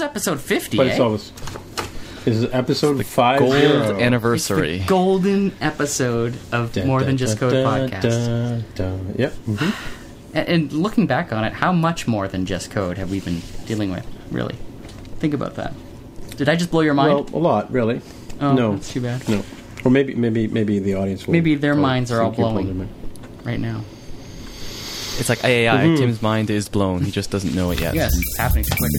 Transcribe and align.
is 0.00 0.04
episode 0.04 0.40
50, 0.40 0.76
But 0.76 0.86
eh? 0.86 0.90
it's 0.90 1.00
always 1.00 1.32
is 2.26 2.42
it 2.42 2.54
episode 2.54 3.04
five 3.06 3.38
Gold 3.38 3.52
zero? 3.52 3.78
It's 3.80 3.88
the 3.92 4.02
anniversary. 4.02 4.84
golden 4.86 5.52
episode 5.60 6.36
of 6.52 6.72
Dun, 6.72 6.86
More 6.86 6.98
dun, 7.00 7.08
Than 7.08 7.16
Just 7.16 7.38
Code 7.38 7.52
dun, 7.52 7.88
podcast. 7.90 8.26
dun, 8.26 8.64
dun. 8.74 9.14
Yep. 9.18 9.32
mhm. 9.46 9.74
And, 10.34 10.48
and 10.48 10.72
looking 10.72 11.06
back 11.06 11.32
on 11.32 11.44
it, 11.44 11.54
how 11.54 11.72
much 11.72 12.06
more 12.06 12.28
than 12.28 12.44
just 12.46 12.70
code 12.70 12.98
have 12.98 13.10
we 13.10 13.20
been 13.20 13.40
dealing 13.66 13.90
with, 13.90 14.06
really? 14.30 14.54
Think 15.18 15.34
about 15.34 15.56
that. 15.56 15.72
Did 16.36 16.48
I 16.48 16.56
just 16.56 16.70
blow 16.70 16.82
your 16.82 16.94
mind? 16.94 17.30
Well, 17.32 17.40
a 17.40 17.42
lot, 17.42 17.72
really. 17.72 18.00
oh, 18.40 18.52
no, 18.52 18.74
that's 18.74 18.92
too 18.92 19.00
bad. 19.00 19.26
no. 19.28 19.42
Or 19.84 19.90
maybe, 19.90 20.14
maybe, 20.14 20.46
maybe 20.46 20.78
the 20.78 20.94
audience 20.94 21.26
will. 21.26 21.32
Maybe 21.32 21.54
their 21.54 21.74
minds 21.74 22.12
are 22.12 22.20
all 22.22 22.32
think 22.32 22.36
blowing. 22.36 22.88
Right 23.44 23.58
now. 23.58 23.82
It's 25.20 25.28
like 25.28 25.44
AAI. 25.44 25.84
Mhm. 25.84 25.98
Tim's 25.98 26.22
mind 26.22 26.48
is 26.48 26.70
blown. 26.70 27.04
He 27.04 27.10
just 27.10 27.30
doesn't 27.30 27.54
know 27.54 27.70
it 27.72 27.80
yet. 27.80 27.94
Yes, 27.94 28.10
it's 28.16 28.38
happening 28.38 28.64
too 28.64 28.74
quick. 28.78 28.90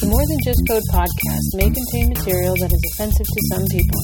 The 0.00 0.06
More 0.06 0.24
Than 0.26 0.38
Just 0.42 0.62
Code 0.66 0.82
podcast 0.90 1.46
may 1.52 1.68
contain 1.68 2.08
material 2.08 2.54
that 2.58 2.72
is 2.72 2.82
offensive 2.94 3.26
to 3.26 3.40
some 3.52 3.66
people. 3.66 4.00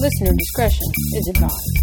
Listener 0.00 0.32
discretion 0.36 0.86
is 1.14 1.28
advised. 1.28 1.78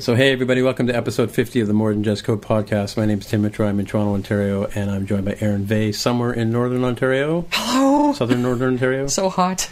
So, 0.00 0.14
hey, 0.14 0.32
everybody, 0.32 0.60
welcome 0.60 0.86
to 0.88 0.94
episode 0.94 1.30
50 1.30 1.60
of 1.60 1.66
the 1.66 1.72
More 1.72 1.94
Than 1.94 2.04
Just 2.04 2.24
Code 2.24 2.42
podcast. 2.42 2.98
My 2.98 3.06
name 3.06 3.20
is 3.20 3.26
Tim 3.26 3.40
Mitchell. 3.40 3.66
I'm 3.66 3.80
in 3.80 3.86
Toronto, 3.86 4.12
Ontario, 4.12 4.66
and 4.74 4.90
I'm 4.90 5.06
joined 5.06 5.24
by 5.24 5.36
Aaron 5.40 5.64
Vegh, 5.64 5.94
somewhere 5.94 6.34
in 6.34 6.50
Northern 6.52 6.84
Ontario. 6.84 7.46
Hello! 7.52 8.12
Southern 8.12 8.42
Northern 8.42 8.74
Ontario. 8.74 9.06
So 9.06 9.30
hot. 9.30 9.70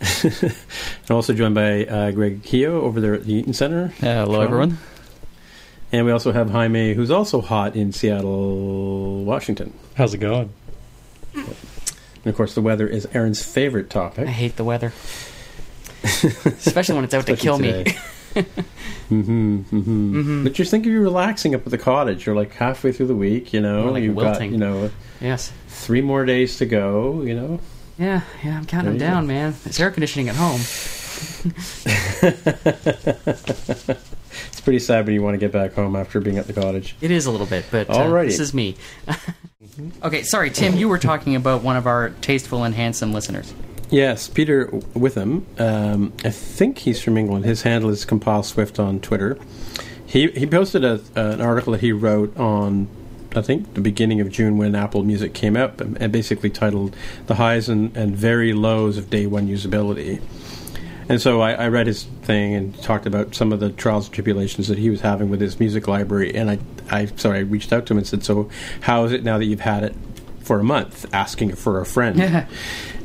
and 0.22 1.10
also 1.10 1.34
joined 1.34 1.54
by 1.54 1.84
uh, 1.84 2.10
Greg 2.12 2.42
Heo 2.42 2.82
over 2.82 3.00
there 3.00 3.14
at 3.14 3.24
the 3.24 3.34
Eaton 3.34 3.52
Center. 3.52 3.88
Hello, 3.98 4.24
Toronto. 4.24 4.42
everyone. 4.42 4.78
And 5.92 6.06
we 6.06 6.12
also 6.12 6.32
have 6.32 6.50
Jaime, 6.50 6.94
who's 6.94 7.10
also 7.10 7.40
hot 7.40 7.74
in 7.74 7.92
Seattle, 7.92 9.24
Washington. 9.24 9.74
How's 9.94 10.14
it 10.14 10.18
going? 10.18 10.52
And 11.34 12.26
of 12.26 12.36
course, 12.36 12.54
the 12.54 12.60
weather 12.60 12.86
is 12.86 13.06
Aaron's 13.12 13.42
favorite 13.42 13.90
topic. 13.90 14.28
I 14.28 14.30
hate 14.30 14.56
the 14.56 14.64
weather. 14.64 14.92
Especially 16.02 16.94
when 16.94 17.04
it's 17.04 17.14
out 17.14 17.26
to 17.26 17.36
kill 17.36 17.58
me. 17.58 17.84
mm-hmm, 18.34 19.58
mm-hmm. 19.62 20.44
But 20.44 20.58
you 20.58 20.64
think 20.64 20.86
of 20.86 20.92
you 20.92 21.00
relaxing 21.00 21.54
up 21.54 21.64
at 21.64 21.70
the 21.70 21.78
cottage. 21.78 22.26
You're 22.26 22.36
like 22.36 22.52
halfway 22.52 22.92
through 22.92 23.06
the 23.06 23.16
week, 23.16 23.52
you 23.52 23.60
know. 23.60 23.90
Like 23.90 24.02
You've 24.02 24.14
wilting. 24.14 24.50
got, 24.50 24.52
you 24.52 24.58
know, 24.58 24.90
yes. 25.20 25.52
three 25.68 26.02
more 26.02 26.24
days 26.24 26.58
to 26.58 26.66
go, 26.66 27.22
you 27.22 27.34
know. 27.34 27.60
Yeah, 28.00 28.22
yeah, 28.42 28.56
I'm 28.56 28.66
counting 28.66 28.98
There 28.98 29.08
you 29.08 29.14
down, 29.14 29.26
man. 29.26 29.54
It's 29.64 29.78
air 29.78 29.90
conditioning 29.90 30.28
at 30.28 30.36
home. 30.36 30.60
It's 34.60 34.60
pretty 34.60 34.78
sad 34.78 35.06
when 35.06 35.14
you 35.14 35.22
want 35.22 35.34
to 35.34 35.38
get 35.38 35.52
back 35.52 35.72
home 35.72 35.96
after 35.96 36.20
being 36.20 36.38
at 36.38 36.46
the 36.46 36.52
cottage. 36.52 36.94
It 37.00 37.10
is 37.10 37.26
a 37.26 37.30
little 37.30 37.46
bit, 37.46 37.64
but 37.70 37.88
uh, 37.90 38.22
this 38.22 38.38
is 38.38 38.54
me. 38.54 38.76
okay, 40.02 40.22
sorry, 40.22 40.50
Tim. 40.50 40.76
You 40.76 40.88
were 40.88 40.98
talking 40.98 41.34
about 41.34 41.62
one 41.62 41.76
of 41.76 41.86
our 41.86 42.10
tasteful 42.20 42.64
and 42.64 42.74
handsome 42.74 43.12
listeners. 43.12 43.52
Yes, 43.90 44.28
Peter 44.28 44.66
Witham. 44.94 45.46
Um, 45.58 46.12
I 46.24 46.30
think 46.30 46.78
he's 46.78 47.02
from 47.02 47.16
England. 47.16 47.44
His 47.44 47.62
handle 47.62 47.90
is 47.90 48.04
Compile 48.04 48.42
Swift 48.42 48.78
on 48.78 49.00
Twitter. 49.00 49.38
He 50.06 50.30
he 50.32 50.46
posted 50.46 50.84
a, 50.84 51.00
an 51.16 51.40
article 51.40 51.72
that 51.72 51.80
he 51.80 51.92
wrote 51.92 52.36
on, 52.36 52.88
I 53.36 53.42
think, 53.42 53.74
the 53.74 53.80
beginning 53.80 54.20
of 54.20 54.30
June 54.30 54.58
when 54.58 54.74
Apple 54.74 55.02
Music 55.02 55.34
came 55.34 55.56
out, 55.56 55.80
and 55.80 56.12
basically 56.12 56.50
titled 56.50 56.96
"The 57.26 57.36
Highs 57.36 57.68
and, 57.68 57.96
and 57.96 58.16
Very 58.16 58.52
Lows 58.52 58.96
of 58.96 59.10
Day 59.10 59.26
One 59.26 59.48
Usability." 59.48 60.20
And 61.08 61.20
so 61.20 61.40
I, 61.40 61.54
I 61.54 61.68
read 61.68 61.88
his 61.88 62.04
thing 62.22 62.54
and 62.54 62.80
talked 62.82 63.04
about 63.04 63.34
some 63.34 63.52
of 63.52 63.58
the 63.58 63.70
trials 63.70 64.06
and 64.06 64.14
tribulations 64.14 64.68
that 64.68 64.78
he 64.78 64.90
was 64.90 65.00
having 65.00 65.28
with 65.28 65.40
his 65.40 65.58
music 65.58 65.88
library. 65.88 66.32
And 66.34 66.48
I, 66.50 66.58
I 66.88 67.06
so 67.16 67.32
I 67.32 67.38
reached 67.38 67.72
out 67.72 67.86
to 67.86 67.94
him 67.94 67.98
and 67.98 68.06
said, 68.06 68.24
"So, 68.24 68.48
how 68.82 69.04
is 69.04 69.12
it 69.12 69.24
now 69.24 69.38
that 69.38 69.44
you've 69.46 69.60
had 69.60 69.82
it 69.82 69.94
for 70.40 70.60
a 70.60 70.64
month?" 70.64 71.12
Asking 71.12 71.50
it 71.50 71.58
for 71.58 71.80
a 71.80 71.86
friend. 71.86 72.46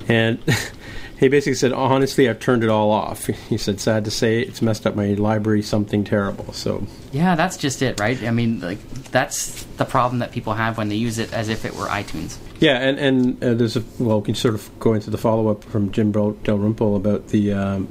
And 0.08 0.38
he 1.20 1.30
basically 1.30 1.56
said, 1.56 1.72
honestly, 1.72 2.30
I've 2.30 2.40
turned 2.40 2.64
it 2.64 2.70
all 2.70 2.92
off. 2.92 3.28
He 3.50 3.58
said, 3.58 3.80
sad 3.80 4.06
to 4.06 4.12
say, 4.12 4.42
it's 4.42 4.62
messed 4.62 4.86
up 4.86 4.96
my 4.96 5.14
library 5.14 5.62
something 5.62 6.04
terrible. 6.04 6.52
So, 6.54 6.86
Yeah, 7.12 7.36
that's 7.36 7.58
just 7.58 7.82
it, 7.82 8.00
right? 8.00 8.22
I 8.24 8.32
mean, 8.32 8.60
like 8.60 8.80
that's 9.12 9.64
the 9.78 9.86
problem 9.86 10.20
that 10.20 10.32
people 10.32 10.54
have 10.54 10.78
when 10.78 10.90
they 10.90 10.96
use 10.96 11.20
it 11.20 11.32
as 11.32 11.48
if 11.48 11.64
it 11.64 11.76
were 11.76 11.86
iTunes. 11.86 12.38
yeah, 12.60 12.78
and, 12.80 13.00
and 13.00 13.44
uh, 13.44 13.54
there's 13.54 13.78
a, 13.78 13.84
well, 14.00 14.20
we 14.20 14.26
can 14.26 14.36
sort 14.36 14.56
of 14.56 14.70
go 14.80 14.94
into 14.94 15.10
the 15.10 15.18
follow 15.18 15.48
up 15.48 15.64
from 15.64 15.92
Jim 15.92 16.12
Dalrymple 16.12 16.96
about 16.96 17.28
the 17.30 17.54
um, 17.54 17.88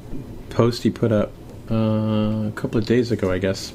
post 0.51 0.83
he 0.83 0.91
put 0.91 1.13
up 1.13 1.33
uh, 1.71 1.75
a 2.49 2.53
couple 2.55 2.79
of 2.79 2.87
days 2.87 3.11
ago, 3.11 3.31
I 3.31 3.39
guess, 3.39 3.73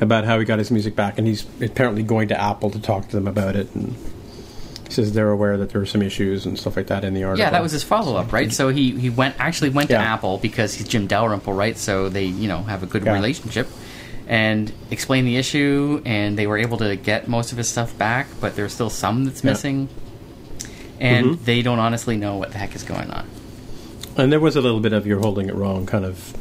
about 0.00 0.24
how 0.24 0.38
he 0.38 0.44
got 0.44 0.58
his 0.58 0.70
music 0.70 0.94
back. 0.94 1.18
And 1.18 1.26
he's 1.26 1.46
apparently 1.62 2.02
going 2.02 2.28
to 2.28 2.40
Apple 2.40 2.70
to 2.70 2.80
talk 2.80 3.08
to 3.08 3.16
them 3.16 3.26
about 3.26 3.56
it. 3.56 3.74
And 3.74 3.96
he 4.88 4.94
says 4.94 5.12
they're 5.12 5.30
aware 5.30 5.56
that 5.58 5.70
there 5.70 5.80
were 5.80 5.86
some 5.86 6.02
issues 6.02 6.44
and 6.46 6.58
stuff 6.58 6.76
like 6.76 6.88
that 6.88 7.04
in 7.04 7.14
the 7.14 7.22
article. 7.24 7.44
Yeah, 7.44 7.50
that 7.50 7.62
was 7.62 7.72
his 7.72 7.84
follow 7.84 8.16
up, 8.16 8.32
right? 8.32 8.52
So 8.52 8.70
he, 8.70 8.90
he 8.98 9.10
went 9.10 9.36
actually 9.38 9.70
went 9.70 9.90
to 9.90 9.96
Apple 9.96 10.38
because 10.38 10.74
he's 10.74 10.88
Jim 10.88 11.06
Dalrymple, 11.06 11.52
right? 11.52 11.76
So 11.78 12.08
they 12.08 12.24
you 12.24 12.48
know 12.48 12.62
have 12.62 12.82
a 12.82 12.86
good 12.86 13.04
Yeah. 13.04 13.12
relationship, 13.14 13.68
and 14.26 14.72
explained 14.90 15.26
the 15.28 15.36
issue, 15.36 16.02
and 16.04 16.36
they 16.38 16.46
were 16.46 16.58
able 16.58 16.78
to 16.78 16.96
get 16.96 17.28
most 17.28 17.52
of 17.52 17.58
his 17.58 17.68
stuff 17.68 17.96
back, 17.98 18.26
but 18.40 18.56
there's 18.56 18.72
still 18.72 18.90
some 18.90 19.24
that's 19.24 19.44
Yeah. 19.44 19.50
missing, 19.50 19.88
and 21.00 21.26
Mhm. 21.26 21.44
they 21.44 21.62
don't 21.62 21.78
honestly 21.78 22.16
know 22.16 22.36
what 22.36 22.52
the 22.52 22.58
heck 22.58 22.74
is 22.74 22.82
going 22.82 23.10
on. 23.10 23.26
And 24.16 24.32
there 24.32 24.40
was 24.40 24.56
a 24.56 24.60
little 24.60 24.80
bit 24.80 24.92
of 24.92 25.06
you're 25.06 25.20
holding 25.20 25.48
it 25.48 25.54
wrong 25.54 25.86
kind 25.86 26.04
of 26.04 26.34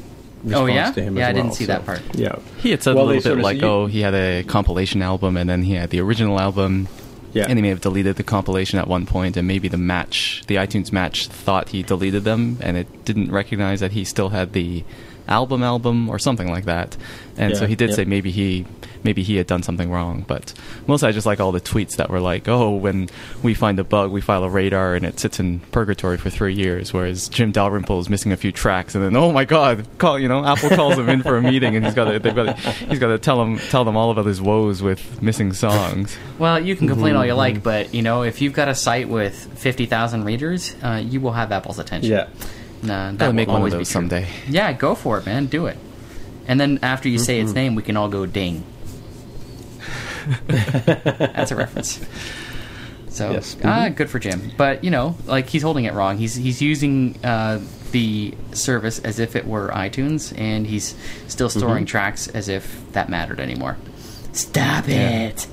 response 0.44 0.56
Oh, 0.63 0.66
yeah? 0.66 0.91
to 0.91 1.02
him 1.02 1.16
Yeah, 1.18 1.25
as 1.25 1.30
I 1.30 1.34
didn't 1.34 1.53
see 1.53 1.66
so, 1.66 1.74
that 1.74 1.86
part. 1.86 2.02
Yeah. 2.13 2.36
He 2.57 2.72
had 2.72 2.81
said 2.81 2.96
Well, 2.96 3.06
a 3.06 3.07
little 3.13 3.36
bit 3.36 3.44
like, 3.44 3.62
you- 3.62 3.68
oh, 3.68 3.86
he 3.86 4.02
had 4.02 4.16
a 4.16 4.44
compilation 4.44 5.02
album, 5.03 5.38
and 5.38 5.47
then 5.50 5.62
he 5.63 5.74
had 5.74 5.90
the 5.91 6.00
original 6.00 6.40
album, 6.40 6.88
Yeah. 7.33 7.45
and 7.47 7.57
he 7.57 7.61
may 7.61 7.69
have 7.69 7.81
deleted 7.81 8.15
the 8.15 8.23
compilation 8.23 8.79
at 8.79 8.88
one 8.88 9.05
point, 9.05 9.38
and 9.38 9.47
maybe 9.47 9.67
the 9.67 9.77
match, 9.77 10.43
the 10.47 10.55
iTunes 10.55 10.91
match, 10.91 11.27
thought 11.27 11.69
he 11.69 11.83
deleted 11.83 12.23
them, 12.23 12.57
and 12.61 12.77
it 12.77 13.05
didn't 13.05 13.31
recognize 13.31 13.79
that 13.79 13.91
he 13.91 14.03
still 14.05 14.29
had 14.29 14.53
the 14.53 14.83
album 15.27 15.63
album 15.63 16.09
or 16.09 16.19
something 16.19 16.49
like 16.49 16.65
that. 16.65 16.97
And 17.38 17.55
so 17.55 17.67
he 17.67 17.75
did 17.75 17.89
yep. 17.89 17.95
say 17.95 18.05
maybe 18.05 18.31
he 18.31 18.65
maybe 19.03 19.21
he 19.21 19.38
had 19.38 19.45
done 19.45 19.61
something 19.61 19.91
wrong. 19.91 20.25
But 20.27 20.53
mostly 20.88 21.09
I 21.09 21.11
just 21.11 21.27
like 21.27 21.39
all 21.39 21.51
the 21.51 21.61
tweets 21.61 21.97
that 21.97 22.09
were 22.09 22.19
like, 22.19 22.47
oh, 22.47 22.71
when 22.71 23.09
we 23.43 23.53
find 23.53 23.77
a 23.79 23.83
bug, 23.83 24.11
we 24.11 24.21
file 24.21 24.43
a 24.43 24.49
radar, 24.49 24.95
and 24.95 25.05
it 25.05 25.19
sits 25.19 25.39
in 25.39 25.59
purgatory 25.71 26.17
for 26.17 26.31
three 26.31 26.55
years. 26.55 26.93
Whereas 26.93 27.29
Jim 27.29 27.51
Dalrymple 27.51 27.99
is 27.99 28.09
missing 28.09 28.31
a 28.31 28.38
few 28.38 28.51
tracks, 28.51 28.95
and 28.95 29.03
then 29.03 29.15
oh 29.15 29.31
my 29.31 29.45
god, 29.45 29.88
call 29.99 30.17
you 30.17 30.27
know 30.27 30.43
Apple 30.43 30.69
calls 30.69 30.97
him 30.97 31.09
in 31.09 31.21
for 31.21 31.38
a 31.38 31.41
meeting, 31.41 31.75
and 31.75 31.85
he's 31.85 31.94
got 31.94 32.11
to 32.11 32.17
they've 32.19 32.35
got 32.35 32.57
to, 32.57 32.71
he's 32.88 32.99
got 32.99 33.09
to 33.09 33.19
tell 33.19 33.41
him 33.41 33.59
tell 33.69 33.85
them 33.85 33.95
all 33.95 34.09
about 34.09 34.25
his 34.25 34.41
woes 34.41 34.81
with 34.81 35.21
missing 35.21 35.53
songs. 35.53 36.17
Well, 36.39 36.59
you 36.59 36.75
can 36.75 36.88
complain 36.88 37.15
all 37.15 37.25
you 37.25 37.33
Mm-hmm. 37.33 37.38
like, 37.38 37.63
but 37.63 37.94
you 37.94 38.01
know 38.01 38.23
if 38.23 38.41
you've 38.41 38.53
got 38.53 38.67
a 38.67 38.75
site 38.75 39.09
with 39.09 39.35
fifty 39.59 39.85
thousand 39.85 40.23
readers, 40.23 40.75
uh, 40.81 41.01
you 41.05 41.21
will 41.21 41.33
have 41.33 41.51
Apple's 41.51 41.77
attention. 41.77 42.11
Yeah. 42.11 42.27
Nah, 42.83 43.11
that 43.13 43.25
will 43.27 43.33
make 43.33 43.47
one 43.47 43.63
of 43.63 43.71
those 43.71 43.89
someday. 43.89 44.27
Yeah, 44.47 44.71
go 44.73 44.93
for 44.95 45.17
it, 45.17 45.25
man. 45.25 45.47
Do 45.47 45.65
it. 45.65 45.77
And 46.47 46.59
then 46.59 46.79
after 46.83 47.09
you 47.09 47.17
Mm-hmm. 47.17 47.25
say 47.25 47.39
its 47.41 47.53
name, 47.53 47.75
we 47.75 47.83
can 47.83 47.97
all 47.97 48.07
go 48.09 48.25
ding. 48.25 48.63
That's 50.47 51.51
a 51.51 51.55
reference. 51.55 51.99
So, 53.09 53.31
Yes. 53.31 53.55
ah, 53.63 53.85
Mhm. 53.88 53.95
good 53.95 54.09
for 54.09 54.19
Jim. 54.19 54.51
But 54.57 54.83
you 54.83 54.91
know, 54.91 55.15
like 55.25 55.49
he's 55.49 55.63
holding 55.63 55.85
it 55.85 55.93
wrong. 55.93 56.17
He's 56.17 56.35
he's 56.35 56.61
using 56.61 57.17
uh, 57.23 57.59
the 57.91 58.33
service 58.51 58.99
as 58.99 59.17
if 59.19 59.35
it 59.35 59.47
were 59.47 59.69
iTunes, 59.69 60.38
and 60.38 60.67
he's 60.67 60.94
still 61.27 61.49
storing 61.49 61.85
Mm-hmm. 61.85 61.91
tracks 61.91 62.27
as 62.27 62.47
if 62.49 62.79
that 62.94 63.09
mattered 63.09 63.39
anymore. 63.39 63.77
Stop 64.33 64.88
Yeah. 64.88 65.27
it. 65.29 65.47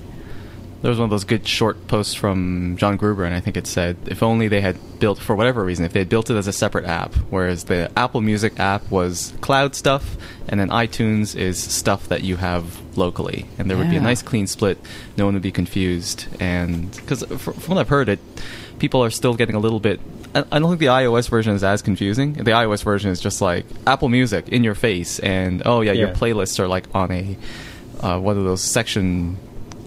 There 0.85 0.91
was 0.91 0.99
one 0.99 1.05
of 1.05 1.11
those 1.11 1.25
good 1.25 1.49
short 1.49 1.89
posts 1.89 2.13
from 2.13 2.77
John 2.77 2.99
Gruber, 2.99 3.25
and 3.25 3.35
I 3.35 3.41
think 3.41 3.57
it 3.57 3.67
said, 3.67 3.97
if 4.05 4.23
only 4.23 4.49
they 4.49 4.61
had 4.61 4.77
built, 4.99 5.19
for 5.19 5.35
whatever 5.35 5.65
reason, 5.65 5.87
if 5.87 5.95
they 5.95 6.01
had 6.01 6.11
built 6.11 6.29
it 6.29 6.37
as 6.37 6.47
a 6.47 6.53
separate 6.53 6.85
app, 6.85 7.15
whereas 7.31 7.65
the 7.65 7.91
Apple 7.97 8.21
Music 8.21 8.61
app 8.61 8.91
was 8.91 9.33
cloud 9.41 9.75
stuff, 9.75 10.19
and 10.47 10.61
then 10.61 10.69
iTunes 10.69 11.35
is 11.35 11.59
stuff 11.59 12.07
that 12.09 12.23
you 12.23 12.37
have 12.37 12.83
locally. 12.99 13.47
And 13.57 13.71
there 13.71 13.79
would 13.79 13.89
be 13.89 13.97
a 13.97 14.01
nice 14.03 14.21
clean 14.21 14.47
split, 14.47 14.77
no 15.17 15.25
one 15.25 15.33
would 15.33 15.43
be 15.43 15.51
confused. 15.51 16.27
And, 16.39 16.91
because 16.95 17.23
from 17.23 17.55
what 17.55 17.79
I've 17.79 17.89
heard, 17.89 18.11
it, 18.11 18.19
people 18.79 19.03
are 19.03 19.09
still 19.09 19.33
getting 19.33 19.55
a 19.55 19.61
little 19.61 19.81
bit. 19.81 20.01
I 20.35 20.41
I 20.53 20.59
don't 20.59 20.69
think 20.69 20.81
the 20.81 20.89
iOS 20.89 21.31
version 21.31 21.55
is 21.55 21.65
as 21.65 21.81
confusing. 21.81 22.35
The 22.35 22.51
iOS 22.51 22.85
version 22.85 23.11
is 23.11 23.21
just 23.21 23.41
like 23.41 23.65
Apple 23.87 24.11
Music 24.11 24.51
in 24.51 24.63
your 24.63 24.75
face, 24.75 25.19
and 25.19 25.63
oh 25.65 25.81
yeah, 25.81 25.93
your 25.93 26.09
playlists 26.09 26.61
are 26.61 26.69
like 26.69 26.95
on 26.95 27.11
a 27.11 27.39
uh, 28.01 28.19
one 28.19 28.37
of 28.37 28.45
those 28.45 28.63
section 28.63 29.39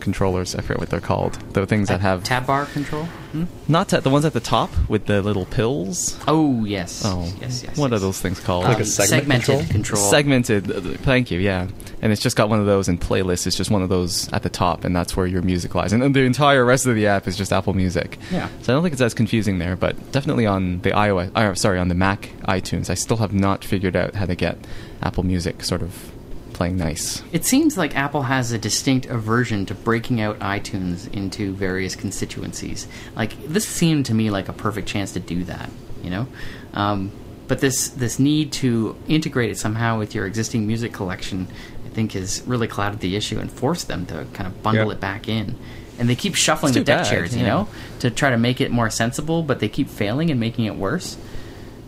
controllers. 0.08 0.56
I 0.56 0.62
forget 0.62 0.80
what 0.80 0.90
they're 0.90 1.02
called. 1.02 1.34
The 1.54 1.66
things 1.66 1.90
that 1.90 2.00
have 2.02 2.24
tab 2.24 2.46
bar 2.48 2.66
control. 2.68 3.06
Hmm? 3.34 3.44
not 3.68 3.90
ta- 3.90 4.00
the 4.00 4.10
ones 4.10 4.24
at 4.24 4.32
the 4.32 4.40
top 4.40 4.70
with 4.88 5.06
the 5.06 5.22
little 5.22 5.46
pills. 5.46 6.18
Oh 6.30 6.64
yes. 6.64 7.02
Oh, 7.06 7.26
yes, 7.42 7.62
yes. 7.62 7.78
What 7.78 7.92
yes. 7.92 7.98
are 7.98 8.00
those 8.00 8.22
things 8.22 8.40
called? 8.40 8.64
Like 8.64 8.78
a 8.78 8.80
Um, 8.80 8.86
segment 8.86 9.44
segmented 9.44 9.46
control? 9.70 9.72
control. 9.72 10.02
Segmented. 10.12 10.72
uh, 10.72 10.80
Thank 11.04 11.30
you. 11.32 11.40
Yeah, 11.40 11.68
and 12.02 12.14
it's 12.14 12.22
just 12.22 12.38
got 12.38 12.48
one 12.48 12.62
of 12.62 12.66
those 12.66 12.88
in 12.88 12.98
playlists. 12.98 13.46
It's 13.46 13.58
just 13.58 13.70
one 13.70 13.82
of 13.82 13.90
those 13.90 14.32
at 14.32 14.44
the 14.44 14.50
top, 14.50 14.86
and 14.86 14.96
that's 14.96 15.18
where 15.18 15.28
your 15.28 15.42
music 15.42 15.76
lies. 15.76 15.92
And 15.92 16.02
then 16.02 16.14
the 16.14 16.22
entire 16.22 16.64
rest 16.64 16.86
of 16.86 16.96
the 16.96 17.06
app 17.08 17.28
is 17.28 17.36
just 17.36 17.52
Apple 17.52 17.74
Music. 17.74 18.18
Yeah. 18.32 18.48
So 18.62 18.72
I 18.72 18.76
don't 18.76 18.84
think 18.84 18.94
it's 18.94 19.02
as 19.02 19.14
confusing 19.14 19.60
there, 19.60 19.76
but 19.76 19.94
definitely 20.14 20.46
on 20.46 20.80
the 20.82 20.92
iOS. 20.92 21.30
Uh, 21.36 21.54
sorry, 21.54 21.80
on 21.80 21.90
the 21.90 21.96
Mac 21.96 22.30
iTunes, 22.48 22.90
I 22.90 22.94
still 22.94 23.18
have 23.18 23.34
not 23.34 23.66
figured 23.66 23.98
out 23.98 24.16
how 24.16 24.26
to 24.26 24.36
get 24.36 24.58
Apple 25.04 25.24
Music 25.24 25.64
sort 25.66 25.82
of 25.82 26.12
playing 26.58 26.76
nice. 26.78 27.24
It 27.32 27.46
seems 27.46 27.78
like 27.78 27.96
Apple 27.96 28.24
has 28.24 28.52
a 28.52 28.58
distinct 28.58 29.06
aversion 29.06 29.66
to 29.68 29.76
breaking 29.76 30.20
out 30.20 30.40
iTunes 30.40 31.12
into 31.14 31.54
various 31.54 31.96
constituencies. 31.96 32.88
Like 33.16 33.42
this 33.48 33.68
seemed 33.68 34.08
to 34.08 34.14
me 34.14 34.30
like 34.30 34.50
a 34.50 34.54
perfect 34.54 34.88
chance 34.88 35.14
to 35.14 35.20
do 35.20 35.44
that, 35.46 35.70
you 36.04 36.10
know. 36.10 36.28
Um, 36.74 37.12
but 37.48 37.60
this 37.60 37.88
this 37.90 38.20
need 38.20 38.52
to 38.54 38.96
integrate 39.08 39.52
it 39.52 39.58
somehow 39.58 40.00
with 40.00 40.14
your 40.16 40.26
existing 40.26 40.68
music 40.68 40.92
collection, 40.92 41.48
I 41.86 41.90
think, 41.90 42.12
has 42.14 42.42
really 42.46 42.68
clouded 42.68 43.00
the 43.00 43.16
issue 43.16 43.40
and 43.40 43.50
forced 43.52 43.88
them 43.88 44.06
to 44.08 44.26
kind 44.34 44.48
of 44.48 44.62
bundle 44.64 44.88
Yeah. 44.88 44.94
it 44.94 45.00
back 45.00 45.30
in. 45.30 45.56
And 46.00 46.10
they 46.10 46.16
keep 46.16 46.36
shuffling 46.36 46.74
the 46.74 46.84
deck 46.84 47.04
bad, 47.04 47.10
chairs, 47.10 47.36
you 47.36 47.42
yeah. 47.42 47.48
know, 47.48 47.68
to 48.00 48.12
try 48.12 48.30
to 48.32 48.38
make 48.38 48.60
it 48.62 48.70
more 48.72 48.90
sensible. 48.90 49.44
But 49.44 49.60
they 49.60 49.70
keep 49.70 49.90
failing 49.90 50.30
and 50.30 50.40
making 50.40 50.66
it 50.66 50.76
worse. 50.76 51.18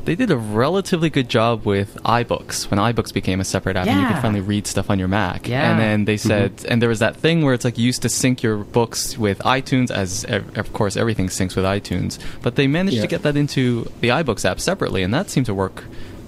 They 0.05 0.15
did 0.15 0.31
a 0.31 0.37
relatively 0.37 1.09
good 1.09 1.29
job 1.29 1.65
with 1.65 1.95
iBooks 2.03 2.71
when 2.71 2.79
iBooks 2.79 3.13
became 3.13 3.39
a 3.39 3.43
separate 3.43 3.75
app 3.75 3.85
and 3.87 3.95
you 3.95 4.01
Yeah. 4.07 4.13
could 4.13 4.21
finally 4.21 4.41
read 4.41 4.65
stuff 4.65 4.89
on 4.89 4.97
your 4.97 5.07
Mac. 5.07 5.47
Yeah. 5.47 5.69
And 5.69 5.79
then 5.79 6.05
they 6.05 6.15
mm-hmm. 6.15 6.27
said, 6.27 6.65
and 6.67 6.81
there 6.81 6.89
was 6.89 6.99
that 6.99 7.15
thing 7.17 7.43
where 7.43 7.53
it's 7.53 7.65
like 7.65 7.77
you 7.77 7.85
used 7.85 8.01
to 8.03 8.09
sync 8.09 8.41
your 8.41 8.57
books 8.57 9.17
with 9.17 9.39
iTunes, 9.39 9.91
as 9.91 10.25
ev- 10.25 10.57
of 10.57 10.73
course 10.73 10.97
everything 10.97 11.27
syncs 11.27 11.55
with 11.55 11.65
iTunes, 11.65 12.17
but 12.41 12.55
they 12.55 12.65
managed 12.65 12.95
Yeah. 12.97 13.01
to 13.03 13.07
get 13.07 13.21
that 13.23 13.37
into 13.37 13.91
the 14.01 14.09
iBooks 14.09 14.45
app 14.45 14.59
separately, 14.59 15.03
and 15.03 15.13
that 15.13 15.29
seemed 15.29 15.45
to 15.45 15.53
work 15.53 15.83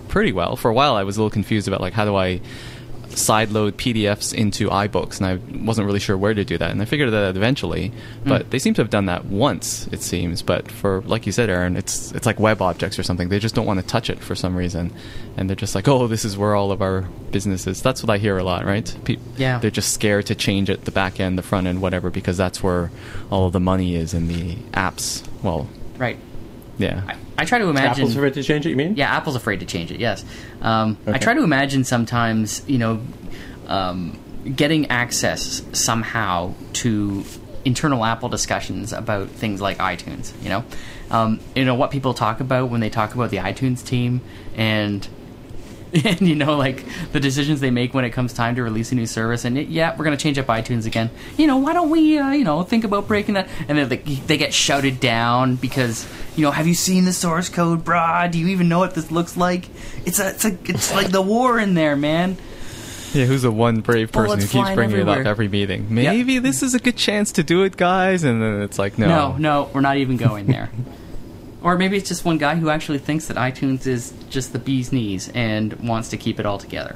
pretty 0.09 0.31
well. 0.33 0.55
For 0.55 0.69
a 0.69 0.73
while, 0.73 0.95
I 0.95 1.03
was 1.03 1.17
a 1.17 1.19
little 1.21 1.31
confused 1.31 1.67
about 1.67 1.81
like 1.81 1.93
how 1.93 2.05
do 2.05 2.15
I 2.15 2.41
sideload 3.13 3.73
PDFs 3.73 4.33
into 4.33 4.69
iBooks, 4.69 5.17
and 5.21 5.25
I 5.25 5.63
wasn't 5.65 5.85
really 5.87 5.99
sure 5.99 6.17
where 6.17 6.33
to 6.33 6.43
do 6.43 6.57
that. 6.57 6.71
And 6.71 6.81
I 6.81 6.85
figured 6.85 7.11
that 7.11 7.23
out 7.29 7.35
eventually, 7.37 7.89
hmm. 8.23 8.29
but 8.29 8.51
they 8.51 8.59
seem 8.59 8.73
to 8.75 8.81
have 8.81 8.89
done 8.89 9.05
that 9.05 9.25
once, 9.25 9.87
it 9.87 10.01
seems. 10.01 10.41
But 10.41 10.71
for 10.71 11.01
like 11.01 11.25
you 11.25 11.31
said, 11.31 11.49
Aaron, 11.49 11.75
it's 11.77 12.11
it's 12.13 12.25
like 12.25 12.39
web 12.39 12.61
objects 12.61 12.97
or 12.99 13.03
something. 13.03 13.29
They 13.29 13.39
just 13.39 13.55
don't 13.55 13.65
want 13.65 13.79
to 13.79 13.85
touch 13.85 14.09
it 14.09 14.19
for 14.19 14.35
some 14.35 14.55
reason, 14.55 14.93
and 15.37 15.49
they're 15.49 15.55
just 15.55 15.75
like, 15.75 15.87
oh, 15.87 16.07
this 16.07 16.25
is 16.25 16.37
where 16.37 16.55
all 16.55 16.71
of 16.71 16.81
our 16.81 17.01
business 17.31 17.67
is. 17.67 17.81
That's 17.81 18.03
what 18.03 18.09
I 18.09 18.17
hear 18.17 18.37
a 18.37 18.43
lot, 18.43 18.65
right? 18.65 18.95
Pe- 19.05 19.17
Yeah. 19.37 19.59
they're 19.59 19.71
just 19.71 19.93
scared 19.93 20.25
to 20.27 20.35
change 20.35 20.69
it, 20.69 20.85
the 20.85 20.91
back 20.91 21.19
end, 21.19 21.37
the 21.37 21.43
front 21.43 21.67
end, 21.67 21.81
whatever, 21.81 22.09
because 22.09 22.37
that's 22.37 22.61
where 22.61 22.91
all 23.29 23.45
of 23.47 23.53
the 23.53 23.59
money 23.59 23.95
is 23.95 24.13
in 24.13 24.27
the 24.27 24.55
apps. 24.73 25.23
Well, 25.43 25.69
Right. 25.97 26.17
yeah. 26.77 27.01
I, 27.07 27.15
I 27.41 27.45
try 27.45 27.57
to 27.57 27.69
imagine. 27.69 28.03
Apple's 28.03 28.15
afraid 28.15 28.35
to 28.35 28.43
change 28.43 28.67
it. 28.67 28.69
You 28.69 28.75
mean? 28.75 28.95
Yeah, 28.95 29.09
Apple's 29.11 29.35
afraid 29.35 29.61
to 29.61 29.65
change 29.65 29.91
it. 29.91 29.99
Yes, 29.99 30.23
um, 30.61 30.95
I 31.07 31.17
try 31.17 31.33
to 31.33 31.43
imagine 31.43 31.83
sometimes, 31.83 32.61
you 32.69 32.77
know, 32.77 33.01
um, 33.65 34.19
getting 34.55 34.91
access 34.91 35.63
somehow 35.73 36.53
to 36.73 37.23
internal 37.65 38.05
Apple 38.05 38.29
discussions 38.29 38.93
about 38.93 39.29
things 39.29 39.59
like 39.59 39.79
iTunes. 39.79 40.31
You 40.43 40.49
know, 40.49 40.63
um, 41.09 41.39
you 41.55 41.65
know 41.65 41.73
what 41.73 41.89
people 41.89 42.13
talk 42.13 42.41
about 42.41 42.69
when 42.69 42.79
they 42.79 42.91
talk 42.91 43.15
about 43.15 43.31
the 43.31 43.37
iTunes 43.37 43.83
team 43.83 44.21
and. 44.55 45.07
And 46.05 46.21
you 46.21 46.35
know, 46.35 46.55
like 46.57 46.85
the 47.11 47.19
decisions 47.19 47.59
they 47.59 47.69
make 47.69 47.93
when 47.93 48.05
it 48.05 48.11
comes 48.11 48.31
time 48.33 48.55
to 48.55 48.63
release 48.63 48.91
a 48.91 48.95
new 48.95 49.05
service, 49.05 49.43
and 49.43 49.57
it, 49.57 49.67
yeah, 49.67 49.95
we're 49.97 50.05
gonna 50.05 50.15
change 50.17 50.37
up 50.39 50.45
iTunes 50.47 50.85
again. 50.85 51.09
You 51.37 51.47
know, 51.47 51.57
why 51.57 51.73
don't 51.73 51.89
we, 51.89 52.17
uh, 52.17 52.31
you 52.31 52.43
know, 52.45 52.63
think 52.63 52.83
about 52.85 53.07
breaking 53.07 53.33
that? 53.35 53.49
And 53.67 53.77
then 53.77 53.89
like, 53.89 54.05
they 54.27 54.37
get 54.37 54.53
shouted 54.53 54.99
down 55.01 55.57
because, 55.57 56.07
you 56.37 56.43
know, 56.43 56.51
have 56.51 56.65
you 56.67 56.75
seen 56.75 57.03
the 57.05 57.11
source 57.13 57.49
code, 57.49 57.83
brah? 57.83 58.31
Do 58.31 58.39
you 58.39 58.47
even 58.47 58.69
know 58.69 58.79
what 58.79 58.95
this 58.95 59.11
looks 59.11 59.35
like? 59.35 59.65
It's 60.05 60.19
a, 60.19 60.29
it's 60.29 60.45
a, 60.45 60.57
it's 60.65 60.93
like 60.93 61.11
the 61.11 61.21
war 61.21 61.59
in 61.59 61.73
there, 61.73 61.95
man. 61.97 62.37
Yeah, 63.13 63.25
who's 63.25 63.41
the 63.41 63.51
one 63.51 63.81
brave 63.81 64.13
person 64.13 64.39
who 64.39 64.47
keeps 64.47 64.71
bringing 64.71 64.97
it 64.99 65.09
up 65.09 65.25
every 65.25 65.49
meeting? 65.49 65.87
Maybe 65.89 66.39
this 66.39 66.63
is 66.63 66.73
a 66.73 66.79
good 66.79 66.95
chance 66.95 67.33
to 67.33 67.43
do 67.43 67.63
it, 67.63 67.75
guys. 67.75 68.23
And 68.23 68.41
then 68.41 68.61
it's 68.61 68.79
like, 68.79 68.97
no, 68.97 69.07
No, 69.07 69.37
no, 69.37 69.69
we're 69.73 69.81
not 69.81 69.97
even 69.97 70.15
going 70.15 70.47
there. 70.47 70.69
or 71.61 71.77
maybe 71.77 71.97
it's 71.97 72.07
just 72.09 72.25
one 72.25 72.37
guy 72.37 72.55
who 72.55 72.69
actually 72.69 72.97
thinks 72.99 73.27
that 73.27 73.37
iTunes 73.37 73.85
is 73.87 74.13
just 74.29 74.53
the 74.53 74.59
bee's 74.59 74.91
knees 74.91 75.29
and 75.33 75.73
wants 75.73 76.09
to 76.09 76.17
keep 76.17 76.39
it 76.39 76.45
all 76.45 76.57
together. 76.57 76.95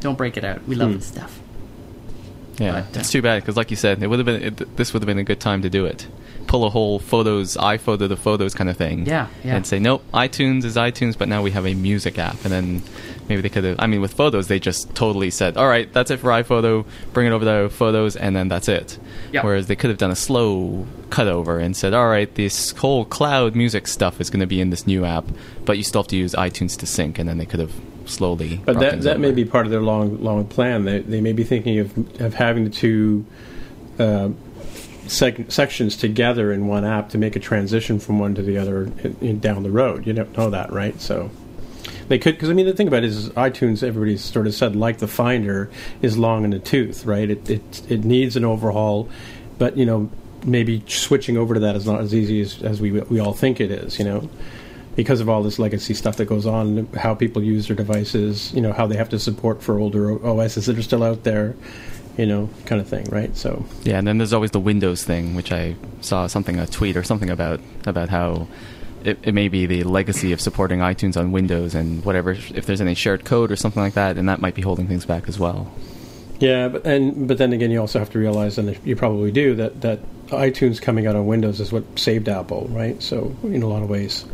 Don't 0.00 0.16
break 0.18 0.36
it 0.36 0.44
out. 0.44 0.66
We 0.66 0.74
love 0.74 0.90
Hmm. 0.90 0.96
this 0.96 1.06
stuff. 1.06 1.40
Yeah, 2.62 2.84
But, 2.92 3.00
it's 3.00 3.10
too 3.10 3.22
bad 3.22 3.42
because, 3.42 3.56
like 3.56 3.70
you 3.70 3.76
said, 3.76 4.02
it 4.02 4.06
would 4.06 4.18
have 4.18 4.26
been 4.26 4.42
it, 4.42 4.76
this 4.76 4.92
would 4.92 5.02
have 5.02 5.06
been 5.06 5.18
a 5.18 5.24
good 5.24 5.40
time 5.40 5.62
to 5.62 5.70
do 5.70 5.84
it. 5.84 6.06
Pull 6.46 6.64
a 6.64 6.70
whole 6.70 6.98
photos, 6.98 7.56
iPhoto 7.56 8.08
the 8.08 8.16
photos 8.16 8.54
kind 8.54 8.68
of 8.68 8.76
thing. 8.76 9.06
Yeah, 9.06 9.28
yeah. 9.44 9.56
And 9.56 9.66
say, 9.66 9.78
nope, 9.78 10.04
iTunes 10.12 10.64
is 10.64 10.76
iTunes, 10.76 11.16
but 11.16 11.28
now 11.28 11.42
we 11.42 11.50
have 11.52 11.66
a 11.66 11.74
music 11.74 12.18
app, 12.18 12.44
and 12.44 12.52
then 12.52 12.82
maybe 13.28 13.42
they 13.42 13.48
could 13.48 13.64
have. 13.64 13.76
I 13.78 13.86
mean, 13.86 14.00
with 14.00 14.14
photos, 14.14 14.48
they 14.48 14.58
just 14.58 14.94
totally 14.94 15.30
said, 15.30 15.56
all 15.56 15.68
right, 15.68 15.92
that's 15.92 16.10
it 16.10 16.18
for 16.18 16.30
iPhoto. 16.30 16.84
Bring 17.12 17.26
it 17.26 17.32
over 17.32 17.44
to 17.44 17.68
photos, 17.68 18.16
and 18.16 18.34
then 18.36 18.48
that's 18.48 18.68
it. 18.68 18.98
Yeah. 19.32 19.42
Whereas 19.42 19.66
they 19.66 19.76
could 19.76 19.90
have 19.90 19.98
done 19.98 20.10
a 20.10 20.16
slow 20.16 20.86
cutover 21.08 21.62
and 21.62 21.76
said, 21.76 21.94
all 21.94 22.08
right, 22.08 22.32
this 22.34 22.72
whole 22.72 23.04
cloud 23.04 23.54
music 23.54 23.86
stuff 23.86 24.20
is 24.20 24.30
going 24.30 24.40
to 24.40 24.46
be 24.46 24.60
in 24.60 24.70
this 24.70 24.86
new 24.86 25.04
app, 25.04 25.24
but 25.64 25.78
you 25.78 25.84
still 25.84 26.02
have 26.02 26.08
to 26.08 26.16
use 26.16 26.34
iTunes 26.34 26.76
to 26.78 26.86
sync, 26.86 27.18
and 27.18 27.28
then 27.28 27.38
they 27.38 27.46
could 27.46 27.60
have 27.60 27.72
slowly. 28.06 28.60
But 28.64 28.80
that 28.80 29.02
that 29.02 29.20
may 29.20 29.32
be 29.32 29.44
part 29.44 29.66
of 29.66 29.72
their 29.72 29.80
long 29.80 30.22
long 30.22 30.46
plan. 30.46 30.84
They 30.84 31.00
they 31.00 31.20
may 31.20 31.32
be 31.32 31.44
thinking 31.44 31.78
of 31.78 32.20
of 32.20 32.34
having 32.34 32.64
the 32.64 32.70
two 32.70 33.24
uh, 33.98 34.30
sec- 35.06 35.50
sections 35.50 35.96
together 35.96 36.52
in 36.52 36.66
one 36.66 36.84
app 36.84 37.10
to 37.10 37.18
make 37.18 37.36
a 37.36 37.40
transition 37.40 37.98
from 37.98 38.18
one 38.18 38.34
to 38.34 38.42
the 38.42 38.58
other 38.58 38.84
in, 38.84 39.16
in, 39.20 39.40
down 39.40 39.62
the 39.62 39.70
road. 39.70 40.06
You 40.06 40.12
don't 40.12 40.36
know 40.36 40.50
that, 40.50 40.72
right? 40.72 41.00
So. 41.00 41.30
They 42.08 42.18
could, 42.18 42.34
because 42.34 42.50
I 42.50 42.52
mean, 42.52 42.66
the 42.66 42.74
thing 42.74 42.88
about 42.88 43.04
it 43.04 43.06
is, 43.06 43.30
iTunes. 43.30 43.82
Everybody's 43.82 44.22
sort 44.22 44.46
of 44.46 44.54
said, 44.54 44.76
like 44.76 44.98
the 44.98 45.08
Finder, 45.08 45.70
is 46.02 46.18
long 46.18 46.44
in 46.44 46.50
the 46.50 46.58
tooth, 46.58 47.06
right? 47.06 47.30
It 47.30 47.48
it 47.48 47.82
it 47.88 48.04
needs 48.04 48.36
an 48.36 48.44
overhaul, 48.44 49.08
but 49.56 49.76
you 49.76 49.86
know, 49.86 50.10
maybe 50.44 50.82
switching 50.88 51.36
over 51.36 51.54
to 51.54 51.60
that 51.60 51.76
is 51.76 51.86
not 51.86 52.00
as 52.00 52.14
easy 52.14 52.40
as, 52.40 52.60
as 52.62 52.80
we 52.80 52.90
we 52.90 53.20
all 53.20 53.32
think 53.32 53.60
it 53.60 53.70
is. 53.70 53.98
You 53.98 54.04
know, 54.04 54.30
because 54.94 55.20
of 55.20 55.28
all 55.28 55.42
this 55.42 55.58
legacy 55.58 55.94
stuff 55.94 56.16
that 56.16 56.26
goes 56.26 56.46
on, 56.46 56.86
how 56.94 57.14
people 57.14 57.42
use 57.42 57.68
their 57.68 57.76
devices, 57.76 58.52
you 58.52 58.60
know, 58.60 58.72
how 58.72 58.86
they 58.86 58.96
have 58.96 59.08
to 59.10 59.18
support 59.18 59.62
for 59.62 59.78
older 59.78 60.24
OSs 60.24 60.66
that 60.66 60.78
are 60.78 60.82
still 60.82 61.02
out 61.02 61.24
there, 61.24 61.54
you 62.16 62.26
know, 62.26 62.50
kind 62.66 62.80
of 62.80 62.88
thing, 62.88 63.04
right? 63.06 63.34
So, 63.36 63.64
Yeah, 63.84 63.98
and 63.98 64.06
then 64.06 64.18
there's 64.18 64.32
always 64.32 64.50
the 64.50 64.60
Windows 64.60 65.02
thing, 65.04 65.34
which 65.34 65.50
I 65.50 65.76
saw 66.00 66.26
something 66.26 66.58
a 66.58 66.66
tweet 66.66 66.96
or 66.96 67.02
something 67.02 67.30
about 67.30 67.60
about 67.86 68.10
how 68.10 68.48
it, 69.04 69.18
it 69.22 69.32
may 69.32 69.48
be 69.48 69.66
the 69.66 69.82
legacy 69.84 70.32
of 70.32 70.40
supporting 70.40 70.80
iTunes 70.80 71.16
on 71.16 71.32
Windows 71.32 71.74
and 71.74 72.04
whatever 72.04 72.32
if 72.32 72.66
there's 72.66 72.80
any 72.80 72.94
shared 72.94 73.24
code 73.24 73.50
or 73.50 73.56
something 73.56 73.82
like 73.82 73.94
that, 73.94 74.18
and 74.18 74.28
that 74.28 74.40
might 74.40 74.54
be 74.54 74.62
holding 74.62 74.86
things 74.86 75.06
back 75.06 75.28
as 75.28 75.38
well. 75.38 75.72
yeah, 76.38 76.68
but 76.68 76.86
and 76.86 77.26
but 77.26 77.38
then 77.38 77.54
again, 77.54 77.70
you 77.70 77.80
also 77.80 77.98
have 77.98 78.10
to 78.10 78.18
realize, 78.18 78.58
and 78.58 78.78
you 78.84 78.94
probably 78.94 79.32
do, 79.32 79.54
that 79.54 79.80
that 79.80 80.00
iTunes 80.28 80.80
coming 80.80 81.06
out 81.06 81.16
on 81.16 81.26
Windows 81.26 81.60
is 81.60 81.72
what 81.72 81.98
saved 81.98 82.28
Apple, 82.28 82.66
right? 82.70 83.02
So, 83.02 83.34
in 83.42 83.62
a 83.62 83.68
lot 83.68 83.82
of 83.82 83.88
ways, 83.88 84.26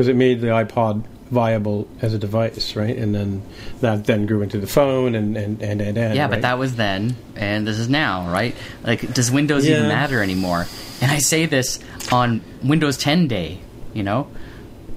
because 0.00 0.08
it 0.08 0.16
made 0.16 0.40
the 0.40 0.46
iPod 0.46 1.04
viable 1.30 1.86
as 2.00 2.14
a 2.14 2.18
device, 2.18 2.74
right? 2.74 2.96
And 2.96 3.14
then 3.14 3.42
that 3.80 4.06
then 4.06 4.24
grew 4.24 4.40
into 4.40 4.58
the 4.58 4.66
phone, 4.66 5.14
and 5.14 5.36
and 5.36 5.60
and 5.60 5.82
and, 5.82 5.98
and 5.98 6.14
Yeah, 6.14 6.22
right? 6.22 6.30
but 6.30 6.40
that 6.40 6.58
was 6.58 6.76
then, 6.76 7.16
and 7.36 7.66
this 7.66 7.78
is 7.78 7.90
now, 7.90 8.32
right? 8.32 8.56
Like, 8.82 9.12
does 9.12 9.30
Windows 9.30 9.68
even 9.68 9.88
matter 9.88 10.22
anymore? 10.22 10.66
And 11.02 11.10
I 11.10 11.18
say 11.18 11.44
this 11.44 11.80
on 12.10 12.40
Windows 12.64 12.96
10 12.96 13.28
day, 13.28 13.58
you 13.92 14.02
know? 14.02 14.28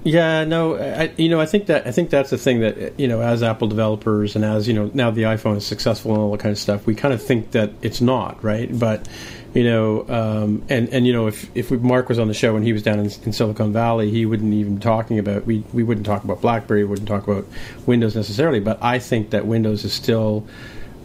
Yeah, 0.04 0.44
no, 0.44 0.76
I, 0.76 1.12
you 1.18 1.28
know, 1.28 1.38
I 1.38 1.44
think 1.44 1.66
that 1.66 1.86
I 1.86 1.92
think 1.92 2.08
that's 2.08 2.30
the 2.30 2.38
thing 2.38 2.60
that 2.60 2.98
you 2.98 3.06
know, 3.06 3.20
as 3.20 3.42
Apple 3.42 3.68
developers 3.68 4.36
and 4.36 4.42
as 4.42 4.66
you 4.66 4.72
know, 4.72 4.90
now 4.94 5.10
the 5.10 5.24
iPhone 5.24 5.58
is 5.58 5.66
successful 5.66 6.12
and 6.12 6.20
all 6.22 6.30
that 6.32 6.40
kind 6.40 6.52
of 6.52 6.58
stuff, 6.58 6.86
we 6.86 6.94
kind 6.94 7.12
of 7.12 7.22
think 7.22 7.50
that 7.50 7.72
it's 7.82 8.00
not 8.00 8.42
right, 8.42 8.78
but 8.78 9.06
you 9.54 9.62
know, 9.62 10.04
um, 10.08 10.64
and 10.68 10.88
and 10.88 11.06
you 11.06 11.12
know, 11.12 11.28
if 11.28 11.48
if 11.56 11.70
Mark 11.70 12.08
was 12.08 12.18
on 12.18 12.26
the 12.26 12.34
show 12.34 12.56
and 12.56 12.64
he 12.64 12.72
was 12.72 12.82
down 12.82 12.98
in, 12.98 13.06
in 13.24 13.32
Silicon 13.32 13.72
Valley, 13.72 14.10
he 14.10 14.26
wouldn't 14.26 14.52
even 14.52 14.76
be 14.76 14.82
talking 14.82 15.18
about 15.18 15.46
we 15.46 15.64
we 15.72 15.84
wouldn't 15.84 16.04
talk 16.04 16.24
about 16.24 16.40
BlackBerry, 16.40 16.84
wouldn't 16.84 17.08
talk 17.08 17.26
about 17.26 17.46
Windows 17.86 18.16
necessarily, 18.16 18.58
but 18.58 18.82
I 18.82 18.98
think 18.98 19.30
that 19.30 19.46
Windows 19.46 19.84
is 19.84 19.92
still 19.92 20.44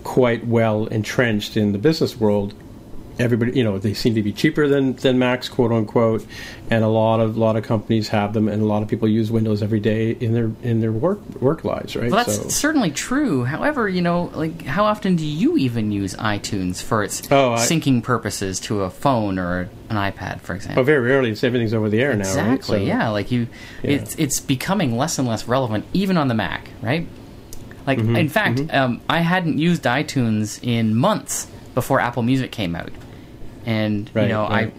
quite 0.04 0.48
well 0.48 0.88
entrenched 0.88 1.56
in 1.56 1.74
the 1.74 1.78
business 1.78 2.18
world 2.18 2.56
everybody 3.20 3.52
you 3.52 3.64
know 3.64 3.78
they 3.78 3.94
seem 3.94 4.16
to 4.16 4.24
be 4.24 4.32
cheaper 4.32 4.68
than 4.68 4.94
than 4.96 5.20
macs 5.20 5.50
quote 5.50 5.72
unquote 5.74 6.26
and 6.72 6.84
a 6.84 6.88
lot 6.88 7.20
of 7.20 7.36
lot 7.38 7.58
of 7.58 7.64
companies 7.66 8.08
have 8.08 8.32
them 8.34 8.48
and 8.48 8.62
a 8.62 8.66
lot 8.66 8.82
of 8.82 8.88
people 8.88 9.08
use 9.08 9.30
windows 9.30 9.62
every 9.62 9.80
day 9.82 10.12
in 10.12 10.34
their 10.34 10.50
in 10.64 10.80
their 10.80 10.92
work 10.94 11.20
work 11.42 11.64
lives 11.66 11.96
right 11.98 12.10
Well, 12.10 12.24
that's 12.24 12.42
so 12.44 12.48
certainly 12.50 12.92
true. 12.92 13.44
However, 13.44 13.90
you 13.90 14.02
know, 14.02 14.32
like, 14.34 14.62
how 14.64 14.86
often 14.86 15.16
do 15.18 15.26
you 15.26 15.58
even 15.58 15.92
use 15.92 16.14
iTunes 16.16 16.82
for 16.82 17.04
its 17.04 17.22
Oh, 17.30 17.54
I- 17.54 17.58
syncing 17.58 18.02
purposes 18.02 18.60
to 18.62 18.84
a 18.84 18.90
phone 18.90 19.38
or 19.38 19.70
an 19.90 19.96
iPad, 19.98 20.40
for 20.42 20.56
example? 20.56 20.80
oh 20.82 20.84
very 20.86 21.02
rarely 21.06 21.32
it's 21.32 21.44
everything's 21.44 21.74
over 21.74 21.90
the 21.90 22.02
air 22.02 22.14
now 22.16 22.24
right 22.24 22.30
Exactly. 22.54 22.80
So- 22.80 22.86
yeah, 22.86 23.10
like 23.10 23.32
you, 23.32 23.48
Yeah. 23.84 23.92
it's 23.92 24.16
it's 24.16 24.40
becoming 24.40 24.96
less 24.98 25.20
and 25.20 25.28
less 25.28 25.48
relevant, 25.48 25.84
even 25.94 26.16
on 26.18 26.30
the 26.30 26.36
Mac, 26.36 26.70
right? 26.82 27.06
Like, 27.86 27.98
Mm-hmm, 28.00 28.16
in 28.16 28.30
fact, 28.30 28.62
um, 28.74 29.02
I 29.10 29.20
hadn't 29.20 29.58
used 29.58 29.84
iTunes 29.84 30.60
in 30.64 30.96
months 30.96 31.48
before 31.74 32.00
Apple 32.00 32.24
Music 32.24 32.52
came 32.52 32.76
out, 32.76 32.92
and 33.70 34.10
Right, 34.14 34.24
you 34.24 34.30
know, 34.34 34.48
right. 34.48 34.74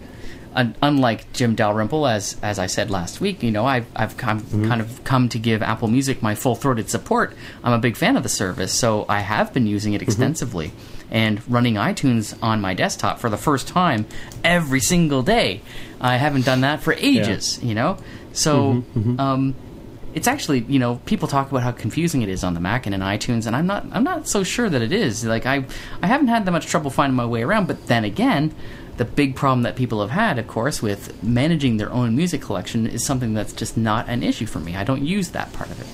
I, 0.55 0.59
un- 0.61 0.75
unlike 0.81 1.31
Jim 1.33 1.55
Dalrymple, 1.55 2.05
as 2.07 2.35
as 2.43 2.59
I 2.59 2.67
said 2.67 2.91
last 2.91 3.21
week, 3.21 3.41
you 3.43 3.51
know, 3.51 3.65
I've 3.65 3.85
I've 3.95 4.17
come, 4.17 4.41
Mm-hmm. 4.41 4.67
kind 4.67 4.81
of 4.81 5.03
come 5.03 5.29
to 5.29 5.39
give 5.39 5.61
Apple 5.63 5.87
Music 5.87 6.21
my 6.21 6.35
full 6.35 6.55
throated 6.55 6.89
support. 6.89 7.33
I'm 7.63 7.73
a 7.73 7.79
big 7.79 7.95
fan 7.97 8.17
of 8.17 8.23
the 8.23 8.29
service, 8.29 8.73
so 8.73 9.05
I 9.07 9.19
have 9.21 9.53
been 9.53 9.65
using 9.67 9.93
Mm-hmm. 9.93 10.01
it 10.03 10.07
extensively. 10.09 10.71
And 11.13 11.41
running 11.49 11.75
iTunes 11.75 12.37
on 12.41 12.61
my 12.61 12.73
desktop 12.73 13.19
for 13.19 13.29
the 13.29 13.37
first 13.37 13.67
time 13.67 14.05
every 14.45 14.79
single 14.79 15.23
day. 15.23 15.59
I 15.99 16.15
haven't 16.15 16.45
done 16.45 16.61
that 16.61 16.81
for 16.81 16.93
ages, 16.93 17.59
you 17.61 17.75
know? 17.75 17.97
So, 18.31 18.83
Mm-hmm, 18.95 19.19
um, 19.19 19.55
it's 20.13 20.27
actually 20.27 20.59
you 20.67 20.79
know 20.79 20.99
people 21.05 21.27
talk 21.27 21.51
about 21.51 21.63
how 21.63 21.71
confusing 21.71 22.21
it 22.21 22.27
is 22.29 22.43
on 22.43 22.53
the 22.53 22.59
Mac 22.59 22.85
and 22.85 22.93
in 22.95 22.99
iTunes, 23.01 23.45
and 23.47 23.55
I'm 23.55 23.67
not 23.67 23.85
I'm 23.91 24.03
not 24.03 24.27
so 24.27 24.43
sure 24.43 24.69
that 24.69 24.81
it 24.81 24.91
is. 24.91 25.23
Like 25.25 25.45
I 25.45 25.65
I 26.01 26.07
haven't 26.07 26.27
had 26.27 26.43
that 26.45 26.51
much 26.51 26.65
trouble 26.67 26.91
finding 26.91 27.15
my 27.15 27.25
way 27.25 27.43
around, 27.43 27.67
but 27.67 27.87
then 27.87 28.03
again. 28.05 28.53
The 29.01 29.05
big 29.05 29.35
problem 29.35 29.63
that 29.63 29.75
people 29.75 29.99
have 30.01 30.11
had, 30.11 30.37
of 30.37 30.47
course, 30.47 30.79
with 30.79 31.23
managing 31.23 31.77
their 31.77 31.91
own 31.91 32.15
music 32.15 32.39
collection 32.39 32.85
is 32.85 33.03
something 33.03 33.33
that's 33.33 33.51
just 33.51 33.75
not 33.75 34.07
an 34.07 34.21
issue 34.21 34.45
for 34.45 34.59
me. 34.59 34.75
I 34.75 34.83
don't 34.83 35.03
use 35.03 35.29
that 35.29 35.51
part 35.53 35.71
of 35.71 35.81
it. 35.81 35.87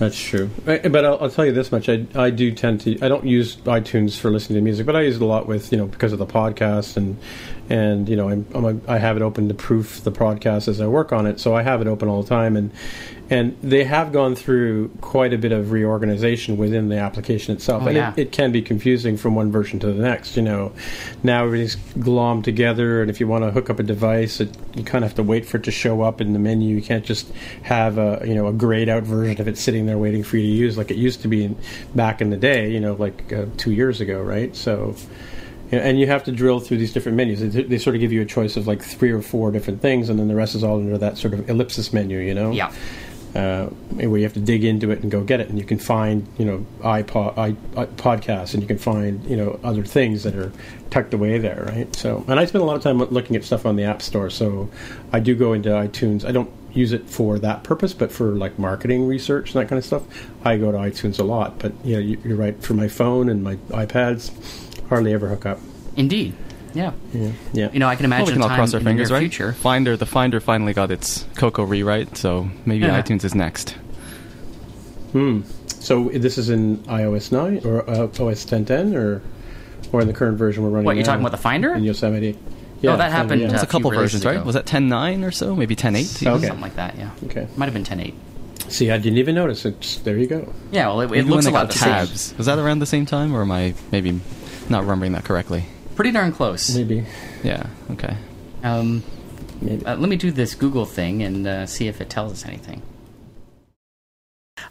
That's 0.00 0.20
true. 0.20 0.50
But 0.64 1.04
I'll, 1.04 1.16
I'll 1.20 1.30
tell 1.30 1.46
you 1.46 1.52
this 1.52 1.70
much: 1.70 1.88
I, 1.88 2.04
I 2.16 2.30
do 2.30 2.50
tend 2.50 2.80
to. 2.80 2.98
I 3.02 3.08
don't 3.08 3.24
use 3.24 3.54
iTunes 3.58 4.18
for 4.18 4.32
listening 4.32 4.56
to 4.56 4.62
music, 4.62 4.84
but 4.84 4.96
I 4.96 5.02
use 5.02 5.14
it 5.14 5.22
a 5.22 5.26
lot 5.26 5.46
with 5.46 5.70
you 5.70 5.78
know 5.78 5.86
because 5.86 6.12
of 6.12 6.18
the 6.18 6.26
podcast 6.26 6.96
and 6.96 7.18
and 7.70 8.08
you 8.08 8.16
know 8.16 8.30
I'm, 8.30 8.46
I'm 8.52 8.64
a, 8.64 8.90
I 8.90 8.98
have 8.98 9.16
it 9.16 9.22
open 9.22 9.46
to 9.46 9.54
proof 9.54 10.02
the 10.02 10.10
podcast 10.10 10.66
as 10.66 10.80
I 10.80 10.88
work 10.88 11.12
on 11.12 11.24
it, 11.24 11.38
so 11.38 11.54
I 11.54 11.62
have 11.62 11.80
it 11.80 11.86
open 11.86 12.08
all 12.08 12.20
the 12.20 12.28
time 12.28 12.56
and 12.56 12.72
and 13.28 13.56
they 13.62 13.84
have 13.84 14.12
gone 14.12 14.34
through 14.36 14.88
quite 15.00 15.32
a 15.32 15.38
bit 15.38 15.50
of 15.52 15.72
reorganization 15.72 16.56
within 16.56 16.88
the 16.88 16.96
application 16.98 17.54
itself, 17.54 17.82
Oh, 17.82 17.88
and 17.88 17.96
yeah. 17.96 18.12
it, 18.16 18.18
it 18.18 18.32
can 18.32 18.52
be 18.52 18.62
confusing 18.62 19.16
from 19.16 19.34
one 19.34 19.50
version 19.50 19.78
to 19.80 19.86
the 19.88 20.00
next. 20.02 20.36
You 20.36 20.42
know, 20.42 20.72
now 21.22 21.44
everything's 21.44 21.76
glommed 21.98 22.44
together, 22.44 23.00
and 23.02 23.10
if 23.10 23.18
you 23.18 23.26
want 23.26 23.44
to 23.44 23.50
hook 23.50 23.68
up 23.68 23.78
a 23.78 23.82
device, 23.82 24.40
it, 24.40 24.56
you 24.74 24.84
kind 24.84 25.04
of 25.04 25.10
have 25.10 25.16
to 25.16 25.22
wait 25.22 25.44
for 25.46 25.56
it 25.56 25.64
to 25.64 25.70
show 25.72 26.02
up 26.02 26.20
in 26.20 26.32
the 26.32 26.38
menu. 26.38 26.74
You 26.76 26.82
can't 26.82 27.04
just 27.04 27.30
have 27.62 27.98
a 27.98 28.22
you 28.24 28.34
know 28.34 28.46
a 28.46 28.52
grayed 28.52 28.88
out 28.88 29.02
version 29.02 29.40
of 29.40 29.48
it 29.48 29.58
sitting 29.58 29.86
there 29.86 29.98
waiting 29.98 30.22
for 30.22 30.36
you 30.36 30.42
to 30.44 30.48
use 30.48 30.78
like 30.78 30.90
it 30.90 30.96
used 30.96 31.22
to 31.22 31.28
be 31.28 31.44
in, 31.44 31.56
back 31.94 32.20
in 32.20 32.30
the 32.30 32.36
day. 32.36 32.70
You 32.70 32.80
know, 32.80 32.94
like 32.94 33.32
uh, 33.32 33.46
two 33.56 33.72
years 33.72 34.00
ago, 34.00 34.22
right? 34.22 34.54
So. 34.54 34.94
And 35.72 35.98
you 35.98 36.06
have 36.06 36.22
to 36.24 36.30
drill 36.30 36.60
through 36.60 36.76
these 36.76 36.92
different 36.92 37.16
menus. 37.16 37.40
They, 37.40 37.64
they 37.64 37.78
sort 37.78 37.96
of 37.96 38.00
give 38.00 38.12
you 38.12 38.22
a 38.22 38.24
choice 38.24 38.56
of 38.56 38.68
like 38.68 38.80
three 38.80 39.10
or 39.10 39.20
four 39.20 39.50
different 39.50 39.82
things, 39.82 40.08
and 40.08 40.16
then 40.16 40.28
the 40.28 40.36
rest 40.36 40.54
is 40.54 40.62
all 40.62 40.76
under 40.78 40.96
that 40.96 41.18
sort 41.18 41.34
of 41.34 41.50
ellipsis 41.50 41.92
menu, 41.92 42.20
you 42.20 42.34
know? 42.34 42.52
Yeah. 42.52 42.72
Uh, 43.36 43.66
where 43.96 44.16
you 44.16 44.22
have 44.22 44.32
to 44.32 44.40
dig 44.40 44.64
into 44.64 44.90
it 44.90 45.02
and 45.02 45.10
go 45.10 45.22
get 45.22 45.40
it, 45.40 45.50
and 45.50 45.58
you 45.58 45.64
can 45.64 45.78
find 45.78 46.26
you 46.38 46.44
know 46.44 46.64
iPod, 46.80 47.36
i, 47.36 47.48
i 47.78 47.84
podcasts, 47.84 48.54
and 48.54 48.62
you 48.62 48.66
can 48.66 48.78
find 48.78 49.22
you 49.24 49.36
know 49.36 49.60
other 49.62 49.84
things 49.84 50.22
that 50.22 50.34
are 50.34 50.50
tucked 50.88 51.12
away 51.12 51.38
there, 51.38 51.64
right? 51.68 51.94
So, 51.94 52.24
and 52.28 52.40
I 52.40 52.46
spend 52.46 52.62
a 52.62 52.64
lot 52.64 52.76
of 52.76 52.82
time 52.82 52.98
looking 52.98 53.36
at 53.36 53.44
stuff 53.44 53.66
on 53.66 53.76
the 53.76 53.84
App 53.84 54.00
Store, 54.00 54.30
so 54.30 54.70
I 55.12 55.20
do 55.20 55.34
go 55.34 55.52
into 55.52 55.68
iTunes. 55.68 56.24
I 56.24 56.32
don't 56.32 56.50
use 56.72 56.92
it 56.92 57.10
for 57.10 57.38
that 57.40 57.62
purpose, 57.62 57.92
but 57.92 58.10
for 58.10 58.30
like 58.32 58.58
marketing 58.58 59.06
research 59.06 59.54
and 59.54 59.62
that 59.62 59.68
kind 59.68 59.78
of 59.78 59.84
stuff, 59.84 60.02
I 60.42 60.56
go 60.56 60.72
to 60.72 60.78
iTunes 60.78 61.18
a 61.18 61.24
lot. 61.24 61.58
But 61.58 61.72
you, 61.84 62.18
you're 62.24 62.36
right. 62.38 62.58
For 62.62 62.72
my 62.72 62.88
phone 62.88 63.28
and 63.28 63.44
my 63.44 63.56
iPads, 63.68 64.32
hardly 64.88 65.12
ever 65.12 65.28
hook 65.28 65.44
up. 65.44 65.60
Indeed. 65.94 66.34
Yeah. 66.74 66.92
Yeah, 67.12 67.30
yeah. 67.52 67.70
You 67.72 67.78
know, 67.78 67.88
I 67.88 67.96
can 67.96 68.08
Well, 68.10 68.18
imagine 68.18 68.26
we 68.26 68.32
can 68.32 68.42
all 68.50 68.56
cross 68.56 68.74
our 68.74 68.80
in 68.80 68.84
fingers, 68.84 69.08
the 69.08 69.14
right? 69.14 69.20
future. 69.20 69.52
Finder, 69.54 69.96
the 69.96 70.06
Finder 70.06 70.40
finally 70.40 70.72
got 70.74 70.90
its 70.90 71.24
Cocoa 71.36 71.64
rewrite, 71.64 72.16
so 72.16 72.48
maybe 72.66 72.84
Yeah. 72.84 73.00
iTunes 73.00 73.24
is 73.24 73.34
next. 73.34 73.76
Hmm. 75.12 75.40
So 75.66 76.08
this 76.10 76.36
is 76.38 76.50
in 76.50 76.78
iOS 76.88 77.32
9 77.32 77.62
or 77.64 77.88
uh, 77.88 78.02
OS 78.20 78.44
10.10 78.44 78.94
or 78.94 79.22
or 79.92 80.00
in 80.00 80.08
the 80.08 80.12
current 80.12 80.36
version 80.36 80.64
we're 80.64 80.70
running. 80.70 80.84
What, 80.84 80.96
you're 80.96 81.04
now 81.04 81.12
talking 81.12 81.22
about 81.24 81.30
the 81.30 81.42
Finder? 81.42 81.72
in 81.72 81.84
Yosemite? 81.84 82.36
Oh, 82.84 82.96
that 82.96 83.10
happened, 83.12 83.40
Yeah. 83.40 83.46
It's 83.52 83.54
a 83.54 83.56
a 83.56 83.60
few 83.60 83.68
couple 83.68 83.90
releases 83.92 84.22
versions, 84.22 84.36
right? 84.38 84.44
Was 84.44 84.54
that 84.54 84.66
10.9 84.66 85.24
or 85.26 85.30
so? 85.30 85.54
Maybe 85.56 85.74
10.8? 85.76 86.26
Okay. 86.36 86.46
Something 86.46 86.60
like 86.60 86.76
that, 86.76 86.96
yeah. 86.98 87.10
Okay. 87.24 87.46
Might 87.56 87.66
have 87.66 87.74
been 87.74 87.84
10.8. 87.84 88.14
See, 88.70 88.90
I 88.90 88.98
didn't 88.98 89.18
even 89.18 89.34
notice. 89.36 89.64
It's 89.64 89.96
there. 89.98 90.18
You 90.18 90.26
go. 90.26 90.52
Yeah, 90.72 90.88
well, 90.88 91.00
it, 91.02 91.12
it 91.12 91.24
looks 91.26 91.46
a 91.46 91.50
lot 91.52 91.68
got 91.68 91.76
tabs. 91.76 92.34
Was 92.36 92.46
that 92.46 92.58
around 92.58 92.80
the 92.80 92.86
same 92.86 93.06
time, 93.06 93.34
or 93.34 93.42
am 93.42 93.52
I 93.52 93.74
maybe 93.92 94.20
not 94.68 94.82
remembering 94.82 95.12
that 95.12 95.24
correctly? 95.24 95.64
Pretty 95.96 96.12
darn 96.12 96.30
close. 96.30 96.74
Maybe. 96.76 97.04
Yeah. 97.42 97.66
Okay. 97.90 98.16
Um, 98.62 99.02
Maybe. 99.60 99.84
uh, 99.84 99.96
let 99.96 100.08
me 100.08 100.16
do 100.16 100.30
this 100.30 100.54
Google 100.54 100.84
thing 100.84 101.22
and 101.22 101.46
uh, 101.46 101.66
see 101.66 101.88
if 101.88 102.00
it 102.00 102.10
tells 102.10 102.32
us 102.32 102.46
anything. 102.46 102.82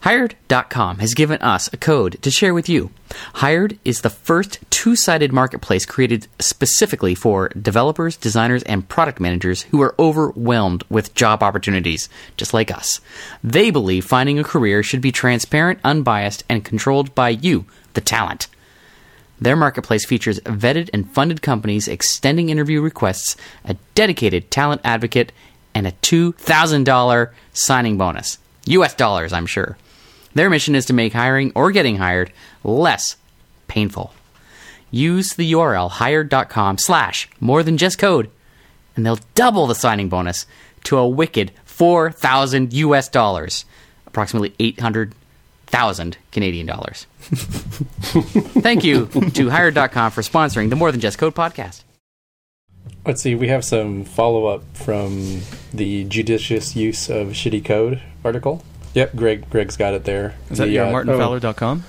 Hired.com 0.02 0.98
has 0.98 1.14
given 1.14 1.40
us 1.42 1.68
a 1.72 1.76
code 1.76 2.20
to 2.22 2.30
share 2.30 2.54
with 2.54 2.68
you. 2.68 2.90
Hired 3.34 3.78
is 3.84 4.00
the 4.02 4.10
first 4.10 4.58
two 4.70 4.94
sided 4.94 5.32
marketplace 5.32 5.84
created 5.84 6.28
specifically 6.38 7.14
for 7.14 7.48
developers, 7.48 8.16
designers, 8.16 8.62
and 8.64 8.88
product 8.88 9.18
managers 9.18 9.62
who 9.62 9.80
are 9.82 9.94
overwhelmed 9.98 10.84
with 10.88 11.14
job 11.14 11.42
opportunities, 11.42 12.08
just 12.36 12.54
like 12.54 12.70
us. 12.70 13.00
They 13.42 13.70
believe 13.70 14.04
finding 14.04 14.38
a 14.38 14.44
career 14.44 14.82
should 14.82 15.00
be 15.00 15.12
transparent, 15.12 15.80
unbiased, 15.82 16.44
and 16.48 16.64
controlled 16.64 17.14
by 17.14 17.30
you, 17.30 17.64
the 17.94 18.00
talent. 18.00 18.46
Their 19.40 19.56
marketplace 19.56 20.06
features 20.06 20.40
vetted 20.40 20.88
and 20.92 21.10
funded 21.10 21.42
companies 21.42 21.88
extending 21.88 22.48
interview 22.48 22.80
requests, 22.80 23.36
a 23.64 23.76
dedicated 23.94 24.50
talent 24.50 24.80
advocate, 24.82 25.32
and 25.74 25.86
a 25.86 25.92
$2,000 25.92 27.30
signing 27.52 27.98
bonus. 27.98 28.38
US 28.66 28.94
dollars, 28.94 29.32
I'm 29.32 29.46
sure. 29.46 29.76
Their 30.34 30.50
mission 30.50 30.74
is 30.74 30.86
to 30.86 30.92
make 30.92 31.12
hiring 31.12 31.52
or 31.54 31.70
getting 31.70 31.96
hired 31.96 32.32
less 32.64 33.16
painful. 33.68 34.12
Use 34.90 35.34
the 35.34 35.52
URL 35.52 35.90
hired.com 35.90 36.78
slash 36.78 37.28
more 37.40 37.62
than 37.62 37.76
just 37.76 37.98
code, 37.98 38.30
and 38.94 39.04
they'll 39.04 39.20
double 39.34 39.66
the 39.66 39.74
signing 39.74 40.08
bonus 40.08 40.46
to 40.84 40.96
a 40.96 41.08
wicked 41.08 41.52
4,000 41.64 42.72
US 42.72 43.08
dollars, 43.08 43.64
approximately 44.06 44.54
800,000 45.68 46.18
Canadian 46.32 46.66
dollars. 46.66 47.06
Thank 48.62 48.84
you 48.84 49.06
to 49.06 49.50
Hired.com 49.50 50.12
for 50.12 50.22
sponsoring 50.22 50.70
the 50.70 50.76
More 50.76 50.92
Than 50.92 51.00
Just 51.00 51.18
Code 51.18 51.34
podcast. 51.34 51.82
Let's 53.04 53.22
see, 53.22 53.34
we 53.34 53.48
have 53.48 53.64
some 53.64 54.04
follow 54.04 54.46
up 54.46 54.62
from 54.74 55.40
the 55.72 56.04
judicious 56.04 56.74
use 56.74 57.08
of 57.08 57.28
shitty 57.28 57.64
code 57.64 58.00
article. 58.24 58.64
Yep, 58.94 59.14
Greg 59.14 59.50
Greg's 59.50 59.76
got 59.76 59.94
it 59.94 60.04
there. 60.04 60.34
Is 60.50 60.58
that 60.58 60.66
The, 60.66 60.72
your 60.72 60.86
uh, 60.86 60.92
martinfowler.com? 60.92 61.84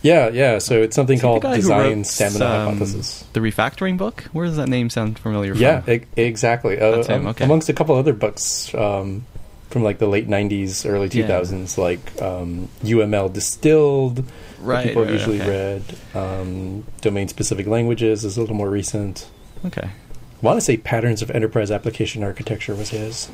Yeah, 0.00 0.28
yeah. 0.28 0.58
So 0.58 0.80
it's 0.80 0.94
something 0.94 1.16
Is 1.16 1.22
called 1.22 1.42
the 1.42 1.54
Design 1.54 1.98
wrote, 1.98 2.06
Stamina 2.06 2.44
um, 2.44 2.74
Hypothesis. 2.74 3.24
The 3.32 3.40
refactoring 3.40 3.98
book? 3.98 4.24
Where 4.32 4.46
does 4.46 4.56
that 4.56 4.68
name 4.68 4.90
sound 4.90 5.18
familiar 5.18 5.54
Yeah, 5.54 5.82
e- 5.90 6.02
exactly. 6.16 6.78
Uh, 6.80 7.02
him, 7.02 7.22
um, 7.22 7.26
okay. 7.28 7.44
Amongst 7.44 7.68
a 7.68 7.72
couple 7.72 7.96
other 7.96 8.12
books 8.12 8.72
um, 8.74 9.26
from 9.68 9.82
like 9.82 9.98
the 9.98 10.06
late 10.06 10.28
'90s, 10.28 10.88
early 10.88 11.08
Yeah. 11.08 11.26
2000s, 11.26 11.78
like 11.78 12.00
um, 12.22 12.68
UML 12.82 13.32
Distilled. 13.32 14.24
Right, 14.60 14.88
people 14.88 15.02
right, 15.02 15.12
usually 15.12 15.40
okay. 15.40 15.48
read. 15.48 15.82
Um, 16.14 16.84
Domain-specific 17.00 17.66
languages 17.66 18.24
is 18.24 18.36
a 18.36 18.40
little 18.40 18.56
more 18.56 18.70
recent. 18.70 19.28
Okay. 19.64 19.88
I 19.88 20.46
want 20.46 20.56
to 20.56 20.60
say 20.60 20.76
Patterns 20.76 21.22
of 21.22 21.30
Enterprise 21.30 21.70
Application 21.70 22.24
Architecture 22.24 22.74
was 22.74 22.90
his. 22.90 23.26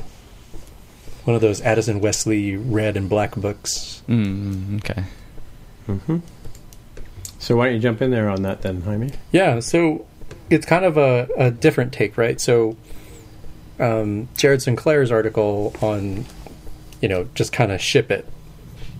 One 1.23 1.35
of 1.35 1.41
those 1.41 1.61
Addison 1.61 1.99
Wesley 1.99 2.55
red 2.55 2.95
and 2.95 3.09
black 3.09 3.35
books. 3.35 4.03
Mm, 4.07 4.77
okay. 4.77 5.03
mm-hmm. 5.87 6.17
So 7.39 7.55
why 7.55 7.65
don't 7.65 7.75
you 7.75 7.79
jump 7.79 8.01
in 8.01 8.11
there 8.11 8.29
on 8.29 8.41
that 8.43 8.61
then, 8.61 8.81
Jaime? 8.81 9.11
Yeah, 9.31 9.59
so 9.59 10.05
it's 10.49 10.65
kind 10.65 10.85
of 10.85 10.97
a, 10.97 11.27
a 11.37 11.51
different 11.51 11.93
take, 11.93 12.17
right? 12.17 12.39
So 12.39 12.75
um, 13.79 14.27
Jared 14.37 14.61
Sinclair's 14.61 15.11
article 15.11 15.73
on, 15.81 16.25
you 17.01 17.07
know, 17.09 17.27
just 17.35 17.51
kind 17.51 17.71
of 17.71 17.81
ship 17.81 18.11
it, 18.11 18.27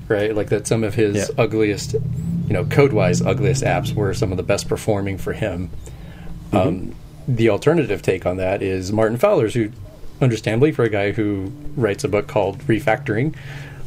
right? 0.07 0.35
Like 0.35 0.49
that 0.49 0.67
some 0.67 0.83
of 0.83 0.95
his 0.95 1.15
Yeah. 1.15 1.25
ugliest, 1.37 1.93
you 1.93 2.53
know, 2.53 2.65
code 2.65 2.93
wise 2.93 3.21
ugliest 3.21 3.63
apps 3.63 3.93
were 3.93 4.13
some 4.13 4.31
of 4.31 4.37
the 4.37 4.43
best 4.43 4.67
performing 4.67 5.17
for 5.17 5.33
him. 5.33 5.69
Um, 6.53 6.93
the 7.27 7.49
alternative 7.49 8.01
take 8.01 8.25
on 8.25 8.37
that 8.37 8.61
is 8.61 8.91
Martin 8.91 9.17
Fowler's, 9.17 9.53
who, 9.53 9.69
understandably, 10.21 10.71
for 10.71 10.83
a 10.83 10.89
guy 10.89 11.11
who 11.11 11.51
writes 11.75 12.03
a 12.03 12.07
book 12.07 12.27
called 12.27 12.59
Refactoring, 12.67 13.35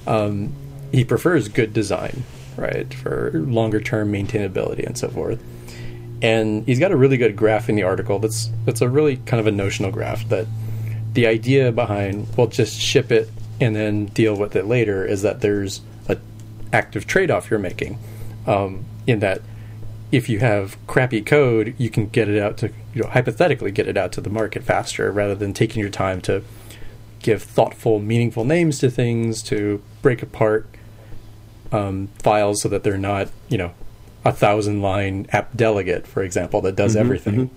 um, 0.07 0.53
he 0.91 1.05
prefers 1.05 1.49
good 1.49 1.73
design, 1.73 2.25
right, 2.57 2.93
for 2.93 3.31
longer 3.35 3.81
term 3.81 4.13
maintainability 4.13 4.85
and 4.85 4.99
so 4.99 5.09
forth. 5.09 5.43
And 6.21 6.67
he's 6.67 6.81
got 6.81 6.91
a 6.91 6.97
really 6.97 7.17
good 7.17 7.37
graph 7.37 7.69
in 7.69 7.77
the 7.77 7.85
article. 7.85 8.19
That's 8.19 8.51
that's 8.65 8.81
a 8.81 8.89
really 8.89 9.19
kind 9.19 9.39
of 9.39 9.47
a 9.47 9.53
notional 9.53 9.93
graph. 9.93 10.29
That 10.31 10.47
the 11.19 11.27
idea 11.27 11.73
behind 11.73 12.29
well, 12.37 12.47
just 12.47 12.81
ship 12.81 13.11
it 13.11 13.29
and 13.61 13.75
then 13.75 14.07
deal 14.07 14.37
with 14.37 14.55
it 14.55 14.67
later 14.67 15.05
is 15.05 15.23
that 15.23 15.41
there's 15.41 15.81
an 16.07 16.21
active 16.73 17.09
trade 17.09 17.29
off 17.29 17.51
you're 17.51 17.59
making. 17.59 17.99
Um, 18.47 18.85
in 19.05 19.19
that, 19.19 19.43
if 20.13 20.29
you 20.29 20.39
have 20.39 20.77
crappy 20.87 21.21
code, 21.21 21.75
you 21.77 21.91
can 21.91 22.07
get 22.07 22.29
it 22.29 22.41
out 22.41 22.57
to 22.59 22.69
you 22.95 23.03
know 23.03 23.09
hypothetically 23.09 23.73
get 23.73 23.89
it 23.89 23.97
out 23.97 24.13
to 24.13 24.21
the 24.21 24.31
market 24.31 24.63
faster 24.63 25.11
rather 25.11 25.35
than 25.35 25.53
taking 25.53 25.81
your 25.81 25.91
time 25.91 26.21
to 26.21 26.45
give 27.19 27.43
thoughtful, 27.43 27.99
meaningful 27.99 28.45
names 28.45 28.79
to 28.79 28.89
things 28.89 29.43
to 29.43 29.83
break 30.03 30.23
apart 30.23 30.69
um, 31.73 32.11
files 32.21 32.63
so 32.63 32.69
that 32.69 32.85
they're 32.85 32.97
not 32.97 33.29
you 33.49 33.59
know 33.59 33.73
a 34.25 34.31
thousand 34.31 34.83
line 34.83 35.27
app 35.33 35.57
delegate, 35.57 36.07
for 36.07 36.23
example, 36.23 36.61
that 36.61 36.77
does 36.77 36.95
everything. 36.95 37.51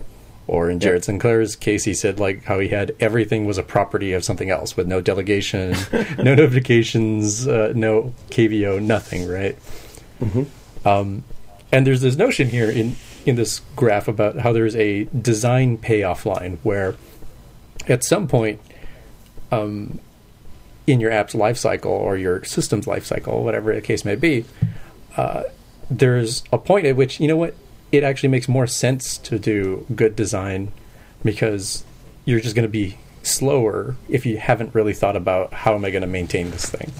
Or 0.51 0.69
in 0.69 0.81
Jared 0.81 1.05
Sinclair's 1.05 1.55
case, 1.55 1.85
he 1.85 1.93
said 1.93 2.19
like 2.19 2.43
how 2.43 2.59
he 2.59 2.67
had 2.67 2.93
everything 2.99 3.45
was 3.45 3.57
a 3.57 3.63
property 3.63 4.11
of 4.11 4.25
something 4.25 4.49
else 4.49 4.75
with 4.75 4.85
no 4.85 4.99
delegation, 4.99 5.77
no 6.17 6.35
notifications, 6.35 7.47
uh, 7.47 7.71
no 7.73 8.13
KVO, 8.31 8.81
nothing, 8.81 9.29
right? 9.29 9.57
Um, 10.83 11.23
and 11.71 11.87
there's 11.87 12.01
this 12.01 12.17
notion 12.17 12.49
here 12.49 12.69
in 12.69 12.97
in 13.25 13.37
this 13.37 13.61
graph 13.77 14.09
about 14.09 14.39
how 14.39 14.51
there's 14.51 14.75
a 14.75 15.05
design 15.05 15.77
payoff 15.77 16.25
line 16.25 16.59
where 16.63 16.95
at 17.87 18.03
some 18.03 18.27
point, 18.27 18.59
um, 19.53 19.99
in 20.85 20.99
your 20.99 21.11
app's 21.11 21.33
lifecycle 21.33 21.85
or 21.85 22.17
your 22.17 22.43
system's 22.43 22.87
lifecycle, 22.87 23.41
whatever 23.41 23.73
the 23.73 23.79
case 23.79 24.03
may 24.03 24.15
be, 24.15 24.43
uh, 25.15 25.43
there's 25.89 26.43
a 26.51 26.57
point 26.57 26.85
at 26.85 26.97
which 26.97 27.21
you 27.21 27.27
know 27.29 27.37
what 27.37 27.55
it 27.91 28.03
actually 28.03 28.29
makes 28.29 28.47
more 28.47 28.67
sense 28.67 29.17
to 29.17 29.37
do 29.37 29.85
good 29.95 30.15
design 30.15 30.71
because 31.23 31.83
you're 32.25 32.39
just 32.39 32.55
going 32.55 32.67
to 32.67 32.69
be 32.69 32.97
slower 33.23 33.95
if 34.09 34.25
you 34.25 34.37
haven't 34.37 34.73
really 34.73 34.93
thought 34.93 35.15
about 35.15 35.53
how 35.53 35.75
am 35.75 35.85
I 35.85 35.91
going 35.91 36.01
to 36.01 36.07
maintain 36.07 36.51
this 36.51 36.65
thing, 36.65 36.91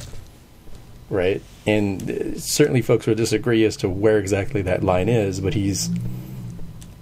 right? 1.09 1.41
And 1.65 2.09
uh, 2.09 2.39
certainly, 2.39 2.81
folks 2.81 3.07
would 3.07 3.17
disagree 3.17 3.65
as 3.65 3.77
to 3.77 3.89
where 3.89 4.19
exactly 4.19 4.61
that 4.63 4.83
line 4.83 5.09
is, 5.09 5.39
but 5.39 5.53
he's 5.53 5.89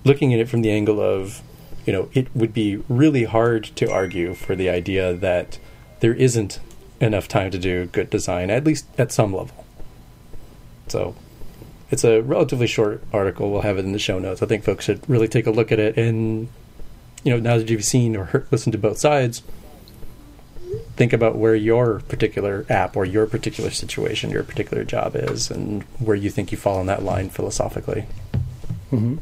looking 0.05 0.34
at 0.34 0.39
it 0.39 0.48
from 0.50 0.62
the 0.62 0.72
angle 0.72 1.01
of, 1.01 1.41
you 1.86 1.93
know, 1.93 2.10
it 2.13 2.34
would 2.36 2.53
be 2.53 2.77
really 2.88 3.25
hard 3.25 3.63
to 3.75 3.91
argue 3.91 4.34
for 4.34 4.55
the 4.55 4.69
idea 4.69 5.13
that 5.13 5.60
there 6.00 6.13
isn't 6.13 6.60
enough 7.01 7.27
time 7.27 7.51
to 7.51 7.58
do 7.58 7.86
good 7.88 8.10
design, 8.10 8.50
at 8.50 8.63
least 8.63 8.86
at 8.98 9.12
some 9.12 9.34
level. 9.34 9.65
So 10.88 11.15
it's 11.91 12.03
a 12.03 12.22
relatively 12.22 12.67
short 12.67 13.03
article. 13.12 13.51
We'll 13.51 13.62
have 13.62 13.77
it 13.77 13.86
in 13.86 13.93
the 13.93 14.00
show 14.00 14.19
notes. 14.19 14.41
I 14.43 14.46
think 14.46 14.63
folks 14.63 14.86
should 14.86 15.08
really 15.10 15.27
take 15.27 15.48
a 15.48 15.51
look 15.51 15.72
at 15.72 15.79
it. 15.79 15.98
And, 15.98 16.50
you 17.24 17.34
know, 17.34 17.39
now 17.39 17.58
that 17.58 17.69
you've 17.69 17.86
seen 17.86 18.15
or 18.15 18.25
heard, 18.25 18.48
listened 18.51 18.74
to 18.74 18.79
both 18.79 18.98
sides, 18.98 19.41
think 20.96 21.13
about 21.13 21.36
where 21.36 21.55
your 21.55 22.01
particular 22.01 22.65
app 22.69 22.96
or 22.96 23.05
your 23.05 23.25
particular 23.25 23.72
situation, 23.72 24.29
your 24.29 24.43
particular 24.43 24.84
job 24.84 25.15
is, 25.15 25.50
and 25.50 25.84
where 25.98 26.15
you 26.15 26.29
think 26.29 26.51
you 26.51 26.58
fall 26.58 26.77
on 26.77 26.86
that 26.86 27.03
line 27.03 27.29
philosophically. 27.29 28.05
Mm-hmm. 28.91 29.17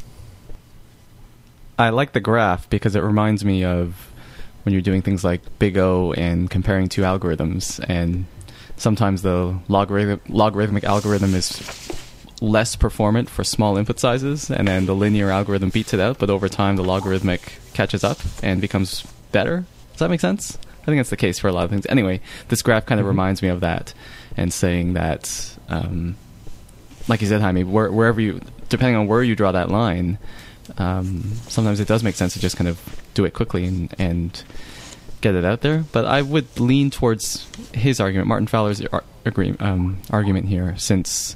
I 1.80 1.90
like 1.90 2.14
the 2.14 2.20
graph 2.20 2.70
because 2.70 2.96
it 2.96 3.02
reminds 3.02 3.46
me 3.46 3.64
of 3.64 4.12
when 4.64 4.74
you're 4.74 4.82
doing 4.82 5.02
things 5.02 5.24
like 5.24 5.42
Big 5.60 5.78
O 5.78 6.12
and 6.14 6.50
comparing 6.50 6.90
two 6.90 7.04
algorithms, 7.04 7.80
and 7.88 8.26
sometimes 8.76 9.22
the 9.22 9.58
logarithmic, 9.70 10.22
logarithmic 10.28 10.84
algorithm 10.84 11.34
is 11.36 11.56
less 12.42 12.76
performant 12.76 13.30
for 13.30 13.44
small 13.44 13.78
input 13.78 14.00
sizes, 14.00 14.50
and 14.52 14.68
then 14.68 14.86
the 14.86 14.94
linear 14.96 15.32
algorithm 15.32 15.70
beats 15.70 15.94
it 15.94 16.00
out, 16.00 16.20
but 16.20 16.30
over 16.30 16.48
time 16.48 16.76
the 16.76 16.84
logarithmic 16.84 17.54
catches 17.74 18.04
up 18.04 18.20
and 18.44 18.62
becomes 18.62 19.04
better. 19.32 19.66
Does 19.94 20.00
that 20.00 20.10
make 20.10 20.22
sense? 20.22 20.58
I 20.82 20.86
think 20.86 21.00
that's 21.00 21.10
the 21.10 21.18
case 21.18 21.40
for 21.40 21.48
a 21.48 21.52
lot 21.52 21.66
of 21.66 21.70
things. 21.72 21.86
Anyway, 21.90 22.22
this 22.50 22.62
graph 22.62 22.86
kind 22.86 23.00
of 23.02 23.06
Mhm. 23.06 23.10
reminds 23.10 23.42
me 23.42 23.50
of 23.50 23.60
that, 23.62 23.94
and 24.38 24.54
saying 24.54 24.94
that, 24.94 25.56
um, 25.70 26.16
like 27.08 27.22
you 27.22 27.28
said, 27.28 27.42
Jaime, 27.42 27.64
where, 27.64 27.92
wherever 27.92 28.22
you, 28.22 28.40
depending 28.70 28.96
on 28.96 29.08
where 29.08 29.24
you 29.24 29.36
draw 29.36 29.52
that 29.52 29.70
line, 29.70 30.18
um, 30.78 31.24
sometimes 31.48 31.80
it 31.80 31.88
does 31.88 32.04
make 32.04 32.16
sense 32.16 32.34
to 32.34 32.40
just 32.40 32.56
kind 32.58 32.68
of 32.68 32.80
do 33.16 33.26
it 33.26 33.34
quickly 33.34 33.66
and, 33.66 33.94
and 33.98 34.44
get 35.22 35.34
it 35.34 35.44
out 35.44 35.62
there. 35.62 35.84
But 35.92 36.06
I 36.06 36.22
would 36.22 36.60
lean 36.60 36.92
towards 36.92 37.48
his 37.74 38.00
argument, 38.00 38.28
Martin 38.28 38.48
Fowler's 38.48 38.82
ar- 38.86 39.04
agree, 39.26 39.56
um, 39.60 39.98
argument 40.12 40.48
here, 40.48 40.76
since 40.78 41.36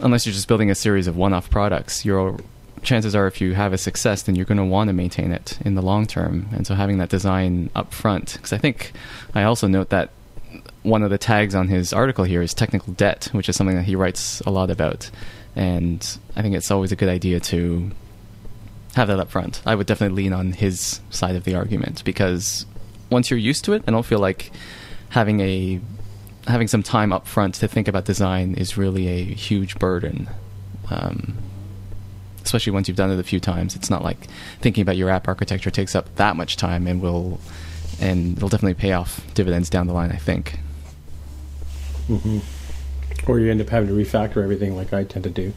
unless 0.00 0.26
you're 0.26 0.32
just 0.32 0.48
building 0.48 0.70
a 0.70 0.74
series 0.74 1.06
of 1.06 1.16
one-off 1.16 1.50
products, 1.50 2.04
your 2.04 2.38
chances 2.82 3.14
are 3.14 3.26
if 3.26 3.40
you 3.40 3.54
have 3.54 3.72
a 3.72 3.78
success, 3.78 4.22
then 4.22 4.36
you're 4.36 4.44
going 4.44 4.58
to 4.58 4.64
want 4.64 4.88
to 4.88 4.94
maintain 4.94 5.32
it 5.32 5.58
in 5.64 5.74
the 5.74 5.82
long 5.82 6.06
term. 6.06 6.48
And 6.52 6.66
so 6.66 6.74
having 6.74 6.98
that 6.98 7.08
design 7.08 7.70
up 7.74 7.92
front, 7.92 8.34
because 8.34 8.52
I 8.52 8.58
think 8.58 8.92
I 9.34 9.42
also 9.42 9.66
note 9.66 9.90
that 9.90 10.10
one 10.82 11.02
of 11.02 11.10
the 11.10 11.18
tags 11.18 11.54
on 11.54 11.68
his 11.68 11.92
article 11.92 12.24
here 12.24 12.40
is 12.40 12.54
technical 12.54 12.92
debt, 12.94 13.28
which 13.32 13.48
is 13.48 13.56
something 13.56 13.76
that 13.76 13.84
he 13.84 13.96
writes 13.96 14.40
a 14.42 14.50
lot 14.50 14.70
about. 14.70 15.10
And 15.56 16.18
I 16.36 16.42
think 16.42 16.54
it's 16.54 16.70
always 16.70 16.92
a 16.92 16.96
good 16.96 17.08
idea 17.08 17.40
to 17.40 17.90
have 18.94 19.08
that 19.08 19.18
up 19.18 19.30
front. 19.30 19.60
I 19.66 19.74
would 19.74 19.86
definitely 19.86 20.22
lean 20.22 20.32
on 20.32 20.52
his 20.52 21.00
side 21.10 21.36
of 21.36 21.44
the 21.44 21.56
argument 21.56 22.04
because 22.04 22.64
once 23.10 23.30
you're 23.30 23.38
used 23.38 23.64
to 23.64 23.72
it, 23.72 23.82
I 23.86 23.90
don't 23.90 24.06
feel 24.06 24.18
like 24.18 24.50
having 25.10 25.40
a 25.40 25.80
having 26.48 26.66
some 26.68 26.82
time 26.82 27.12
up 27.12 27.26
front 27.26 27.54
to 27.56 27.68
think 27.68 27.86
about 27.88 28.04
design 28.04 28.54
is 28.54 28.76
really 28.76 29.06
a 29.08 29.22
huge 29.24 29.78
burden. 29.78 30.28
Um, 30.90 31.36
especially 32.42 32.72
once 32.72 32.88
you've 32.88 32.96
done 32.96 33.10
it 33.10 33.18
a 33.18 33.22
few 33.22 33.40
times, 33.40 33.76
it's 33.76 33.90
not 33.90 34.02
like 34.02 34.26
thinking 34.60 34.82
about 34.82 34.96
your 34.96 35.10
app 35.10 35.28
architecture 35.28 35.70
takes 35.70 35.94
up 35.94 36.14
that 36.16 36.34
much 36.34 36.56
time 36.56 36.86
and 36.86 37.00
will 37.02 37.38
and 38.00 38.36
it'll 38.36 38.48
definitely 38.48 38.74
pay 38.74 38.92
off 38.92 39.20
dividends 39.34 39.68
down 39.68 39.86
the 39.86 39.92
line. 39.92 40.10
I 40.10 40.16
think. 40.16 40.58
Mm-hmm. 42.08 42.38
Or 43.30 43.38
you 43.38 43.50
end 43.50 43.60
up 43.60 43.68
having 43.68 43.88
to 43.88 43.94
refactor 43.94 44.42
everything, 44.42 44.74
like 44.76 44.92
I 44.94 45.04
tend 45.04 45.24
to 45.24 45.30
do. 45.30 45.52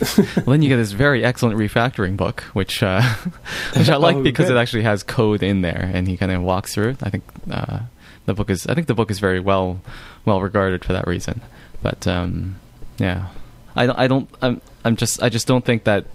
well, 0.18 0.44
then 0.46 0.60
you 0.62 0.68
get 0.68 0.76
this 0.76 0.92
very 0.92 1.24
excellent 1.24 1.56
refactoring 1.56 2.16
book, 2.16 2.42
which 2.52 2.82
uh, 2.82 3.00
which 3.76 3.88
I 3.88 3.96
like 3.96 4.16
Oh, 4.16 4.22
because 4.22 4.48
good. 4.48 4.56
it 4.56 4.60
actually 4.60 4.82
has 4.82 5.02
code 5.02 5.42
in 5.42 5.62
there, 5.62 5.90
and 5.94 6.06
he 6.06 6.16
kind 6.18 6.30
of 6.32 6.42
walks 6.42 6.74
through 6.74 6.90
it. 6.90 6.96
I 7.02 7.08
think 7.08 7.24
uh, 7.50 7.80
the 8.26 8.34
book 8.34 8.50
is 8.50 8.66
I 8.66 8.74
think 8.74 8.86
the 8.86 8.94
book 8.94 9.10
is 9.10 9.18
very 9.18 9.40
well 9.40 9.80
well 10.24 10.40
regarded 10.40 10.84
for 10.84 10.92
that 10.92 11.06
reason. 11.06 11.40
But 11.82 12.06
um, 12.06 12.56
yeah, 12.98 13.28
I 13.76 14.04
I 14.04 14.06
don't 14.06 14.28
I'm 14.42 14.60
I'm 14.84 14.96
just 14.96 15.22
I 15.22 15.28
just 15.28 15.46
don't 15.46 15.64
think 15.64 15.84
that 15.84 16.06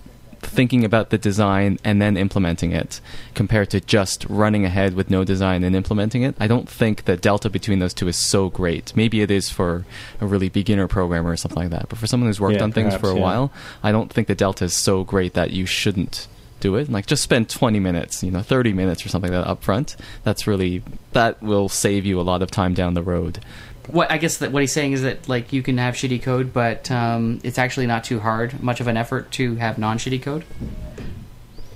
thinking 0.41 0.85
about 0.85 1.09
the 1.09 1.17
design 1.17 1.77
and 1.83 2.01
then 2.01 2.15
implementing 2.15 2.71
it 2.71 3.01
compared 3.33 3.69
to 3.69 3.81
just 3.81 4.25
running 4.29 4.63
ahead 4.65 4.93
with 4.93 5.09
no 5.09 5.25
design 5.25 5.65
and 5.65 5.75
implementing 5.75 6.21
it 6.21 6.33
i 6.39 6.47
don't 6.47 6.69
think 6.69 7.03
the 7.03 7.17
delta 7.17 7.49
between 7.49 7.79
those 7.79 7.93
two 7.93 8.07
is 8.07 8.15
so 8.17 8.49
great 8.49 8.95
maybe 8.95 9.21
it 9.21 9.29
is 9.29 9.49
for 9.49 9.85
a 10.21 10.25
really 10.25 10.47
beginner 10.47 10.87
programmer 10.87 11.29
or 11.31 11.35
something 11.35 11.63
like 11.63 11.71
that 11.71 11.89
but 11.89 11.99
for 11.99 12.07
someone 12.07 12.29
who's 12.29 12.39
worked 12.39 12.55
Yeah, 12.55 12.63
on 12.63 12.71
things 12.71 12.93
perhaps, 12.93 13.01
for 13.01 13.09
a 13.11 13.15
yeah. 13.15 13.21
while 13.21 13.51
I 13.83 13.91
don't 13.91 14.11
think 14.11 14.27
the 14.29 14.35
delta 14.35 14.63
is 14.63 14.73
so 14.73 15.03
great 15.03 15.33
that 15.33 15.51
you 15.51 15.65
shouldn't 15.65 16.27
do 16.59 16.75
it. 16.75 16.89
Like 16.89 17.05
just 17.05 17.23
spend 17.23 17.49
20 17.49 17.79
minutes, 17.79 18.23
you 18.23 18.31
know, 18.31 18.41
30 18.41 18.73
minutes 18.73 19.05
or 19.05 19.09
something 19.09 19.31
like 19.31 19.43
that 19.43 19.49
up 19.49 19.63
front. 19.63 19.95
That's 20.23 20.47
really 20.47 20.83
that 21.13 21.41
will 21.41 21.69
save 21.69 22.05
you 22.05 22.19
a 22.19 22.23
lot 22.23 22.41
of 22.41 22.51
time 22.51 22.73
down 22.73 22.93
the 22.93 23.03
road. 23.03 23.39
What 23.87 24.11
I 24.11 24.17
guess 24.17 24.37
that 24.37 24.51
what 24.51 24.61
he's 24.61 24.73
saying 24.73 24.93
is 24.93 25.01
that 25.01 25.27
like 25.27 25.51
you 25.51 25.63
can 25.63 25.77
have 25.77 25.95
shitty 25.95 26.21
code, 26.21 26.53
but 26.53 26.89
um, 26.91 27.39
it's 27.43 27.57
actually 27.57 27.87
not 27.87 28.03
too 28.03 28.19
hard, 28.19 28.61
much 28.61 28.79
of 28.79 28.87
an 28.87 28.97
effort 28.97 29.31
to 29.33 29.55
have 29.55 29.77
non-shitty 29.77 30.21
code. 30.21 30.43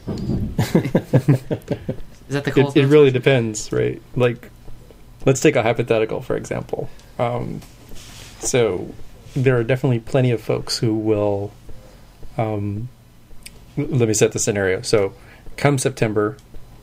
is 0.08 0.18
that 2.30 2.44
the 2.44 2.54
It, 2.56 2.76
it 2.76 2.88
really 2.88 3.12
depends, 3.12 3.72
right? 3.72 4.02
Like, 4.16 4.50
let's 5.26 5.40
take 5.40 5.56
a 5.56 5.64
hypothetical, 5.64 6.22
for 6.22 6.36
example. 6.36 6.90
Um, 7.18 7.62
so, 8.40 8.94
there 9.36 9.58
are 9.58 9.64
definitely 9.64 10.00
plenty 10.00 10.32
of 10.32 10.42
folks 10.42 10.78
who 10.78 10.94
will. 10.94 11.52
Um, 12.38 12.78
l- 12.78 12.88
let 13.78 14.08
me 14.08 14.14
set 14.14 14.32
the 14.32 14.40
scenario. 14.40 14.82
So, 14.82 15.14
come 15.58 15.78
September, 15.78 16.38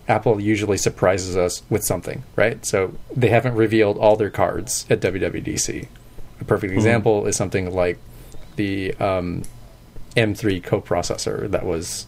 Apple 0.08 0.40
usually 0.40 0.76
surprises 0.76 1.36
us 1.36 1.62
with 1.70 1.84
something, 1.84 2.24
right? 2.36 2.64
So, 2.64 2.94
they 3.14 3.28
haven't 3.28 3.54
revealed 3.54 3.98
all 3.98 4.16
their 4.16 4.30
cards 4.30 4.86
at 4.90 5.00
WWDC. 5.00 5.88
A 6.40 6.44
perfect 6.44 6.72
example 6.72 7.26
is 7.26 7.36
something 7.36 7.72
like 7.72 7.98
the 8.56 8.94
um, 8.94 9.42
M3 10.16 10.62
coprocessor 10.62 11.50
that 11.50 11.64
was. 11.64 12.06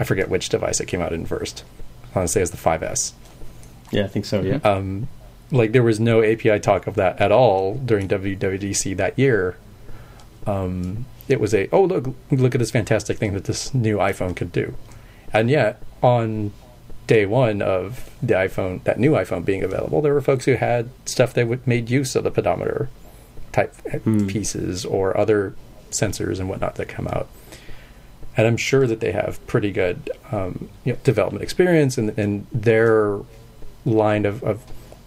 I 0.00 0.04
forget 0.04 0.28
which 0.28 0.48
device 0.48 0.78
it 0.80 0.86
came 0.86 1.00
out 1.00 1.12
in 1.12 1.26
first. 1.26 1.64
I 2.14 2.20
want 2.20 2.28
to 2.28 2.32
say 2.32 2.40
it 2.40 2.42
was 2.42 2.50
the 2.52 2.56
5S. 2.56 3.12
Yeah, 3.90 4.04
I 4.04 4.08
think 4.08 4.24
so. 4.24 4.40
Yeah. 4.42 4.56
Um, 4.64 5.08
like 5.50 5.72
there 5.72 5.82
was 5.82 5.98
no 5.98 6.22
API 6.22 6.60
talk 6.60 6.86
of 6.86 6.94
that 6.96 7.20
at 7.20 7.32
all 7.32 7.74
during 7.74 8.08
WWDC 8.08 8.96
that 8.96 9.18
year. 9.18 9.56
Um, 10.46 11.06
it 11.28 11.40
was 11.40 11.54
a 11.54 11.68
oh 11.70 11.84
look 11.84 12.14
look 12.30 12.54
at 12.54 12.58
this 12.58 12.70
fantastic 12.70 13.18
thing 13.18 13.34
that 13.34 13.44
this 13.44 13.72
new 13.74 13.98
iPhone 13.98 14.34
could 14.34 14.52
do, 14.52 14.74
and 15.32 15.50
yet 15.50 15.82
on 16.02 16.52
day 17.06 17.24
one 17.26 17.62
of 17.62 18.10
the 18.22 18.34
iPhone 18.34 18.82
that 18.84 18.98
new 18.98 19.12
iPhone 19.12 19.44
being 19.44 19.62
available, 19.62 20.00
there 20.02 20.14
were 20.14 20.20
folks 20.20 20.44
who 20.44 20.54
had 20.54 20.90
stuff 21.06 21.32
that 21.34 21.48
would 21.48 21.66
made 21.66 21.88
use 21.90 22.14
of 22.14 22.24
the 22.24 22.30
pedometer 22.30 22.88
type 23.52 23.74
Hmm. 24.04 24.26
pieces 24.26 24.84
or 24.84 25.16
other 25.16 25.54
sensors 25.90 26.38
and 26.38 26.48
whatnot 26.48 26.74
that 26.74 26.88
come 26.88 27.08
out. 27.08 27.28
And 28.36 28.46
I'm 28.46 28.58
sure 28.58 28.86
that 28.86 29.00
they 29.00 29.12
have 29.12 29.44
pretty 29.46 29.72
good 29.72 30.10
um, 30.30 30.68
you 30.84 30.92
know, 30.92 30.98
development 31.02 31.42
experience 31.42 31.98
and, 31.98 32.16
and 32.18 32.46
their 32.52 33.18
line 33.84 34.26
of, 34.26 34.44
of 34.44 34.62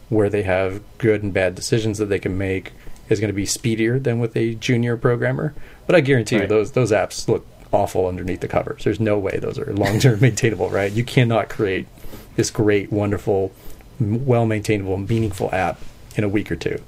where 0.10 0.30
they 0.30 0.44
have 0.44 0.82
good 0.98 1.24
and 1.24 1.34
bad 1.34 1.56
decisions 1.56 1.98
that 2.00 2.08
they 2.08 2.20
can 2.20 2.38
make 2.38 2.74
is 3.12 3.20
going 3.20 3.30
to 3.30 3.34
be 3.34 3.46
speedier 3.46 4.00
than 4.00 4.20
with 4.20 4.36
a 4.36 4.56
junior 4.56 4.98
programmer. 4.98 5.54
But 5.86 5.96
I 5.96 6.02
guarantee 6.02 6.38
you 6.38 6.48
those 6.48 6.72
those 6.72 6.92
apps 6.92 7.28
look 7.28 7.46
awful 7.72 8.08
underneath 8.08 8.42
the 8.42 8.48
covers. 8.48 8.84
There's 8.84 9.00
no 9.00 9.18
way 9.18 9.38
those 9.38 9.60
are 9.60 9.74
long 9.74 10.00
term 10.00 10.20
maintainable, 10.22 10.70
right? 10.70 10.92
You 10.92 11.04
cannot 11.04 11.50
create 11.50 11.88
this 12.36 12.50
great, 12.50 12.92
wonderful, 12.92 13.52
well 14.00 14.46
maintainable, 14.46 14.98
meaningful 14.98 15.54
app 15.54 15.80
in 16.16 16.24
a 16.24 16.30
week 16.30 16.52
or 16.52 16.56
two. 16.56 16.82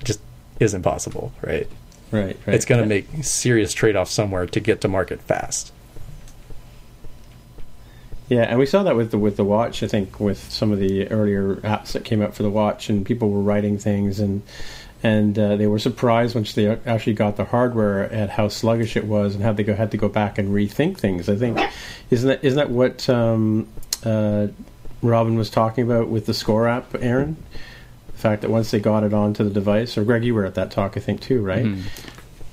It 0.00 0.04
just 0.04 0.20
isn't 0.58 0.82
possible, 0.82 1.32
right? 1.42 1.68
Right. 2.10 2.36
Right. 2.44 2.54
It's 2.54 2.64
going 2.64 2.82
to 2.82 2.88
make 2.88 3.06
serious 3.22 3.72
trade 3.72 3.94
offs 3.94 4.12
somewhere 4.12 4.46
to 4.46 4.60
get 4.60 4.80
to 4.80 4.88
market 4.88 5.20
fast. 5.22 5.72
Yeah, 8.28 8.42
and 8.42 8.60
we 8.60 8.66
saw 8.66 8.84
that 8.84 8.94
with 8.94 9.10
the 9.10 9.18
with 9.18 9.36
the 9.36 9.44
watch. 9.44 9.82
I 9.82 9.88
think 9.88 10.20
with 10.20 10.52
some 10.52 10.70
of 10.70 10.78
the 10.78 11.08
earlier 11.08 11.56
apps 11.56 11.92
that 11.92 12.04
came 12.04 12.22
out 12.22 12.32
for 12.32 12.44
the 12.44 12.50
watch, 12.50 12.88
and 12.88 13.04
people 13.04 13.28
were 13.28 13.40
writing 13.40 13.76
things, 13.76 14.20
and 14.20 14.42
and 15.02 15.38
uh, 15.38 15.56
they 15.56 15.66
were 15.66 15.78
surprised 15.78 16.34
once 16.34 16.52
they 16.54 16.66
actually 16.68 17.14
got 17.14 17.36
the 17.36 17.44
hardware 17.46 18.04
at 18.12 18.30
how 18.30 18.48
sluggish 18.48 18.96
it 18.96 19.04
was, 19.06 19.34
and 19.34 19.42
how 19.44 19.52
they 19.52 19.62
go, 19.62 19.74
had 19.74 19.90
to 19.92 19.96
go 19.96 20.08
back 20.08 20.38
and 20.38 20.50
rethink 20.50 20.98
things. 20.98 21.28
I 21.28 21.36
think 21.36 21.58
isn't 22.10 22.28
that 22.28 22.44
isn't 22.44 22.56
that 22.58 22.70
what 22.70 23.08
um, 23.08 23.66
uh, 24.04 24.48
Robin 25.02 25.36
was 25.36 25.48
talking 25.50 25.84
about 25.84 26.08
with 26.08 26.26
the 26.26 26.34
Score 26.34 26.68
app, 26.68 26.94
Aaron? 27.00 27.36
The 28.12 28.18
fact 28.18 28.42
that 28.42 28.50
once 28.50 28.70
they 28.70 28.80
got 28.80 29.02
it 29.02 29.14
onto 29.14 29.42
the 29.44 29.50
device, 29.50 29.96
or 29.96 30.04
Greg, 30.04 30.24
you 30.24 30.34
were 30.34 30.44
at 30.44 30.54
that 30.56 30.70
talk, 30.70 30.96
I 30.96 31.00
think 31.00 31.20
too, 31.22 31.40
right? 31.40 31.64
Mhm. 31.64 31.82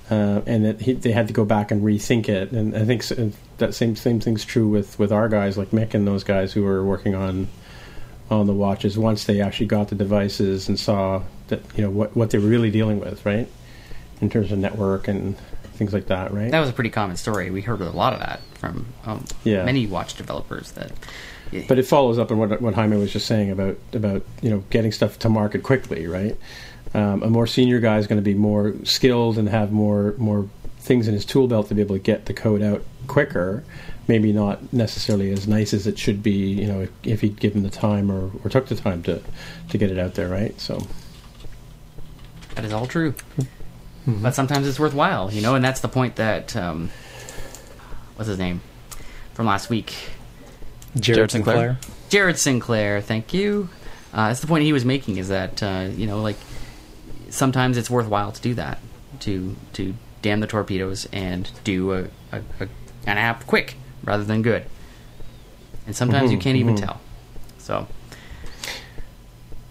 uh, 0.09 0.41
and 0.45 0.63
that 0.63 0.79
he, 0.79 0.93
they 0.93 1.11
had 1.11 1.27
to 1.27 1.33
go 1.33 1.43
back 1.43 1.69
and 1.71 1.81
rethink 1.83 2.29
it. 2.29 2.51
And 2.53 2.73
I 2.77 2.85
think 2.85 3.01
s- 3.03 3.33
that 3.57 3.73
same 3.75 3.97
same 3.97 4.21
thing's 4.21 4.45
true 4.45 4.69
with, 4.69 4.97
with 4.97 5.11
our 5.11 5.27
guys 5.27 5.57
like 5.57 5.71
Mick 5.71 5.93
and 5.93 6.07
those 6.07 6.23
guys 6.23 6.53
who 6.53 6.63
were 6.63 6.85
working 6.85 7.13
on 7.13 7.49
on 8.31 8.47
the 8.47 8.53
watches. 8.53 8.97
Once 8.97 9.25
they 9.25 9.41
actually 9.41 9.65
got 9.65 9.89
the 9.89 9.95
devices 9.95 10.69
and 10.69 10.79
saw 10.79 11.23
that 11.47 11.61
you 11.75 11.83
know 11.83 11.89
what 11.89 12.15
what 12.15 12.29
they 12.31 12.37
were 12.37 12.47
really 12.49 12.71
dealing 12.71 12.99
with, 12.99 13.25
right, 13.25 13.47
in 14.21 14.29
terms 14.29 14.51
of 14.51 14.59
network 14.59 15.07
and 15.07 15.37
things 15.75 15.93
like 15.93 16.07
that, 16.07 16.33
right? 16.33 16.49
That 16.51 16.59
was 16.59 16.69
a 16.69 16.73
pretty 16.73 16.89
common 16.89 17.17
story. 17.17 17.51
We 17.51 17.61
heard 17.61 17.81
a 17.81 17.89
lot 17.91 18.13
of 18.13 18.19
that 18.19 18.39
from 18.55 18.87
um, 19.05 19.25
Yeah. 19.43 19.63
many 19.63 19.85
watch 19.85 20.15
developers. 20.15 20.71
That, 20.71 20.91
But 21.67 21.77
it 21.77 21.85
follows 21.85 22.17
up 22.17 22.31
on 22.31 22.37
what 22.39 22.61
what 22.61 22.73
Jaime 22.73 22.97
was 22.97 23.11
just 23.13 23.27
saying 23.27 23.51
about 23.51 23.77
about 23.93 24.23
you 24.41 24.49
know 24.49 24.63
getting 24.69 24.91
stuff 24.91 25.19
to 25.19 25.29
market 25.29 25.63
quickly, 25.63 26.07
right? 26.07 26.35
Um, 26.93 27.21
a 27.21 27.29
more 27.29 27.45
senior 27.47 27.79
guy 27.79 27.97
is 27.97 28.07
going 28.07 28.17
to 28.17 28.23
be 28.23 28.33
more 28.33 28.73
skilled 28.83 29.37
and 29.37 29.47
have 29.49 29.71
more 29.71 30.15
more 30.17 30.49
things 30.79 31.07
in 31.07 31.13
his 31.13 31.25
tool 31.25 31.47
belt 31.47 31.67
to 31.67 31.75
be 31.75 31.81
able 31.81 31.95
to 31.95 32.01
get 32.01 32.25
the 32.25 32.33
code 32.33 32.61
out 32.61 32.83
quicker. 33.07 33.63
Maybe 34.07 34.31
not 34.31 34.71
necessarily 34.71 35.31
as 35.31 35.49
nice 35.49 35.73
as 35.73 35.85
it 35.85 35.99
should 35.99 36.23
be, 36.23 36.31
you 36.31 36.65
know, 36.65 36.79
if, 36.83 36.89
if 37.03 37.21
he'd 37.21 37.37
given 37.41 37.61
the 37.63 37.69
time 37.69 38.09
or, 38.09 38.31
or 38.41 38.49
took 38.49 38.67
the 38.67 38.75
time 38.75 39.03
to 39.03 39.21
to 39.69 39.77
get 39.77 39.91
it 39.91 39.99
out 39.99 40.13
there, 40.15 40.29
right? 40.29 40.59
So 40.59 40.81
that 42.57 42.65
is 42.65 42.73
all 42.73 42.87
true. 42.87 43.13
But 44.07 44.33
sometimes 44.35 44.67
it's 44.67 44.79
worthwhile, 44.79 45.31
you 45.33 45.41
know, 45.41 45.55
and 45.55 45.63
that's 45.63 45.81
the 45.81 45.89
point 45.89 46.15
that 46.15 46.55
um, 46.55 46.89
what's 48.15 48.29
his 48.29 48.37
name 48.39 48.61
from 49.33 49.45
last 49.45 49.69
week, 49.69 49.93
Jared, 50.95 51.17
Jared 51.17 51.31
Sinclair. 51.31 51.55
Sinclair. 51.73 51.77
Jared 52.09 52.37
Sinclair. 52.39 53.01
Thank 53.01 53.33
you. 53.33 53.67
Uh, 54.13 54.29
that's 54.29 54.39
the 54.39 54.47
point 54.47 54.63
he 54.63 54.71
was 54.73 54.85
making 54.85 55.17
is 55.17 55.27
that 55.27 55.61
uh, 55.61 55.89
you 55.93 56.07
know, 56.07 56.21
like 56.21 56.37
sometimes 57.29 57.75
it's 57.77 57.89
worthwhile 57.89 58.31
to 58.31 58.41
do 58.41 58.53
that 58.53 58.79
to 59.19 59.55
to 59.73 59.93
damn 60.21 60.39
the 60.39 60.47
torpedoes 60.47 61.05
and 61.11 61.51
do 61.65 61.91
a, 61.91 62.03
a, 62.31 62.41
a 62.61 62.67
an 63.05 63.17
app 63.17 63.45
quick 63.45 63.75
rather 64.05 64.23
than 64.23 64.41
good. 64.41 64.65
And 65.85 65.93
sometimes 65.95 66.31
you 66.31 66.37
Mhm, 66.37 66.41
can't 66.41 66.57
even 66.57 66.75
mhm. 66.75 66.79
tell. 66.79 67.01
So 67.57 67.87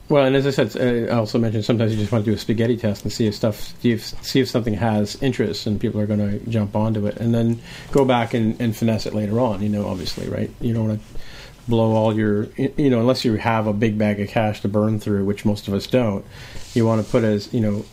Well, 0.08 0.24
and 0.24 0.36
as 0.36 0.46
I 0.46 0.50
said, 0.50 0.76
uh, 0.76 1.12
I 1.12 1.16
also 1.16 1.38
mentioned 1.38 1.64
sometimes 1.64 1.92
you 1.92 1.98
just 1.98 2.12
want 2.12 2.24
to 2.24 2.30
do 2.30 2.34
a 2.34 2.38
spaghetti 2.38 2.76
test 2.76 3.02
and 3.02 3.12
see 3.12 3.26
if 3.26 3.34
stuff, 3.34 3.74
see 3.80 3.90
if, 3.92 4.48
something 4.48 4.74
has 4.74 5.20
interest 5.20 5.66
and 5.66 5.80
people 5.80 6.00
are 6.00 6.06
going 6.06 6.20
to 6.20 6.38
jump 6.48 6.76
onto 6.76 7.06
it, 7.06 7.16
and 7.16 7.34
then 7.34 7.60
go 7.90 8.04
back 8.04 8.32
and, 8.32 8.60
and 8.60 8.76
finesse 8.76 9.06
it 9.06 9.14
later 9.14 9.40
on. 9.40 9.62
You 9.62 9.68
know, 9.68 9.86
obviously, 9.86 10.28
right? 10.28 10.50
You 10.60 10.74
don't 10.74 10.88
want 10.88 11.00
to 11.00 11.18
blow 11.66 11.92
all 11.92 12.14
your, 12.14 12.44
you 12.56 12.88
know, 12.88 13.00
unless 13.00 13.24
you 13.24 13.34
have 13.34 13.66
a 13.66 13.72
big 13.72 13.98
bag 13.98 14.20
of 14.20 14.28
cash 14.28 14.60
to 14.60 14.68
burn 14.68 15.00
through, 15.00 15.24
which 15.24 15.44
most 15.44 15.66
of 15.66 15.74
us 15.74 15.88
don't. 15.88 16.24
You 16.74 16.86
want 16.86 17.04
to 17.04 17.10
put 17.10 17.24
as, 17.24 17.52
you 17.52 17.60
know, 17.60 17.84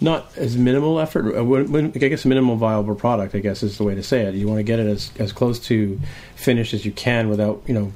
not 0.00 0.36
as 0.38 0.56
minimal 0.56 0.98
effort. 0.98 1.34
uh, 1.34 1.78
I 1.78 2.08
guess 2.08 2.24
minimal 2.24 2.56
viable 2.56 2.94
product. 2.94 3.34
I 3.34 3.40
guess 3.40 3.62
is 3.62 3.76
the 3.76 3.84
way 3.84 3.94
to 3.94 4.02
say 4.02 4.22
it. 4.22 4.34
You 4.34 4.48
want 4.48 4.60
to 4.60 4.64
get 4.64 4.78
it 4.78 4.86
as 4.86 5.10
as 5.18 5.32
close 5.32 5.58
to 5.66 6.00
finished 6.36 6.72
as 6.72 6.86
you 6.86 6.92
can 6.92 7.28
without, 7.28 7.62
you 7.66 7.74
know, 7.74 7.92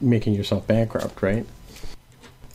making 0.00 0.34
yourself 0.34 0.66
bankrupt, 0.66 1.22
right? 1.22 1.46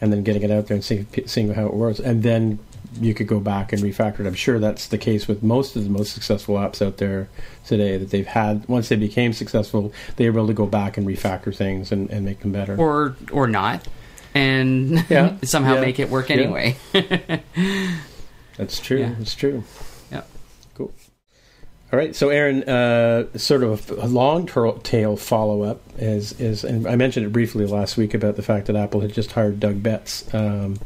And 0.02 0.12
then 0.14 0.24
getting 0.24 0.44
it 0.44 0.52
out 0.52 0.68
there 0.68 0.76
and 0.76 0.84
seeing, 0.84 1.08
seeing 1.26 1.54
how 1.54 1.66
it 1.66 1.74
works. 1.74 2.00
And 2.00 2.24
then 2.24 2.60
you 3.02 3.14
could 3.14 3.28
go 3.28 3.40
back 3.40 3.74
and 3.74 3.82
refactor 3.82 4.22
it. 4.22 4.28
I'm 4.28 4.34
sure 4.34 4.60
that's 4.60 4.88
the 4.88 4.98
case 4.98 5.28
with 5.28 5.44
most 5.44 5.76
of 5.76 5.84
the 5.84 5.90
most 5.90 6.14
successful 6.14 6.56
apps 6.56 6.86
out 6.86 6.98
there 6.98 7.30
today 7.66 7.98
that 7.98 8.10
they've 8.12 8.26
had. 8.26 8.68
Once 8.68 8.90
they 8.90 8.96
became 8.96 9.34
successful, 9.34 9.92
they 10.16 10.30
were 10.30 10.40
able 10.40 10.48
to 10.48 10.54
go 10.54 10.66
back 10.66 10.98
and 10.98 11.06
refactor 11.08 11.56
things 11.56 11.92
and, 11.92 12.10
and 12.10 12.26
make 12.26 12.40
them 12.40 12.52
better. 12.52 12.76
or 12.78 13.16
or 13.32 13.48
not, 13.48 13.88
and 14.34 15.06
Yeah. 15.10 15.36
somehow 15.44 15.76
Yeah. 15.76 15.82
make 15.82 16.00
it 16.00 16.10
work 16.10 16.32
anyway. 16.32 16.76
that's 18.58 18.80
true. 18.80 19.14
That's 19.20 19.36
true. 19.36 19.64
All 21.92 21.98
right, 21.98 22.14
so 22.14 22.28
Aaron, 22.28 22.64
uh, 22.64 23.28
sort 23.38 23.64
of 23.64 23.90
a 23.92 24.08
long 24.08 24.46
tail 24.84 25.16
follow 25.16 25.62
up 25.64 25.82
is 25.98 26.34
is, 26.34 26.66
and 26.66 26.86
I 26.86 26.98
mentioned 26.98 27.26
it 27.26 27.30
briefly 27.32 27.66
last 27.66 27.96
week 27.96 28.14
about 28.14 28.36
the 28.36 28.44
fact 28.44 28.68
that 28.68 28.76
Apple 28.76 29.00
had 29.00 29.14
just 29.14 29.32
hired 29.32 29.62
Doug 29.62 29.82
Betts 29.82 30.26
um, 30.34 30.80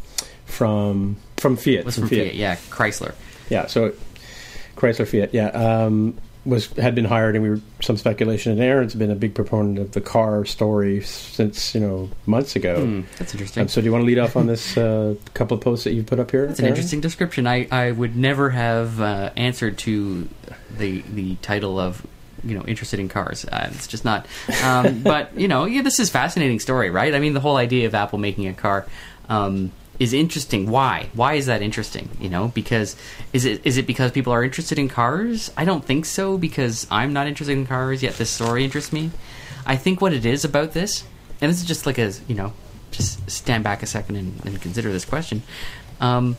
from 0.46 1.18
from 1.38 1.58
Fiat. 1.58 1.86
was 1.86 1.98
from 1.98 2.08
Fiat, 2.08 2.36
yeah, 2.36 2.56
Chrysler. 2.70 3.16
Yeah, 3.50 3.66
so 3.66 3.94
Chrysler 4.76 5.08
Fiat, 5.08 5.34
yeah, 5.34 5.48
um, 5.48 6.20
was 6.46 6.68
had 6.74 6.96
been 6.96 7.06
hired, 7.06 7.36
and 7.36 7.44
we 7.44 7.50
were 7.50 7.62
some 7.82 7.98
speculation. 7.98 8.52
And 8.52 8.62
Aaron's 8.62 8.96
been 8.96 9.12
a 9.12 9.16
big 9.16 9.36
proponent 9.36 9.78
of 9.78 9.92
the 9.92 10.02
car 10.02 10.44
story 10.46 11.02
since 11.02 11.76
you 11.76 11.82
know 11.82 12.10
months 12.26 12.56
ago. 12.56 12.84
Hmm, 12.84 13.02
that's 13.18 13.34
interesting. 13.34 13.62
Um, 13.62 13.68
so, 13.68 13.82
do 13.82 13.86
you 13.86 13.92
want 13.92 14.02
to 14.02 14.08
lead 14.08 14.20
off 14.20 14.36
on 14.36 14.48
this 14.48 14.78
uh, 14.78 15.16
couple 15.34 15.56
of 15.56 15.64
posts 15.64 15.84
that 15.84 15.94
you've 15.94 16.08
put 16.08 16.20
up 16.20 16.32
here? 16.32 16.46
It's 16.46 16.60
an 16.60 16.66
interesting 16.66 17.02
description. 17.02 17.46
I, 17.46 17.68
I 17.72 17.92
would 17.92 18.16
never 18.16 18.50
have 18.50 19.00
uh, 19.00 19.32
answered 19.36 19.78
to 19.80 20.28
the 20.78 21.02
the 21.14 21.36
title 21.38 21.80
of 21.80 22.06
you 22.44 22.58
know 22.58 22.66
interested 22.66 23.00
in 23.00 23.08
cars. 23.08 23.46
Uh, 23.46 23.70
it's 23.72 23.88
just 23.88 24.06
not. 24.06 24.26
Um, 24.64 25.00
but 25.04 25.38
you 25.38 25.48
know, 25.48 25.66
yeah, 25.66 25.84
this 25.84 26.00
is 26.00 26.10
a 26.10 26.12
fascinating 26.12 26.60
story, 26.60 26.90
right? 26.90 27.14
I 27.14 27.20
mean, 27.20 27.34
the 27.34 27.40
whole 27.40 27.58
idea 27.58 27.86
of 27.86 27.96
Apple 27.96 28.20
making 28.20 28.48
a 28.48 28.54
car. 28.54 28.88
Um, 29.30 29.72
is 30.02 30.14
interesting. 30.14 30.68
Why? 30.68 31.12
Why 31.14 31.36
is 31.36 31.46
that 31.46 31.62
interesting? 31.62 32.10
You 32.20 32.28
know, 32.28 32.48
because 32.48 32.96
is 33.34 33.46
it 33.46 33.62
is 33.64 33.78
it 33.78 33.86
because 33.86 34.12
people 34.12 34.34
are 34.34 34.44
interested 34.44 34.80
in 34.80 34.90
cars? 34.90 35.52
I 35.56 35.64
don't 35.64 35.86
think 35.86 36.06
so 36.08 36.40
because 36.40 36.88
I'm 36.90 37.14
not 37.14 37.28
interested 37.28 37.54
in 37.54 37.68
cars 37.68 38.02
yet. 38.02 38.16
This 38.16 38.32
story 38.32 38.64
interests 38.64 38.92
me. 38.92 39.12
I 39.64 39.76
think 39.76 40.02
what 40.02 40.12
it 40.12 40.26
is 40.26 40.44
about 40.44 40.72
this, 40.72 41.04
and 41.40 41.52
this 41.52 41.62
is 41.62 41.68
just 41.68 41.86
like 41.86 42.00
a 42.00 42.12
you 42.28 42.34
know, 42.34 42.52
just 42.90 43.30
stand 43.30 43.64
back 43.64 43.84
a 43.84 43.86
second 43.86 44.16
and, 44.16 44.44
and 44.44 44.60
consider 44.60 44.92
this 44.92 45.06
question. 45.06 45.44
Um, 46.00 46.36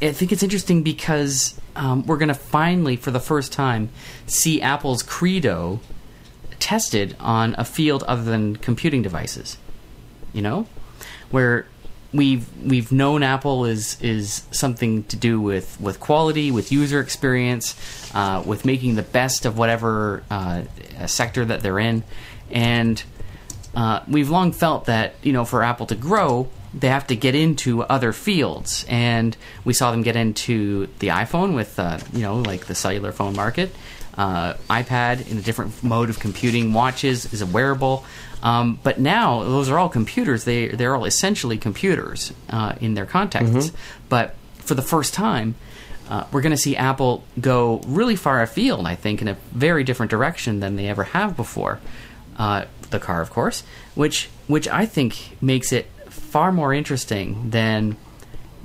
I 0.00 0.12
think 0.12 0.32
it's 0.32 0.42
interesting 0.42 0.82
because 0.82 1.60
um, 1.76 2.06
we're 2.06 2.16
going 2.16 2.28
to 2.28 2.34
finally, 2.34 2.96
for 2.96 3.10
the 3.10 3.20
first 3.20 3.52
time, 3.52 3.90
see 4.24 4.62
Apple's 4.62 5.02
Credo 5.02 5.80
tested 6.58 7.16
on 7.20 7.54
a 7.58 7.66
field 7.66 8.02
other 8.04 8.24
than 8.24 8.56
computing 8.56 9.02
devices. 9.02 9.58
You 10.32 10.40
know, 10.40 10.66
where 11.30 11.66
we've 12.12 12.46
we've 12.64 12.92
known 12.92 13.22
Apple 13.22 13.64
is 13.64 14.00
is 14.00 14.42
something 14.50 15.04
to 15.04 15.16
do 15.16 15.40
with 15.40 15.80
with 15.80 16.00
quality, 16.00 16.50
with 16.50 16.72
user 16.72 17.00
experience, 17.00 17.74
uh, 18.14 18.42
with 18.44 18.64
making 18.64 18.94
the 18.94 19.02
best 19.02 19.46
of 19.46 19.58
whatever 19.58 20.22
uh, 20.30 20.62
sector 21.06 21.44
that 21.44 21.62
they're 21.62 21.78
in, 21.78 22.02
and 22.50 23.02
uh, 23.74 24.00
we've 24.08 24.30
long 24.30 24.52
felt 24.52 24.86
that 24.86 25.14
you 25.22 25.32
know 25.32 25.44
for 25.44 25.62
Apple 25.62 25.86
to 25.86 25.94
grow, 25.94 26.48
they 26.74 26.88
have 26.88 27.06
to 27.08 27.16
get 27.16 27.34
into 27.34 27.82
other 27.82 28.12
fields, 28.12 28.84
and 28.88 29.36
we 29.64 29.72
saw 29.72 29.90
them 29.90 30.02
get 30.02 30.16
into 30.16 30.88
the 30.98 31.08
iPhone 31.08 31.54
with 31.54 31.78
uh, 31.78 31.98
you 32.12 32.20
know 32.20 32.36
like 32.36 32.66
the 32.66 32.74
cellular 32.74 33.12
phone 33.12 33.34
market, 33.34 33.74
uh, 34.16 34.54
iPad 34.68 35.30
in 35.30 35.38
a 35.38 35.42
different 35.42 35.82
mode 35.82 36.10
of 36.10 36.18
computing, 36.18 36.72
watches 36.72 37.32
is 37.32 37.42
a 37.42 37.46
wearable. 37.46 38.04
Um, 38.42 38.78
but 38.82 38.98
now 38.98 39.42
those 39.44 39.68
are 39.68 39.78
all 39.78 39.88
computers. 39.88 40.44
They 40.44 40.68
they're 40.68 40.96
all 40.96 41.04
essentially 41.04 41.58
computers 41.58 42.32
uh, 42.50 42.74
in 42.80 42.94
their 42.94 43.06
contexts. 43.06 43.72
But 44.08 44.34
for 44.56 44.74
the 44.74 44.82
first 44.82 45.14
time, 45.14 45.54
uh, 46.08 46.26
we're 46.32 46.42
going 46.42 46.50
to 46.50 46.56
see 46.56 46.76
Apple 46.76 47.24
go 47.40 47.80
really 47.86 48.16
far 48.16 48.42
afield. 48.42 48.86
I 48.86 48.96
think 48.96 49.22
in 49.22 49.28
a 49.28 49.36
very 49.52 49.84
different 49.84 50.10
direction 50.10 50.60
than 50.60 50.76
they 50.76 50.88
ever 50.88 51.04
have 51.04 51.36
before. 51.36 51.80
Uh, 52.36 52.64
the 52.90 52.98
car, 52.98 53.20
of 53.22 53.30
course, 53.30 53.62
which 53.94 54.28
which 54.46 54.68
I 54.68 54.86
think 54.86 55.36
makes 55.40 55.72
it 55.72 55.86
far 56.08 56.52
more 56.52 56.72
interesting 56.72 57.50
than 57.50 57.96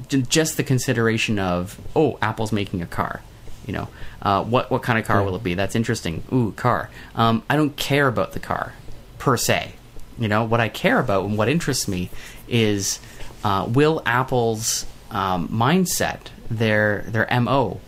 just 0.09 0.57
the 0.57 0.63
consideration 0.63 1.39
of 1.39 1.79
oh, 1.95 2.17
Apple's 2.21 2.51
making 2.51 2.81
a 2.81 2.85
car. 2.85 3.21
You 3.67 3.73
know, 3.73 3.87
uh, 4.21 4.43
what 4.43 4.71
what 4.71 4.81
kind 4.81 4.97
of 4.97 5.05
car 5.05 5.21
will 5.23 5.35
it 5.35 5.43
be? 5.43 5.53
That's 5.53 5.75
interesting. 5.75 6.23
Ooh, 6.33 6.53
car. 6.53 6.89
Um, 7.15 7.43
I 7.49 7.55
don't 7.55 7.75
care 7.75 8.07
about 8.07 8.31
the 8.31 8.39
car 8.39 8.73
per 9.19 9.37
se. 9.37 9.73
You 10.17 10.27
know, 10.27 10.45
what 10.45 10.59
I 10.59 10.69
care 10.69 10.99
about 10.99 11.25
and 11.25 11.37
what 11.37 11.49
interests 11.49 11.87
me 11.87 12.09
is 12.47 12.99
uh, 13.43 13.67
will 13.69 14.01
Apple's 14.05 14.85
um, 15.11 15.47
mindset, 15.49 16.29
their 16.49 17.03
their 17.07 17.27
mo, 17.39 17.81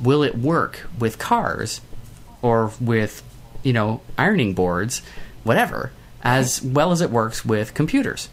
will 0.00 0.22
it 0.22 0.36
work 0.36 0.88
with 0.98 1.18
cars 1.18 1.80
or 2.42 2.72
with 2.80 3.22
you 3.62 3.72
know 3.72 4.00
ironing 4.18 4.54
boards, 4.54 5.02
whatever, 5.44 5.92
as 6.22 6.62
well 6.62 6.92
as 6.92 7.00
it 7.00 7.10
works 7.10 7.44
with 7.44 7.74
computers, 7.74 8.28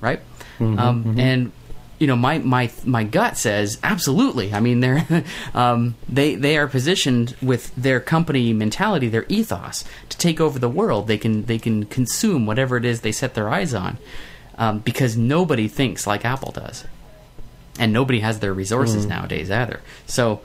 right? 0.00 0.20
um, 0.60 1.14
And 1.18 1.52
you 1.98 2.06
know, 2.06 2.16
my 2.16 2.38
my 2.38 2.70
my 2.84 3.04
gut 3.04 3.36
says 3.36 3.78
absolutely. 3.82 4.54
I 4.54 4.60
mean, 4.60 4.80
they're 4.80 5.24
um, 5.54 5.96
they 6.08 6.34
they 6.34 6.56
are 6.56 6.68
positioned 6.68 7.36
with 7.42 7.74
their 7.74 8.00
company 8.00 8.52
mentality, 8.52 9.08
their 9.08 9.26
ethos, 9.28 9.84
to 10.08 10.18
take 10.18 10.40
over 10.40 10.58
the 10.58 10.68
world. 10.68 11.08
They 11.08 11.18
can 11.18 11.44
they 11.44 11.58
can 11.58 11.84
consume 11.86 12.46
whatever 12.46 12.76
it 12.76 12.84
is 12.84 13.00
they 13.00 13.12
set 13.12 13.34
their 13.34 13.48
eyes 13.48 13.74
on, 13.74 13.98
um, 14.56 14.78
because 14.78 15.16
nobody 15.16 15.66
thinks 15.66 16.06
like 16.06 16.24
Apple 16.24 16.52
does, 16.52 16.84
and 17.78 17.92
nobody 17.92 18.20
has 18.20 18.40
their 18.40 18.54
resources 18.54 19.06
nowadays 19.06 19.50
either. 19.50 19.80
So. 20.06 20.40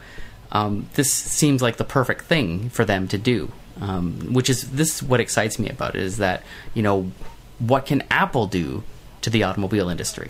Um, 0.55 0.87
this 0.93 1.11
seems 1.11 1.63
like 1.63 1.77
the 1.77 1.83
perfect 1.83 2.25
thing 2.25 2.69
for 2.69 2.85
them 2.85 3.07
to 3.07 3.17
do, 3.17 3.51
um, 3.81 4.33
which 4.35 4.51
is 4.51 4.69
this 4.69 4.97
is 4.97 5.03
what 5.03 5.19
excites 5.19 5.57
me 5.57 5.67
about 5.67 5.95
it 5.95 6.03
is 6.03 6.17
that 6.17 6.43
you 6.75 6.83
know 6.83 7.11
what 7.57 7.87
can 7.87 8.03
Apple 8.11 8.45
do 8.45 8.83
to 9.21 9.31
the 9.31 9.41
automobile 9.41 9.89
industry? 9.89 10.29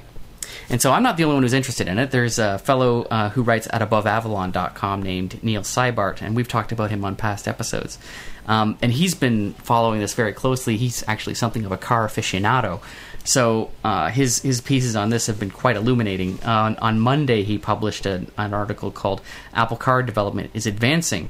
And 0.70 0.82
so 0.82 0.92
I'm 0.92 1.04
not 1.04 1.18
the 1.18 1.24
only 1.24 1.36
one 1.36 1.44
who's 1.44 1.54
interested 1.54 1.88
in 1.88 2.00
it. 2.00 2.12
There's 2.12 2.40
a 2.40 2.58
fellow 2.60 3.04
uh, 3.04 3.30
who 3.30 3.44
writes 3.44 3.68
at 3.72 3.82
aboveavalon.com 3.82 5.04
named 5.04 5.44
Neil 5.44 5.62
Cybart, 5.62 6.22
and 6.22 6.36
we've 6.36 6.48
talked 6.48 6.72
about 6.72 6.90
him 6.90 7.04
on 7.06 7.16
past 7.16 7.48
episodes. 7.48 7.98
Um, 8.46 8.78
and 8.82 8.92
he's 8.92 9.16
been 9.16 9.54
following 9.54 10.00
this 10.00 10.14
very 10.14 10.34
closely. 10.34 10.78
He's 10.78 11.04
actually 11.08 11.36
something 11.36 11.66
of 11.66 11.72
a 11.72 11.78
car 11.78 12.08
aficionado. 12.08 12.82
So 13.24 13.72
uh, 13.84 14.10
his 14.10 14.42
his 14.42 14.60
pieces 14.60 14.96
on 14.96 15.10
this 15.10 15.28
have 15.28 15.40
been 15.40 15.52
quite 15.52 15.78
illuminating. 15.78 16.40
Uh, 16.46 16.52
on, 16.52 16.76
on 16.78 17.00
Monday, 17.00 17.44
he 17.44 17.58
published 17.58 18.06
a, 18.06 18.26
an 18.38 18.54
article 18.54 18.92
called 18.92 19.22
"Apple 19.54 19.78
Car 19.78 20.04
Development 20.04 20.52
is 20.54 20.68
Advancing," 20.68 21.30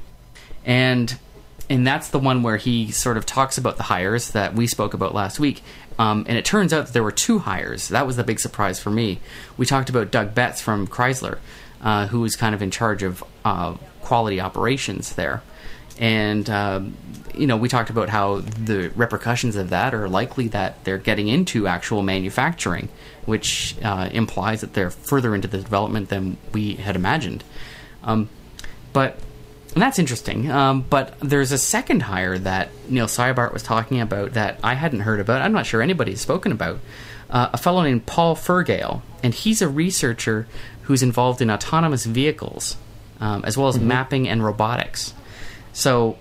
and 0.64 1.16
and 1.68 1.86
that's 1.86 2.08
the 2.08 2.18
one 2.18 2.42
where 2.42 2.56
he 2.56 2.90
sort 2.90 3.16
of 3.16 3.24
talks 3.26 3.58
about 3.58 3.76
the 3.76 3.84
hires 3.84 4.32
that 4.32 4.54
we 4.54 4.66
spoke 4.66 4.94
about 4.94 5.14
last 5.14 5.40
week. 5.40 5.62
Um, 5.98 6.24
and 6.28 6.36
it 6.36 6.44
turns 6.44 6.72
out 6.72 6.86
that 6.86 6.92
there 6.92 7.02
were 7.02 7.12
two 7.12 7.38
hires. 7.38 7.88
That 7.88 8.06
was 8.06 8.16
the 8.16 8.24
big 8.24 8.40
surprise 8.40 8.80
for 8.80 8.90
me. 8.90 9.20
We 9.56 9.64
talked 9.64 9.88
about 9.88 10.10
Doug 10.10 10.34
Betts 10.34 10.60
from 10.60 10.86
Chrysler, 10.88 11.38
uh, 11.80 12.08
who 12.08 12.20
was 12.20 12.36
kind 12.36 12.54
of 12.54 12.62
in 12.62 12.70
charge 12.70 13.02
of 13.02 13.22
uh, 13.44 13.74
quality 14.02 14.40
operations 14.40 15.14
there. 15.14 15.42
And, 15.98 16.50
um, 16.50 16.96
you 17.36 17.46
know, 17.46 17.56
we 17.56 17.68
talked 17.68 17.90
about 17.90 18.08
how 18.08 18.40
the 18.40 18.90
repercussions 18.96 19.54
of 19.54 19.70
that 19.70 19.94
are 19.94 20.08
likely 20.08 20.48
that 20.48 20.82
they're 20.84 20.98
getting 20.98 21.28
into 21.28 21.68
actual 21.68 22.02
manufacturing, 22.02 22.88
which 23.26 23.76
uh, 23.82 24.08
implies 24.12 24.60
that 24.62 24.74
they're 24.74 24.90
further 24.90 25.34
into 25.34 25.46
the 25.46 25.58
development 25.58 26.08
than 26.08 26.36
we 26.52 26.74
had 26.74 26.96
imagined. 26.96 27.44
Um, 28.02 28.28
but 28.92 29.18
and 29.74 29.82
that's 29.82 29.98
interesting. 29.98 30.50
Um, 30.50 30.82
but 30.88 31.18
there's 31.20 31.52
a 31.52 31.58
second 31.58 32.02
hire 32.02 32.38
that 32.38 32.70
Neil 32.88 33.06
Cybart 33.06 33.52
was 33.52 33.62
talking 33.62 34.00
about 34.00 34.34
that 34.34 34.58
I 34.62 34.74
hadn't 34.74 35.00
heard 35.00 35.20
about. 35.20 35.42
I'm 35.42 35.52
not 35.52 35.66
sure 35.66 35.82
anybody's 35.82 36.20
spoken 36.20 36.52
about. 36.52 36.78
Uh, 37.28 37.50
a 37.52 37.58
fellow 37.58 37.82
named 37.82 38.06
Paul 38.06 38.36
Furgale, 38.36 39.02
and 39.22 39.34
he's 39.34 39.60
a 39.60 39.68
researcher 39.68 40.46
who's 40.82 41.02
involved 41.02 41.40
in 41.40 41.50
autonomous 41.50 42.04
vehicles, 42.04 42.76
um, 43.18 43.44
as 43.44 43.58
well 43.58 43.68
as 43.68 43.80
mapping 43.80 44.28
and 44.28 44.44
robotics. 44.44 45.14
So, 45.72 46.18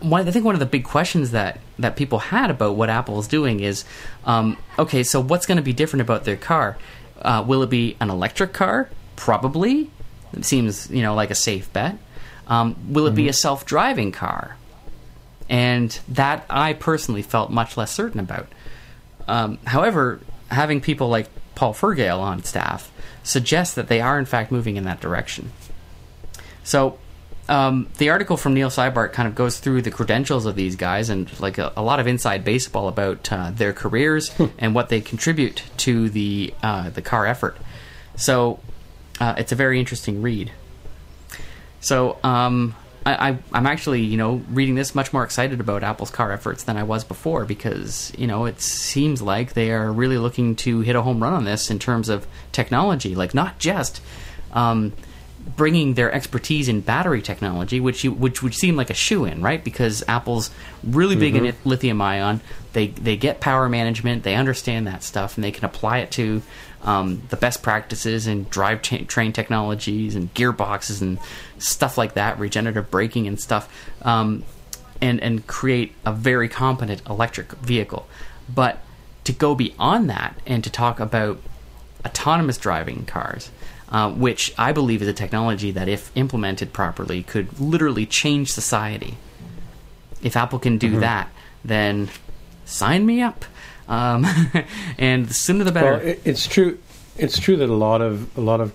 one, 0.00 0.26
I 0.26 0.30
think 0.32 0.44
one 0.44 0.54
of 0.54 0.60
the 0.60 0.66
big 0.66 0.84
questions 0.84 1.30
that, 1.30 1.60
that 1.78 1.94
people 1.94 2.18
had 2.18 2.50
about 2.50 2.74
what 2.74 2.90
Apple 2.90 3.20
is 3.20 3.28
doing 3.28 3.60
is, 3.60 3.84
um, 4.24 4.56
okay, 4.78 5.04
so 5.04 5.20
what's 5.20 5.46
going 5.46 5.56
to 5.56 5.62
be 5.62 5.72
different 5.72 6.00
about 6.00 6.24
their 6.24 6.36
car? 6.36 6.76
Uh, 7.20 7.44
will 7.46 7.62
it 7.62 7.70
be 7.70 7.96
an 8.00 8.10
electric 8.10 8.52
car? 8.52 8.88
Probably. 9.14 9.90
It 10.32 10.44
seems 10.44 10.90
you 10.90 11.02
know 11.02 11.14
like 11.14 11.30
a 11.30 11.36
safe 11.36 11.72
bet. 11.72 11.96
Um, 12.52 12.76
will 12.92 13.06
it 13.06 13.14
be 13.14 13.28
a 13.28 13.32
self-driving 13.32 14.12
car? 14.12 14.58
And 15.48 15.98
that 16.08 16.44
I 16.50 16.74
personally 16.74 17.22
felt 17.22 17.50
much 17.50 17.78
less 17.78 17.90
certain 17.90 18.20
about. 18.20 18.46
Um, 19.26 19.58
however, 19.64 20.20
having 20.50 20.82
people 20.82 21.08
like 21.08 21.28
Paul 21.54 21.72
Furgale 21.72 22.18
on 22.18 22.44
staff 22.44 22.92
suggests 23.22 23.74
that 23.76 23.88
they 23.88 24.02
are 24.02 24.18
in 24.18 24.26
fact 24.26 24.52
moving 24.52 24.76
in 24.76 24.84
that 24.84 25.00
direction. 25.00 25.50
So, 26.62 26.98
um, 27.48 27.88
the 27.96 28.10
article 28.10 28.36
from 28.36 28.52
Neil 28.52 28.68
Cybart 28.68 29.12
kind 29.12 29.26
of 29.26 29.34
goes 29.34 29.58
through 29.58 29.82
the 29.82 29.90
credentials 29.90 30.44
of 30.44 30.54
these 30.54 30.76
guys 30.76 31.08
and 31.08 31.28
like 31.40 31.56
a, 31.56 31.72
a 31.74 31.82
lot 31.82 32.00
of 32.00 32.06
inside 32.06 32.44
baseball 32.44 32.86
about 32.86 33.32
uh, 33.32 33.50
their 33.50 33.72
careers 33.72 34.30
and 34.58 34.74
what 34.74 34.90
they 34.90 35.00
contribute 35.00 35.62
to 35.78 36.10
the 36.10 36.52
uh, 36.62 36.90
the 36.90 37.02
car 37.02 37.26
effort. 37.26 37.56
So, 38.16 38.60
uh, 39.20 39.36
it's 39.38 39.52
a 39.52 39.56
very 39.56 39.80
interesting 39.80 40.20
read. 40.20 40.52
So, 41.82 42.18
um, 42.24 42.74
I, 43.04 43.30
I, 43.30 43.38
I'm 43.52 43.66
actually, 43.66 44.02
you 44.02 44.16
know, 44.16 44.42
reading 44.50 44.76
this 44.76 44.94
much 44.94 45.12
more 45.12 45.24
excited 45.24 45.60
about 45.60 45.82
Apple's 45.82 46.10
car 46.10 46.32
efforts 46.32 46.64
than 46.64 46.76
I 46.76 46.84
was 46.84 47.04
before 47.04 47.44
because, 47.44 48.12
you 48.16 48.26
know, 48.26 48.46
it 48.46 48.60
seems 48.60 49.20
like 49.20 49.54
they 49.54 49.72
are 49.72 49.92
really 49.92 50.18
looking 50.18 50.56
to 50.56 50.80
hit 50.80 50.96
a 50.96 51.02
home 51.02 51.22
run 51.22 51.32
on 51.32 51.44
this 51.44 51.70
in 51.70 51.78
terms 51.78 52.08
of 52.08 52.26
technology. 52.52 53.14
Like, 53.14 53.34
not 53.34 53.58
just 53.58 54.00
um, 54.52 54.92
bringing 55.56 55.94
their 55.94 56.12
expertise 56.12 56.68
in 56.68 56.80
battery 56.80 57.22
technology, 57.22 57.80
which 57.80 58.04
you, 58.04 58.12
which 58.12 58.42
would 58.42 58.54
seem 58.54 58.76
like 58.76 58.90
a 58.90 58.94
shoe 58.94 59.24
in, 59.24 59.42
right? 59.42 59.62
Because 59.62 60.04
Apple's 60.06 60.50
really 60.84 61.16
big 61.16 61.34
in 61.34 61.54
lithium 61.64 62.00
ion. 62.00 62.40
They 62.72 62.88
they 62.88 63.16
get 63.16 63.40
power 63.40 63.68
management. 63.68 64.22
They 64.22 64.34
understand 64.34 64.86
that 64.86 65.02
stuff, 65.02 65.36
and 65.36 65.44
they 65.44 65.50
can 65.50 65.64
apply 65.64 65.98
it 65.98 66.10
to 66.12 66.42
um, 66.82 67.22
the 67.28 67.36
best 67.36 67.62
practices 67.62 68.26
in 68.26 68.44
drive 68.44 68.82
cha- 68.82 69.04
train 69.06 69.32
technologies 69.32 70.14
and 70.14 70.32
gearboxes 70.34 71.00
and 71.00 71.18
stuff 71.58 71.96
like 71.96 72.14
that, 72.14 72.38
regenerative 72.38 72.90
braking 72.90 73.26
and 73.26 73.40
stuff, 73.40 73.68
um, 74.02 74.44
and 75.00 75.20
and 75.20 75.46
create 75.46 75.94
a 76.04 76.12
very 76.12 76.48
competent 76.48 77.02
electric 77.08 77.52
vehicle. 77.52 78.06
But 78.52 78.80
to 79.24 79.32
go 79.32 79.54
beyond 79.54 80.10
that 80.10 80.36
and 80.46 80.64
to 80.64 80.70
talk 80.70 80.98
about 80.98 81.38
autonomous 82.04 82.58
driving 82.58 83.04
cars, 83.04 83.50
uh, 83.88 84.10
which 84.10 84.52
I 84.58 84.72
believe 84.72 85.02
is 85.02 85.08
a 85.08 85.12
technology 85.12 85.70
that, 85.70 85.88
if 85.88 86.10
implemented 86.16 86.72
properly, 86.72 87.22
could 87.22 87.60
literally 87.60 88.06
change 88.06 88.50
society. 88.50 89.16
If 90.22 90.36
Apple 90.36 90.58
can 90.58 90.78
do 90.78 91.00
that, 91.00 91.30
then 91.64 92.08
sign 92.64 93.04
me 93.06 93.22
up. 93.22 93.44
Um, 93.88 94.26
and 94.98 95.26
the 95.26 95.34
sooner 95.34 95.64
the 95.64 95.72
better. 95.72 95.92
Well, 95.92 96.00
it, 96.00 96.22
it's 96.24 96.46
true. 96.46 96.78
It's 97.18 97.38
true 97.38 97.56
that 97.56 97.68
a 97.68 97.74
lot 97.74 98.00
of 98.00 98.36
a 98.38 98.40
lot 98.40 98.60
of 98.60 98.72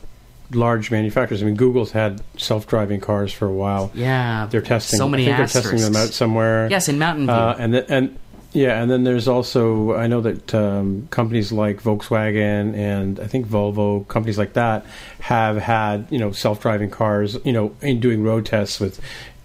large 0.51 0.91
manufacturers. 0.91 1.41
I 1.41 1.45
mean, 1.45 1.55
Google's 1.55 1.91
had 1.91 2.21
self-driving 2.37 3.01
cars 3.01 3.33
for 3.33 3.45
a 3.47 3.53
while. 3.53 3.91
yeah, 3.93 4.47
They're 4.49 4.61
testing. 4.61 4.97
so 4.97 5.09
many 5.09 5.23
I 5.23 5.35
think 5.35 5.51
they're 5.51 5.61
testing 5.61 5.81
them 5.81 5.95
out 5.95 6.09
somewhere. 6.09 6.69
Yes, 6.69 6.87
in 6.87 6.99
Mountain 6.99 7.25
View. 7.25 7.33
Uh, 7.33 7.55
and 7.59 7.73
the, 7.73 7.91
and 7.91 8.17
yeah, 8.53 8.81
and 8.81 8.89
then 8.89 9.03
there's 9.03 9.27
also 9.27 9.93
I 9.95 10.07
know 10.07 10.21
that 10.21 10.53
um, 10.55 11.07
companies 11.11 11.51
like 11.51 11.83
Volkswagen 11.83 12.75
and 12.75 13.19
I 13.19 13.27
think 13.27 13.47
Volvo, 13.47 14.07
companies 14.07 14.37
like 14.37 14.53
that, 14.53 14.85
have 15.19 15.57
had 15.57 16.07
you 16.09 16.19
know 16.19 16.31
self-driving 16.31 16.89
cars, 16.89 17.37
you 17.43 17.53
know, 17.53 17.75
in 17.81 17.99
doing 17.99 18.23
road 18.23 18.45
tests 18.45 18.79
with 18.79 18.99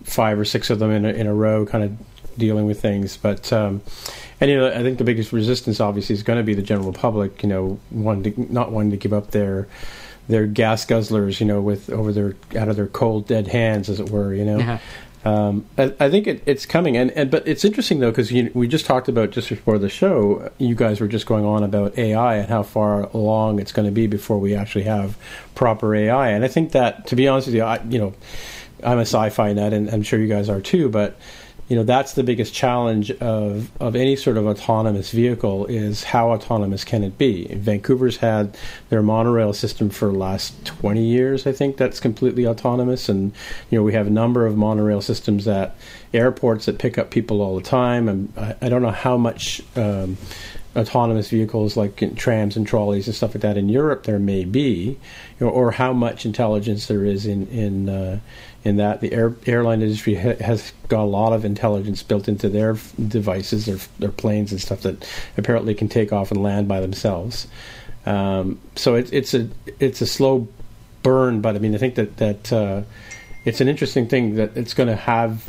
five 0.05 0.39
or 0.39 0.45
six 0.45 0.71
of 0.71 0.79
them 0.79 0.91
in 0.91 1.05
a, 1.05 1.11
in 1.11 1.27
a 1.27 1.35
row, 1.35 1.67
kind 1.67 1.85
of 1.85 2.39
dealing 2.39 2.67
with 2.67 2.81
things. 2.81 3.17
But 3.17 3.53
um, 3.53 3.83
and 4.43 4.51
you 4.51 4.59
know, 4.59 4.67
I 4.67 4.83
think 4.83 4.99
the 4.99 5.05
biggest 5.05 5.33
resistance 5.33 5.79
obviously 5.79 6.15
is 6.15 6.25
going 6.25 6.37
to 6.37 6.43
be 6.43 6.55
the 6.55 6.63
general 6.63 6.93
public. 6.93 7.45
You 7.45 7.49
know, 7.49 7.81
one 7.91 8.25
to, 8.25 8.53
not 8.53 8.73
wanting 8.73 8.91
to 8.91 8.97
give 8.97 9.13
up 9.13 9.31
their 9.31 9.69
their 10.27 10.49
gas 10.49 10.85
guzzlers, 10.85 11.39
you 11.39 11.47
know, 11.47 11.61
with 11.61 11.89
over 11.91 12.13
their 12.13 12.35
out 12.59 12.69
of 12.69 12.75
their 12.75 12.89
cold 12.89 13.29
dead 13.29 13.47
hands, 13.47 13.89
as 13.89 14.01
it 14.01 14.11
were. 14.11 14.35
You 14.35 14.45
know. 14.45 14.59
Yeah. 14.59 14.79
Um, 15.25 15.65
I, 15.79 15.95
I 16.01 16.11
think 16.11 16.27
it, 16.27 16.43
it's 16.45 16.67
coming, 16.67 16.97
and, 16.97 17.13
and 17.13 17.31
but 17.31 17.47
it's 17.47 17.65
interesting 17.65 18.01
though 18.01 18.11
because 18.11 18.33
we 18.33 18.67
just 18.67 18.85
talked 18.85 19.07
about 19.07 19.31
just 19.31 19.49
before 19.49 19.79
the 19.79 19.89
show. 19.89 20.51
You 20.59 20.75
guys 20.75 21.01
were 21.01 21.07
just 21.07 21.27
going 21.27 21.45
on 21.45 21.63
about 21.63 21.97
AI 21.97 22.39
and 22.39 22.49
how 22.49 22.65
far 22.65 23.05
along 23.11 23.61
it's 23.61 23.71
going 23.71 23.87
to 23.87 23.93
be 23.93 24.09
before 24.09 24.41
we 24.41 24.57
actually 24.57 24.85
have 24.85 25.17
proper 25.55 25.95
AI. 25.95 26.31
And 26.31 26.45
I 26.45 26.49
think 26.49 26.73
that, 26.73 27.07
to 27.07 27.15
be 27.15 27.29
honest 27.29 27.47
with 27.47 27.55
you, 27.55 27.63
I, 27.63 27.81
you 27.89 28.01
know, 28.01 28.15
I'm 28.83 28.99
a 28.99 29.03
sci-fi 29.03 29.53
nut, 29.53 29.73
and 29.73 29.89
I'm 29.89 30.03
sure 30.03 30.19
you 30.19 30.27
guys 30.27 30.49
are 30.49 30.61
too. 30.61 30.89
But 30.89 31.17
you 31.73 31.79
know, 31.79 31.85
that's 31.85 32.13
the 32.13 32.23
biggest 32.23 32.53
challenge 32.53 33.11
of 33.13 33.71
of 33.81 33.97
any 33.97 34.15
sort 34.15 34.37
of 34.37 34.47
autonomous 34.47 35.11
vehicle 35.11 35.65
is 35.65 36.05
how 36.05 36.31
autonomous 36.33 36.85
can 36.85 37.03
it 37.03 37.17
be. 37.17 37.47
Vancouver's 37.47 38.19
had 38.19 38.59
their 38.91 39.01
monorail 39.01 39.55
system 39.55 39.89
for 39.89 40.13
last 40.13 40.67
20 40.67 41.03
years. 41.03 41.47
I 41.47 41.53
think 41.53 41.79
that's 41.79 41.99
completely 41.99 42.47
autonomous, 42.47 43.09
and 43.09 43.33
you 43.71 43.79
know, 43.79 43.83
we 43.83 43.95
have 43.95 44.07
a 44.07 44.11
number 44.11 44.45
of 44.45 44.55
monorail 44.55 45.01
systems 45.01 45.49
at 45.49 45.75
airports 46.13 46.67
that 46.67 46.79
pick 46.79 46.99
up 46.99 47.11
people 47.11 47.41
all 47.41 47.57
the 47.57 47.63
time. 47.63 48.07
And 48.07 48.31
I, 48.37 48.55
I 48.61 48.69
don't 48.69 48.83
know 48.83 48.91
how 48.91 49.17
much. 49.17 49.63
Um, 49.75 50.19
autonomous 50.75 51.29
vehicles 51.29 51.77
like 51.77 52.17
trams 52.17 52.57
and 52.57 52.67
trolleys 52.67 53.07
and 53.07 53.15
stuff 53.15 53.35
like 53.35 53.43
that 53.43 53.59
in 53.59 53.69
Europe 53.69 54.05
there 54.05 54.19
may 54.19 54.43
be, 54.43 54.99
or 55.39 55.71
how 55.71 55.93
much 55.93 56.25
intelligence 56.25 56.87
there 56.87 57.05
is 57.05 57.27
in 57.27 57.47
in 57.49 57.91
uh, 57.91 58.19
in 58.65 58.77
that 58.77 59.01
the 59.01 59.13
air, 59.13 59.35
airline 59.47 59.83
industry 59.83 60.15
ha- 60.15 60.37
has 60.41 60.73
got 60.89 61.03
a 61.03 61.05
lot 61.05 61.33
of 61.33 61.45
intelligence 61.45 62.03
built 62.03 62.29
into 62.29 62.49
their 62.49 62.77
devices, 63.09 63.67
their 63.67 63.79
their 63.99 64.13
planes 64.13 64.53
and 64.53 64.61
stuff 64.61 64.83
that 64.83 65.09
apparently 65.37 65.75
can 65.75 65.89
take 65.89 66.13
off 66.13 66.31
and 66.31 66.43
land 66.43 66.69
by 66.69 66.81
themselves. 66.81 67.47
Um, 68.07 68.61
so 68.77 68.95
it's 68.95 69.11
it's 69.11 69.35
a 69.35 69.49
it's 69.81 70.01
a 70.01 70.07
slow 70.07 70.49
burn, 71.03 71.41
but 71.41 71.57
I 71.57 71.59
mean 71.59 71.75
I 71.75 71.79
think 71.79 71.97
that 71.97 72.17
that 72.19 72.53
uh, 72.53 72.83
it's 73.45 73.61
an 73.61 73.69
interesting 73.69 74.09
thing 74.09 74.37
that 74.37 74.57
it's 74.57 74.75
going 74.75 74.89
to 74.89 74.97
have 74.97 75.49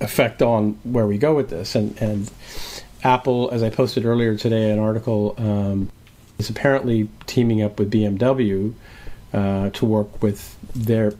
effect 0.00 0.40
on 0.40 0.78
where 0.84 1.06
we 1.06 1.18
go 1.18 1.34
with 1.34 1.50
this 1.50 1.74
and 1.74 2.00
and 2.00 2.30
Apple, 3.04 3.50
as 3.50 3.62
I 3.62 3.70
posted 3.70 4.04
earlier 4.04 4.36
today, 4.36 4.70
an 4.70 4.78
article 4.78 5.34
um, 5.36 5.90
is 6.38 6.48
apparently 6.48 7.08
teaming 7.26 7.62
up 7.62 7.78
with 7.78 7.92
BMW 7.92 8.74
uh, 9.32 9.70
to 9.70 9.86
work 9.86 10.22
with 10.22 10.56
their 10.74 11.12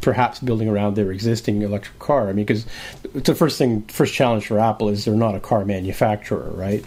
perhaps 0.00 0.38
building 0.40 0.68
around 0.68 0.94
their 0.94 1.12
existing 1.12 1.62
electric 1.62 1.98
car. 1.98 2.28
I 2.28 2.32
mean, 2.32 2.44
because 2.44 2.66
the 3.12 3.34
first 3.34 3.58
thing, 3.58 3.82
first 3.82 4.14
challenge 4.14 4.46
for 4.46 4.58
Apple 4.58 4.88
is 4.88 5.04
they're 5.04 5.14
not 5.14 5.34
a 5.34 5.40
car 5.40 5.64
manufacturer, 5.64 6.50
right? 6.50 6.84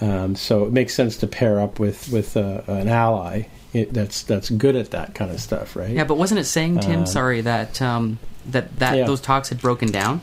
Um, 0.00 0.36
so 0.36 0.64
it 0.64 0.72
makes 0.72 0.94
sense 0.94 1.16
to 1.18 1.26
pair 1.26 1.60
up 1.60 1.78
with 1.78 2.10
with 2.10 2.36
uh, 2.36 2.62
an 2.66 2.88
ally 2.88 3.44
that's 3.72 4.22
that's 4.22 4.50
good 4.50 4.76
at 4.76 4.90
that 4.90 5.14
kind 5.14 5.30
of 5.30 5.40
stuff, 5.40 5.76
right? 5.76 5.90
yeah, 5.90 6.04
but 6.04 6.16
wasn't 6.16 6.40
it 6.40 6.44
saying 6.44 6.80
Tim? 6.80 7.02
Uh, 7.02 7.06
sorry 7.06 7.40
that 7.42 7.80
um, 7.82 8.18
that 8.46 8.78
that 8.78 8.96
yeah. 8.96 9.06
those 9.06 9.20
talks 9.20 9.48
had 9.48 9.60
broken 9.60 9.90
down. 9.90 10.20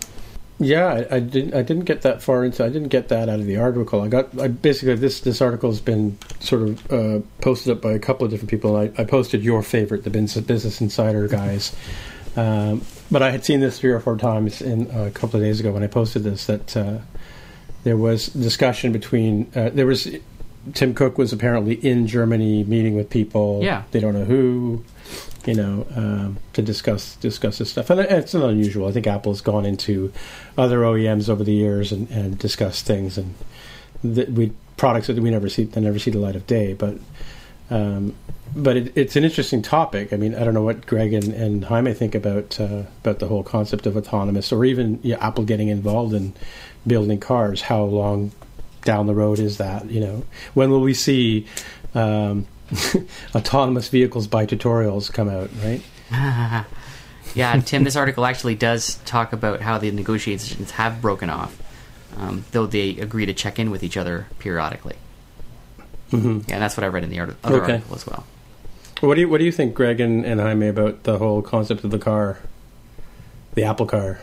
Yeah, 0.60 1.06
I, 1.10 1.16
I 1.16 1.20
didn't. 1.20 1.54
I 1.54 1.62
didn't 1.62 1.86
get 1.86 2.04
that 2.04 2.22
far 2.22 2.46
into. 2.46 2.63
I 2.63 2.70
didn't 2.70 2.89
get 2.89 3.10
that 3.10 3.28
out 3.28 3.39
of 3.39 3.46
the 3.46 3.58
article. 3.58 4.02
I 4.02 4.08
got. 4.08 4.39
I 4.39 4.48
basically 4.48 4.96
this 4.96 5.20
this 5.22 5.42
article 5.42 5.70
has 5.70 5.82
been 5.82 6.18
sort 6.39 6.62
of 6.62 6.92
uh, 6.92 7.20
posted 7.42 7.76
up 7.76 7.82
by 7.82 7.92
a 7.92 8.00
couple 8.00 8.26
of 8.26 8.32
different 8.32 8.50
people. 8.50 8.76
I, 8.76 8.92
I 8.98 9.04
posted 9.04 9.44
your 9.44 9.63
favorite, 9.63 10.04
the 10.04 10.10
Business 10.10 10.82
Insider 10.82 11.28
guys. 11.28 11.76
Um, 12.36 12.82
but 13.12 13.22
I 13.22 13.30
had 13.30 13.46
seen 13.46 13.60
this 13.60 13.80
three 13.80 13.92
or 13.92 14.00
four 14.00 14.18
times 14.18 14.60
in 14.60 14.89
uh, 14.89 15.04
a 15.04 15.12
couple 15.12 15.39
of 15.39 15.46
days 15.46 15.60
ago 15.60 15.72
when 15.72 15.84
I 15.84 15.88
posted 15.88 16.24
this 16.24 16.48
that 16.48 16.76
uh, 16.76 16.98
there 17.84 17.96
was 17.96 18.28
discussion 18.28 18.92
between 18.92 19.52
uh, 19.56 19.70
there 19.70 19.86
was 19.86 20.08
Tim 20.74 20.94
Cook 20.94 21.18
was 21.18 21.34
apparently 21.34 21.76
in 21.76 22.08
Germany 22.08 22.63
meeting 22.63 22.96
with 22.96 23.10
people. 23.10 23.60
Yeah. 23.62 23.84
they 23.92 24.00
don't 24.00 24.13
know 24.13 24.26
who, 24.26 24.84
you 25.45 25.53
know, 25.53 25.86
um, 25.95 26.38
to 26.53 26.62
discuss 26.62 27.15
discuss 27.17 27.58
this 27.58 27.69
stuff. 27.69 27.89
And 27.89 27.99
it's 27.99 28.34
not 28.34 28.49
unusual. 28.49 28.88
I 28.88 28.91
think 28.91 29.08
Apple's 29.08 29.41
gone 29.41 29.65
into 29.65 30.12
other 30.58 30.79
OEMs 30.79 31.29
over 31.29 31.43
the 31.43 31.53
years 31.53 31.91
and, 31.91 32.10
and 32.10 32.38
discussed 32.38 32.86
things 32.86 33.17
and 33.17 33.36
that 34.03 34.29
we 34.32 34.51
products 34.77 35.08
that 35.08 35.17
we 35.17 35.32
never 35.32 35.49
see 35.49 35.63
that 35.63 35.82
never 35.82 35.99
see 35.99 36.12
the 36.12 36.19
light 36.19 36.36
of 36.36 36.47
day. 36.47 36.73
But 36.73 36.97
um, 37.69 38.15
but 38.56 38.77
it, 38.77 38.93
it's 38.95 39.15
an 39.15 39.23
interesting 39.23 39.62
topic. 39.62 40.13
I 40.13 40.17
mean, 40.17 40.36
I 40.36 40.43
don't 40.43 40.53
know 40.53 40.63
what 40.63 40.86
Greg 40.86 41.13
and, 41.13 41.34
and 41.34 41.65
Jaime 41.65 41.93
think 41.93 42.15
about 42.15 42.60
uh, 42.60 42.84
about 43.03 43.19
the 43.19 43.27
whole 43.27 43.43
concept 43.43 43.86
of 43.86 43.97
autonomous, 43.97 44.51
or 44.51 44.63
even 44.65 44.99
yeah, 45.03 45.17
Apple 45.25 45.43
getting 45.43 45.69
involved 45.69 46.13
in 46.13 46.34
building 46.86 47.19
cars. 47.19 47.62
How 47.62 47.84
long 47.84 48.32
down 48.84 49.08
the 49.08 49.15
road 49.15 49.39
is 49.39 49.58
that? 49.58 49.89
You 49.89 50.01
know, 50.01 50.23
when 50.53 50.69
will 50.69 50.82
we 50.82 50.93
see 50.93 51.47
um, 51.95 52.45
autonomous 53.36 53.88
vehicles 53.90 54.28
by 54.28 54.46
tutorials 54.46 55.12
come 55.12 55.30
out? 55.30 55.50
Right? 55.64 55.82
yeah, 57.36 57.60
Tim, 57.62 57.84
this 57.84 57.96
article 57.96 58.26
actually 58.26 58.56
does 58.56 58.96
talk 59.06 59.34
about 59.34 59.62
how 59.62 59.78
the 59.78 59.92
negotiations 59.92 60.72
have 60.72 61.02
broken 61.02 61.30
off, 61.30 61.60
um, 62.18 62.46
though 62.52 62.66
they 62.66 62.92
agree 62.98 63.26
to 63.26 63.34
check 63.34 63.60
in 63.60 63.72
with 63.72 63.84
each 63.84 63.98
other 63.98 64.28
periodically. 64.40 64.96
hmm 66.12 66.40
Yeah, 66.48 66.56
and 66.56 66.62
that's 66.64 66.78
what 66.78 66.84
I 66.84 66.88
read 66.88 67.04
in 67.04 67.10
the 67.10 67.20
art- 67.20 67.36
other 67.44 67.62
Okay. 67.64 67.74
article 67.74 67.96
as 67.96 68.06
well. 68.06 68.26
What 69.02 69.16
do 69.16 69.22
you 69.22 69.30
What 69.30 69.40
do 69.40 69.44
you 69.46 69.52
think, 69.52 69.74
Greg 69.74 70.00
and, 70.00 70.26
and 70.26 70.40
Jaime, 70.40 70.68
about 70.68 71.04
the 71.04 71.18
whole 71.18 71.42
concept 71.42 71.84
of 71.84 71.92
the 71.92 72.00
car, 72.00 72.38
the 73.54 73.64
Apple 73.64 73.86
car? 73.86 74.20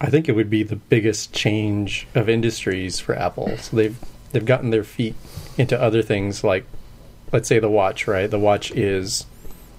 I 0.00 0.10
think 0.10 0.28
it 0.28 0.32
would 0.32 0.48
be 0.48 0.62
the 0.62 0.76
biggest 0.76 1.32
change 1.32 2.06
of 2.14 2.28
industries 2.28 3.00
for 3.00 3.16
Apple. 3.18 3.56
So 3.58 3.76
they've 3.76 3.98
they've 4.32 4.44
gotten 4.44 4.70
their 4.70 4.84
feet 4.84 5.14
into 5.58 5.80
other 5.80 6.02
things 6.02 6.44
like, 6.44 6.64
let's 7.32 7.48
say 7.48 7.58
the 7.58 7.70
watch. 7.70 8.06
Right, 8.06 8.30
the 8.30 8.38
watch 8.38 8.70
is 8.72 9.26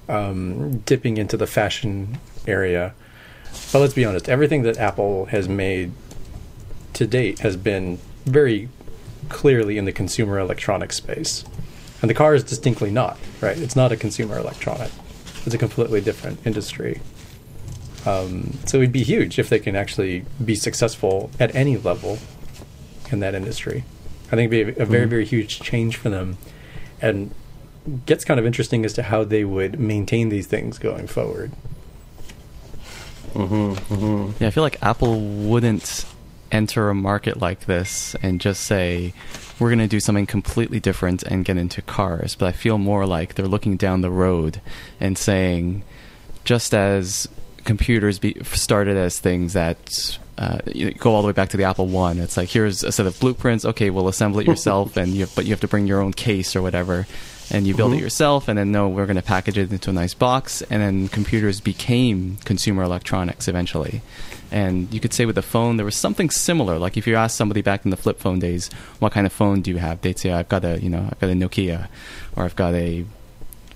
um, 0.08 0.80
dipping 0.80 1.18
into 1.18 1.38
the 1.38 1.48
fashion 1.48 2.18
area. 2.48 2.94
But 3.72 3.80
let's 3.80 3.94
be 3.94 4.06
honest, 4.06 4.30
everything 4.30 4.64
that 4.64 4.78
Apple 4.78 5.26
has 5.26 5.48
made 5.50 5.92
to 6.94 7.08
date 7.08 7.40
has 7.40 7.56
been 7.56 8.00
very 8.26 8.70
clearly 9.30 9.78
in 9.78 9.86
the 9.86 9.92
consumer 9.92 10.40
electronics 10.40 10.96
space, 10.98 11.46
and 12.02 12.10
the 12.10 12.14
car 12.14 12.34
is 12.36 12.44
distinctly 12.44 12.92
not. 12.92 13.18
Right, 13.42 13.58
it's 13.58 13.76
not 13.76 13.92
a 13.92 13.98
consumer 13.98 14.38
electronic. 14.38 14.92
It's 15.46 15.56
a 15.56 15.58
completely 15.58 16.02
different 16.02 16.46
industry. 16.46 17.02
Um, 18.06 18.58
so 18.66 18.78
it'd 18.78 18.92
be 18.92 19.04
huge 19.04 19.40
if 19.40 19.50
they 19.50 19.60
can 19.60 19.76
actually 19.76 20.26
be 20.44 20.56
successful 20.56 21.30
at 21.40 21.54
any 21.54 21.78
level 21.78 22.18
in 23.12 23.20
that 23.20 23.36
industry. 23.36 23.84
I 24.32 24.36
think 24.36 24.52
it'd 24.54 24.76
be 24.76 24.80
a, 24.80 24.84
a 24.84 24.86
very, 24.86 25.06
Mhm. 25.06 25.10
very 25.10 25.26
huge 25.26 25.60
change 25.60 25.96
for 25.98 26.10
them. 26.10 26.38
And 27.02 27.32
gets 28.06 28.24
kind 28.26 28.40
of 28.40 28.46
interesting 28.46 28.86
as 28.86 28.94
to 28.94 29.04
how 29.04 29.24
they 29.24 29.44
would 29.44 29.80
maintain 29.80 30.30
these 30.30 30.46
things 30.48 30.78
going 30.78 31.08
forward. 31.08 31.52
Mm-hmm, 33.34 33.94
mm-hmm. 33.94 34.44
Yeah, 34.44 34.48
I 34.48 34.52
feel 34.52 34.64
like 34.64 34.82
Apple 34.84 35.20
wouldn't 35.20 36.06
enter 36.52 36.90
a 36.90 36.96
market 36.96 37.40
like 37.40 37.62
this 37.66 38.16
and 38.24 38.42
just 38.42 38.64
say, 38.64 39.14
we're 39.60 39.70
going 39.70 39.80
to 39.80 39.88
do 39.88 40.00
something 40.00 40.26
completely 40.26 40.80
different 40.80 41.22
and 41.24 41.46
get 41.46 41.58
into 41.58 41.82
cars. 41.82 42.36
But 42.36 42.48
I 42.48 42.52
feel 42.54 42.78
more 42.78 43.06
like 43.06 43.36
they're 43.36 43.48
looking 43.48 43.78
down 43.78 44.02
the 44.02 44.10
road 44.10 44.62
and 45.00 45.18
saying, 45.18 45.84
just 46.44 46.74
as 46.74 47.28
computers 47.66 48.18
be, 48.20 48.36
started 48.44 48.98
as 48.98 49.20
things 49.20 49.54
that 49.54 50.18
uh, 50.40 50.58
you 50.74 50.92
go 50.94 51.14
all 51.14 51.22
the 51.22 51.28
way 51.28 51.34
back 51.34 51.50
to 51.50 51.58
the 51.58 51.66
Apple 51.66 51.86
One, 51.88 52.18
it's 52.18 52.38
like 52.38 52.50
here's 52.50 52.84
a 52.84 52.92
set 52.92 53.06
of 53.06 53.20
blueprints. 53.20 53.66
Okay, 53.66 53.90
we'll 53.92 54.08
assemble 54.08 54.40
it 54.40 54.48
yourself, 54.54 54.98
and 54.98 55.14
you 55.14 55.28
but 55.36 55.46
you 55.46 55.52
have 55.52 55.60
to 55.62 55.68
bring 55.68 55.86
your 55.86 56.02
own 56.02 56.14
case 56.14 56.56
or 56.56 56.62
whatever, 56.62 57.06
and 57.52 57.68
you 57.68 57.76
build 57.76 57.92
Mhm. 57.92 57.98
it 57.98 58.02
yourself. 58.02 58.48
And 58.48 58.58
then 58.58 58.72
no, 58.72 58.88
we're 58.88 59.06
going 59.06 59.18
to 59.18 59.22
package 59.22 59.58
it 59.58 59.72
into 59.72 59.90
a 59.90 59.94
nice 59.94 60.14
box, 60.14 60.62
and 60.70 60.82
then 60.82 61.08
computers 61.10 61.60
became 61.60 62.38
consumer 62.46 62.84
electronics 62.84 63.48
eventually. 63.48 64.02
And 64.52 64.92
you 64.92 65.00
could 65.00 65.14
say 65.14 65.26
with 65.28 65.36
the 65.36 65.44
phone, 65.44 65.78
there 65.78 65.86
was 65.86 65.96
something 65.96 66.30
similar. 66.32 66.80
Like 66.80 66.98
if 66.98 67.06
you 67.06 67.16
ask 67.16 67.38
somebody 67.38 67.62
back 67.62 67.86
in 67.86 67.92
the 67.92 67.98
flip 67.98 68.20
phone 68.20 68.40
days, 68.40 68.70
what 69.00 69.12
kind 69.12 69.28
of 69.28 69.34
phone 69.34 69.62
do 69.62 69.70
you 69.70 69.78
have? 69.78 70.02
They'd 70.02 70.18
say, 70.18 70.32
I've 70.32 70.50
got 70.50 70.66
a, 70.66 70.82
you 70.82 70.90
know, 70.90 71.08
I've 71.12 71.20
got 71.20 71.30
a 71.30 71.34
Nokia, 71.34 71.88
or 72.36 72.46
I've 72.46 72.56
got 72.56 72.74
a, 72.74 73.06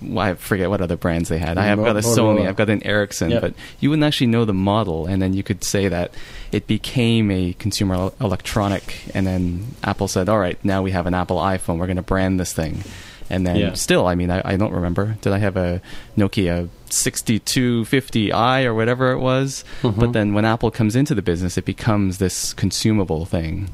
well, 0.03 0.25
I 0.25 0.33
forget 0.35 0.69
what 0.69 0.81
other 0.81 0.97
brands 0.97 1.29
they 1.29 1.37
had. 1.39 1.57
I 1.57 1.65
have 1.65 1.79
got 1.79 1.95
a. 1.95 1.99
Sony, 1.99 2.47
I've 2.47 2.55
got 2.55 2.69
an 2.69 2.83
Ericsson, 2.83 3.31
Yeah. 3.31 3.39
but 3.39 3.53
you 3.79 3.89
wouldn't 3.89 4.03
actually 4.05 4.27
know 4.27 4.45
the 4.45 4.53
model, 4.53 5.05
and 5.05 5.21
then 5.21 5.33
you 5.33 5.43
could 5.43 5.63
say 5.63 5.87
that 5.87 6.13
it 6.51 6.67
became 6.67 7.31
a 7.31 7.53
consumer 7.53 8.11
electronic, 8.21 9.03
and 9.13 9.25
then 9.25 9.67
Apple 9.83 10.07
said, 10.07 10.29
"All 10.29 10.39
right, 10.39 10.57
now 10.63 10.81
we 10.81 10.91
have 10.91 11.05
an 11.07 11.13
Apple 11.13 11.37
iPhone. 11.37 11.77
We're 11.79 11.87
going 11.87 11.97
to 11.97 12.01
brand 12.03 12.39
this 12.39 12.53
thing." 12.53 12.83
And 13.29 13.47
then 13.47 13.55
Yeah. 13.55 13.73
still, 13.73 14.05
I 14.05 14.15
mean, 14.15 14.29
I, 14.29 14.41
I 14.43 14.57
don't 14.57 14.73
remember. 14.73 15.15
Did 15.21 15.31
I 15.33 15.37
have 15.39 15.55
a 15.57 15.81
Nokia 16.17 16.67
6250i 16.89 18.65
or 18.65 18.73
whatever 18.73 19.11
it 19.11 19.19
was? 19.19 19.63
Mhm. 19.81 19.95
But 19.99 20.13
then 20.13 20.33
when 20.33 20.45
Apple 20.45 20.71
comes 20.71 20.95
into 20.95 21.15
the 21.15 21.21
business, 21.21 21.57
it 21.57 21.65
becomes 21.65 22.17
this 22.17 22.53
consumable 22.53 23.25
thing. 23.25 23.69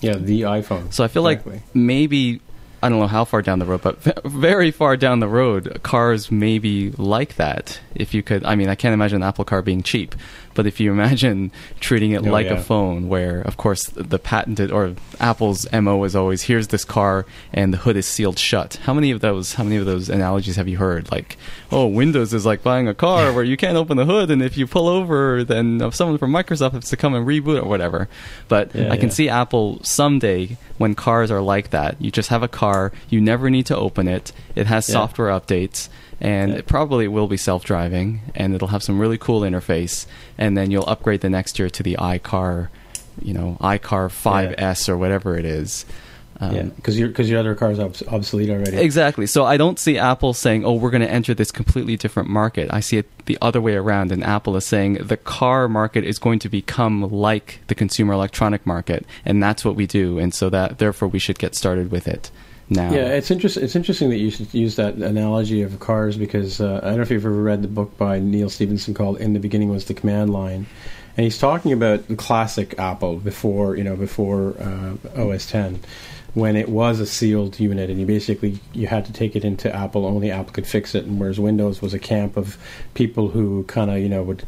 Yeah, 0.00 0.16
the 0.16 0.42
iPhone. 0.42 0.92
So 0.92 1.02
I 1.04 1.08
feel 1.08 1.26
Exactly. 1.26 1.54
like 1.54 1.62
maybe 1.74 2.40
I 2.84 2.90
don't 2.90 2.98
know 3.00 3.06
how 3.06 3.24
far 3.24 3.40
down 3.40 3.60
the 3.60 3.64
road, 3.64 3.80
but 3.80 3.98
very 4.26 4.70
far 4.70 4.94
down 4.98 5.20
the 5.20 5.28
road, 5.28 5.80
cars 5.82 6.30
may 6.30 6.58
be 6.58 6.90
like 6.98 7.36
that. 7.36 7.80
If 7.94 8.12
you 8.12 8.22
could, 8.22 8.44
I 8.44 8.56
mean, 8.56 8.68
I 8.68 8.74
can't 8.74 8.92
imagine 8.92 9.22
an 9.22 9.22
Apple 9.26 9.46
car 9.46 9.62
being 9.62 9.82
cheap, 9.82 10.14
but 10.54 10.66
if 10.66 10.80
you 10.80 10.90
imagine 10.92 11.50
treating 11.80 12.12
it 12.12 12.26
Oh, 12.26 12.30
like 12.30 12.46
yeah. 12.46 12.54
a 12.54 12.60
phone, 12.62 13.08
where 13.08 13.40
of 13.42 13.56
course 13.56 13.84
the 13.86 14.18
patented 14.18 14.70
or 14.70 14.94
Apple's 15.20 15.66
mo 15.72 16.02
is 16.04 16.14
always 16.16 16.42
here's 16.42 16.68
this 16.68 16.84
car 16.84 17.26
and 17.52 17.72
the 17.72 17.78
hood 17.78 17.96
is 17.96 18.06
sealed 18.06 18.38
shut. 18.38 18.76
How 18.84 18.94
many 18.94 19.10
of 19.10 19.20
those? 19.20 19.54
How 19.54 19.64
many 19.64 19.76
of 19.76 19.86
those 19.86 20.08
analogies 20.08 20.56
have 20.56 20.68
you 20.68 20.78
heard? 20.78 21.10
Like, 21.10 21.36
oh, 21.70 21.86
Windows 21.86 22.32
is 22.32 22.46
like 22.46 22.62
buying 22.62 22.88
a 22.88 22.94
car 22.94 23.32
where 23.32 23.44
you 23.44 23.56
can't 23.56 23.76
open 23.76 23.96
the 23.96 24.04
hood, 24.04 24.30
and 24.30 24.42
if 24.42 24.56
you 24.56 24.66
pull 24.66 24.88
over, 24.88 25.44
then 25.44 25.90
someone 25.92 26.18
from 26.18 26.32
Microsoft 26.32 26.72
has 26.72 26.88
to 26.90 26.96
come 26.96 27.14
and 27.14 27.26
reboot 27.26 27.62
or 27.62 27.68
whatever. 27.68 28.08
But 28.48 28.74
Yeah, 28.74 28.90
I 28.92 28.96
can 28.96 29.08
yeah. 29.08 29.14
see 29.14 29.28
Apple 29.28 29.80
someday 29.82 30.56
when 30.78 30.94
cars 30.94 31.30
are 31.30 31.40
like 31.40 31.70
that. 31.70 32.00
You 32.00 32.10
just 32.10 32.28
have 32.30 32.42
a 32.42 32.48
car, 32.48 32.92
you 33.08 33.20
never 33.20 33.50
need 33.50 33.66
to 33.66 33.76
open 33.76 34.08
it. 34.08 34.32
It 34.54 34.66
has 34.66 34.86
software 34.86 35.28
updates, 35.28 35.88
and 36.20 36.52
Yeah. 36.52 36.58
it 36.58 36.66
probably 36.66 37.08
will 37.08 37.26
be 37.26 37.36
self-driving, 37.36 38.20
and 38.34 38.54
it'll 38.54 38.68
have 38.68 38.82
some 38.82 38.98
really 38.98 39.18
cool 39.18 39.40
interface. 39.42 40.06
And 40.38 40.56
then 40.56 40.70
you'll 40.70 40.88
upgrade 40.88 41.20
the 41.20 41.30
next 41.30 41.58
year 41.58 41.68
to 41.70 41.82
the 41.82 41.96
iCar, 41.98 42.68
you 43.22 43.34
know, 43.34 43.56
iCar 43.60 44.10
5S 44.10 44.88
or 44.88 44.96
whatever 44.96 45.36
it 45.36 45.44
is. 45.44 45.84
Um, 46.40 46.54
yeah, 46.54 46.62
because 46.62 46.98
your 46.98 47.06
because 47.08 47.30
your 47.30 47.38
other 47.38 47.54
car's 47.54 47.78
obs- 47.78 48.02
obsolete 48.08 48.50
already. 48.50 48.76
Exactly. 48.76 49.24
So 49.26 49.44
I 49.44 49.56
don't 49.56 49.78
see 49.78 49.98
Apple 49.98 50.34
saying, 50.34 50.64
"Oh, 50.64 50.72
we're 50.72 50.90
going 50.90 51.00
to 51.00 51.10
enter 51.10 51.32
this 51.32 51.52
completely 51.52 51.96
different 51.96 52.28
market." 52.28 52.68
I 52.72 52.80
see 52.80 52.96
it 52.96 53.06
the 53.26 53.38
other 53.40 53.60
way 53.60 53.74
around, 53.76 54.10
and 54.10 54.24
Apple 54.24 54.56
is 54.56 54.64
saying 54.66 54.94
the 54.94 55.16
car 55.16 55.68
market 55.68 56.02
is 56.02 56.18
going 56.18 56.40
to 56.40 56.48
become 56.48 57.08
like 57.12 57.60
the 57.68 57.74
consumer 57.76 58.14
electronic 58.14 58.66
market, 58.66 59.06
and 59.24 59.40
that's 59.40 59.64
what 59.64 59.76
we 59.76 59.86
do, 59.86 60.18
and 60.18 60.34
so 60.34 60.50
that 60.50 60.78
therefore 60.78 61.06
we 61.06 61.20
should 61.20 61.38
get 61.38 61.54
started 61.54 61.92
with 61.92 62.08
it 62.08 62.32
now. 62.68 62.92
Yeah, 62.92 63.08
it's 63.08 63.30
interesting. 63.30 63.62
It's 63.64 63.76
interesting 63.76 64.10
that 64.10 64.16
you 64.16 64.30
should 64.30 64.52
use 64.54 64.76
that 64.76 64.94
analogy 64.94 65.62
of 65.62 65.78
cars 65.80 66.16
because 66.16 66.60
uh, 66.60 66.80
I 66.82 66.88
don't 66.88 66.96
know 66.96 67.02
if 67.02 67.10
you've 67.10 67.24
ever 67.24 67.42
read 67.42 67.62
the 67.62 67.68
book 67.68 67.96
by 67.96 68.18
Neal 68.18 68.50
Stephenson 68.50 68.94
called 68.94 69.20
"In 69.20 69.32
the 69.32 69.40
Beginning 69.40 69.70
Was 69.70 69.84
the 69.86 69.94
Command 69.94 70.32
Line," 70.32 70.66
and 71.16 71.24
he's 71.24 71.38
talking 71.38 71.72
about 71.72 72.08
the 72.08 72.16
classic 72.16 72.78
Apple 72.78 73.16
before 73.16 73.76
you 73.76 73.84
know 73.84 73.96
before 73.96 74.54
uh, 74.58 75.20
OS 75.20 75.50
10, 75.50 75.80
when 76.34 76.56
it 76.56 76.68
was 76.68 77.00
a 77.00 77.06
sealed 77.06 77.58
unit, 77.60 77.90
and 77.90 78.00
you 78.00 78.06
basically 78.06 78.58
you 78.72 78.86
had 78.86 79.04
to 79.06 79.12
take 79.12 79.36
it 79.36 79.44
into 79.44 79.74
Apple. 79.74 80.06
Only 80.06 80.30
Apple 80.30 80.52
could 80.52 80.66
fix 80.66 80.94
it, 80.94 81.04
and 81.04 81.20
whereas 81.20 81.38
Windows 81.38 81.82
was 81.82 81.94
a 81.94 81.98
camp 81.98 82.36
of 82.36 82.56
people 82.94 83.28
who 83.28 83.64
kind 83.64 83.90
of 83.90 83.98
you 83.98 84.08
know 84.08 84.22
would 84.22 84.44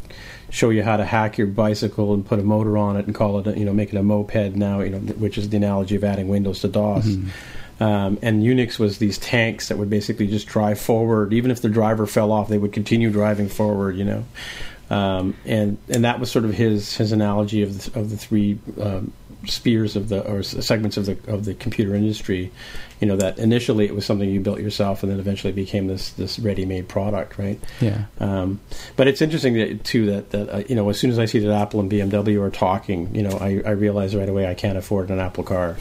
show 0.48 0.70
you 0.70 0.82
how 0.82 0.96
to 0.96 1.04
hack 1.04 1.36
your 1.36 1.46
bicycle 1.46 2.14
and 2.14 2.24
put 2.24 2.38
a 2.38 2.42
motor 2.42 2.78
on 2.78 2.96
it 2.96 3.04
and 3.04 3.14
call 3.14 3.38
it 3.40 3.46
a, 3.46 3.58
you 3.58 3.64
know 3.64 3.72
make 3.72 3.92
it 3.92 3.96
a 3.96 4.02
moped 4.02 4.54
now 4.54 4.80
you 4.80 4.90
know 4.90 4.98
which 4.98 5.36
is 5.36 5.48
the 5.48 5.56
analogy 5.56 5.96
of 5.96 6.04
adding 6.04 6.28
Windows 6.28 6.60
to 6.60 6.68
DOS. 6.68 7.16
Um, 7.78 8.18
and 8.22 8.42
Unix 8.42 8.78
was 8.78 8.98
these 8.98 9.18
tanks 9.18 9.68
that 9.68 9.76
would 9.76 9.90
basically 9.90 10.26
just 10.26 10.46
drive 10.46 10.80
forward. 10.80 11.32
Even 11.32 11.50
if 11.50 11.60
the 11.60 11.68
driver 11.68 12.06
fell 12.06 12.32
off, 12.32 12.48
they 12.48 12.58
would 12.58 12.72
continue 12.72 13.10
driving 13.10 13.48
forward, 13.48 13.96
you 13.96 14.04
know. 14.04 14.24
Um, 14.88 15.36
and 15.44 15.78
and 15.88 16.04
that 16.04 16.20
was 16.20 16.30
sort 16.30 16.44
of 16.44 16.54
his 16.54 16.96
his 16.96 17.12
analogy 17.12 17.62
of 17.62 17.92
the, 17.92 18.00
of 18.00 18.10
the 18.10 18.16
three 18.16 18.58
um, 18.80 19.12
spheres 19.44 19.96
of 19.96 20.08
the 20.08 20.24
or 20.26 20.42
segments 20.42 20.96
of 20.96 21.06
the 21.06 21.18
of 21.26 21.44
the 21.44 21.54
computer 21.54 21.94
industry. 21.94 22.52
You 23.00 23.06
know 23.06 23.16
that 23.16 23.38
initially 23.38 23.84
it 23.86 23.94
was 23.94 24.06
something 24.06 24.28
you 24.28 24.40
built 24.40 24.60
yourself, 24.60 25.02
and 25.02 25.12
then 25.12 25.20
eventually 25.20 25.52
became 25.52 25.86
this 25.86 26.10
this 26.10 26.38
ready 26.38 26.64
made 26.64 26.88
product, 26.88 27.38
right? 27.38 27.60
Yeah. 27.80 28.04
Um, 28.20 28.60
but 28.96 29.06
it's 29.06 29.20
interesting 29.20 29.54
that, 29.54 29.84
too 29.84 30.06
that 30.06 30.30
that 30.30 30.48
uh, 30.48 30.62
you 30.68 30.74
know 30.74 30.88
as 30.88 30.98
soon 30.98 31.10
as 31.10 31.18
I 31.18 31.26
see 31.26 31.38
that 31.40 31.52
Apple 31.52 31.80
and 31.80 31.90
BMW 31.90 32.40
are 32.42 32.50
talking, 32.50 33.14
you 33.14 33.22
know 33.22 33.36
I, 33.38 33.62
I 33.66 33.70
realize 33.70 34.16
right 34.16 34.28
away 34.28 34.46
I 34.48 34.54
can't 34.54 34.78
afford 34.78 35.10
an 35.10 35.18
Apple 35.18 35.44
car. 35.44 35.76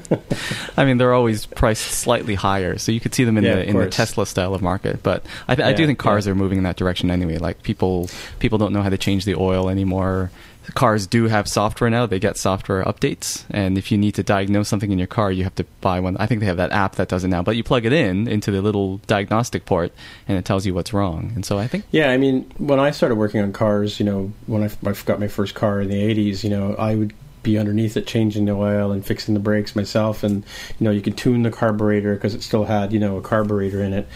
I 0.76 0.84
mean, 0.84 0.98
they're 0.98 1.14
always 1.14 1.46
priced 1.46 1.82
slightly 1.82 2.34
higher, 2.34 2.78
so 2.78 2.92
you 2.92 3.00
could 3.00 3.14
see 3.14 3.24
them 3.24 3.36
in 3.38 3.44
Yeah, 3.44 3.56
the 3.56 3.64
in 3.68 3.76
the. 3.76 3.90
Tesla 3.90 4.24
style 4.26 4.54
of 4.54 4.62
market. 4.62 5.02
But 5.02 5.24
I, 5.48 5.54
th- 5.54 5.66
I 5.66 5.72
do 5.72 5.86
think 5.86 5.98
cars 5.98 6.26
yeah. 6.26 6.32
are 6.32 6.34
moving 6.34 6.58
in 6.58 6.64
that 6.64 6.76
direction 6.76 7.10
anyway. 7.10 7.38
Like 7.38 7.62
people 7.62 8.08
people 8.38 8.58
don't 8.58 8.72
know 8.72 8.82
how 8.82 8.88
to 8.88 8.98
change 8.98 9.24
the 9.24 9.34
oil 9.34 9.68
anymore. 9.68 10.30
Cars 10.74 11.06
do 11.06 11.28
have 11.28 11.48
software 11.48 11.90
now; 11.90 12.06
they 12.06 12.18
get 12.18 12.36
software 12.36 12.84
updates, 12.84 13.44
and 13.50 13.76
if 13.76 13.90
you 13.90 13.98
need 13.98 14.14
to 14.14 14.22
diagnose 14.22 14.68
something 14.68 14.90
in 14.90 14.98
your 14.98 15.06
car, 15.06 15.30
you 15.32 15.44
have 15.44 15.54
to 15.56 15.64
buy 15.80 16.00
one. 16.00 16.16
I 16.18 16.26
think 16.26 16.40
they 16.40 16.46
have 16.46 16.56
that 16.58 16.72
app 16.72 16.96
that 16.96 17.08
does 17.08 17.24
it 17.24 17.28
now. 17.28 17.42
But 17.42 17.56
you 17.56 17.64
plug 17.64 17.84
it 17.84 17.92
in 17.92 18.28
into 18.28 18.50
the 18.50 18.62
little 18.62 18.98
diagnostic 19.06 19.64
port, 19.64 19.92
and 20.28 20.38
it 20.38 20.44
tells 20.44 20.66
you 20.66 20.74
what's 20.74 20.92
wrong. 20.92 21.32
And 21.34 21.44
so 21.44 21.58
I 21.58 21.66
think 21.66 21.84
Yeah, 21.90 22.10
I 22.10 22.16
mean, 22.16 22.50
when 22.58 22.80
I 22.80 22.90
started 22.90 23.16
working 23.16 23.40
on 23.40 23.52
cars, 23.52 23.98
you 23.98 24.06
know, 24.06 24.32
when 24.46 24.62
I 24.62 24.92
got 25.04 25.20
my 25.20 25.28
first 25.28 25.54
car 25.54 25.80
in 25.80 25.88
the 25.88 25.96
'80s, 25.96 26.44
you 26.44 26.50
know, 26.50 26.74
I 26.74 26.94
would 26.94 27.12
be 27.42 27.58
underneath 27.58 27.96
it, 27.96 28.06
changing 28.06 28.44
the 28.44 28.52
oil 28.52 28.92
and 28.92 29.04
fixing 29.04 29.34
the 29.34 29.40
brakes 29.40 29.74
myself, 29.74 30.22
and 30.22 30.44
you 30.78 30.84
know, 30.84 30.90
you 30.90 31.00
could 31.00 31.16
tune 31.16 31.42
the 31.42 31.50
carburetor 31.50 32.14
because 32.14 32.34
it 32.34 32.42
still 32.42 32.64
had, 32.64 32.92
you 32.92 32.98
know, 32.98 33.16
a 33.16 33.22
carburetor 33.22 33.82
in 33.82 33.92
it. 33.92 34.06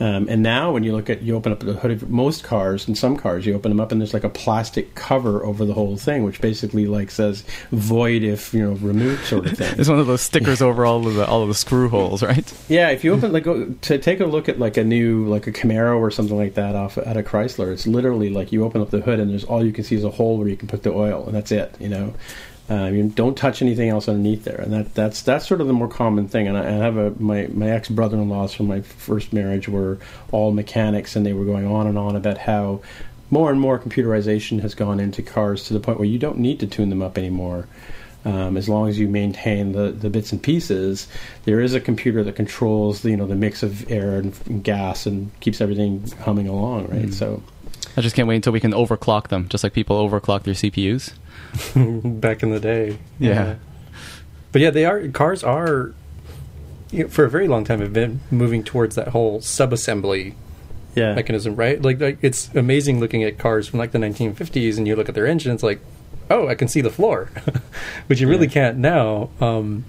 Um, 0.00 0.28
and 0.28 0.42
now, 0.42 0.72
when 0.72 0.84
you 0.84 0.92
look 0.92 1.10
at, 1.10 1.22
you 1.22 1.34
open 1.34 1.50
up 1.50 1.60
the 1.60 1.74
hood 1.74 1.90
of 1.90 2.08
most 2.08 2.44
cars, 2.44 2.86
and 2.86 2.96
some 2.96 3.16
cars, 3.16 3.46
you 3.46 3.54
open 3.54 3.70
them 3.70 3.80
up, 3.80 3.90
and 3.90 4.00
there's 4.00 4.14
like 4.14 4.24
a 4.24 4.28
plastic 4.28 4.94
cover 4.94 5.44
over 5.44 5.64
the 5.64 5.74
whole 5.74 5.96
thing, 5.96 6.22
which 6.22 6.40
basically 6.40 6.86
like 6.86 7.10
says 7.10 7.42
"void 7.72 8.22
if 8.22 8.54
you 8.54 8.62
know 8.62 8.72
removed" 8.74 9.24
sort 9.24 9.46
of 9.46 9.58
thing. 9.58 9.74
it's 9.78 9.88
one 9.88 9.98
of 9.98 10.06
those 10.06 10.22
stickers 10.22 10.62
over 10.62 10.86
all 10.86 11.06
of 11.06 11.14
the 11.14 11.26
all 11.26 11.42
of 11.42 11.48
the 11.48 11.54
screw 11.54 11.88
holes, 11.88 12.22
right? 12.22 12.52
Yeah, 12.68 12.90
if 12.90 13.02
you 13.02 13.12
open 13.12 13.32
like 13.32 13.44
go, 13.44 13.66
to 13.66 13.98
take 13.98 14.20
a 14.20 14.26
look 14.26 14.48
at 14.48 14.58
like 14.58 14.76
a 14.76 14.84
new 14.84 15.26
like 15.26 15.46
a 15.46 15.52
Camaro 15.52 15.98
or 15.98 16.10
something 16.10 16.36
like 16.36 16.54
that 16.54 16.76
off 16.76 16.96
at 16.98 17.16
a 17.16 17.22
Chrysler, 17.22 17.72
it's 17.72 17.86
literally 17.86 18.30
like 18.30 18.52
you 18.52 18.64
open 18.64 18.80
up 18.80 18.90
the 18.90 19.00
hood 19.00 19.18
and 19.18 19.30
there's 19.30 19.44
all 19.44 19.64
you 19.64 19.72
can 19.72 19.84
see 19.84 19.96
is 19.96 20.04
a 20.04 20.10
hole 20.10 20.38
where 20.38 20.48
you 20.48 20.56
can 20.56 20.68
put 20.68 20.84
the 20.84 20.92
oil 20.92 21.24
and 21.26 21.34
that's 21.34 21.50
it. 21.50 21.74
You 21.80 21.88
know, 21.88 22.14
um, 22.70 22.94
you 22.94 23.08
don't 23.08 23.36
touch 23.36 23.62
anything 23.62 23.88
else 23.88 24.08
underneath 24.08 24.44
there, 24.44 24.60
and 24.60 24.72
that 24.72 24.94
that's 24.94 25.22
that's 25.22 25.46
sort 25.46 25.60
of 25.60 25.66
the 25.66 25.72
more 25.72 25.88
common 25.88 26.28
thing. 26.28 26.48
And 26.48 26.56
I, 26.56 26.66
I 26.66 26.72
have 26.72 26.96
a 26.98 27.10
my 27.18 27.48
my 27.52 27.70
ex 27.70 27.88
brother 27.88 28.18
in 28.18 28.28
laws 28.28 28.52
from 28.52 28.66
my 28.66 28.82
first 28.82 29.32
marriage 29.32 29.68
were 29.68 29.98
all 30.32 30.52
mechanics, 30.52 31.16
and 31.16 31.24
they 31.24 31.32
were 31.32 31.46
going 31.46 31.66
on 31.66 31.86
and 31.86 31.96
on 31.96 32.14
about 32.14 32.36
how 32.36 32.82
more 33.30 33.50
and 33.50 33.60
more 33.60 33.78
computerization 33.78 34.60
has 34.60 34.74
gone 34.74 35.00
into 35.00 35.22
cars 35.22 35.64
to 35.64 35.74
the 35.74 35.80
point 35.80 35.98
where 35.98 36.08
you 36.08 36.18
don't 36.18 36.38
need 36.38 36.60
to 36.60 36.66
tune 36.66 36.90
them 36.90 37.02
up 37.02 37.16
anymore. 37.16 37.66
Um, 38.24 38.56
as 38.56 38.68
long 38.68 38.88
as 38.88 38.98
you 38.98 39.08
maintain 39.08 39.72
the, 39.72 39.90
the 39.90 40.10
bits 40.10 40.32
and 40.32 40.42
pieces, 40.42 41.08
there 41.44 41.60
is 41.60 41.74
a 41.74 41.80
computer 41.80 42.22
that 42.24 42.36
controls 42.36 43.00
the 43.00 43.10
you 43.10 43.16
know 43.16 43.26
the 43.26 43.34
mix 43.34 43.62
of 43.62 43.90
air 43.90 44.16
and, 44.16 44.38
and 44.46 44.62
gas 44.62 45.06
and 45.06 45.30
keeps 45.40 45.62
everything 45.62 46.06
humming 46.20 46.48
along, 46.48 46.88
right? 46.88 47.14
So 47.14 47.42
I 47.98 48.00
just 48.00 48.14
can't 48.14 48.28
wait 48.28 48.36
until 48.36 48.52
we 48.52 48.60
can 48.60 48.72
overclock 48.72 49.28
them, 49.28 49.48
just 49.48 49.64
like 49.64 49.72
people 49.72 49.96
overclock 50.08 50.44
their 50.44 50.54
CPUs. 50.54 51.12
back 52.20 52.42
in 52.42 52.50
the 52.50 52.60
day. 52.60 52.98
Yeah. 53.18 53.56
But 54.52 54.62
yeah, 54.62 54.70
they 54.70 54.84
are 54.84 55.08
cars 55.08 55.42
are 55.42 55.92
you 56.90 57.02
know, 57.04 57.08
for 57.08 57.24
a 57.24 57.30
very 57.30 57.48
long 57.48 57.64
time 57.64 57.80
have 57.80 57.92
been 57.92 58.20
moving 58.30 58.62
towards 58.64 58.94
that 58.94 59.08
whole 59.08 59.40
subassembly 59.40 60.34
yeah, 60.94 61.14
mechanism, 61.14 61.56
right? 61.56 61.80
Like, 61.82 62.00
like 62.00 62.18
it's 62.22 62.54
amazing 62.54 63.00
looking 63.00 63.22
at 63.24 63.38
cars 63.38 63.68
from 63.68 63.78
like 63.78 63.90
the 63.92 63.98
1950s, 63.98 64.78
and 64.78 64.86
you 64.86 64.96
look 64.96 65.08
at 65.08 65.14
their 65.14 65.26
engine, 65.26 65.52
it's 65.52 65.62
like, 65.62 65.80
oh, 66.30 66.48
I 66.48 66.54
can 66.54 66.66
see 66.68 66.80
the 66.80 66.90
floor, 66.90 67.30
which 68.06 68.20
you 68.20 68.28
really 68.28 68.46
Yeah. 68.46 68.52
can't 68.52 68.78
now, 68.78 69.30
um, 69.40 69.84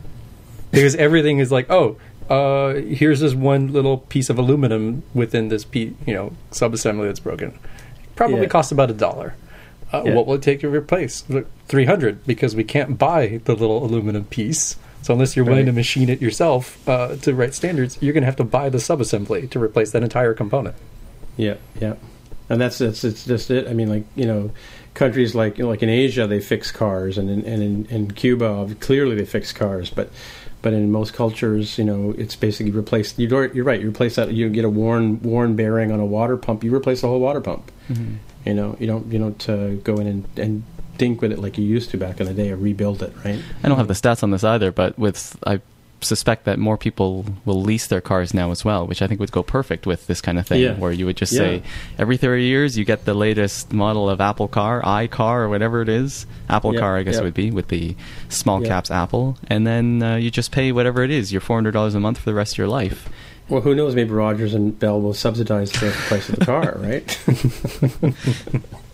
because 0.72 0.96
everything 0.96 1.40
is 1.40 1.52
like, 1.52 1.70
oh, 1.70 1.98
uh, 2.30 2.74
here's 2.82 3.22
this 3.22 3.34
one 3.34 3.72
little 3.74 3.98
piece 3.98 4.30
of 4.30 4.38
aluminum 4.38 5.04
within 5.14 5.48
this 5.48 5.64
pe- 5.66 5.94
you 6.06 6.14
know 6.14 6.34
subassembly 6.52 7.06
that's 7.08 7.20
broken. 7.20 7.58
Probably 8.20 8.42
Yeah. 8.42 8.48
costs 8.48 8.72
about 8.74 8.92
a 8.92 8.94
dollar. 8.94 9.34
Uh, 9.94 10.04
Yeah. 10.06 10.14
What 10.14 10.28
will 10.28 10.36
it 10.36 10.42
take 10.42 10.60
to 10.60 10.70
replace? 10.70 11.24
Three 11.70 11.86
hundred, 11.86 12.28
because 12.28 12.54
we 12.56 12.66
can't 12.66 12.98
buy 12.98 13.40
the 13.46 13.56
little 13.56 13.84
aluminum 13.84 14.26
piece. 14.26 14.76
So 15.02 15.14
unless 15.14 15.36
you're 15.38 15.46
willing 15.46 15.62
Right. 15.62 15.68
to 15.68 15.72
machine 15.72 16.10
it 16.10 16.22
yourself 16.22 16.78
uh, 16.88 17.16
to 17.22 17.34
right 17.34 17.54
standards, 17.56 17.98
you're 18.02 18.12
going 18.14 18.24
to 18.24 18.26
have 18.26 18.36
to 18.36 18.44
buy 18.44 18.68
the 18.68 18.78
subassembly 18.80 19.50
to 19.52 19.58
replace 19.58 19.92
that 19.92 20.04
entire 20.04 20.34
component. 20.34 20.76
Yeah, 21.38 21.56
yeah, 21.80 21.94
and 22.50 22.60
that's 22.60 22.82
it's 22.82 23.06
it's 23.06 23.24
just 23.26 23.50
it. 23.50 23.66
I 23.70 23.74
mean, 23.74 23.88
like 23.90 24.04
you 24.18 24.26
know, 24.26 24.52
countries 24.94 25.34
like 25.34 25.58
you 25.58 25.64
know, 25.64 25.70
like 25.70 25.82
in 25.82 25.88
Asia 25.90 26.28
they 26.28 26.42
fix 26.42 26.70
cars, 26.72 27.18
and 27.18 27.30
in, 27.30 27.46
and 27.46 27.64
in, 27.64 27.86
in 27.90 28.12
Cuba 28.12 28.68
clearly 28.82 29.16
they 29.16 29.26
fix 29.26 29.54
cars, 29.54 29.90
but 29.90 30.10
but 30.62 30.74
in 30.74 30.92
most 30.92 31.14
cultures, 31.14 31.78
you 31.78 31.86
know, 31.86 32.14
it's 32.18 32.36
basically 32.36 32.72
replaced. 32.72 33.18
You 33.18 33.28
don't, 33.28 33.56
you're 33.56 33.66
right. 33.66 33.80
You 33.80 33.90
replace 33.90 34.16
that. 34.16 34.34
You 34.34 34.50
get 34.50 34.66
a 34.66 34.70
worn 34.70 35.22
worn 35.22 35.56
bearing 35.56 35.92
on 35.92 36.00
a 36.00 36.06
water 36.06 36.38
pump. 36.38 36.64
You 36.64 36.74
replace 36.76 37.02
the 37.02 37.08
whole 37.08 37.20
water 37.20 37.42
pump. 37.42 37.72
You 38.46 38.54
know, 38.54 38.78
you 38.80 38.88
don't 38.88 39.12
you 39.12 39.20
don't 39.20 39.50
uh, 39.50 39.70
go 39.76 39.96
in 39.98 40.08
and, 40.08 40.26
and 40.38 40.64
dink 40.98 41.22
with 41.22 41.32
it 41.32 41.40
like 41.40 41.58
you 41.58 41.66
used 41.66 41.92
to 41.92 41.98
back 41.98 42.20
in 42.20 42.28
the 42.28 42.34
day 42.34 42.52
or 42.52 42.58
rebuild 42.58 43.02
it, 43.02 43.14
right? 43.24 43.42
I 43.64 43.68
don't 43.68 43.78
have 43.78 43.88
the 43.88 43.94
stats 43.94 44.22
on 44.22 44.32
this 44.32 44.44
either, 44.44 44.72
but 44.72 45.00
with 45.00 45.38
I 45.46 45.62
suspect 46.02 46.46
that 46.46 46.60
more 46.60 46.78
people 46.78 47.26
will 47.46 47.62
lease 47.62 47.88
their 47.88 48.02
cars 48.02 48.34
now 48.34 48.52
as 48.52 48.64
well, 48.64 48.88
which 48.88 49.02
I 49.02 49.08
think 49.08 49.20
would 49.20 49.32
go 49.32 49.44
perfect 49.44 49.86
with 49.86 50.08
this 50.08 50.22
kind 50.22 50.40
of 50.40 50.48
thing, 50.48 50.62
Yeah. 50.62 50.74
where 50.76 50.92
you 50.92 51.06
would 51.06 51.18
just 51.18 51.34
Yeah. 51.34 51.40
say 51.40 51.64
every 51.98 52.18
30 52.18 52.44
years 52.46 52.78
you 52.78 52.86
get 52.86 53.06
the 53.06 53.14
latest 53.14 53.74
model 53.74 54.10
of 54.10 54.22
Apple 54.22 54.48
car, 54.48 54.82
iCar, 54.82 55.42
or 55.42 55.50
whatever 55.50 55.82
it 55.82 55.90
is. 55.90 56.26
Apple 56.50 56.74
Yeah, 56.74 56.80
car, 56.80 56.98
I 56.98 57.04
guess 57.04 57.18
it 57.18 57.24
would 57.24 57.34
be, 57.34 57.52
with 57.52 57.68
the 57.68 57.96
small 58.30 58.62
caps 58.62 58.90
Apple, 58.92 59.38
and 59.48 59.68
then 59.68 60.02
uh, 60.02 60.16
you 60.16 60.32
just 60.32 60.52
pay 60.52 60.72
whatever 60.72 61.04
it 61.04 61.12
is, 61.12 61.32
your 61.32 61.42
$400 61.42 61.96
a 61.96 62.00
month 62.00 62.18
for 62.20 62.26
the 62.26 62.34
rest 62.34 62.54
of 62.54 62.58
your 62.58 62.68
life. 62.68 63.10
Well, 63.50 63.62
who 63.62 63.74
knows? 63.74 63.96
Maybe 63.96 64.12
Rogers 64.12 64.54
and 64.54 64.78
Bell 64.78 65.02
will 65.02 65.14
subsidize 65.16 65.72
the 65.72 65.90
price 66.08 66.30
of 66.30 66.38
the 66.40 66.46
car, 66.46 66.76
right? 66.80 67.20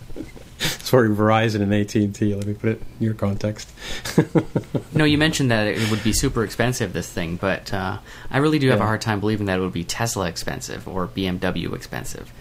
Sorry, 0.85 1.09
Verizon 1.09 1.61
and 1.61 1.73
AT 1.73 1.95
and 1.95 2.13
T. 2.13 2.33
Let 2.35 2.45
me 2.45 2.53
put 2.53 2.69
it 2.69 2.81
in 2.99 3.05
your 3.05 3.13
context. 3.13 3.69
No, 4.93 5.03
you 5.05 5.17
mentioned 5.25 5.51
that 5.51 5.67
it 5.67 5.89
would 5.89 6.03
be 6.03 6.13
super 6.13 6.43
expensive, 6.43 6.93
this 6.93 7.09
thing, 7.11 7.35
but 7.37 7.73
uh, 7.73 7.97
I 8.31 8.37
really 8.37 8.59
do 8.59 8.69
have 8.69 8.79
a 8.81 8.85
hard 8.85 9.01
time 9.01 9.19
believing 9.19 9.47
that 9.47 9.57
it 9.59 9.61
would 9.61 9.73
be 9.73 9.83
Tesla 9.83 10.27
expensive 10.27 10.87
or 10.87 11.07
BMW 11.07 11.73
expensive. 11.73 12.31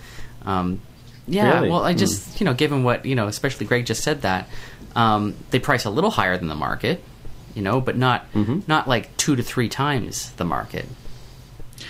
Um, 0.44 0.80
yeah, 1.26 1.54
Really? 1.54 1.70
well, 1.70 1.82
I 1.84 1.94
just, 1.94 2.38
you 2.40 2.44
know, 2.44 2.52
given 2.54 2.84
what, 2.84 3.06
you 3.06 3.14
know, 3.14 3.26
especially 3.28 3.66
Greg 3.66 3.86
just 3.86 4.02
said 4.02 4.22
that, 4.22 4.48
um, 4.94 5.34
they 5.50 5.58
price 5.58 5.84
a 5.86 5.90
little 5.90 6.10
higher 6.10 6.36
than 6.36 6.48
the 6.48 6.54
market, 6.54 7.02
you 7.54 7.62
know, 7.62 7.80
but 7.80 7.96
not 7.96 8.26
not 8.68 8.86
like 8.88 9.16
two 9.16 9.34
to 9.36 9.42
three 9.42 9.68
times 9.68 10.30
the 10.32 10.44
market. 10.44 10.86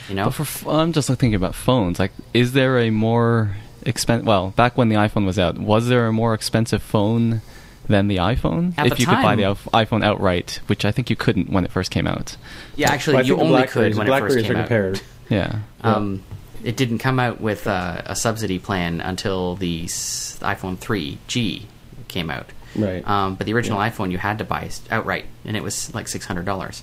You 0.09 0.15
know? 0.15 0.25
But 0.27 0.35
for 0.35 0.43
f- 0.43 0.67
I'm 0.67 0.93
just 0.93 1.09
like 1.09 1.19
thinking 1.19 1.35
about 1.35 1.55
phones. 1.55 1.99
Like, 1.99 2.13
is 2.33 2.53
there 2.53 2.79
a 2.79 2.91
more 2.91 3.57
expensive? 3.87 4.27
Well, 4.27 4.51
back 4.51 4.77
when 4.77 4.89
the 4.89 4.97
iPhone 4.97 5.27
was 5.27 5.39
out, 5.39 5.59
was 5.59 5.89
there 5.89 6.07
a 6.07 6.13
more 6.13 6.35
expensive 6.35 6.83
phone 6.83 7.43
than 7.89 8.09
the 8.09 8.17
iPhone? 8.17 8.75
At 8.79 8.87
if 8.87 8.95
the 8.95 9.01
you 9.01 9.07
could 9.07 9.23
buy 9.23 9.37
the 9.37 9.43
iPhone 9.43 10.05
outright, 10.05 10.61
which 10.67 10.85
I 10.85 10.91
think 10.93 11.11
you 11.11 11.17
couldn't 11.17 11.51
when 11.51 11.65
it 11.65 11.71
first 11.73 11.91
came 11.91 12.07
out. 12.07 12.37
yeah, 12.77 12.91
actually, 12.93 13.17
Well, 13.17 13.27
you 13.27 13.35
only 13.37 13.49
Blackberries- 13.49 13.95
could 13.95 13.99
when 13.99 14.07
it 14.07 14.11
Blackberries 14.11 14.35
first 14.35 14.47
came 14.47 14.57
out. 14.57 14.67
compared. 14.69 15.01
Yeah. 15.31 15.61
Um, 15.83 16.23
it 16.63 16.77
didn't 16.77 16.99
come 16.99 17.19
out 17.19 17.41
with 17.41 17.67
uh, 17.67 18.03
a 18.05 18.15
subsidy 18.15 18.59
plan 18.59 19.01
until 19.01 19.55
the 19.57 19.85
s- 19.85 20.39
iPhone 20.43 20.77
3G 20.77 21.63
came 22.09 22.29
out. 22.31 22.47
Right. 22.77 23.07
Um, 23.09 23.35
but 23.37 23.47
the 23.47 23.55
original 23.55 23.79
iPhone 23.79 24.11
you 24.11 24.19
had 24.19 24.39
to 24.39 24.45
buy 24.45 24.69
outright, 24.91 25.25
and 25.47 25.57
it 25.57 25.63
was 25.63 25.95
like 25.95 26.09
six 26.09 26.27
hundred 26.27 26.45
dollars. 26.45 26.83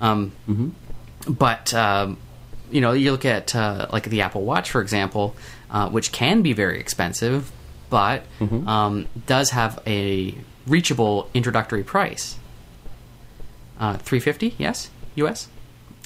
Um, 0.00 0.32
But 1.26 1.72
um, 1.72 2.18
you 2.70 2.80
know, 2.80 2.92
you 2.92 3.12
look 3.12 3.24
at 3.24 3.54
uh, 3.54 3.86
like 3.92 4.04
the 4.04 4.22
Apple 4.22 4.42
Watch, 4.44 4.70
for 4.70 4.80
example, 4.80 5.34
uh, 5.70 5.88
which 5.88 6.12
can 6.12 6.42
be 6.42 6.52
very 6.52 6.78
expensive, 6.80 7.50
but 7.90 8.22
um, 8.66 9.06
does 9.26 9.50
have 9.50 9.80
a 9.86 10.34
reachable 10.66 11.28
introductory 11.34 11.84
price. 11.84 12.36
Uh, 13.78 13.96
Three 13.98 14.20
fifty, 14.20 14.54
yes, 14.58 14.90
U.S. 15.16 15.48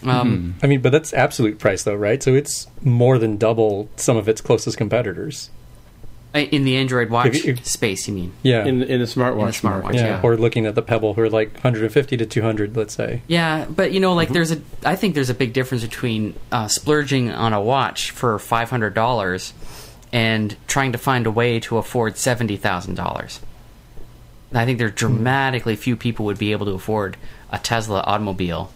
Um, 0.04 0.54
I 0.62 0.66
mean, 0.66 0.80
but 0.80 0.90
that's 0.92 1.12
absolute 1.12 1.59
price, 1.59 1.82
though, 1.82 1.94
right? 1.94 2.22
So 2.22 2.34
it's 2.34 2.68
more 2.82 3.18
than 3.18 3.36
double 3.36 3.88
some 3.96 4.16
of 4.16 4.28
its 4.28 4.40
closest 4.40 4.76
competitors. 4.78 5.50
In 6.35 6.64
the 6.64 6.76
Android 6.76 7.09
Watch 7.11 7.35
If 7.35 7.45
if- 7.47 7.66
space, 7.66 8.07
you 8.07 8.14
mean? 8.14 8.33
Yeah, 8.43 8.64
in 8.64 8.83
in 8.83 9.01
the 9.01 9.07
smartwatch. 9.07 9.41
In 9.41 9.47
the 9.47 9.53
smartwatch, 9.53 9.83
market. 9.83 9.95
yeah. 9.97 10.07
yeah. 10.07 10.20
Or 10.22 10.37
looking 10.37 10.66
at 10.66 10.74
the 10.74 10.83
Pebble, 10.83 11.14
who 11.14 11.22
are 11.22 11.31
like 11.31 11.55
150 11.55 12.16
to 12.16 12.26
200, 12.26 12.76
let's 12.76 12.95
say. 12.95 13.22
Yeah, 13.26 13.64
but 13.68 13.93
you 13.93 13.99
know, 14.01 14.12
like 14.14 14.29
there's 14.29 14.53
a, 14.53 14.61
I 14.85 14.95
think 14.95 15.14
there's 15.14 15.31
a 15.31 15.35
big 15.35 15.53
difference 15.53 15.83
between 15.83 16.35
uh, 16.53 16.68
splurging 16.68 17.31
on 17.33 17.53
a 17.55 17.61
watch 17.61 18.11
for 18.11 18.39
five 18.39 18.68
hundred 18.70 18.95
dollars 18.95 19.53
and 20.12 20.55
trying 20.66 20.93
to 20.93 20.99
find 20.99 21.26
a 21.26 21.31
way 21.31 21.61
to 21.61 21.79
afford 21.79 22.16
seventy 22.18 22.57
thousand 22.57 22.95
dollars. 22.95 23.41
I 24.53 24.64
think 24.64 24.79
there 24.79 24.89
are 24.89 24.91
dramatically 24.91 25.76
few 25.76 25.97
people 25.97 26.26
would 26.26 26.39
be 26.39 26.53
able 26.53 26.66
to 26.66 26.72
afford 26.72 27.16
a 27.51 27.59
Tesla 27.59 28.01
automobile. 28.01 28.70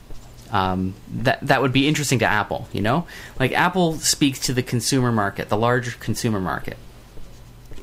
Um, 0.51 0.95
that 1.15 1.41
that 1.43 1.63
would 1.63 1.73
be 1.73 1.87
interesting 1.87 2.19
to 2.21 2.27
Apple, 2.27 2.69
you 2.73 2.81
know. 2.83 3.07
Like 3.39 3.53
Apple 3.53 3.95
speaks 3.99 4.39
to 4.41 4.53
the 4.55 4.63
consumer 4.63 5.13
market, 5.13 5.49
the 5.49 5.57
larger 5.57 5.93
consumer 5.93 6.41
market. 6.41 6.77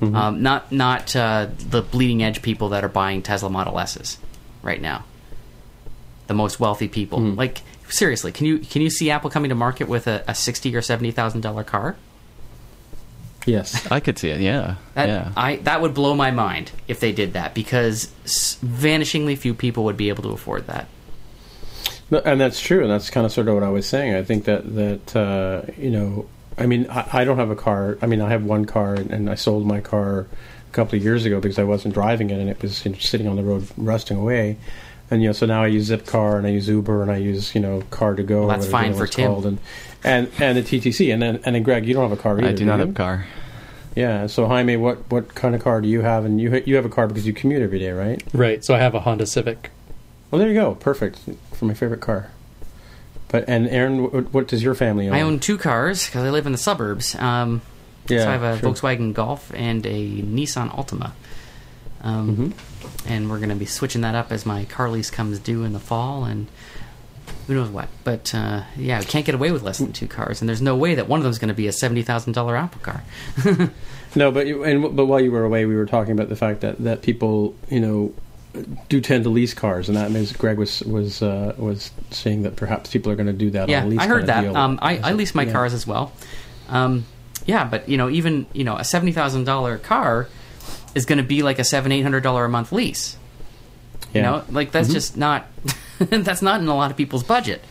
Um, 0.01 0.41
not 0.41 0.71
not 0.71 1.15
uh, 1.15 1.47
the 1.57 1.81
bleeding 1.81 2.23
edge 2.23 2.41
people 2.41 2.69
that 2.69 2.83
are 2.83 2.89
buying 2.89 3.21
Tesla 3.21 3.49
Model 3.49 3.77
S's 3.79 4.17
right 4.61 4.81
now. 4.81 5.03
The 6.27 6.33
most 6.33 6.59
wealthy 6.59 6.87
people. 6.87 7.19
Like 7.19 7.61
seriously, 7.89 8.31
can 8.31 8.45
you 8.45 8.59
can 8.59 8.81
you 8.81 8.89
see 8.89 9.11
Apple 9.11 9.29
coming 9.29 9.49
to 9.49 9.55
market 9.55 9.89
with 9.89 10.07
a, 10.07 10.23
a 10.27 10.35
sixty 10.35 10.73
or 10.75 10.81
seventy 10.81 11.11
thousand 11.11 11.41
dollar 11.41 11.63
car? 11.63 11.97
Yes. 13.45 13.87
I 13.91 13.99
could 13.99 14.17
see 14.17 14.29
it. 14.29 14.41
Yeah, 14.41 14.75
That, 14.93 15.07
yeah. 15.09 15.31
I 15.35 15.57
that 15.57 15.81
would 15.81 15.93
blow 15.93 16.13
my 16.13 16.31
mind 16.31 16.71
if 16.87 16.99
they 16.99 17.11
did 17.11 17.33
that 17.33 17.53
because 17.53 18.07
vanishingly 18.25 19.37
few 19.37 19.53
people 19.53 19.83
would 19.85 19.97
be 19.97 20.09
able 20.09 20.23
to 20.23 20.29
afford 20.29 20.67
that. 20.67 20.87
No, 22.11 22.19
and 22.19 22.39
that's 22.41 22.59
true, 22.59 22.81
and 22.81 22.89
that's 22.89 23.09
kind 23.09 23.25
of 23.25 23.31
sort 23.31 23.47
of 23.47 23.53
what 23.53 23.63
I 23.63 23.69
was 23.69 23.87
saying. 23.87 24.15
I 24.15 24.23
think 24.23 24.45
that 24.45 24.75
that 24.75 25.15
uh, 25.15 25.61
you 25.77 25.91
know, 25.91 26.27
I 26.59 26.65
mean, 26.65 26.87
I, 26.89 27.21
I 27.21 27.23
don't 27.23 27.37
have 27.37 27.49
a 27.49 27.55
car. 27.55 27.97
I 28.01 28.05
mean, 28.05 28.21
I 28.21 28.29
have 28.29 28.43
one 28.43 28.65
car, 28.65 28.95
and, 28.95 29.11
and 29.11 29.29
I 29.29 29.35
sold 29.35 29.65
my 29.65 29.79
car 29.79 30.27
a 30.67 30.71
couple 30.71 30.97
of 30.97 31.03
years 31.03 31.25
ago 31.25 31.39
because 31.39 31.59
I 31.59 31.63
wasn't 31.63 31.93
driving 31.93 32.29
it, 32.29 32.39
and 32.39 32.49
it 32.49 32.61
was 32.61 32.85
you 32.85 32.91
know, 32.91 32.97
sitting 32.97 33.27
on 33.27 33.35
the 33.35 33.43
road 33.43 33.67
rusting 33.77 34.17
away. 34.17 34.57
And 35.11 35.21
you 35.21 35.29
know, 35.29 35.33
so 35.33 35.45
now 35.45 35.63
I 35.63 35.67
use 35.67 35.89
Zipcar, 35.89 36.37
and 36.37 36.45
I 36.45 36.51
use 36.51 36.67
Uber, 36.67 37.01
and 37.01 37.11
I 37.11 37.17
use 37.17 37.55
you 37.55 37.61
know 37.61 37.81
Car 37.89 38.15
to 38.15 38.23
Go. 38.23 38.45
Well, 38.45 38.49
that's 38.49 38.67
fine 38.67 38.93
for 38.93 39.07
Tim. 39.07 39.31
Called, 39.31 39.45
and 39.45 39.59
and 40.03 40.29
and 40.39 40.57
the 40.57 40.61
TTC, 40.61 41.11
and 41.11 41.21
then 41.21 41.39
and 41.45 41.55
then 41.55 41.63
Greg, 41.63 41.85
you 41.85 41.93
don't 41.93 42.07
have 42.07 42.17
a 42.17 42.21
car 42.21 42.37
either. 42.37 42.49
I 42.49 42.53
do 42.53 42.65
not 42.65 42.75
you? 42.75 42.79
have 42.81 42.89
a 42.89 42.93
car. 42.93 43.25
Yeah. 43.95 44.27
So 44.27 44.45
Jaime, 44.47 44.77
what 44.77 45.09
what 45.09 45.33
kind 45.33 45.55
of 45.55 45.63
car 45.63 45.81
do 45.81 45.87
you 45.87 46.01
have? 46.01 46.25
And 46.25 46.39
you 46.39 46.61
you 46.65 46.75
have 46.75 46.85
a 46.85 46.89
car 46.89 47.07
because 47.07 47.25
you 47.25 47.33
commute 47.33 47.61
every 47.61 47.79
day, 47.79 47.91
right? 47.91 48.21
Right. 48.33 48.63
So 48.63 48.75
I 48.75 48.79
have 48.79 48.93
a 48.93 48.99
Honda 48.99 49.25
Civic. 49.25 49.71
Well, 50.29 50.39
there 50.39 50.47
you 50.47 50.53
go. 50.53 50.75
Perfect 50.75 51.19
for 51.53 51.65
my 51.65 51.73
favorite 51.73 52.01
car. 52.01 52.29
But 53.29 53.45
and 53.47 53.67
Aaron, 53.69 54.03
what, 54.11 54.33
what 54.33 54.47
does 54.47 54.61
your 54.63 54.75
family 54.75 55.07
own? 55.07 55.13
I 55.15 55.21
own 55.21 55.39
two 55.39 55.57
cars 55.57 56.05
because 56.05 56.23
I 56.25 56.29
live 56.31 56.45
in 56.45 56.51
the 56.51 56.57
suburbs. 56.57 57.15
Um, 57.15 57.61
Yeah, 58.07 58.23
so 58.23 58.29
I 58.29 58.31
have 58.33 58.43
a 58.43 58.59
sure. 58.59 58.71
Volkswagen 58.71 59.13
Golf 59.13 59.51
and 59.53 59.85
a 59.85 60.21
Nissan 60.23 60.69
Altima. 60.75 61.11
Um, 62.01 62.35
Mhm. 62.35 62.53
And 63.07 63.29
we're 63.29 63.37
going 63.37 63.49
to 63.49 63.55
be 63.55 63.65
switching 63.65 64.01
that 64.01 64.15
up 64.15 64.31
as 64.31 64.45
my 64.45 64.65
car 64.65 64.89
lease 64.89 65.09
comes 65.11 65.39
due 65.39 65.63
in 65.63 65.73
the 65.73 65.79
fall, 65.79 66.25
and 66.25 66.47
who 67.47 67.53
knows 67.55 67.69
what. 67.69 67.87
But 68.03 68.33
uh, 68.35 68.63
yeah, 68.75 68.99
we 68.99 69.05
can't 69.05 69.25
get 69.25 69.35
away 69.35 69.51
with 69.51 69.61
less 69.63 69.77
than 69.77 69.93
two 69.93 70.07
cars, 70.07 70.41
and 70.41 70.49
there's 70.49 70.61
no 70.61 70.75
way 70.75 70.95
that 70.95 71.07
one 71.07 71.19
of 71.19 71.23
them 71.23 71.29
is 71.31 71.39
going 71.39 71.47
to 71.49 71.53
be 71.53 71.67
a 71.67 71.71
seventy 71.71 72.01
thousand 72.03 72.33
dollar 72.33 72.55
Apple 72.57 72.81
car. 72.81 73.03
No, 74.15 74.31
but 74.31 74.47
you, 74.47 74.63
and 74.63 74.95
but 74.95 75.05
while 75.05 75.19
you 75.21 75.31
were 75.31 75.43
away, 75.43 75.65
we 75.67 75.75
were 75.75 75.85
talking 75.85 76.13
about 76.13 76.29
the 76.29 76.35
fact 76.35 76.61
that, 76.61 76.79
that 76.79 77.03
people, 77.03 77.53
you 77.69 77.79
know, 77.79 78.11
do 78.89 79.01
tend 79.01 79.23
to 79.25 79.29
lease 79.29 79.53
cars, 79.53 79.87
and 79.89 79.97
that 79.97 80.11
means 80.11 80.31
Greg 80.33 80.57
was 80.57 80.81
was 80.81 81.21
uh, 81.21 81.53
was 81.57 81.91
saying 82.11 82.43
that 82.43 82.55
perhaps 82.55 82.89
people 82.91 83.11
are 83.11 83.15
going 83.15 83.27
to 83.27 83.33
do 83.33 83.49
that. 83.51 83.69
yeah, 83.69 83.81
on 83.83 83.89
lease 83.89 83.99
I 83.99 84.07
heard 84.07 84.25
that. 84.27 84.45
Um, 84.55 84.79
I, 84.81 84.97
I 84.97 85.11
lease 85.13 85.33
my 85.35 85.43
Yeah. 85.43 85.51
cars 85.51 85.73
as 85.73 85.85
well. 85.87 86.11
Um, 86.69 87.05
yeah, 87.45 87.63
but 87.65 87.87
you 87.89 87.97
know, 87.97 88.09
even 88.09 88.45
you 88.53 88.63
know, 88.63 88.75
a 88.77 88.83
seventy 88.83 89.11
thousand 89.11 89.43
dollar 89.45 89.77
car 89.77 90.27
is 90.95 91.05
going 91.05 91.17
to 91.17 91.23
be 91.23 91.41
like 91.43 91.59
a 91.59 91.63
seven 91.63 91.91
eight 91.91 92.01
hundred 92.01 92.21
dollar 92.23 92.45
a 92.45 92.49
month 92.49 92.71
lease. 92.71 93.15
You 94.13 94.23
know, 94.23 94.43
like 94.49 94.71
that's 94.71 94.89
just 94.91 95.17
not 95.17 95.45
that's 95.99 96.41
not 96.41 96.61
in 96.61 96.67
a 96.67 96.75
lot 96.75 96.89
of 96.89 96.97
people's 96.97 97.23
budget. 97.23 97.63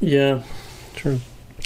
Yeah, 0.00 0.42
true. 0.94 1.20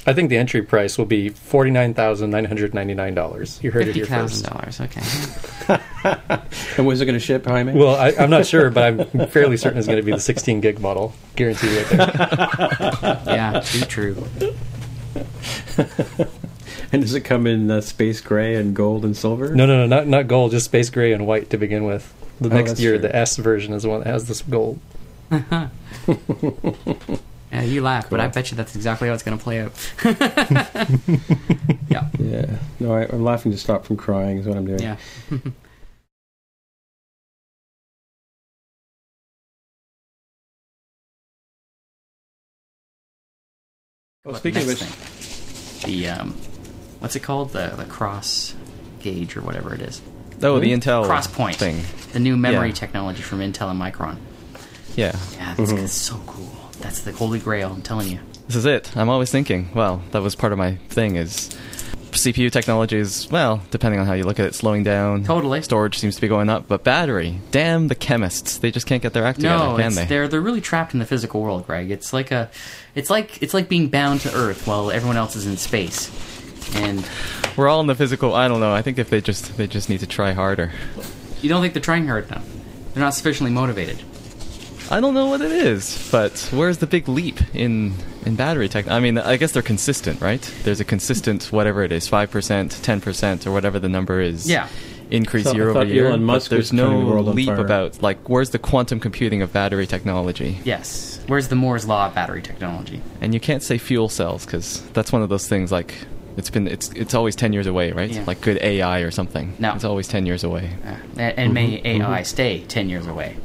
I 0.08 0.12
think 0.12 0.30
the 0.30 0.36
entry 0.36 0.62
price 0.62 0.96
will 0.98 1.04
be 1.06 1.30
forty 1.30 1.70
nine 1.70 1.92
thousand 1.94 2.30
nine 2.30 2.44
hundred 2.44 2.72
ninety 2.74 2.94
nine 2.94 3.14
dollars. 3.14 3.58
You 3.62 3.72
heard 3.72 3.82
it 3.88 3.94
Fifty 3.94 4.00
here 4.00 4.06
thousand 4.06 4.48
first. 4.50 4.78
dollars. 4.78 4.80
Okay. 4.80 5.80
And 6.76 6.86
was 6.86 7.00
it 7.00 7.06
going 7.06 7.18
to 7.18 7.24
ship, 7.24 7.46
Jaime? 7.46 7.72
Well, 7.72 7.96
I, 7.96 8.12
I'm 8.16 8.30
not 8.30 8.46
sure, 8.46 8.70
but 8.70 8.84
I'm 8.84 9.26
fairly 9.28 9.56
certain 9.56 9.78
it's 9.78 9.88
going 9.88 9.96
to 9.98 10.04
be 10.04 10.12
the 10.12 10.20
16 10.20 10.60
gig 10.60 10.78
model, 10.78 11.12
guaranteed 11.34 11.70
right 11.72 11.88
there. 11.88 13.22
yeah, 13.26 13.60
too 13.64 13.80
true. 13.86 14.24
and 16.92 17.02
does 17.02 17.14
it 17.14 17.22
come 17.22 17.48
in 17.48 17.68
uh, 17.72 17.80
space 17.80 18.20
gray 18.20 18.54
and 18.54 18.76
gold 18.76 19.04
and 19.04 19.16
silver? 19.16 19.52
No, 19.52 19.66
no, 19.66 19.78
no, 19.78 19.86
not 19.86 20.06
not 20.06 20.28
gold, 20.28 20.52
just 20.52 20.66
space 20.66 20.90
gray 20.90 21.12
and 21.12 21.26
white 21.26 21.50
to 21.50 21.56
begin 21.56 21.82
with. 21.84 22.14
The 22.40 22.50
Oh, 22.50 22.52
next 22.54 22.78
year, 22.78 22.92
true. 22.92 23.00
the 23.00 23.16
S 23.16 23.36
version 23.36 23.72
is 23.74 23.82
the 23.82 23.88
one 23.88 24.00
that 24.04 24.06
has 24.08 24.28
this 24.28 24.42
gold. 24.42 24.78
Yeah, 27.52 27.62
you 27.62 27.80
laugh, 27.82 28.10
but 28.10 28.20
I 28.20 28.26
bet 28.28 28.50
you 28.50 28.56
that's 28.56 28.74
exactly 28.74 29.08
how 29.08 29.14
it's 29.14 29.22
going 29.22 29.38
to 29.38 29.42
play 29.42 29.60
out. 29.60 29.72
yeah, 31.88 32.08
Yeah. 32.18 32.58
No, 32.80 32.92
I, 32.92 33.02
I'm 33.08 33.22
laughing 33.22 33.52
to 33.52 33.58
stop 33.58 33.84
from 33.86 33.96
crying. 33.96 34.38
Is 34.38 34.46
what 34.46 34.56
I'm 34.56 34.66
doing. 34.66 34.80
yeah. 34.82 34.96
Well, 44.24 44.32
What 44.32 44.38
speaking 44.38 44.62
of 44.62 44.68
which, 44.68 44.78
thing? 44.82 45.90
the 45.90 46.08
um, 46.08 46.32
what's 46.98 47.14
it 47.16 47.20
called? 47.20 47.52
The 47.52 47.68
the 47.76 47.84
cross 47.84 48.54
gauge 49.00 49.36
or 49.36 49.42
whatever 49.42 49.74
it 49.74 49.80
is. 49.80 50.02
Oh, 50.42 50.58
the 50.58 50.72
Intel 50.72 51.06
Cross 51.06 51.28
point 51.28 51.56
thing. 51.56 51.82
The 52.12 52.18
new 52.20 52.36
memory 52.36 52.68
Yeah. 52.68 52.74
technology 52.74 53.22
from 53.22 53.38
Intel 53.38 53.70
and 53.70 53.80
Micron. 53.80 54.16
Yeah, 54.96 55.16
Yeah, 55.32 55.54
that's, 55.54 55.72
Mhm. 55.72 55.88
so 55.88 56.20
cool. 56.26 56.65
That's 56.80 57.00
the 57.00 57.12
holy 57.12 57.38
grail. 57.38 57.72
I'm 57.72 57.82
telling 57.82 58.08
you. 58.08 58.18
this 58.46 58.56
is 58.56 58.66
it. 58.66 58.96
I'm 58.96 59.08
always 59.08 59.30
thinking. 59.30 59.70
Well, 59.74 60.02
that 60.12 60.22
was 60.22 60.34
part 60.34 60.52
of 60.52 60.58
my 60.58 60.76
thing. 60.88 61.16
Is 61.16 61.50
CPU 62.12 62.50
technology 62.50 62.96
is 62.96 63.28
well, 63.30 63.60
depending 63.70 64.00
on 64.00 64.06
how 64.06 64.14
you 64.14 64.24
look 64.24 64.38
at 64.40 64.46
it, 64.46 64.54
slowing 64.54 64.82
down. 64.84 65.24
Totally. 65.24 65.60
Storage 65.62 65.98
seems 65.98 66.14
to 66.14 66.20
be 66.20 66.28
going 66.28 66.48
up, 66.48 66.66
but 66.68 66.82
battery. 66.84 67.40
Damn 67.50 67.88
the 67.88 67.94
chemists. 67.94 68.58
They 68.58 68.70
just 68.70 68.86
can't 68.86 69.02
get 69.02 69.12
their 69.12 69.24
act 69.24 69.38
together, 69.40 69.64
No, 69.64 69.76
can 69.76 69.94
they? 69.94 70.04
they're 70.06 70.28
they're 70.28 70.40
really 70.40 70.60
trapped 70.62 70.92
in 70.94 70.98
the 71.00 71.06
physical 71.06 71.42
world, 71.42 71.66
Greg. 71.66 71.90
It's 71.90 72.12
like 72.12 72.30
a, 72.30 72.50
it's 72.94 73.10
like 73.10 73.42
it's 73.42 73.52
like 73.54 73.68
being 73.68 73.88
bound 73.88 74.20
to 74.22 74.34
Earth 74.34 74.66
while 74.66 74.90
everyone 74.90 75.16
else 75.16 75.36
is 75.36 75.46
in 75.46 75.56
space. 75.56 76.10
And 76.74 77.08
We're 77.56 77.68
all 77.68 77.80
in 77.80 77.86
the 77.86 77.94
physical. 77.94 78.34
I 78.34 78.48
don't 78.48 78.60
know. 78.60 78.72
I 78.74 78.82
think 78.82 78.98
if 78.98 79.08
they 79.10 79.20
just 79.20 79.56
they 79.56 79.66
just 79.66 79.88
need 79.88 80.00
to 80.00 80.06
try 80.06 80.32
harder. 80.32 80.72
you 81.42 81.48
don't 81.48 81.60
think 81.62 81.74
they're 81.74 81.82
trying 81.82 82.06
hard 82.06 82.26
enough. 82.28 82.46
They're 82.94 83.02
not 83.02 83.14
sufficiently 83.14 83.52
motivated. 83.52 84.02
I 84.90 85.00
don't 85.00 85.14
know 85.14 85.26
what 85.26 85.40
it 85.40 85.50
is, 85.52 86.08
but 86.12 86.38
where's 86.52 86.78
the 86.78 86.86
big 86.86 87.08
leap 87.08 87.40
in 87.54 87.94
in 88.24 88.36
battery 88.36 88.68
tech? 88.68 88.88
I 88.88 89.00
mean, 89.00 89.18
I 89.18 89.36
guess 89.36 89.52
they're 89.52 89.62
consistent, 89.62 90.20
right? 90.20 90.40
There's 90.62 90.80
a 90.80 90.84
consistent 90.84 91.50
whatever 91.52 91.82
it 91.82 91.92
is, 91.92 92.06
five 92.08 92.30
percent, 92.30 92.72
ten 92.82 93.00
percent, 93.00 93.46
or 93.46 93.52
whatever 93.52 93.78
the 93.78 93.88
number 93.88 94.20
is. 94.20 94.48
Yeah. 94.48 94.68
Increase 95.10 95.44
So 95.44 95.50
I 95.52 95.54
year 95.54 95.70
over 95.70 95.80
thought 95.80 95.88
year. 95.88 96.06
Elon 96.08 96.20
but 96.26 96.32
Musk 96.34 96.50
there's 96.50 96.72
no 96.72 97.22
the 97.22 97.30
leap 97.32 97.46
fire. 97.46 97.60
about 97.60 98.02
like 98.02 98.28
where's 98.28 98.50
the 98.50 98.58
quantum 98.58 98.98
computing 99.00 99.40
of 99.42 99.52
battery 99.52 99.86
technology? 99.86 100.58
Yes. 100.64 101.20
Where's 101.26 101.48
the 101.48 101.54
Moore's 101.56 101.86
law 101.86 102.06
of 102.06 102.14
battery 102.14 102.42
technology? 102.42 103.00
And 103.20 103.32
you 103.34 103.40
can't 103.40 103.62
say 103.62 103.78
fuel 103.78 104.08
cells 104.08 104.44
because 104.44 104.82
that's 104.90 105.12
one 105.12 105.22
of 105.22 105.28
those 105.28 105.48
things 105.48 105.70
like. 105.72 105.94
It's 106.36 106.50
been 106.50 106.68
it's 106.68 106.90
it's 106.90 107.14
always 107.14 107.34
ten 107.34 107.52
years 107.54 107.66
away, 107.66 107.92
right? 107.92 108.10
Yeah. 108.10 108.24
Like 108.26 108.40
good 108.42 108.58
AI 108.60 109.00
or 109.00 109.10
something. 109.10 109.54
No. 109.58 109.74
it's 109.74 109.84
always 109.84 110.06
ten 110.06 110.26
years 110.26 110.44
away. 110.44 110.70
Uh, 110.84 110.96
and 111.16 111.38
and 111.38 111.54
may 111.54 111.80
AI 111.84 112.22
stay 112.24 112.60
ten 112.64 112.88
years 112.90 113.06
away. 113.06 113.36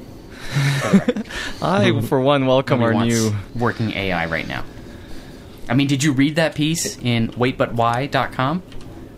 For. 0.51 1.23
I, 1.65 2.01
for 2.01 2.19
one, 2.19 2.45
welcome 2.45 2.79
Nobody 2.79 2.95
our 2.95 3.01
wants 3.05 3.15
new. 3.15 3.59
working 3.59 3.91
AI 3.93 4.25
right 4.25 4.47
now. 4.47 4.63
I 5.69 5.73
mean, 5.73 5.87
did 5.87 6.03
you 6.03 6.11
read 6.11 6.35
that 6.35 6.55
piece 6.55 6.97
in 6.97 7.29
waitbutwhy.com? 7.29 8.63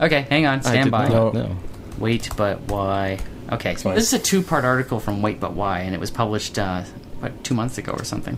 Okay, 0.02 0.22
hang 0.30 0.46
on, 0.46 0.60
I 0.60 0.62
stand 0.62 0.86
did 0.86 0.92
by. 0.92 1.08
not 1.08 1.34
No. 1.34 1.58
Wait, 1.98 2.30
but 2.36 2.62
why? 2.62 3.20
Okay, 3.52 3.76
fine. 3.76 3.96
this 3.96 4.08
is 4.08 4.14
a 4.14 4.20
two-part 4.20 4.66
article 4.66 5.00
from 5.00 5.22
Wait, 5.22 5.40
but 5.40 5.54
why, 5.54 5.80
and 5.80 5.94
it 5.94 6.00
was 6.00 6.12
published 6.12 6.58
uh, 6.60 6.84
what 7.20 7.44
two 7.44 7.54
months 7.54 7.78
ago 7.78 7.94
or 7.94 8.04
something, 8.04 8.38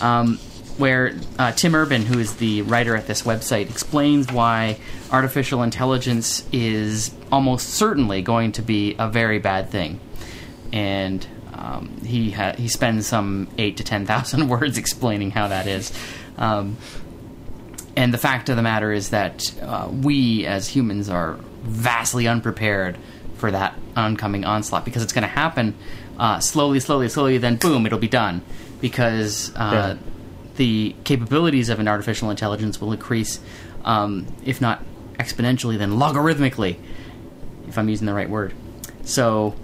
um, 0.00 0.38
where 0.78 1.14
uh, 1.38 1.52
Tim 1.52 1.74
Urban, 1.74 2.02
who 2.02 2.18
is 2.18 2.36
the 2.36 2.62
writer 2.62 2.96
at 2.96 3.06
this 3.06 3.22
website, 3.22 3.68
explains 3.70 4.32
why 4.32 4.78
artificial 5.10 5.62
intelligence 5.62 6.44
is 6.52 7.12
almost 7.32 7.70
certainly 7.70 8.22
going 8.22 8.52
to 8.52 8.62
be 8.62 8.94
a 8.98 9.08
very 9.08 9.38
bad 9.38 9.70
thing, 9.70 10.00
and 10.72 11.26
um, 11.58 12.00
he 12.04 12.30
ha- 12.30 12.54
he 12.56 12.68
spends 12.68 13.06
some 13.06 13.48
eight 13.58 13.76
to 13.78 13.84
ten 13.84 14.06
thousand 14.06 14.48
words 14.54 14.78
explaining 14.78 15.30
how 15.32 15.48
that 15.48 15.66
is. 15.66 15.92
Um, 16.36 16.76
and 17.96 18.14
the 18.14 18.18
fact 18.18 18.48
of 18.48 18.56
the 18.56 18.62
matter 18.62 18.92
is 18.92 19.10
that 19.10 19.52
uh, 19.60 19.88
we 19.90 20.46
as 20.46 20.68
humans 20.68 21.08
are 21.08 21.34
vastly 21.62 22.28
unprepared 22.28 22.96
for 23.36 23.50
that 23.50 23.74
oncoming 23.96 24.44
onslaught 24.44 24.84
because 24.84 25.02
it's 25.02 25.12
going 25.12 25.22
to 25.22 25.28
happen 25.28 25.74
uh, 26.18 26.38
slowly, 26.40 26.78
slowly, 26.80 27.08
slowly, 27.08 27.38
then 27.38 27.56
boom, 27.56 27.86
it'll 27.86 27.98
be 27.98 28.08
done. 28.08 28.40
Because 28.80 29.50
uh, 29.56 29.96
Yeah. 29.96 29.96
the 30.56 30.94
capabilities 31.04 31.68
of 31.68 31.80
an 31.80 31.88
artificial 31.88 32.30
intelligence 32.30 32.80
will 32.80 32.92
increase, 32.92 33.40
um, 33.84 34.26
if 34.44 34.60
not 34.60 34.82
exponentially, 35.14 35.76
then 35.78 35.92
logarithmically, 35.94 36.76
if 37.66 37.76
I'm 37.78 37.88
using 37.88 38.06
the 38.06 38.14
right 38.14 38.30
word. 38.30 38.54
So 39.02 39.54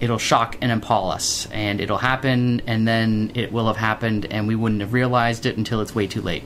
it'll 0.00 0.18
shock 0.18 0.56
and 0.60 0.72
appall 0.72 1.10
us, 1.10 1.46
and 1.52 1.80
it'll 1.80 1.98
happen, 1.98 2.62
and 2.66 2.88
then 2.88 3.32
it 3.34 3.52
will 3.52 3.66
have 3.66 3.76
happened, 3.76 4.26
and 4.30 4.48
we 4.48 4.54
wouldn't 4.54 4.80
have 4.80 4.92
realized 4.92 5.46
it 5.46 5.56
until 5.56 5.80
it's 5.80 5.94
way 5.94 6.06
too 6.06 6.22
late 6.22 6.42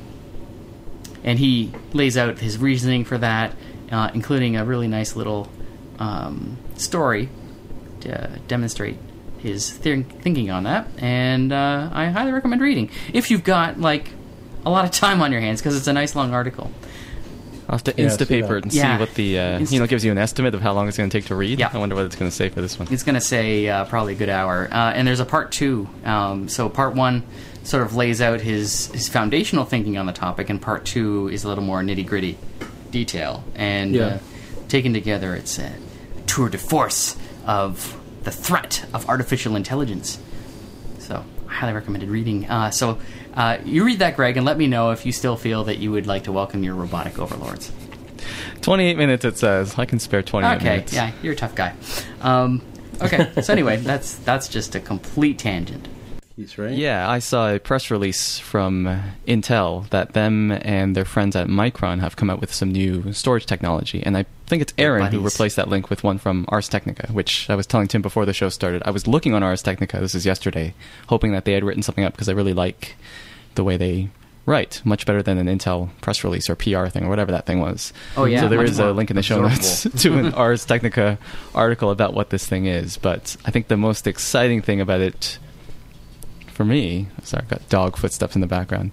and 1.25 1.39
he 1.39 1.73
lays 1.93 2.17
out 2.17 2.39
his 2.39 2.59
reasoning 2.59 3.05
for 3.05 3.19
that, 3.19 3.57
uh, 3.91 4.11
including 4.15 4.57
a 4.57 4.65
really 4.65 4.87
nice 4.87 5.17
little 5.17 5.51
um, 5.99 6.59
story 6.77 7.31
to 8.01 8.39
demonstrate 8.47 8.97
his 9.39 9.73
thi- 9.73 10.03
thinking 10.03 10.51
on 10.51 10.65
that. 10.65 10.87
And 10.99 11.53
uh, 11.53 11.89
I 11.93 12.07
highly 12.07 12.33
recommend 12.33 12.61
reading 12.61 12.91
if 13.13 13.31
you've 13.31 13.43
got 13.43 13.81
like 13.81 14.11
a 14.65 14.71
lot 14.71 14.85
of 14.85 14.91
time 14.91 15.23
on 15.23 15.33
your 15.33 15.41
hands 15.41 15.61
because 15.61 15.77
it's 15.77 15.87
a 15.87 15.93
nice 15.93 16.15
long 16.15 16.33
article. 16.33 16.71
I'll 17.69 17.77
have 17.77 17.85
to 17.85 17.95
Yeah, 17.97 18.07
I 18.07 18.09
see 18.09 18.25
Instapaper 18.25 18.59
it 18.59 18.65
and 18.65 18.73
Yeah. 18.73 18.97
see 18.97 19.01
what 19.01 19.15
the 19.15 19.39
uh, 19.39 19.59
you 19.61 19.79
know 19.81 19.87
gives 19.87 20.05
you 20.05 20.13
an 20.13 20.19
estimate 20.19 20.55
of 20.55 20.61
how 20.61 20.73
long 20.73 20.87
it's 20.89 20.97
going 20.97 21.09
to 21.09 21.19
take 21.19 21.27
to 21.29 21.35
read. 21.35 21.59
Yeah. 21.59 21.71
I 21.73 21.79
wonder 21.79 21.95
what 21.95 22.05
it's 22.05 22.17
going 22.17 22.31
to 22.31 22.35
say 22.37 22.49
for 22.51 22.61
this 22.61 22.79
one. 22.79 22.89
It's 22.91 23.03
going 23.03 23.15
to 23.15 23.21
say 23.21 23.69
uh, 23.69 23.85
probably 23.87 24.13
a 24.13 24.17
good 24.17 24.29
hour. 24.29 24.69
Uh, 24.71 24.93
and 24.93 25.07
there's 25.09 25.21
a 25.21 25.25
part 25.25 25.51
two. 25.53 25.89
Um, 26.05 26.49
so 26.49 26.69
part 26.69 26.95
one 26.95 27.23
sort 27.63 27.83
of 27.83 27.95
lays 27.97 28.21
out 28.21 28.43
his, 28.43 28.89
his 28.93 29.09
foundational 29.09 29.65
thinking 29.65 29.97
on 29.97 30.05
the 30.05 30.13
topic, 30.13 30.51
and 30.51 30.61
part 30.61 30.85
two 30.85 31.29
is 31.29 31.45
a 31.45 31.49
little 31.49 31.65
more 31.65 31.81
nitty 31.83 32.07
gritty 32.07 32.37
detail. 32.91 33.43
And 33.55 33.95
Yeah. 33.95 34.05
uh, 34.07 34.19
taken 34.69 34.93
together, 34.93 35.35
it's 35.35 35.59
a 35.59 35.73
tour 36.27 36.49
de 36.51 36.59
force 36.59 37.17
of 37.47 37.97
the 38.25 38.31
threat 38.31 38.85
of 38.93 39.09
artificial 39.09 39.57
intelligence. 39.57 40.19
So, 40.99 41.25
highly 41.55 41.73
recommended 41.73 42.09
reading. 42.11 42.49
Uh, 42.51 42.71
so, 42.71 42.99
uh, 43.35 43.59
you 43.65 43.85
read 43.85 44.01
that, 44.01 44.17
Greg, 44.17 44.37
and 44.37 44.45
let 44.45 44.59
me 44.59 44.67
know 44.67 44.91
if 44.91 45.07
you 45.07 45.13
still 45.13 45.37
feel 45.37 45.65
that 45.65 45.79
you 45.79 45.91
would 45.93 46.07
like 46.07 46.25
to 46.25 46.33
welcome 46.33 46.63
your 46.63 46.75
robotic 46.75 47.19
overlords. 47.19 47.73
28 48.63 48.97
minutes 48.97 49.25
it 49.25 49.39
says. 49.39 49.79
I 49.79 49.85
can 49.85 49.99
spare 49.99 50.23
28 50.23 50.57
Okay, 50.57 50.65
minutes. 50.65 50.93
yeah, 50.95 51.13
you're 51.23 51.35
a 51.35 51.37
tough 51.37 51.55
guy. 51.55 51.75
Um, 52.23 52.63
okay, 53.03 53.31
so 53.43 53.53
anyway, 53.53 53.77
that's 53.77 54.17
that's 54.17 54.49
just 54.49 54.75
a 54.75 54.81
complete 54.81 55.39
tangent. 55.39 55.89
He's 56.37 56.59
right. 56.59 56.73
Yeah, 56.73 57.09
I 57.09 57.21
saw 57.21 57.53
a 57.55 57.59
press 57.61 57.91
release 57.93 58.39
from 58.41 59.03
Intel 59.29 59.89
that 59.91 60.15
them 60.15 60.51
and 60.51 60.97
their 60.97 61.05
friends 61.05 61.37
at 61.37 61.47
Micron 61.47 62.01
have 62.01 62.17
come 62.17 62.29
out 62.29 62.41
with 62.41 62.53
some 62.53 62.73
new 62.73 63.13
storage 63.13 63.47
technology, 63.47 64.03
and 64.03 64.17
I 64.17 64.25
think 64.47 64.63
it's 64.63 64.75
Aaron 64.79 65.11
who 65.11 65.21
replaced 65.21 65.57
that 65.57 65.69
link 65.69 65.91
with 65.91 66.05
one 66.05 66.19
from 66.19 66.45
Ars 66.49 66.69
Technica, 66.69 67.11
which 67.13 67.49
I 67.49 67.55
was 67.55 67.67
telling 67.67 67.89
Tim 67.89 68.03
before 68.03 68.27
the 68.27 68.33
show 68.33 68.49
started. 68.49 68.83
I 68.85 68.91
was 68.91 69.07
looking 69.07 69.35
on 69.35 69.43
Ars 69.43 69.63
Technica, 69.63 69.99
this 70.01 70.15
is 70.15 70.27
yesterday, 70.27 70.75
hoping 71.09 71.33
that 71.33 71.45
they 71.45 71.53
had 71.53 71.65
written 71.65 71.83
something 71.83 72.05
up 72.05 72.13
because 72.13 72.29
I 72.29 72.33
really 72.33 72.53
like 72.55 72.97
the 73.55 73.65
way 73.65 73.77
they 73.77 74.11
write, 74.47 74.83
much 74.85 75.07
better 75.07 75.23
than 75.23 75.39
an 75.39 75.47
Intel 75.47 75.89
press 76.03 76.23
release 76.23 76.51
or 76.51 76.55
PR 76.55 76.87
thing 76.89 77.05
or 77.05 77.09
whatever 77.09 77.33
that 77.33 77.47
thing 77.47 77.61
was. 77.61 77.93
Oh, 78.17 78.27
yeah, 78.27 78.43
So 78.43 78.49
there 78.49 78.63
is 78.63 78.79
a 78.79 78.93
link 78.93 79.11
in 79.11 79.17
the 79.17 79.23
show 79.23 79.41
notes 79.41 79.85
to 80.03 80.19
an 80.19 80.35
Ars 80.35 80.65
Technica 80.67 81.19
article 81.55 81.91
about 81.91 82.13
what 82.13 82.31
this 82.31 82.47
thing 82.47 82.67
is, 82.67 82.99
but 82.99 83.37
I 83.47 83.51
think 83.51 83.69
the 83.69 83.77
most 83.79 84.07
exciting 84.07 84.61
thing 84.61 84.81
about 84.81 85.01
it 85.01 85.39
for 86.49 86.65
me, 86.65 87.09
sorry, 87.23 87.43
I've 87.43 87.49
got 87.49 87.69
dog 87.69 87.97
footsteps 87.97 88.35
in 88.35 88.41
the 88.41 88.47
background. 88.47 88.93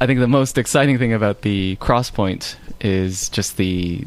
I 0.00 0.06
think 0.06 0.20
the 0.20 0.28
most 0.28 0.58
exciting 0.58 0.98
thing 0.98 1.12
about 1.12 1.42
the 1.42 1.76
Crosspoint 1.80 2.56
is 2.80 3.28
just 3.28 3.56
the. 3.56 4.04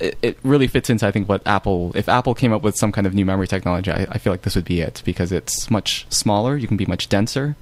It, 0.00 0.18
it 0.22 0.38
really 0.42 0.66
fits 0.66 0.90
into, 0.90 1.06
I 1.06 1.10
think, 1.10 1.28
what 1.28 1.46
Apple. 1.46 1.92
If 1.94 2.08
Apple 2.08 2.34
came 2.34 2.52
up 2.52 2.62
with 2.62 2.76
some 2.76 2.92
kind 2.92 3.06
of 3.06 3.14
new 3.14 3.24
memory 3.24 3.48
technology, 3.48 3.90
I, 3.90 4.06
I 4.10 4.18
feel 4.18 4.32
like 4.32 4.42
this 4.42 4.54
would 4.54 4.64
be 4.64 4.80
it 4.80 5.02
because 5.04 5.32
it's 5.32 5.70
much 5.70 6.06
smaller. 6.10 6.56
You 6.56 6.68
can 6.68 6.76
be 6.76 6.86
much 6.86 7.08
denser. 7.08 7.56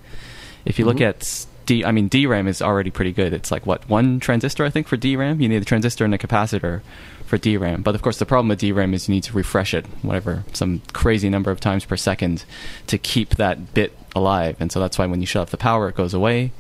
If 0.65 0.79
you 0.79 0.85
look 0.85 0.97
mm-hmm. 0.97 1.05
at 1.05 1.47
D, 1.67 1.85
I 1.85 1.93
mean, 1.93 2.09
DRAM 2.09 2.47
is 2.47 2.63
already 2.63 2.91
pretty 2.91 3.13
good. 3.13 3.33
It's 3.33 3.51
like 3.51 3.67
what 3.67 3.89
one 3.89 4.21
transistor, 4.21 4.65
I 4.65 4.71
think, 4.71 4.87
for 4.87 4.97
DRAM. 4.97 5.41
You 5.41 5.49
need 5.49 5.63
a 5.63 5.65
transistor 5.65 6.05
and 6.05 6.15
a 6.15 6.19
capacitor 6.19 6.83
for 7.27 7.39
DRAM. 7.39 7.83
But 7.83 7.95
of 7.95 8.03
course, 8.03 8.19
the 8.19 8.27
problem 8.27 8.49
with 8.49 8.61
DRAM 8.61 8.95
is 8.95 9.09
you 9.09 9.15
need 9.15 9.25
to 9.25 9.33
refresh 9.33 9.75
it, 9.75 9.85
whatever, 10.03 10.45
some 10.53 10.83
crazy 10.93 11.29
number 11.29 11.51
of 11.51 11.61
times 11.61 11.85
per 11.85 11.97
second 11.97 12.45
to 12.87 12.99
keep 12.99 13.31
that 13.31 13.75
bit 13.75 13.93
alive. 14.15 14.57
And 14.61 14.71
so 14.71 14.81
that's 14.81 14.97
why 14.99 15.07
when 15.07 15.21
you 15.21 15.27
shut 15.27 15.43
off 15.43 15.51
the 15.51 15.57
power, 15.57 15.89
it 15.89 15.97
goes 15.97 16.15
away. 16.15 16.53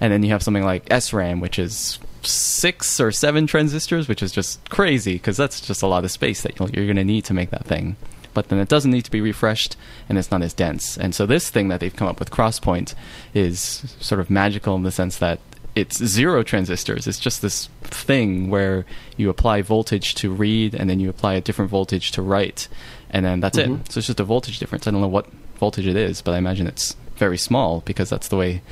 And 0.00 0.12
then 0.12 0.22
you 0.22 0.30
have 0.30 0.42
something 0.42 0.64
like 0.64 0.86
SRAM, 0.86 1.40
which 1.40 1.58
is 1.58 1.98
six 2.22 3.00
or 3.00 3.12
seven 3.12 3.46
transistors, 3.46 4.08
which 4.08 4.22
is 4.22 4.32
just 4.32 4.68
crazy 4.70 5.14
because 5.14 5.36
that's 5.36 5.60
just 5.60 5.82
a 5.82 5.86
lot 5.86 6.04
of 6.04 6.10
space 6.10 6.42
that 6.42 6.58
you're 6.58 6.86
going 6.86 6.96
to 6.96 7.04
need 7.04 7.24
to 7.26 7.34
make 7.34 7.50
that 7.50 7.64
thing. 7.64 7.96
But 8.34 8.48
then 8.48 8.58
it 8.58 8.68
doesn't 8.68 8.90
need 8.90 9.04
to 9.04 9.10
be 9.10 9.20
refreshed, 9.20 9.76
and 10.08 10.16
it's 10.16 10.30
not 10.30 10.42
as 10.42 10.54
dense. 10.54 10.96
And 10.96 11.14
so 11.14 11.26
this 11.26 11.50
thing 11.50 11.68
that 11.68 11.80
they've 11.80 11.94
come 11.94 12.08
up 12.08 12.18
with, 12.18 12.30
Crosspoint, 12.30 12.94
is 13.34 13.60
sort 14.00 14.20
of 14.20 14.30
magical 14.30 14.74
in 14.74 14.84
the 14.84 14.90
sense 14.90 15.18
that 15.18 15.38
it's 15.74 16.02
zero 16.02 16.42
transistors. 16.42 17.06
It's 17.06 17.18
just 17.18 17.42
this 17.42 17.68
thing 17.82 18.50
where 18.50 18.84
you 19.16 19.28
apply 19.28 19.62
voltage 19.62 20.14
to 20.16 20.32
read, 20.32 20.74
and 20.74 20.88
then 20.88 21.00
you 21.00 21.10
apply 21.10 21.34
a 21.34 21.40
different 21.40 21.70
voltage 21.70 22.10
to 22.12 22.22
write, 22.22 22.68
and 23.10 23.24
then 23.24 23.40
that's 23.40 23.58
it. 23.58 23.68
Mm-hmm. 23.68 23.84
So 23.90 23.98
it's 23.98 24.06
just 24.06 24.20
a 24.20 24.24
voltage 24.24 24.58
difference. 24.58 24.86
I 24.86 24.90
don't 24.90 25.00
know 25.00 25.08
what 25.08 25.28
voltage 25.56 25.86
it 25.86 25.96
is, 25.96 26.22
but 26.22 26.32
I 26.32 26.38
imagine 26.38 26.66
it's 26.66 26.96
very 27.16 27.38
small 27.38 27.82
because 27.84 28.10
that's 28.10 28.28
the 28.28 28.36
way 28.36 28.62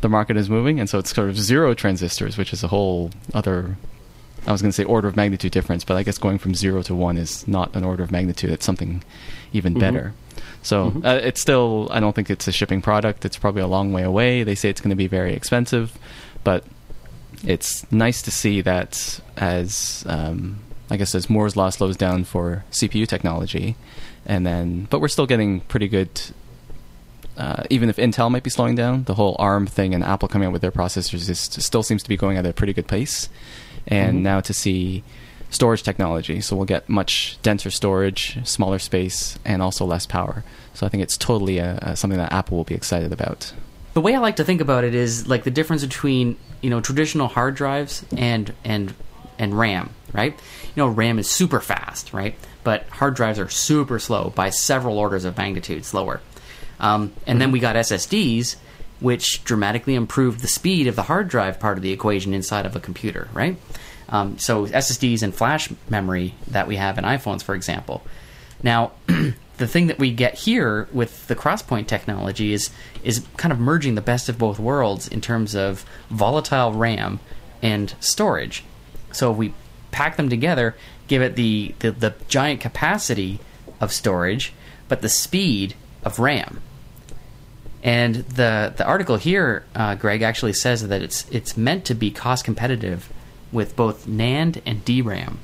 the 0.00 0.08
market 0.08 0.36
is 0.36 0.48
moving. 0.48 0.80
And 0.80 0.88
so 0.88 0.98
it's 0.98 1.14
sort 1.14 1.28
of 1.28 1.38
zero 1.38 1.74
transistors, 1.74 2.38
which 2.38 2.52
is 2.52 2.62
a 2.62 2.68
whole 2.68 3.10
other. 3.34 3.76
I 4.46 4.52
was 4.52 4.62
going 4.62 4.70
to 4.70 4.74
say 4.74 4.84
order 4.84 5.06
of 5.06 5.16
magnitude 5.16 5.52
difference, 5.52 5.84
but 5.84 5.98
I 5.98 6.02
guess 6.02 6.16
going 6.16 6.38
from 6.38 6.54
zero 6.54 6.82
to 6.84 6.94
one 6.94 7.18
is 7.18 7.46
not 7.46 7.76
an 7.76 7.84
order 7.84 8.02
of 8.02 8.10
magnitude. 8.10 8.50
It's 8.50 8.64
something 8.64 9.02
even 9.52 9.74
better. 9.78 10.14
So 10.62 10.92
uh, 11.04 11.20
it's 11.22 11.42
still, 11.42 11.88
I 11.90 12.00
don't 12.00 12.14
think 12.14 12.30
it's 12.30 12.48
a 12.48 12.52
shipping 12.52 12.80
product. 12.80 13.26
It's 13.26 13.36
probably 13.36 13.60
a 13.60 13.66
long 13.66 13.92
way 13.92 14.02
away. 14.02 14.42
They 14.42 14.54
say 14.54 14.70
it's 14.70 14.80
going 14.80 14.90
to 14.90 14.96
be 14.96 15.08
very 15.08 15.34
expensive, 15.34 15.98
but 16.42 16.64
it's 17.44 17.90
nice 17.92 18.22
to 18.22 18.30
see 18.30 18.60
that 18.62 19.20
as 19.36 20.04
um, 20.06 20.58
I 20.90 20.96
guess 20.96 21.14
as 21.14 21.30
Moore's 21.30 21.56
law 21.56 21.70
slows 21.70 21.96
down 21.96 22.24
for 22.24 22.64
CPU 22.72 23.06
technology, 23.06 23.76
and 24.26 24.46
then 24.46 24.86
but 24.90 25.00
we're 25.00 25.08
still 25.08 25.26
getting 25.26 25.60
pretty 25.60 25.88
good. 25.88 26.20
Uh, 27.36 27.62
even 27.70 27.88
if 27.88 27.96
Intel 27.96 28.30
might 28.30 28.42
be 28.42 28.50
slowing 28.50 28.74
down, 28.74 29.04
the 29.04 29.14
whole 29.14 29.36
ARM 29.38 29.66
thing 29.66 29.94
and 29.94 30.04
Apple 30.04 30.28
coming 30.28 30.46
out 30.46 30.52
with 30.52 30.62
their 30.62 30.72
processors 30.72 31.28
is, 31.28 31.38
still 31.38 31.82
seems 31.82 32.02
to 32.02 32.08
be 32.08 32.16
going 32.16 32.36
at 32.36 32.44
a 32.44 32.52
pretty 32.52 32.72
good 32.72 32.86
pace. 32.86 33.28
And 33.86 34.22
now 34.22 34.40
to 34.40 34.52
see 34.52 35.02
storage 35.48 35.82
technology, 35.82 36.40
so 36.40 36.54
we'll 36.54 36.66
get 36.66 36.88
much 36.88 37.38
denser 37.42 37.70
storage, 37.70 38.38
smaller 38.46 38.78
space, 38.78 39.38
and 39.44 39.62
also 39.62 39.84
less 39.84 40.06
power. 40.06 40.44
So 40.74 40.86
I 40.86 40.88
think 40.90 41.02
it's 41.02 41.16
totally 41.16 41.60
uh 41.60 41.76
uh 41.76 41.94
something 41.94 42.18
that 42.18 42.32
Apple 42.32 42.56
will 42.56 42.64
be 42.64 42.74
excited 42.74 43.12
about. 43.12 43.52
The 43.94 44.00
way 44.00 44.14
I 44.14 44.18
like 44.18 44.36
to 44.36 44.44
think 44.44 44.60
about 44.60 44.84
it 44.84 44.94
is 44.94 45.26
like 45.26 45.44
the 45.44 45.50
difference 45.50 45.82
between 45.82 46.36
you 46.60 46.70
know 46.70 46.80
traditional 46.80 47.26
hard 47.26 47.54
drives 47.54 48.04
and 48.16 48.52
and 48.64 48.94
and 49.38 49.58
RAM, 49.58 49.90
right? 50.12 50.32
You 50.32 50.82
know, 50.82 50.88
RAM 50.88 51.18
is 51.18 51.28
super 51.28 51.60
fast, 51.60 52.12
right? 52.12 52.34
But 52.62 52.86
hard 52.88 53.16
drives 53.16 53.38
are 53.38 53.48
super 53.48 53.98
slow 53.98 54.30
by 54.30 54.50
several 54.50 54.98
orders 54.98 55.24
of 55.24 55.36
magnitude 55.36 55.84
slower. 55.84 56.20
Um, 56.80 57.12
and 57.26 57.40
then 57.40 57.52
we 57.52 57.60
got 57.60 57.76
SSDs, 57.76 58.56
which 59.00 59.44
dramatically 59.44 59.94
improved 59.94 60.40
the 60.40 60.48
speed 60.48 60.86
of 60.86 60.96
the 60.96 61.02
hard 61.02 61.28
drive 61.28 61.60
part 61.60 61.76
of 61.76 61.82
the 61.82 61.92
equation 61.92 62.34
inside 62.34 62.66
of 62.66 62.74
a 62.74 62.80
computer, 62.80 63.28
right? 63.32 63.56
Um, 64.08 64.38
so 64.38 64.66
SSDs 64.66 65.22
and 65.22 65.34
flash 65.34 65.70
memory 65.88 66.34
that 66.48 66.66
we 66.66 66.76
have 66.76 66.98
in 66.98 67.04
iPhones, 67.04 67.42
for 67.42 67.54
example. 67.54 68.02
Now, 68.62 68.92
the 69.56 69.66
thing 69.66 69.86
that 69.86 69.98
we 69.98 70.10
get 70.10 70.34
here 70.34 70.88
with 70.92 71.28
the 71.28 71.36
Crosspoint 71.36 71.86
technology 71.86 72.52
is 72.52 72.70
is 73.04 73.24
kind 73.36 73.52
of 73.52 73.58
merging 73.58 73.94
the 73.94 74.00
best 74.00 74.28
of 74.28 74.38
both 74.38 74.58
worlds 74.58 75.06
in 75.06 75.20
terms 75.20 75.54
of 75.54 75.84
volatile 76.08 76.72
RAM 76.72 77.20
and 77.62 77.94
storage. 78.00 78.64
So 79.12 79.30
we 79.30 79.54
pack 79.90 80.16
them 80.16 80.28
together, 80.28 80.74
give 81.08 81.22
it 81.22 81.36
the, 81.36 81.74
the, 81.80 81.90
the 81.90 82.14
giant 82.28 82.60
capacity 82.60 83.40
of 83.80 83.92
storage, 83.92 84.52
but 84.88 85.02
the 85.02 85.08
speed 85.08 85.74
of 86.04 86.18
RAM. 86.18 86.62
And 87.82 88.16
the 88.16 88.74
the 88.76 88.84
article 88.84 89.16
here, 89.16 89.64
uh, 89.74 89.94
Greg, 89.94 90.22
actually 90.22 90.52
says 90.52 90.86
that 90.86 91.02
it's 91.02 91.28
it's 91.30 91.56
meant 91.56 91.84
to 91.86 91.94
be 91.94 92.10
cost 92.10 92.44
competitive 92.44 93.12
with 93.52 93.74
both 93.74 94.06
NAND 94.06 94.60
and 94.66 94.84
DRAM 94.84 95.38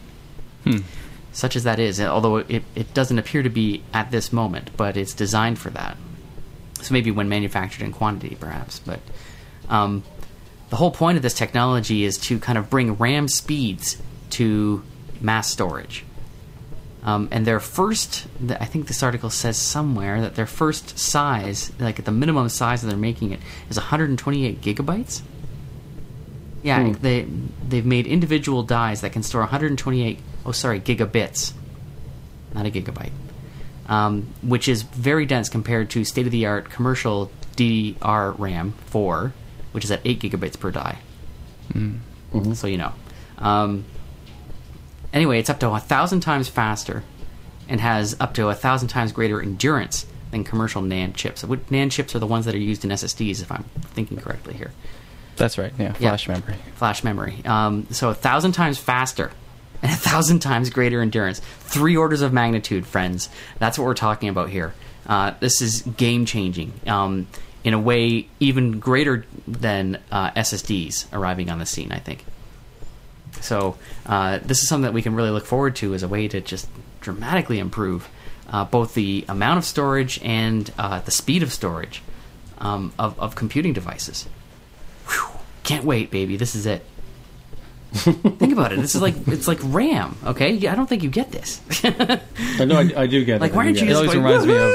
such 1.36 1.54
as 1.54 1.64
that 1.64 1.78
is, 1.78 2.00
although 2.00 2.38
it, 2.38 2.62
it 2.74 2.94
doesn't 2.94 3.18
appear 3.18 3.42
to 3.42 3.50
be 3.50 3.82
at 3.92 4.10
this 4.10 4.32
moment, 4.32 4.70
but 4.74 4.96
it's 4.96 5.12
designed 5.12 5.58
for 5.58 5.68
that. 5.68 5.96
So 6.80 6.94
maybe 6.94 7.10
when 7.10 7.28
manufactured 7.28 7.84
in 7.84 7.92
quantity, 7.92 8.36
perhaps. 8.40 8.78
But 8.78 9.00
um, 9.68 10.02
the 10.70 10.76
whole 10.76 10.90
point 10.90 11.16
of 11.16 11.22
this 11.22 11.34
technology 11.34 12.04
is 12.04 12.16
to 12.18 12.38
kind 12.38 12.56
of 12.56 12.70
bring 12.70 12.94
RAM 12.94 13.28
speeds 13.28 14.00
to 14.30 14.82
mass 15.20 15.50
storage. 15.50 16.04
Um, 17.06 17.28
and 17.30 17.46
their 17.46 17.60
first, 17.60 18.26
I 18.50 18.64
think 18.64 18.88
this 18.88 19.00
article 19.00 19.30
says 19.30 19.56
somewhere 19.56 20.20
that 20.20 20.34
their 20.34 20.46
first 20.46 20.98
size, 20.98 21.70
like 21.78 22.00
at 22.00 22.04
the 22.04 22.10
minimum 22.10 22.48
size 22.48 22.82
that 22.82 22.88
they're 22.88 22.96
making 22.96 23.30
it, 23.30 23.38
is 23.70 23.76
128 23.76 24.60
gigabytes. 24.60 25.22
Yeah, 26.64 26.92
they 27.00 27.28
they've 27.68 27.86
made 27.86 28.08
individual 28.08 28.64
dies 28.64 29.02
that 29.02 29.12
can 29.12 29.22
store 29.22 29.42
128. 29.42 30.18
Oh, 30.44 30.50
sorry, 30.50 30.80
gigabits, 30.80 31.52
not 32.52 32.66
a 32.66 32.70
gigabyte, 32.72 33.12
um, 33.86 34.26
which 34.42 34.66
is 34.66 34.82
very 34.82 35.26
dense 35.26 35.48
compared 35.48 35.90
to 35.90 36.04
state 36.04 36.26
of 36.26 36.32
the 36.32 36.44
art 36.44 36.70
commercial 36.70 37.30
DRAM 37.54 38.72
4, 38.86 39.32
which 39.70 39.84
is 39.84 39.92
at 39.92 40.00
8 40.04 40.18
gigabytes 40.18 40.58
per 40.58 40.72
die. 40.72 40.98
So 42.56 42.66
you 42.66 42.78
know. 42.78 42.92
Um, 43.38 43.84
anyway, 45.16 45.38
it's 45.40 45.50
up 45.50 45.58
to 45.60 45.70
a 45.70 45.80
thousand 45.80 46.20
times 46.20 46.48
faster 46.48 47.02
and 47.68 47.80
has 47.80 48.16
up 48.20 48.34
to 48.34 48.48
a 48.48 48.54
thousand 48.54 48.88
times 48.88 49.10
greater 49.12 49.40
endurance 49.42 50.06
than 50.30 50.44
commercial 50.44 50.82
NAND 50.82 51.14
chips. 51.14 51.42
NAND 51.42 51.90
chips 51.90 52.14
are 52.14 52.18
the 52.20 52.26
ones 52.26 52.44
that 52.44 52.54
are 52.54 52.58
used 52.58 52.84
in 52.84 52.90
SSDs, 52.90 53.42
if 53.42 53.50
I'm 53.50 53.64
thinking 53.94 54.18
correctly 54.18 54.54
here 54.54 54.70
That's 55.36 55.58
right. 55.58 55.72
Yeah, 55.78 55.94
Yeah. 55.98 56.10
flash 56.10 56.28
memory. 56.28 56.54
flash 56.76 57.02
memory. 57.04 57.42
Um, 57.44 57.86
so 57.90 58.10
a 58.10 58.14
thousand 58.14 58.52
times 58.52 58.78
faster 58.78 59.30
and 59.82 59.90
a 59.92 59.96
thousand 59.96 60.40
times 60.40 60.70
greater 60.70 61.00
endurance. 61.02 61.40
Three 61.60 61.96
orders 61.96 62.22
of 62.22 62.32
magnitude, 62.32 62.86
friends. 62.86 63.28
That's 63.58 63.78
what 63.78 63.84
we're 63.84 63.94
talking 63.94 64.28
about 64.28 64.48
here. 64.50 64.74
Uh, 65.06 65.32
this 65.40 65.60
is 65.62 65.82
game 65.82 66.24
changing 66.26 66.72
um, 66.86 67.26
in 67.62 67.74
a 67.74 67.78
way 67.78 68.26
even 68.40 68.78
greater 68.80 69.24
than 69.46 69.98
uh, 70.10 70.30
SSDs 70.32 71.06
arriving 71.12 71.50
on 71.50 71.58
the 71.58 71.66
scene. 71.66 71.92
I 71.92 71.98
think. 71.98 72.24
So 73.46 73.76
uh, 74.06 74.38
this 74.44 74.62
is 74.62 74.68
something 74.68 74.82
that 74.84 74.92
we 74.92 75.02
can 75.02 75.14
really 75.14 75.30
look 75.30 75.46
forward 75.46 75.76
to 75.76 75.94
as 75.94 76.02
a 76.02 76.08
way 76.08 76.28
to 76.28 76.40
just 76.40 76.68
dramatically 77.00 77.58
improve 77.58 78.08
uh, 78.50 78.64
both 78.64 78.94
the 78.94 79.24
amount 79.28 79.58
of 79.58 79.64
storage 79.64 80.20
and 80.22 80.70
uh, 80.78 81.00
the 81.00 81.10
speed 81.10 81.42
of 81.42 81.52
storage 81.52 82.02
um, 82.58 82.92
of, 82.98 83.18
of 83.20 83.34
computing 83.34 83.72
devices. 83.72 84.26
Whew. 85.08 85.28
Can't 85.64 85.84
wait, 85.84 86.10
baby. 86.10 86.36
This 86.36 86.54
is 86.54 86.66
it. 86.66 86.84
Think 87.92 88.52
about 88.52 88.72
it. 88.72 88.80
This 88.80 88.94
is 88.94 89.00
like 89.02 89.14
it's 89.28 89.48
like 89.48 89.58
RAM. 89.62 90.16
Okay, 90.26 90.52
Yeah, 90.52 90.72
I 90.72 90.74
don't 90.74 90.86
think 90.88 91.02
you 91.02 91.08
get 91.10 91.30
this. 91.32 91.60
I 91.84 92.64
know 92.64 92.76
I, 92.78 93.02
I 93.02 93.06
do 93.06 93.24
get 93.24 93.40
Like, 93.40 93.52
it. 93.52 93.54
I 93.54 93.56
why 93.56 93.64
aren't 93.66 93.80
you 93.80 93.86
It 93.86 93.90
it. 93.90 93.94
always 93.94 94.12
going, 94.12 94.24
reminds 94.24 94.46
me 94.46 94.54
of 94.54 94.68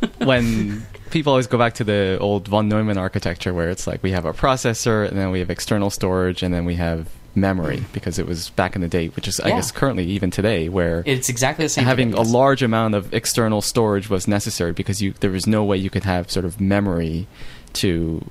that 0.00 0.16
when 0.26 0.86
people 1.10 1.32
always 1.32 1.46
go 1.46 1.58
back 1.58 1.74
to 1.74 1.84
the 1.84 2.18
old 2.20 2.48
von 2.48 2.68
Neumann 2.68 2.98
architecture 2.98 3.52
where 3.52 3.68
it's 3.68 3.86
like 3.86 4.02
we 4.02 4.12
have 4.12 4.24
a 4.24 4.32
processor 4.32 5.06
and 5.06 5.18
then 5.18 5.30
we 5.30 5.40
have 5.40 5.50
external 5.50 5.90
storage 5.90 6.42
and 6.42 6.52
then 6.54 6.64
we 6.64 6.74
have 6.76 7.08
memory 7.36 7.84
because 7.92 8.18
it 8.18 8.26
was 8.26 8.50
back 8.50 8.74
in 8.76 8.80
the 8.82 8.88
day, 8.88 9.08
which 9.08 9.26
is 9.28 9.40
I 9.40 9.48
Yeah. 9.48 9.56
guess 9.56 9.70
currently 9.72 10.04
even 10.06 10.30
today 10.30 10.68
where 10.68 11.02
it's 11.06 11.28
exactly 11.28 11.64
the 11.64 11.68
same. 11.68 11.84
having 11.84 12.10
thing. 12.12 12.18
a 12.18 12.22
large 12.22 12.62
amount 12.62 12.94
of 12.94 13.12
external 13.12 13.60
storage 13.62 14.08
was 14.08 14.28
necessary 14.28 14.72
because 14.72 15.02
you 15.02 15.14
there 15.20 15.30
was 15.30 15.46
no 15.46 15.64
way 15.64 15.76
you 15.76 15.90
could 15.90 16.04
have 16.04 16.30
sort 16.30 16.44
of 16.44 16.60
memory 16.60 17.26
to 17.74 18.24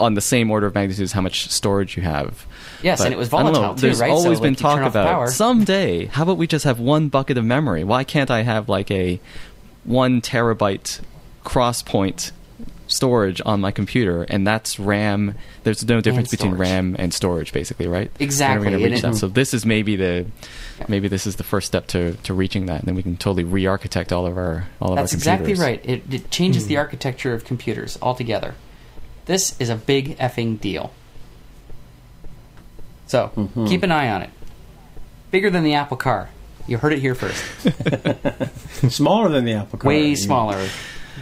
on 0.00 0.14
the 0.14 0.20
same 0.20 0.50
order 0.50 0.66
of 0.66 0.74
magnitude 0.74 1.04
as 1.04 1.12
how 1.12 1.20
much 1.20 1.48
storage 1.50 1.96
you 1.96 2.02
have. 2.02 2.46
Yes, 2.82 2.98
But 2.98 3.04
and 3.06 3.14
it 3.14 3.16
was 3.16 3.28
don't 3.28 3.44
know, 3.46 3.52
volatile 3.52 3.74
too, 3.76 3.80
There's 3.82 4.00
right? 4.00 4.10
always 4.10 4.38
So, 4.38 4.42
been 4.42 4.54
like, 4.54 4.58
talk 4.58 4.80
about 4.80 5.06
power. 5.06 5.30
someday. 5.30 6.06
How 6.06 6.24
about 6.24 6.36
we 6.36 6.48
just 6.48 6.64
have 6.64 6.80
one 6.80 7.08
bucket 7.08 7.38
of 7.38 7.44
memory? 7.44 7.84
Why 7.84 8.02
can't 8.02 8.30
I 8.30 8.42
have 8.42 8.68
like 8.68 8.90
a 8.90 9.20
one 9.84 10.20
terabyte 10.20 10.98
cross 11.44 11.80
point 11.82 12.32
storage 12.86 13.40
on 13.44 13.60
my 13.60 13.70
computer, 13.70 14.22
and 14.24 14.46
that's 14.46 14.78
RAM. 14.78 15.34
There's 15.62 15.86
no 15.86 16.00
difference 16.00 16.30
between. 16.30 16.54
RAM 16.54 16.94
and 16.98 17.12
storage, 17.12 17.52
basically, 17.52 17.86
right? 17.86 18.10
Exactly, 18.20 18.66
When 18.66 18.74
are 18.74 18.78
gonna 18.78 18.90
reach 18.90 18.98
it- 18.98 19.02
that? 19.02 19.16
So 19.16 19.28
this 19.28 19.54
is 19.54 19.64
maybe 19.66 19.96
the 19.96 20.26
maybe 20.88 21.08
this 21.08 21.26
is 21.26 21.36
the 21.36 21.44
first 21.44 21.66
step 21.66 21.86
to, 21.88 22.14
to 22.14 22.34
reaching 22.34 22.66
that, 22.66 22.80
and 22.80 22.88
then 22.88 22.94
we 22.94 23.02
can 23.02 23.16
totally 23.16 23.44
re-architect 23.44 24.12
all 24.12 24.26
of 24.26 24.36
our 24.36 24.66
all 24.80 24.90
of 24.90 24.96
That's 24.96 25.12
our 25.12 25.16
exactly 25.16 25.54
right. 25.54 25.80
It, 25.84 26.02
it 26.12 26.30
changes 26.30 26.66
the 26.66 26.74
hmm. 26.74 26.80
architecture 26.80 27.34
of 27.34 27.44
computers 27.44 27.98
altogether. 28.02 28.54
This 29.26 29.58
is 29.58 29.70
a 29.70 29.76
big 29.76 30.18
effing 30.18 30.60
deal. 30.60 30.92
So 33.06 33.30
mm-hmm. 33.36 33.66
keep 33.66 33.82
an 33.82 33.92
eye 33.92 34.08
on 34.08 34.22
it. 34.22 34.30
Bigger 35.30 35.50
than 35.50 35.64
the 35.64 35.74
Apple 35.74 35.96
Car. 35.96 36.30
You 36.66 36.78
heard 36.78 36.92
it 36.92 37.00
here 37.00 37.14
first. 37.14 37.44
Smaller 38.90 39.28
than 39.28 39.44
the 39.44 39.52
Apple 39.52 39.78
Car. 39.78 39.88
Way 39.88 40.08
you- 40.08 40.16
smaller. 40.16 40.68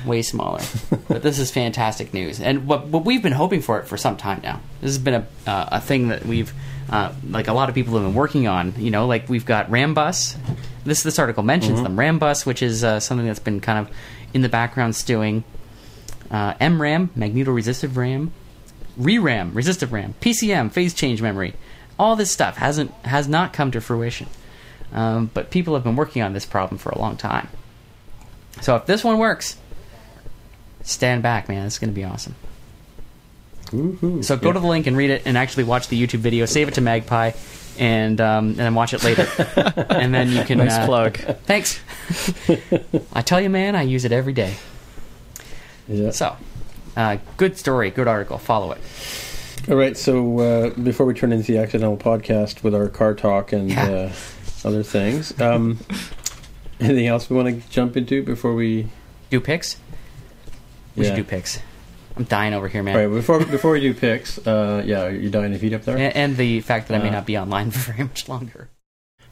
Way 0.06 0.22
smaller. 0.22 0.60
but 1.08 1.22
this 1.22 1.38
is 1.38 1.50
fantastic 1.50 2.12
news. 2.12 2.40
And 2.40 2.66
what, 2.66 2.86
what 2.86 3.04
we've 3.04 3.22
been 3.22 3.32
hoping 3.32 3.60
for 3.60 3.78
it 3.78 3.86
for 3.86 3.96
some 3.96 4.16
time 4.16 4.40
now. 4.42 4.60
This 4.80 4.90
has 4.90 4.98
been 4.98 5.14
a, 5.14 5.50
uh, 5.50 5.68
a 5.72 5.80
thing 5.80 6.08
that 6.08 6.26
we've, 6.26 6.52
uh, 6.90 7.12
like 7.28 7.48
a 7.48 7.52
lot 7.52 7.68
of 7.68 7.74
people 7.74 7.94
have 7.94 8.02
been 8.02 8.14
working 8.14 8.48
on. 8.48 8.74
You 8.76 8.90
know, 8.90 9.06
like 9.06 9.28
we've 9.28 9.46
got 9.46 9.70
Rambus. 9.70 10.36
This, 10.84 11.02
this 11.02 11.18
article 11.18 11.42
mentions 11.42 11.82
them. 11.82 11.96
Rambus, 11.96 12.44
which 12.44 12.62
is 12.62 12.82
uh, 12.82 13.00
something 13.00 13.26
that's 13.26 13.38
been 13.38 13.60
kind 13.60 13.78
of 13.78 13.94
in 14.34 14.42
the 14.42 14.48
background 14.48 14.96
stewing. 14.96 15.44
Uh, 16.30 16.54
MRAM, 16.54 17.14
magneto-resistive 17.14 17.96
RAM. 17.96 18.32
ReRAM, 18.98 19.54
resistive 19.54 19.92
RAM. 19.92 20.14
PCM, 20.20 20.72
phase 20.72 20.94
change 20.94 21.22
memory. 21.22 21.54
All 21.98 22.16
this 22.16 22.30
stuff 22.30 22.56
hasn't 22.56 22.90
has 23.04 23.28
not 23.28 23.52
come 23.52 23.70
to 23.70 23.80
fruition. 23.80 24.26
Um, 24.92 25.30
but 25.32 25.50
people 25.50 25.74
have 25.74 25.84
been 25.84 25.96
working 25.96 26.22
on 26.22 26.32
this 26.32 26.44
problem 26.44 26.78
for 26.78 26.90
a 26.90 26.98
long 26.98 27.16
time. 27.16 27.48
So 28.60 28.76
if 28.76 28.86
this 28.86 29.02
one 29.02 29.18
works, 29.18 29.56
stand 30.82 31.22
back, 31.22 31.48
man. 31.48 31.66
It's 31.66 31.78
going 31.78 31.90
to 31.90 31.94
be 31.94 32.04
awesome. 32.04 32.34
Woohoo. 33.66 34.24
So 34.24 34.36
go 34.36 34.48
Yeah. 34.48 34.52
to 34.54 34.60
the 34.60 34.66
link 34.66 34.86
and 34.86 34.96
read 34.96 35.10
it, 35.10 35.22
and 35.24 35.38
actually 35.38 35.64
watch 35.64 35.88
the 35.88 36.00
YouTube 36.00 36.18
video. 36.20 36.44
Save 36.46 36.68
it 36.68 36.74
to 36.74 36.80
Magpie, 36.80 37.32
and 37.78 38.20
um, 38.20 38.46
and 38.48 38.56
then 38.56 38.74
watch 38.74 38.92
it 38.92 39.02
later. 39.02 39.26
and 39.88 40.12
then 40.14 40.30
you 40.30 40.42
can 40.44 40.58
Nice 40.58 40.72
uh, 40.72 40.86
plug. 40.86 41.16
Thanks. 41.46 41.80
I 43.14 43.22
tell 43.22 43.40
you, 43.40 43.48
man, 43.48 43.74
I 43.76 43.82
use 43.82 44.04
it 44.04 44.12
every 44.12 44.32
day. 44.34 44.54
Yeah. 45.88 46.10
So, 46.10 46.36
uh, 46.96 47.16
good 47.38 47.56
story, 47.56 47.90
good 47.90 48.08
article. 48.08 48.38
Follow 48.38 48.72
it. 48.72 48.80
All 49.68 49.76
right. 49.76 49.96
So 49.96 50.38
uh, 50.40 50.70
before 50.70 51.06
we 51.06 51.14
turn 51.14 51.32
into 51.32 51.50
the 51.52 51.58
accidental 51.58 51.96
podcast 51.96 52.62
with 52.62 52.74
our 52.74 52.88
car 52.88 53.14
talk 53.14 53.52
and 53.52 53.70
Yeah. 53.70 53.84
uh, 53.84 54.12
other 54.64 54.82
things, 54.82 55.38
um, 55.40 55.78
anything 56.80 57.06
else 57.06 57.30
we 57.30 57.36
want 57.36 57.48
to 57.62 57.70
jump 57.70 57.96
into 57.96 58.22
before 58.22 58.54
we? 58.54 58.88
Do 59.30 59.40
picks. 59.40 59.76
We 60.96 61.04
Yeah. 61.04 61.10
should 61.10 61.16
do 61.16 61.24
picks. 61.24 61.58
I'm 62.16 62.24
dying 62.24 62.52
over 62.52 62.68
here, 62.68 62.82
man. 62.82 62.94
All 62.96 63.06
right. 63.06 63.14
Before 63.14 63.38
before 63.44 63.70
we 63.72 63.80
do 63.80 63.94
picks, 63.94 64.38
uh, 64.46 64.82
yeah, 64.84 65.08
you're 65.08 65.30
dying 65.30 65.52
to 65.52 65.58
heat 65.58 65.72
up 65.72 65.84
there. 65.84 65.96
And, 65.96 66.14
and 66.14 66.36
the 66.36 66.60
fact 66.60 66.88
that 66.88 66.94
I 66.94 67.02
may 67.02 67.08
Uh, 67.08 67.12
not 67.12 67.26
be 67.26 67.38
online 67.38 67.70
for 67.70 67.92
very 67.92 68.04
much 68.04 68.28
longer. 68.28 68.68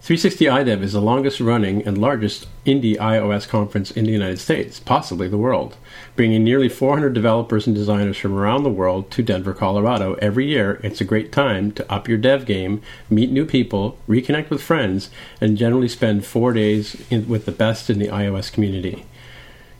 360 0.02 0.46
iDev 0.46 0.80
is 0.80 0.94
the 0.94 1.00
longest 1.02 1.40
running 1.40 1.86
and 1.86 1.98
largest 1.98 2.46
indie 2.64 2.96
iOS 2.96 3.46
conference 3.46 3.90
in 3.90 4.06
the 4.06 4.10
United 4.10 4.38
States, 4.38 4.80
possibly 4.80 5.28
the 5.28 5.36
world, 5.36 5.76
bringing 6.16 6.42
nearly 6.42 6.70
400 6.70 7.12
developers 7.12 7.66
and 7.66 7.76
designers 7.76 8.16
from 8.16 8.34
around 8.34 8.62
the 8.62 8.70
world 8.70 9.10
to 9.10 9.22
Denver, 9.22 9.52
Colorado. 9.52 10.14
Every 10.14 10.46
year, 10.46 10.80
it's 10.82 11.02
a 11.02 11.04
great 11.04 11.32
time 11.32 11.70
to 11.72 11.92
up 11.92 12.08
your 12.08 12.16
dev 12.16 12.46
game, 12.46 12.80
meet 13.10 13.30
new 13.30 13.44
people, 13.44 13.98
reconnect 14.08 14.48
with 14.48 14.62
friends, 14.62 15.10
and 15.38 15.58
generally 15.58 15.88
spend 15.88 16.24
four 16.24 16.54
days 16.54 16.96
in, 17.10 17.28
with 17.28 17.44
the 17.44 17.52
best 17.52 17.90
in 17.90 17.98
the 17.98 18.08
iOS 18.08 18.50
community. 18.50 19.04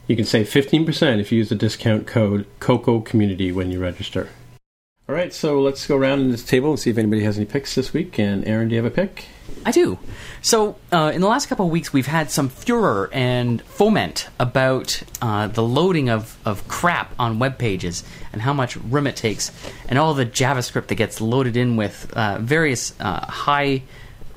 You 0.07 0.15
can 0.15 0.25
save 0.25 0.47
15% 0.47 1.19
if 1.19 1.31
you 1.31 1.37
use 1.37 1.49
the 1.49 1.55
discount 1.55 2.07
code 2.07 2.45
COCOA 2.59 3.05
Community 3.05 3.51
when 3.51 3.71
you 3.71 3.79
register. 3.79 4.29
All 5.09 5.15
right, 5.15 5.33
so 5.33 5.59
let's 5.59 5.85
go 5.87 5.97
around 5.97 6.21
in 6.21 6.31
this 6.31 6.43
table 6.43 6.69
and 6.69 6.79
see 6.79 6.89
if 6.89 6.97
anybody 6.97 7.23
has 7.23 7.37
any 7.37 7.45
picks 7.45 7.75
this 7.75 7.91
week. 7.91 8.17
And 8.17 8.47
Aaron, 8.47 8.69
do 8.69 8.75
you 8.75 8.83
have 8.83 8.91
a 8.91 8.95
pick? 8.95 9.25
I 9.65 9.71
do. 9.71 9.99
So, 10.41 10.77
uh, 10.91 11.11
in 11.13 11.21
the 11.21 11.27
last 11.27 11.47
couple 11.47 11.65
of 11.65 11.71
weeks, 11.71 11.91
we've 11.91 12.07
had 12.07 12.31
some 12.31 12.49
furor 12.49 13.09
and 13.11 13.61
foment 13.63 14.29
about 14.39 15.03
uh, 15.21 15.47
the 15.47 15.63
loading 15.63 16.09
of, 16.09 16.37
of 16.45 16.67
crap 16.67 17.13
on 17.19 17.39
web 17.39 17.57
pages 17.57 18.03
and 18.31 18.41
how 18.41 18.53
much 18.53 18.77
room 18.77 19.05
it 19.05 19.15
takes, 19.15 19.51
and 19.89 19.99
all 19.99 20.13
the 20.13 20.25
JavaScript 20.25 20.87
that 20.87 20.95
gets 20.95 21.19
loaded 21.19 21.57
in 21.57 21.75
with 21.75 22.11
uh, 22.13 22.37
various 22.39 22.93
uh, 22.99 23.25
high 23.25 23.83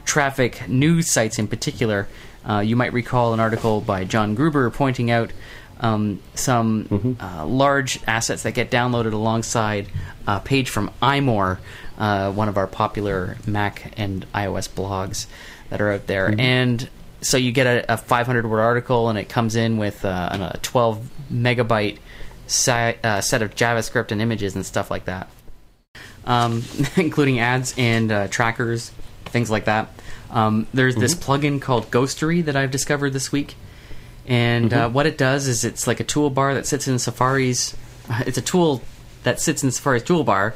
traffic 0.04 0.68
news 0.68 1.10
sites 1.10 1.38
in 1.38 1.46
particular. 1.46 2.08
Uh, 2.49 2.61
you 2.61 2.76
might 2.76 2.92
recall 2.92 3.32
an 3.34 3.40
article 3.40 3.80
by 3.80 4.05
John 4.05 4.34
Gruber 4.34 4.70
pointing 4.70 5.11
out 5.11 5.32
um, 5.80 6.20
some 6.34 7.16
uh, 7.20 7.47
large 7.47 8.01
assets 8.07 8.42
that 8.45 8.53
get 8.53 8.70
downloaded 8.70 9.12
alongside 9.12 9.88
a 10.26 10.40
page 10.40 10.70
from 10.70 10.90
iMore, 11.03 11.59
uh, 11.99 12.30
one 12.32 12.49
of 12.49 12.57
our 12.57 12.66
popular 12.66 13.36
Mac 13.47 13.92
and 13.97 14.26
iOS 14.32 14.68
blogs 14.68 15.26
that 15.70 15.80
are 15.80 15.92
out 15.92 16.07
there. 16.07 16.34
And 16.38 16.88
so 17.22 17.36
you 17.36 17.53
get 17.53 17.66
a, 17.66 17.95
a 17.95 17.97
500 17.97 18.49
word 18.49 18.61
article, 18.61 19.09
and 19.09 19.18
it 19.18 19.28
comes 19.28 19.57
in 19.57 19.76
with 19.78 20.05
uh, 20.05 20.51
a 20.55 20.59
12 20.59 21.11
megabyte 21.32 21.99
si- 22.47 22.70
uh, 23.03 23.20
set 23.20 23.42
of 23.42 23.55
JavaScript 23.55 24.12
and 24.12 24.20
images 24.22 24.55
and 24.55 24.64
stuff 24.64 24.90
like 24.90 25.07
that 25.07 25.28
um, 26.26 26.62
including 26.97 27.40
ads 27.40 27.74
and 27.76 28.11
uh, 28.11 28.28
trackers, 28.28 28.90
things 29.26 29.51
like 29.51 29.66
that. 29.66 29.88
Um, 30.35 30.66
there's 30.74 30.97
this 30.97 31.14
plugin 31.14 31.62
called 31.62 31.91
Ghostery 31.91 32.45
that 32.45 32.57
I've 32.57 32.72
discovered 32.72 33.12
this 33.12 33.30
week, 33.30 33.55
and 34.26 34.72
uh, 34.72 34.91
what 34.91 35.07
it 35.07 35.16
does 35.16 35.47
is 35.47 35.64
it's 35.64 35.87
like 35.87 36.01
a 36.01 36.05
toolbar 36.05 36.55
that 36.55 36.66
sits 36.66 36.87
in 36.89 36.97
Safari's. 36.97 37.74
It's 38.26 38.37
a 38.37 38.43
tool 38.43 38.82
that 39.22 39.41
sits 39.41 39.64
in 39.64 39.70
Safari's 39.70 40.03
toolbar, 40.03 40.53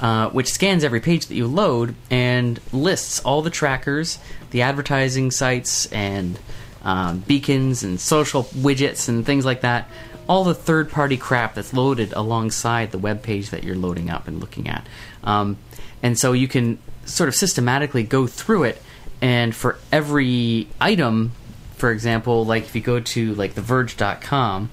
uh, 0.00 0.30
which 0.30 0.50
scans 0.50 0.82
every 0.82 1.00
page 1.00 1.26
that 1.26 1.34
you 1.34 1.46
load 1.46 1.94
and 2.10 2.58
lists 2.72 3.20
all 3.20 3.42
the 3.42 3.50
trackers, 3.50 4.18
the 4.50 4.62
advertising 4.62 5.30
sites, 5.30 5.84
and 5.92 6.38
um, 6.82 7.18
beacons 7.18 7.82
and 7.82 8.00
social 8.00 8.44
widgets 8.44 9.08
and 9.08 9.26
things 9.26 9.44
like 9.44 9.60
that. 9.60 9.88
All 10.28 10.44
the 10.44 10.54
third 10.54 10.90
party 10.90 11.16
crap 11.16 11.54
that's 11.54 11.72
loaded 11.72 12.12
alongside 12.14 12.92
the 12.92 12.98
web 12.98 13.22
page 13.22 13.50
that 13.50 13.62
you're 13.62 13.76
loading 13.76 14.08
up 14.08 14.26
and 14.26 14.40
looking 14.40 14.68
at. 14.68 14.86
Um, 15.22 15.58
and 16.02 16.18
so 16.18 16.32
you 16.32 16.48
can 16.48 16.78
sort 17.04 17.28
of 17.28 17.34
systematically 17.34 18.02
go 18.02 18.26
through 18.26 18.64
it, 18.64 18.82
and 19.20 19.54
for 19.54 19.78
every 19.92 20.68
item, 20.80 21.32
for 21.76 21.90
example, 21.90 22.44
like 22.44 22.64
if 22.64 22.74
you 22.74 22.80
go 22.80 23.00
to 23.00 23.34
like 23.34 23.54
theverge.com 23.54 24.70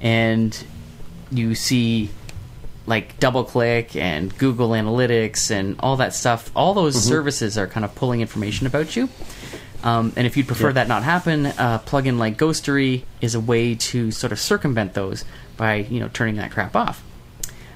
and 0.00 0.64
you 1.30 1.54
see 1.54 2.10
like 2.86 3.18
DoubleClick 3.18 3.96
and 3.96 4.36
Google 4.36 4.70
Analytics 4.70 5.50
and 5.50 5.76
all 5.80 5.96
that 5.96 6.14
stuff. 6.14 6.50
All 6.54 6.74
those 6.74 7.02
services 7.02 7.56
are 7.56 7.66
kind 7.66 7.84
of 7.84 7.94
pulling 7.94 8.20
information 8.20 8.66
about 8.66 8.94
you. 8.94 9.08
Um, 9.82 10.12
and 10.16 10.26
if 10.26 10.36
you'd 10.36 10.46
prefer 10.46 10.72
that 10.72 10.88
not 10.88 11.02
happen, 11.02 11.46
a 11.46 11.80
plugin 11.86 12.18
like 12.18 12.36
Ghostery 12.38 13.04
is 13.20 13.34
a 13.34 13.40
way 13.40 13.74
to 13.74 14.10
sort 14.10 14.32
of 14.32 14.38
circumvent 14.38 14.94
those 14.94 15.24
by 15.56 15.76
you 15.76 16.00
know 16.00 16.08
turning 16.12 16.36
that 16.36 16.50
crap 16.50 16.74
off. 16.76 17.02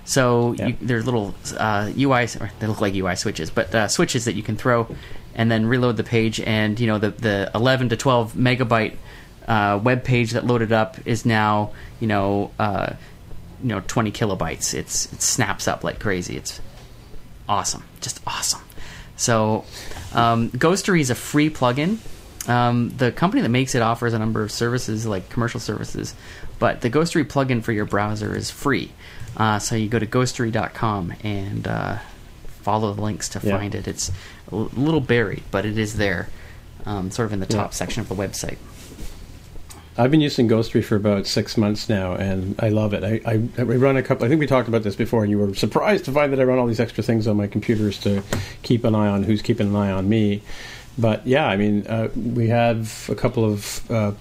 So 0.04 0.52
Yeah. 0.58 0.68
you, 0.68 0.76
there's 0.80 1.04
little 1.04 1.34
uh, 1.58 1.90
UI, 1.98 2.24
or 2.40 2.50
they 2.60 2.66
look 2.66 2.80
like 2.80 2.94
UI 2.94 3.14
switches, 3.16 3.50
but 3.50 3.74
uh, 3.74 3.88
switches 3.88 4.24
that 4.24 4.34
you 4.34 4.42
can 4.42 4.56
throw 4.56 4.88
and 5.38 5.50
then 5.50 5.64
reload 5.64 5.96
the 5.96 6.04
page. 6.04 6.40
And 6.40 6.78
you 6.78 6.86
know 6.86 6.98
the 6.98 7.10
the 7.10 7.50
11 7.54 7.88
to 7.90 7.96
12 7.96 8.34
megabyte 8.34 8.96
uh, 9.46 9.80
web 9.82 10.04
page 10.04 10.32
that 10.32 10.44
loaded 10.44 10.72
up 10.72 10.98
is 11.06 11.24
now 11.24 11.70
you 12.00 12.06
know 12.06 12.50
uh, 12.58 12.92
you 13.62 13.68
know 13.68 13.82
20 13.86 14.12
kilobytes. 14.12 14.74
It's 14.74 15.10
it 15.10 15.22
snaps 15.22 15.66
up 15.66 15.82
like 15.82 16.00
crazy. 16.00 16.36
It's 16.36 16.60
awesome, 17.48 17.84
just 18.02 18.20
awesome. 18.26 18.60
So, 19.16 19.64
um, 20.12 20.50
Ghostery 20.50 21.00
is 21.00 21.10
a 21.10 21.14
free 21.14 21.50
plugin. 21.50 21.98
Um, 22.48 22.90
the 22.96 23.10
company 23.12 23.42
that 23.42 23.48
makes 23.48 23.74
it 23.74 23.82
offers 23.82 24.14
a 24.14 24.18
number 24.18 24.42
of 24.42 24.52
services, 24.52 25.06
like 25.06 25.28
commercial 25.28 25.60
services, 25.60 26.14
but 26.58 26.80
the 26.80 26.88
Ghostery 26.90 27.24
plugin 27.24 27.62
for 27.62 27.72
your 27.72 27.84
browser 27.84 28.34
is 28.34 28.50
free. 28.50 28.92
Uh, 29.36 29.58
so 29.58 29.76
you 29.76 29.88
go 29.88 29.98
to 29.98 30.06
ghostery.com 30.06 31.12
and 31.22 31.66
uh, 31.66 31.98
follow 32.62 32.92
the 32.92 33.00
links 33.02 33.28
to 33.30 33.40
Yeah. 33.42 33.58
find 33.58 33.74
it. 33.74 33.86
It's 33.88 34.10
a 34.52 34.54
little 34.56 35.00
buried, 35.00 35.42
but 35.50 35.64
it 35.64 35.78
is 35.78 35.96
there, 35.96 36.28
um, 36.86 37.10
sort 37.10 37.26
of 37.26 37.32
in 37.32 37.40
the 37.40 37.46
top 37.46 37.68
Yeah. 37.70 37.74
section 37.74 38.00
of 38.02 38.08
the 38.08 38.14
website. 38.14 38.56
I've 40.00 40.12
been 40.12 40.20
using 40.20 40.48
Ghostery 40.48 40.84
for 40.84 40.94
about 40.94 41.26
six 41.26 41.56
months 41.56 41.88
now, 41.88 42.12
and 42.12 42.54
I 42.60 42.68
love 42.68 42.94
it. 42.94 43.02
I, 43.02 43.20
I, 43.28 43.42
I 43.58 43.62
run 43.62 43.96
a 43.96 44.02
couple. 44.02 44.24
I 44.24 44.28
think 44.28 44.38
we 44.38 44.46
talked 44.46 44.68
about 44.68 44.84
this 44.84 44.94
before, 44.94 45.22
and 45.24 45.30
you 45.30 45.38
were 45.38 45.52
surprised 45.54 46.04
to 46.04 46.12
find 46.12 46.32
that 46.32 46.38
I 46.38 46.44
run 46.44 46.56
all 46.58 46.68
these 46.68 46.78
extra 46.78 47.02
things 47.02 47.26
on 47.26 47.36
my 47.36 47.48
computers 47.48 47.98
to 48.00 48.22
keep 48.62 48.84
an 48.84 48.94
eye 48.94 49.08
on 49.08 49.24
who's 49.24 49.42
keeping 49.42 49.66
an 49.68 49.74
eye 49.76 49.90
on 49.90 50.08
me. 50.08 50.42
But 50.96 51.26
yeah, 51.26 51.46
I 51.48 51.56
mean, 51.56 51.84
uh, 51.88 52.08
we 52.14 52.46
have 52.48 53.08
a 53.10 53.16
couple 53.16 53.44
of 53.44 53.90
uh, 53.90 54.12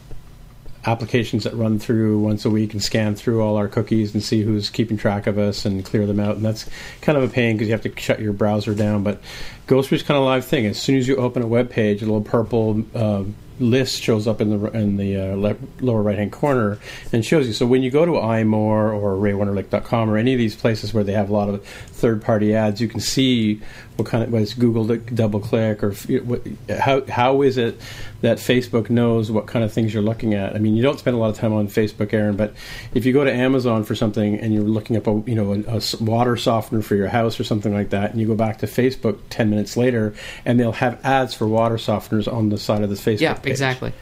applications 0.87 1.43
that 1.43 1.53
run 1.53 1.77
through 1.77 2.19
once 2.19 2.45
a 2.45 2.49
week 2.49 2.71
and 2.71 2.81
scan 2.81 3.13
through 3.13 3.41
all 3.41 3.57
our 3.57 3.67
cookies 3.67 4.13
and 4.13 4.23
see 4.23 4.41
who's 4.41 4.69
keeping 4.69 4.95
track 4.95 5.27
of 5.27 5.37
us 5.37 5.65
and 5.65 5.83
clear 5.83 6.05
them 6.05 6.19
out. 6.19 6.37
And 6.37 6.45
that's 6.45 6.67
kind 7.01 7.17
of 7.17 7.23
a 7.25 7.27
pain 7.27 7.57
because 7.57 7.67
you 7.67 7.73
have 7.73 7.83
to 7.83 8.01
shut 8.01 8.21
your 8.21 8.33
browser 8.33 8.73
down. 8.73 9.03
But 9.03 9.21
Ghostery's 9.67 10.01
kind 10.01 10.17
of 10.17 10.23
a 10.23 10.25
live 10.25 10.45
thing. 10.45 10.65
As 10.65 10.81
soon 10.81 10.97
as 10.97 11.07
you 11.07 11.17
open 11.17 11.43
a 11.43 11.47
web 11.47 11.69
page, 11.69 12.01
a 12.01 12.05
little 12.05 12.21
purple 12.21 12.83
uh, 12.95 13.25
list 13.59 14.01
shows 14.01 14.27
up 14.27 14.41
in 14.41 14.49
the 14.49 14.71
in 14.71 14.97
the 14.97 15.17
uh, 15.17 15.35
le- 15.35 15.55
lower 15.81 16.01
right 16.01 16.17
hand 16.17 16.31
corner 16.31 16.79
and 17.11 17.25
shows 17.25 17.47
you. 17.47 17.53
So 17.53 17.65
when 17.65 17.81
you 17.81 17.91
go 17.91 18.05
to 18.05 18.13
iMore 18.13 18.93
or 18.93 19.15
RayWenderlich.com 19.15 20.09
or 20.09 20.17
any 20.17 20.33
of 20.33 20.39
these 20.39 20.55
places 20.55 20.93
where 20.93 21.03
they 21.03 21.13
have 21.13 21.29
a 21.29 21.33
lot 21.33 21.49
of 21.49 21.63
third 21.65 22.21
party 22.21 22.55
ads, 22.55 22.79
you 22.81 22.87
can 22.87 22.99
see 22.99 23.61
what 23.97 24.07
kind 24.07 24.23
of 24.23 24.31
whether 24.31 24.43
it's 24.43 24.53
Google 24.53 24.85
DoubleClick 24.85 25.83
or 25.83 25.91
f- 25.91 26.23
what, 26.23 26.41
how 26.79 27.03
how 27.05 27.41
is 27.41 27.57
it 27.57 27.79
that 28.21 28.37
Facebook 28.37 28.89
knows 28.89 29.31
what 29.31 29.45
kind 29.45 29.63
of 29.63 29.71
things 29.71 29.93
you're 29.93 30.03
looking 30.03 30.33
at. 30.33 30.55
I 30.55 30.59
mean, 30.59 30.75
you 30.75 30.81
don't 30.81 30.97
spend 30.97 31.15
a 31.15 31.19
lot 31.19 31.29
of 31.29 31.37
time 31.37 31.53
on 31.53 31.67
Facebook, 31.67 32.13
Aaron, 32.13 32.35
but 32.35 32.53
if 32.93 33.05
you 33.05 33.13
go 33.13 33.23
to 33.23 33.31
Amazon 33.31 33.83
for 33.83 33.93
something 33.93 34.39
and 34.39 34.53
you're 34.53 34.63
looking 34.63 34.97
up 34.97 35.07
a 35.07 35.23
you 35.25 35.35
know 35.35 35.63
a 35.67 35.81
water 36.03 36.37
softener 36.37 36.81
for 36.81 36.95
your 36.95 37.07
house 37.07 37.39
or 37.39 37.43
something 37.43 37.73
like 37.73 37.89
that, 37.89 38.11
and 38.11 38.19
you 38.19 38.27
go 38.27 38.35
back 38.35 38.59
to 38.59 38.65
Facebook 38.67 39.19
ten 39.29 39.49
minutes 39.49 39.77
later, 39.77 40.13
and 40.45 40.59
they'll 40.59 40.71
have 40.71 41.03
ads 41.03 41.33
for 41.33 41.47
water 41.47 41.75
softeners 41.75 42.31
on 42.31 42.49
the 42.49 42.57
side 42.57 42.83
of 42.83 42.89
the 42.89 42.95
Facebook. 42.95 43.21
Yeah, 43.21 43.33
page. 43.47 43.53
exactly. 43.53 43.93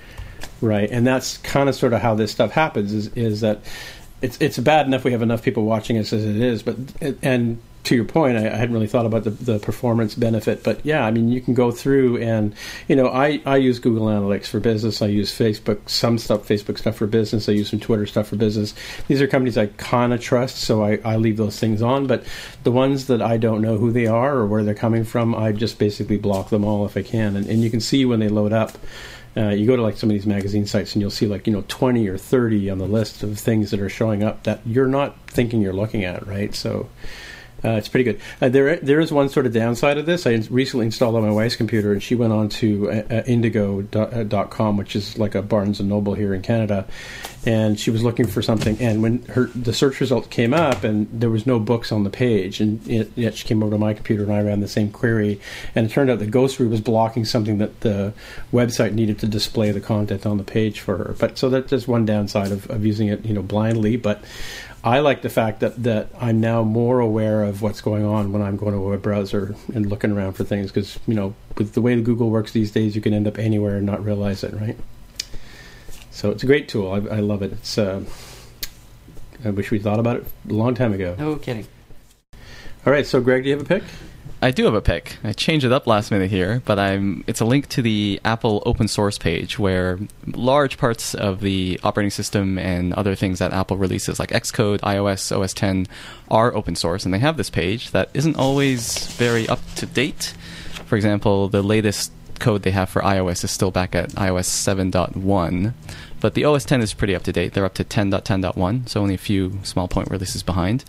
Right, 0.61 0.89
and 0.89 1.05
that's 1.05 1.37
kind 1.37 1.69
of 1.69 1.75
sort 1.75 1.93
of 1.93 2.01
how 2.01 2.15
this 2.15 2.31
stuff 2.31 2.51
happens. 2.51 2.93
Is 2.93 3.07
is 3.15 3.41
that 3.41 3.61
it's 4.21 4.37
it's 4.39 4.57
bad 4.57 4.87
enough 4.87 5.03
we 5.03 5.11
have 5.11 5.21
enough 5.21 5.43
people 5.43 5.65
watching 5.65 5.97
us 5.97 6.13
as 6.13 6.25
it 6.25 6.37
is, 6.37 6.63
but 6.63 6.75
and 7.21 7.59
to 7.85 7.95
your 7.95 8.05
point, 8.05 8.37
I, 8.37 8.47
I 8.47 8.55
hadn't 8.55 8.73
really 8.73 8.87
thought 8.87 9.05
about 9.05 9.23
the, 9.23 9.29
the 9.29 9.59
performance 9.59 10.15
benefit, 10.15 10.63
but 10.63 10.83
yeah, 10.83 11.05
I 11.05 11.11
mean 11.11 11.29
you 11.29 11.39
can 11.39 11.53
go 11.53 11.71
through 11.71 12.17
and 12.17 12.53
you 12.87 12.95
know 12.95 13.07
I 13.07 13.41
I 13.45 13.57
use 13.57 13.79
Google 13.79 14.07
Analytics 14.07 14.47
for 14.47 14.59
business, 14.59 15.01
I 15.01 15.07
use 15.07 15.31
Facebook 15.31 15.87
some 15.89 16.17
stuff 16.17 16.47
Facebook 16.47 16.77
stuff 16.77 16.95
for 16.95 17.07
business, 17.07 17.47
I 17.47 17.53
use 17.53 17.69
some 17.69 17.79
Twitter 17.79 18.05
stuff 18.05 18.27
for 18.27 18.35
business. 18.35 18.73
These 19.07 19.21
are 19.21 19.27
companies 19.27 19.57
I 19.57 19.67
kind 19.67 20.13
of 20.13 20.21
trust, 20.21 20.57
so 20.57 20.83
I 20.83 20.99
I 21.05 21.15
leave 21.17 21.37
those 21.37 21.59
things 21.59 21.81
on, 21.81 22.07
but 22.07 22.23
the 22.63 22.71
ones 22.71 23.07
that 23.07 23.21
I 23.21 23.37
don't 23.37 23.61
know 23.61 23.77
who 23.77 23.91
they 23.91 24.07
are 24.07 24.35
or 24.35 24.47
where 24.47 24.63
they're 24.63 24.73
coming 24.73 25.03
from, 25.03 25.35
I 25.35 25.51
just 25.51 25.77
basically 25.77 26.17
block 26.17 26.49
them 26.49 26.65
all 26.65 26.85
if 26.85 26.97
I 26.97 27.03
can, 27.03 27.35
and, 27.35 27.45
and 27.47 27.61
you 27.61 27.69
can 27.69 27.79
see 27.79 28.05
when 28.05 28.19
they 28.19 28.29
load 28.29 28.53
up. 28.53 28.77
Uh, 29.37 29.49
you 29.49 29.65
go 29.65 29.75
to 29.75 29.81
like 29.81 29.97
some 29.97 30.09
of 30.09 30.13
these 30.13 30.25
magazine 30.25 30.65
sites 30.65 30.93
and 30.93 31.01
you'll 31.01 31.11
see 31.11 31.27
like 31.27 31.45
you 31.45 31.51
know 31.51 31.63
20 31.67 32.07
or 32.07 32.17
30 32.17 32.69
on 32.69 32.77
the 32.77 32.87
list 32.87 33.21
of 33.21 33.37
things 33.37 33.71
that 33.71 33.81
are 33.81 33.89
showing 33.89 34.23
up 34.23 34.43
that 34.43 34.61
you're 34.65 34.87
not 34.87 35.17
thinking 35.27 35.61
you're 35.61 35.73
looking 35.73 36.05
at 36.05 36.25
right? 36.25 36.55
So 36.55 36.89
uh, 37.63 37.71
it's 37.71 37.87
pretty 37.87 38.03
good. 38.03 38.21
Uh, 38.41 38.49
there, 38.49 38.75
there 38.77 38.99
is 38.99 39.11
one 39.11 39.29
sort 39.29 39.45
of 39.45 39.53
downside 39.53 39.97
of 39.97 40.05
this. 40.05 40.27
I 40.27 40.33
recently 40.49 40.85
installed 40.85 41.15
on 41.15 41.23
my 41.23 41.31
wife's 41.31 41.55
computer, 41.55 41.93
and 41.93 42.03
she 42.03 42.13
went 42.13 42.33
on 42.33 42.49
to 42.49 42.91
uh, 42.91 43.03
uh, 43.09 43.23
Indigo.com, 43.25 44.77
which 44.77 44.95
is 44.95 45.17
like 45.17 45.35
a 45.35 45.41
Barnes 45.41 45.79
and 45.79 45.89
Noble 45.89 46.13
here 46.13 46.33
in 46.33 46.41
Canada, 46.41 46.85
and 47.45 47.79
she 47.79 47.89
was 47.91 48.03
looking 48.03 48.27
for 48.27 48.41
something. 48.41 48.77
And 48.79 49.01
when 49.01 49.23
her 49.23 49.45
the 49.55 49.73
search 49.73 49.99
result 49.99 50.29
came 50.29 50.53
up, 50.53 50.83
and 50.83 51.07
there 51.11 51.29
was 51.29 51.47
no 51.47 51.59
books 51.59 51.91
on 51.91 52.03
the 52.03 52.09
page, 52.09 52.59
and 52.59 52.87
it, 52.87 53.11
yet 53.15 53.35
she 53.35 53.47
came 53.47 53.63
over 53.63 53.71
to 53.71 53.79
my 53.79 53.93
computer, 53.93 54.23
and 54.23 54.33
I 54.33 54.41
ran 54.41 54.59
the 54.59 54.67
same 54.67 54.91
query, 54.91 55.39
and 55.73 55.87
it 55.87 55.89
turned 55.91 56.09
out 56.09 56.19
that 56.19 56.31
Ghostery 56.31 56.69
was 56.69 56.81
blocking 56.81 57.25
something 57.25 57.57
that 57.57 57.81
the 57.81 58.13
website 58.53 58.93
needed 58.93 59.17
to 59.19 59.27
display 59.27 59.71
the 59.71 59.81
content 59.81 60.25
on 60.25 60.37
the 60.37 60.43
page 60.43 60.81
for 60.81 60.97
her. 60.97 61.15
But 61.17 61.37
so 61.37 61.49
that, 61.49 61.69
that's 61.69 61.87
one 61.87 62.05
downside 62.05 62.51
of, 62.51 62.69
of 62.69 62.85
using 62.85 63.07
it, 63.07 63.25
you 63.25 63.33
know, 63.33 63.43
blindly, 63.43 63.97
but. 63.97 64.23
I 64.85 64.99
like 64.99 65.23
the 65.23 65.31
fact 65.31 65.61
that, 65.61 65.81
that 65.81 66.09
I'm 66.21 66.39
now 66.39 66.61
more 66.61 66.99
aware 66.99 67.43
of 67.43 67.63
what's 67.63 67.81
going 67.81 68.05
on 68.05 68.31
when 68.31 68.43
I'm 68.43 68.55
going 68.55 68.73
to 68.73 68.77
a 68.77 68.89
web 68.89 69.01
browser 69.01 69.55
and 69.73 69.87
looking 69.87 70.11
around 70.11 70.33
for 70.33 70.43
things 70.43 70.71
because 70.71 70.99
you 71.07 71.15
know 71.15 71.33
with 71.57 71.73
the 71.73 71.81
way 71.81 71.99
Google 71.99 72.29
works 72.29 72.51
these 72.51 72.71
days, 72.71 72.95
you 72.95 73.01
can 73.01 73.11
end 73.11 73.27
up 73.27 73.39
anywhere 73.39 73.77
and 73.77 73.85
not 73.87 74.05
realize 74.05 74.43
it, 74.43 74.53
right? 74.53 74.77
So 76.11 76.29
it's 76.29 76.43
a 76.43 76.45
great 76.45 76.69
tool. 76.69 76.91
I, 76.91 77.15
I 77.15 77.19
love 77.19 77.41
it. 77.41 77.53
It's 77.53 77.79
uh, 77.79 78.03
I 79.43 79.49
wish 79.49 79.71
we 79.71 79.79
thought 79.79 79.99
about 79.99 80.17
it 80.17 80.27
a 80.47 80.53
long 80.53 80.75
time 80.75 80.93
ago. 80.93 81.15
No 81.17 81.35
kidding. 81.37 81.67
All 82.85 82.93
right, 82.93 83.07
so 83.07 83.19
Greg, 83.21 83.41
do 83.41 83.49
you 83.49 83.57
have 83.57 83.65
a 83.65 83.67
pick? 83.67 83.83
I 84.45 84.51
do 84.51 84.65
have 84.65 84.75
a 84.75 84.81
pick. 84.81 85.17
I 85.23 85.33
changed 85.33 85.65
it 85.65 85.71
up 85.71 85.87
last 85.87 86.11
minute 86.11 86.29
here, 86.29 86.61
but 86.65 86.77
I'm. 86.77 87.23
It's 87.25 87.39
a 87.39 87.45
link 87.45 87.67
to 87.69 87.81
the 87.81 88.21
Apple 88.23 88.61
open 88.63 88.87
source 88.87 89.17
page 89.17 89.57
where 89.57 89.97
large 90.27 90.77
parts 90.77 91.15
of 91.15 91.41
the 91.41 91.79
operating 91.83 92.11
system 92.11 92.59
and 92.59 92.93
other 92.93 93.15
things 93.15 93.39
that 93.39 93.53
Apple 93.53 93.75
releases, 93.75 94.19
like 94.19 94.29
Xcode, 94.29 94.81
iOS, 94.81 95.35
OS 95.35 95.51
10, 95.55 95.87
are 96.29 96.53
open 96.53 96.75
source, 96.75 97.05
and 97.05 97.11
they 97.11 97.17
have 97.17 97.37
this 97.37 97.49
page 97.49 97.89
that 97.89 98.11
isn't 98.13 98.35
always 98.35 99.07
very 99.13 99.49
up 99.49 99.61
to 99.77 99.87
date. 99.87 100.35
For 100.85 100.95
example, 100.95 101.47
the 101.47 101.63
latest 101.63 102.11
code 102.39 102.63
they 102.63 102.71
have 102.71 102.89
for 102.89 103.01
iOS 103.01 103.43
is 103.43 103.51
still 103.51 103.71
back 103.71 103.95
at 103.95 104.09
iOS 104.11 104.47
7.1, 104.47 105.73
but 106.19 106.33
the 106.33 106.45
OS 106.45 106.65
10 106.65 106.81
is 106.81 106.93
pretty 106.93 107.15
up 107.15 107.23
to 107.23 107.31
date. 107.31 107.53
They're 107.53 107.65
up 107.65 107.75
to 107.75 107.83
10.10.1, 107.83 108.89
so 108.89 109.01
only 109.01 109.13
a 109.13 109.19
few 109.19 109.59
small 109.63 109.87
point 109.87 110.09
releases 110.09 110.43
behind. 110.43 110.85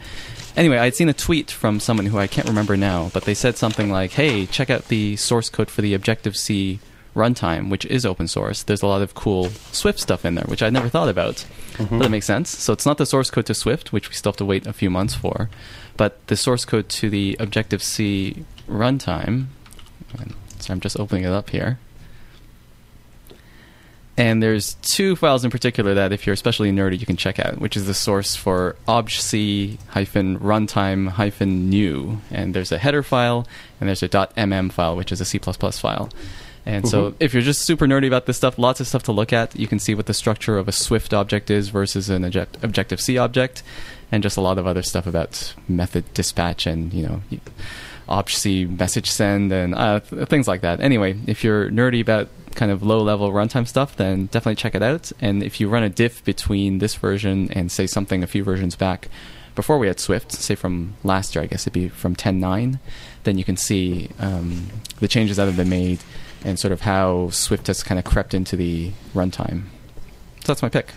Anyway, 0.57 0.79
I'd 0.79 0.95
seen 0.95 1.09
a 1.09 1.15
tweet 1.15 1.51
from 1.51 1.81
someone 1.81 2.07
who 2.07 2.19
I 2.19 2.27
can't 2.27 2.49
remember 2.49 2.77
now, 2.77 3.11
but 3.13 3.25
they 3.25 3.35
said 3.35 3.57
something 3.57 3.91
like, 3.91 4.13
"Hey, 4.13 4.47
check 4.47 4.71
out 4.71 4.89
the 4.89 5.17
source 5.17 5.51
code 5.51 5.71
for 5.71 5.83
the 5.83 5.93
Objective 5.93 6.37
C 6.37 6.81
runtime, 7.15 7.69
which 7.71 7.85
is 7.87 8.07
open 8.07 8.29
source. 8.29 8.63
There's 8.63 8.83
a 8.83 8.87
lot 8.87 9.03
of 9.03 9.15
cool 9.15 9.51
Swift 9.73 10.01
stuff 10.01 10.25
in 10.25 10.35
there, 10.35 10.45
which 10.47 10.63
I'd 10.63 10.73
never 10.73 10.89
thought 10.89 11.09
about." 11.09 11.45
But 11.79 11.99
that 11.99 12.11
makes 12.11 12.25
sense. 12.27 12.49
So 12.49 12.73
it's 12.73 12.87
not 12.87 12.97
the 12.97 13.05
source 13.05 13.31
code 13.31 13.45
to 13.47 13.55
Swift, 13.55 13.93
which 13.93 14.09
we 14.09 14.15
still 14.15 14.33
have 14.33 14.39
to 14.39 14.47
wait 14.47 14.67
a 14.67 14.73
few 14.73 14.89
months 14.89 15.15
for, 15.15 15.51
but 15.99 16.27
the 16.29 16.37
source 16.37 16.65
code 16.65 16.89
to 16.89 17.11
the 17.11 17.37
Objective 17.39 17.83
C 17.83 18.45
runtime. 18.67 19.49
So 20.63 20.73
I'm 20.73 20.81
just 20.81 20.99
opening 20.99 21.25
it 21.25 21.33
up 21.33 21.51
here. 21.51 21.79
And 24.19 24.43
there's 24.43 24.75
two 24.81 25.15
files 25.15 25.45
in 25.45 25.51
particular 25.51 25.93
that, 25.95 26.11
if 26.11 26.27
you're 26.27 26.33
especially 26.33 26.73
nerdy, 26.73 26.99
you 26.99 27.05
can 27.05 27.17
check 27.17 27.39
out, 27.39 27.59
which 27.59 27.77
is 27.77 27.87
the 27.87 27.93
source 27.93 28.35
for 28.35 28.77
hyphen 28.87 30.39
runtime 30.39 31.69
new. 31.69 32.23
And 32.31 32.55
there's 32.55 32.73
a 32.73 32.79
header 32.79 33.03
file, 33.03 33.47
and 33.79 33.89
there's 33.89 34.03
a 34.03 34.09
.mm 34.09 34.73
file, 34.73 34.97
which 34.97 35.13
is 35.13 35.21
a 35.21 35.27
C++ 35.27 35.39
file. 35.39 36.09
And 36.65 36.89
so, 36.89 37.15
if 37.21 37.33
you're 37.33 37.43
just 37.43 37.63
super 37.63 37.87
nerdy 37.87 38.09
about 38.09 38.27
this 38.27 38.39
stuff, 38.39 38.59
lots 38.59 38.81
of 38.81 38.89
stuff 38.89 39.05
to 39.05 39.13
look 39.13 39.33
at. 39.33 39.55
You 39.55 39.69
can 39.69 39.79
see 39.79 39.95
what 39.95 40.07
the 40.07 40.15
structure 40.15 40.59
of 40.59 40.67
a 40.67 40.73
Swift 40.73 41.15
object 41.15 41.49
is 41.49 41.69
versus 41.69 42.09
an 42.09 42.25
object, 42.25 42.57
Objective 42.65 43.01
C 43.01 43.19
object, 43.19 43.63
and 44.11 44.21
just 44.21 44.37
a 44.37 44.41
lot 44.41 44.59
of 44.59 44.67
other 44.67 44.83
stuff 44.83 45.07
about 45.07 45.55
method 45.69 46.13
dispatch 46.13 46.67
and 46.67 46.93
you 46.93 47.07
know 47.07 47.23
obj 48.09 48.47
message 48.47 49.11
send 49.11 49.53
and 49.53 49.75
uh, 49.75 50.01
th- 50.01 50.29
things 50.29 50.49
like 50.49 50.61
that. 50.61 50.81
Anyway, 50.81 51.19
if 51.27 51.43
you're 51.45 51.71
nerdy 51.71 52.01
about 52.01 52.29
kind 52.55 52.73
of 52.73 52.83
low 52.83 53.03
level 53.03 53.31
runtime 53.33 53.67
stuff, 53.67 53.97
then 53.97 54.27
definitely 54.27 54.57
check 54.57 54.75
it 54.75 54.83
out. 54.83 55.13
And 55.21 55.43
if 55.43 55.61
you 55.61 55.69
run 55.69 55.83
a 55.83 55.89
diff 55.89 56.25
between 56.25 56.79
this 56.79 56.95
version 56.95 57.51
and 57.53 57.71
say 57.71 57.87
something 57.87 58.23
a 58.23 58.27
few 58.27 58.43
versions 58.43 58.77
back 58.77 59.09
before 59.55 59.79
we 59.79 59.87
had 59.87 59.99
Swift, 59.99 60.33
say 60.33 60.55
from 60.55 60.95
last 61.03 61.35
year, 61.35 61.43
I 61.43 61.47
guess 61.47 61.63
it'd 61.63 61.73
be 61.73 61.89
from 61.89 62.15
10.9, 62.15 62.79
then 63.25 63.39
you 63.39 63.45
can 63.45 63.57
see 63.57 64.11
um, 64.19 64.69
the 65.01 65.09
changes 65.09 65.37
that 65.39 65.47
have 65.47 65.57
been 65.57 65.71
made 65.71 66.01
and 66.45 66.59
sort 66.59 66.73
of 66.73 66.83
how 66.83 67.31
Swift 67.31 67.67
has 67.67 67.83
kind 67.83 67.99
of 67.99 68.05
crept 68.05 68.35
into 68.35 68.57
the 68.57 68.93
runtime. 69.15 69.65
So 70.41 70.53
that's 70.53 70.63
my 70.63 70.69
pick. 70.69 70.91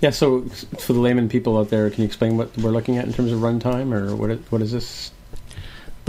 Yeah. 0.00 0.10
So 0.10 0.42
for 0.78 0.92
the 0.92 1.00
layman 1.00 1.28
people 1.28 1.56
out 1.58 1.70
there, 1.70 1.88
can 1.90 2.00
you 2.00 2.06
explain 2.06 2.36
what 2.36 2.56
we're 2.58 2.70
looking 2.70 2.98
at 2.98 3.06
in 3.06 3.12
terms 3.12 3.30
of 3.30 3.40
runtime, 3.40 3.92
or 3.92 4.16
what? 4.16 4.30
It, 4.30 4.40
what 4.50 4.62
is 4.62 4.72
this? 4.72 5.12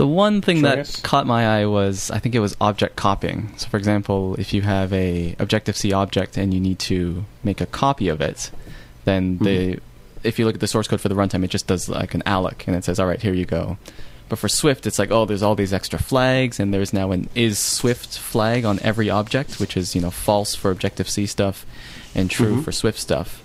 The 0.00 0.06
one 0.06 0.40
thing 0.40 0.60
Sure, 0.60 0.76
that 0.76 1.00
caught 1.02 1.26
my 1.26 1.60
eye 1.60 1.66
was 1.66 2.10
I 2.10 2.20
think 2.20 2.34
it 2.34 2.38
was 2.40 2.56
object 2.58 2.96
copying. 2.96 3.52
So, 3.58 3.68
for 3.68 3.76
example, 3.76 4.34
if 4.38 4.54
you 4.54 4.62
have 4.62 4.94
a 4.94 5.36
Objective 5.38 5.76
C 5.76 5.92
object 5.92 6.38
and 6.38 6.54
you 6.54 6.60
need 6.60 6.78
to 6.78 7.26
make 7.44 7.60
a 7.60 7.66
copy 7.66 8.08
of 8.08 8.22
it, 8.22 8.50
then 9.04 9.36
the 9.36 9.78
if 10.22 10.38
you 10.38 10.46
look 10.46 10.54
at 10.54 10.60
the 10.62 10.66
source 10.68 10.88
code 10.88 11.02
for 11.02 11.10
the 11.10 11.14
runtime, 11.14 11.44
it 11.44 11.50
just 11.50 11.66
does 11.66 11.86
like 11.90 12.14
an 12.14 12.22
alloc 12.24 12.66
and 12.66 12.74
it 12.74 12.82
says, 12.84 12.98
"All 12.98 13.06
right, 13.06 13.20
here 13.20 13.34
you 13.34 13.44
go." 13.44 13.76
But 14.30 14.38
for 14.38 14.48
Swift, 14.48 14.86
it's 14.86 14.98
like, 14.98 15.10
oh, 15.10 15.26
there's 15.26 15.42
all 15.42 15.54
these 15.54 15.74
extra 15.74 15.98
flags, 15.98 16.58
and 16.58 16.72
there's 16.72 16.94
now 16.94 17.10
an 17.12 17.28
is 17.34 17.58
Swift 17.58 18.16
flag 18.18 18.64
on 18.64 18.78
every 18.80 19.10
object, 19.10 19.60
which 19.60 19.76
is 19.76 19.94
you 19.94 20.00
know 20.00 20.10
false 20.10 20.54
for 20.54 20.70
Objective 20.70 21.10
C 21.10 21.26
stuff 21.26 21.66
and 22.14 22.30
true 22.30 22.56
Mhm. 22.56 22.64
for 22.64 22.72
Swift 22.72 22.98
stuff. 22.98 23.42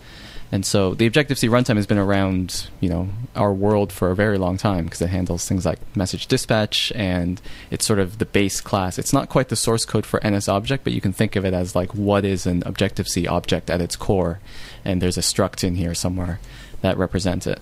And 0.56 0.66
so 0.66 0.93
the 0.93 1.06
Objective 1.06 1.38
C 1.38 1.49
runtime 1.49 1.76
has 1.76 1.86
been 1.86 1.97
around, 1.97 2.70
you 2.80 2.88
know, 2.88 3.10
our 3.36 3.51
world 3.51 3.91
for 3.91 4.10
a 4.10 4.16
very 4.16 4.38
long 4.38 4.56
time 4.56 4.86
because 4.86 5.01
it 5.01 5.10
handles 5.10 5.45
things 5.45 5.66
like 5.66 5.80
message 5.97 6.28
dispatch 6.28 6.93
and 6.95 7.41
it's 7.72 7.86
sort 7.86 7.99
of 7.99 8.20
the 8.20 8.26
base 8.26 8.62
class. 8.62 8.97
It's 8.97 9.12
not 9.12 9.28
quite 9.28 9.49
the 9.49 9.58
source 9.58 9.84
code 9.84 10.06
for 10.06 10.22
NS 10.26 10.47
object, 10.47 10.86
but 10.86 10.93
you 10.93 11.01
can 11.01 11.12
think 11.12 11.36
of 11.36 11.43
it 11.43 11.53
as 11.53 11.76
like 11.76 11.93
what 11.93 12.24
is 12.24 12.45
an 12.45 12.64
Objective 12.66 13.06
C 13.06 13.28
object 13.28 13.70
at 13.70 13.82
its 13.82 13.97
core, 13.97 14.39
and 14.86 15.01
there's 15.01 15.18
a 15.18 15.22
struct 15.22 15.62
in 15.62 15.76
here 15.76 15.93
somewhere 15.93 16.39
that 16.80 16.97
represents 16.97 17.47
it. 17.47 17.60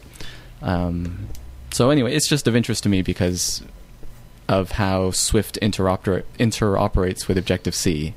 Um, 0.61 1.29
so 1.71 1.89
anyway, 1.89 2.13
it's 2.13 2.29
just 2.29 2.47
of 2.47 2.55
interest 2.55 2.83
to 2.83 2.89
me 2.89 3.01
because 3.01 3.63
of 4.47 4.73
how 4.73 5.09
Swift 5.09 5.57
interoper- 5.63 6.25
interoperates 6.37 7.27
with 7.27 7.39
Objective 7.39 7.73
C, 7.73 8.13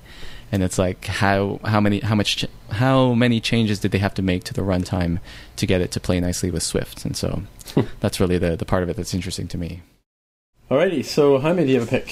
and 0.57 0.65
it's 0.65 0.79
like 0.79 1.05
how 1.05 1.61
how 1.65 1.81
many 1.81 2.01
how 2.01 2.15
much 2.15 2.39
ch- 2.39 2.47
how 2.71 3.13
many 3.15 3.39
changes 3.41 3.79
did 3.79 3.91
they 3.93 3.99
have 3.99 4.15
to 4.15 4.23
make 4.23 4.43
to 4.45 4.55
the 4.55 4.63
runtime 4.63 5.21
to 5.57 5.67
get 5.67 5.81
it 5.81 5.91
to 5.93 6.01
play 6.01 6.19
nicely 6.19 6.51
with 6.51 6.63
Swift, 6.63 7.05
and 7.05 7.15
so 7.17 7.43
that's 8.01 8.19
really 8.19 8.39
the 8.39 8.57
the 8.57 8.65
part 8.65 8.83
of 8.83 8.89
it 8.89 8.97
that's 8.97 9.13
interesting 9.15 9.47
to 9.49 9.59
me. 9.59 9.83
Alrighty, 10.71 11.05
so 11.05 11.39
Jaime, 11.39 11.65
do 11.67 11.71
you 11.73 11.79
have 11.81 11.89
a 11.89 11.91
pick? 11.91 12.11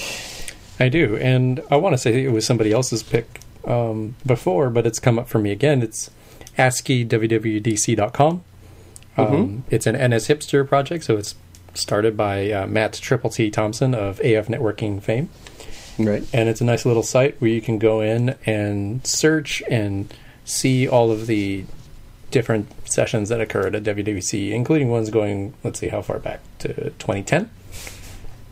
I 0.79 0.87
do, 0.89 1.17
and 1.17 1.61
I 1.71 1.75
want 1.77 1.93
to 1.93 1.97
say 1.97 2.23
it 2.23 2.31
was 2.31 2.45
somebody 2.45 2.71
else's 2.71 3.01
pick 3.03 3.39
um, 3.65 4.15
before, 4.25 4.69
but 4.69 4.85
it's 4.85 4.99
come 4.99 5.17
up 5.19 5.27
for 5.27 5.39
me 5.39 5.51
again. 5.51 5.81
It's 5.81 6.11
ASCII-WWDC.com. 6.57 8.43
Um, 9.17 9.25
Mhm. 9.27 9.61
It's 9.69 9.87
an 9.87 9.95
NSHipster 9.95 10.67
project, 10.67 11.03
so 11.05 11.17
it's 11.17 11.35
started 11.73 12.15
by 12.17 12.51
uh, 12.51 12.67
Matt 12.67 12.93
Triple 12.93 13.29
T 13.29 13.49
Thompson 13.49 13.93
of 13.93 14.19
AFNetworking 14.19 15.01
fame, 15.01 15.29
Right. 15.97 16.27
and 16.33 16.49
it's 16.49 16.61
a 16.61 16.65
nice 16.65 16.85
little 16.85 17.03
site 17.03 17.39
where 17.39 17.49
you 17.49 17.61
can 17.61 17.79
go 17.79 18.01
in 18.01 18.35
and 18.45 19.05
search 19.07 19.63
and 19.69 20.13
see 20.43 20.87
all 20.87 21.11
of 21.11 21.27
the 21.27 21.65
different 22.31 22.67
sessions 22.89 23.29
that 23.29 23.39
occurred 23.39 23.75
at 23.75 23.83
WWDC, 23.83 24.51
including 24.51 24.89
ones 24.89 25.09
going, 25.09 25.53
let's 25.63 25.79
see, 25.79 25.87
how 25.87 26.01
far 26.01 26.19
back 26.19 26.41
to 26.59 26.73
2010. 26.73 27.49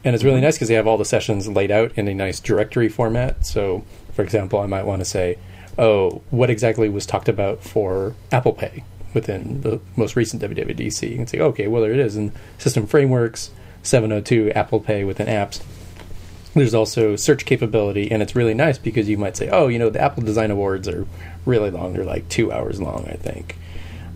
And 0.06 0.16
it's 0.16 0.24
really 0.24 0.38
mm-hmm. 0.38 0.46
nice 0.46 0.56
because 0.56 0.68
they 0.68 0.74
have 0.76 0.88
all 0.88 0.98
the 0.98 1.06
sessions 1.06 1.48
laid 1.48 1.72
out 1.72 1.92
in 1.98 2.08
a 2.08 2.14
nice 2.14 2.40
directory 2.40 2.90
format. 2.90 3.46
So, 3.46 3.84
for 4.14 4.22
example, 4.22 4.60
I 4.60 4.68
might 4.68 4.86
want 4.86 5.02
to 5.02 5.06
say, 5.06 5.38
oh, 5.78 6.22
what 6.30 6.50
exactly 6.50 6.90
was 6.90 7.06
talked 7.06 7.30
about 7.30 7.64
for 7.64 8.16
Apple 8.32 8.54
Pay 8.54 8.84
within 9.14 9.62
the 9.62 9.80
most 9.96 10.16
recent 10.16 10.42
WWDC? 10.42 11.10
You 11.10 11.16
can 11.18 11.28
say, 11.28 11.40
okay, 11.40 11.68
well, 11.68 11.82
there 11.82 11.94
it 11.94 12.00
is 12.00 12.16
in 12.16 12.32
System 12.58 12.86
Frameworks 12.86 13.52
702 13.84 14.52
Apple 14.52 14.80
Pay 14.80 15.04
within 15.04 15.28
apps. 15.28 15.62
There's 16.54 16.74
also 16.74 17.16
search 17.16 17.46
capability, 17.46 18.12
and 18.12 18.22
it's 18.22 18.36
really 18.36 18.54
nice 18.54 18.78
because 18.78 19.10
you 19.10 19.18
might 19.18 19.36
say, 19.36 19.50
oh, 19.50 19.68
you 19.68 19.80
know, 19.80 19.90
the 19.90 20.02
Apple 20.02 20.24
Design 20.24 20.52
Awards 20.52 20.88
are 20.88 21.08
really 21.46 21.72
long. 21.72 21.94
They're 21.94 22.04
like 22.04 22.30
two 22.30 22.52
hours 22.52 22.80
long, 22.80 23.08
I 23.08 23.16
think. 23.16 23.58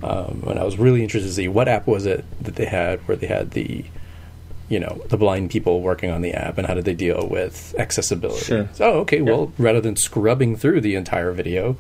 Um, 0.04 0.44
and 0.48 0.60
I 0.60 0.64
was 0.64 0.78
really 0.78 1.02
interested 1.02 1.30
to 1.30 1.34
see 1.34 1.48
what 1.48 1.68
app 1.68 1.88
was 1.88 2.06
it 2.06 2.24
that 2.42 2.56
they 2.56 2.66
had 2.66 3.00
where 3.08 3.18
they 3.18 3.26
had 3.26 3.52
the, 3.52 3.84
you 4.70 4.80
know, 4.80 5.02
the 5.08 5.18
blind 5.18 5.50
people 5.50 5.82
working 5.82 6.12
on 6.12 6.22
the 6.22 6.34
app 6.34 6.60
and 6.60 6.68
how 6.68 6.76
did 6.76 6.86
they 6.86 6.94
deal 6.94 7.28
with 7.28 7.74
accessibility. 7.80 8.46
Sure. 8.46 8.70
So, 8.74 8.86
oh, 8.86 9.00
okay, 9.00 9.22
well, 9.22 9.52
rather 9.58 9.82
than 9.82 9.96
scrubbing 9.96 10.56
through 10.56 10.82
the 10.82 10.94
entire 10.94 11.32
video, 11.32 11.78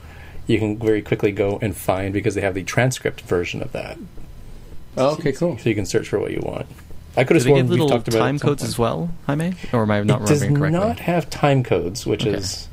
you 0.47 0.57
can 0.57 0.79
very 0.79 1.03
quickly 1.03 1.31
go 1.31 1.59
and 1.61 1.77
find 1.77 2.13
because 2.13 2.33
they 2.33 2.41
have 2.41 2.55
the 2.55 2.63
transcript 2.63 3.21
version 3.21 3.61
of 3.61 3.73
that. 3.73 3.99
Oh, 4.95 5.11
okay, 5.11 5.31
cool. 5.33 5.59
So 5.59 5.69
you 5.69 5.75
can 5.75 5.85
search 5.85 6.07
for 6.07 6.17
what 6.17 6.31
you 6.31 6.39
want. 6.41 6.65
I 7.17 7.23
could 7.23 7.35
have 7.35 7.43
sworn 7.43 7.57
give 7.57 7.69
we've 7.69 7.79
little 7.79 7.89
talked 7.89 8.07
about 8.07 8.19
time 8.19 8.39
codes 8.39 8.63
as 8.63 8.77
well, 8.77 9.09
Jaime? 9.25 9.53
Or 9.73 9.81
am 9.83 9.91
I 9.91 10.01
not 10.03 10.21
it 10.21 10.27
does 10.27 10.41
remembering 10.41 10.73
correctly? 10.73 10.89
not 10.89 10.99
have 10.99 11.29
time 11.29 11.63
codes, 11.63 12.05
which 12.05 12.25
Okay. 12.25 12.37
is 12.37 12.67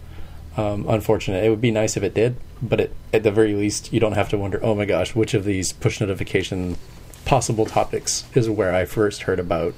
um, 0.56 0.86
unfortunate. 0.88 1.42
It 1.44 1.50
would 1.50 1.60
be 1.60 1.70
nice 1.70 1.96
if 1.96 2.02
it 2.02 2.14
did, 2.14 2.36
but 2.62 2.78
it, 2.80 2.94
at 3.12 3.22
the 3.22 3.30
very 3.32 3.54
least, 3.54 3.92
you 3.92 4.00
don't 4.00 4.12
have 4.12 4.28
to 4.28 4.38
wonder. 4.38 4.60
Oh 4.62 4.74
my 4.74 4.84
gosh, 4.84 5.14
which 5.14 5.34
of 5.34 5.44
these 5.44 5.72
push 5.72 6.00
notification 6.00 6.76
possible 7.24 7.64
topics 7.66 8.24
is 8.34 8.48
where 8.50 8.74
I 8.74 8.84
first 8.84 9.22
heard 9.22 9.40
about, 9.40 9.74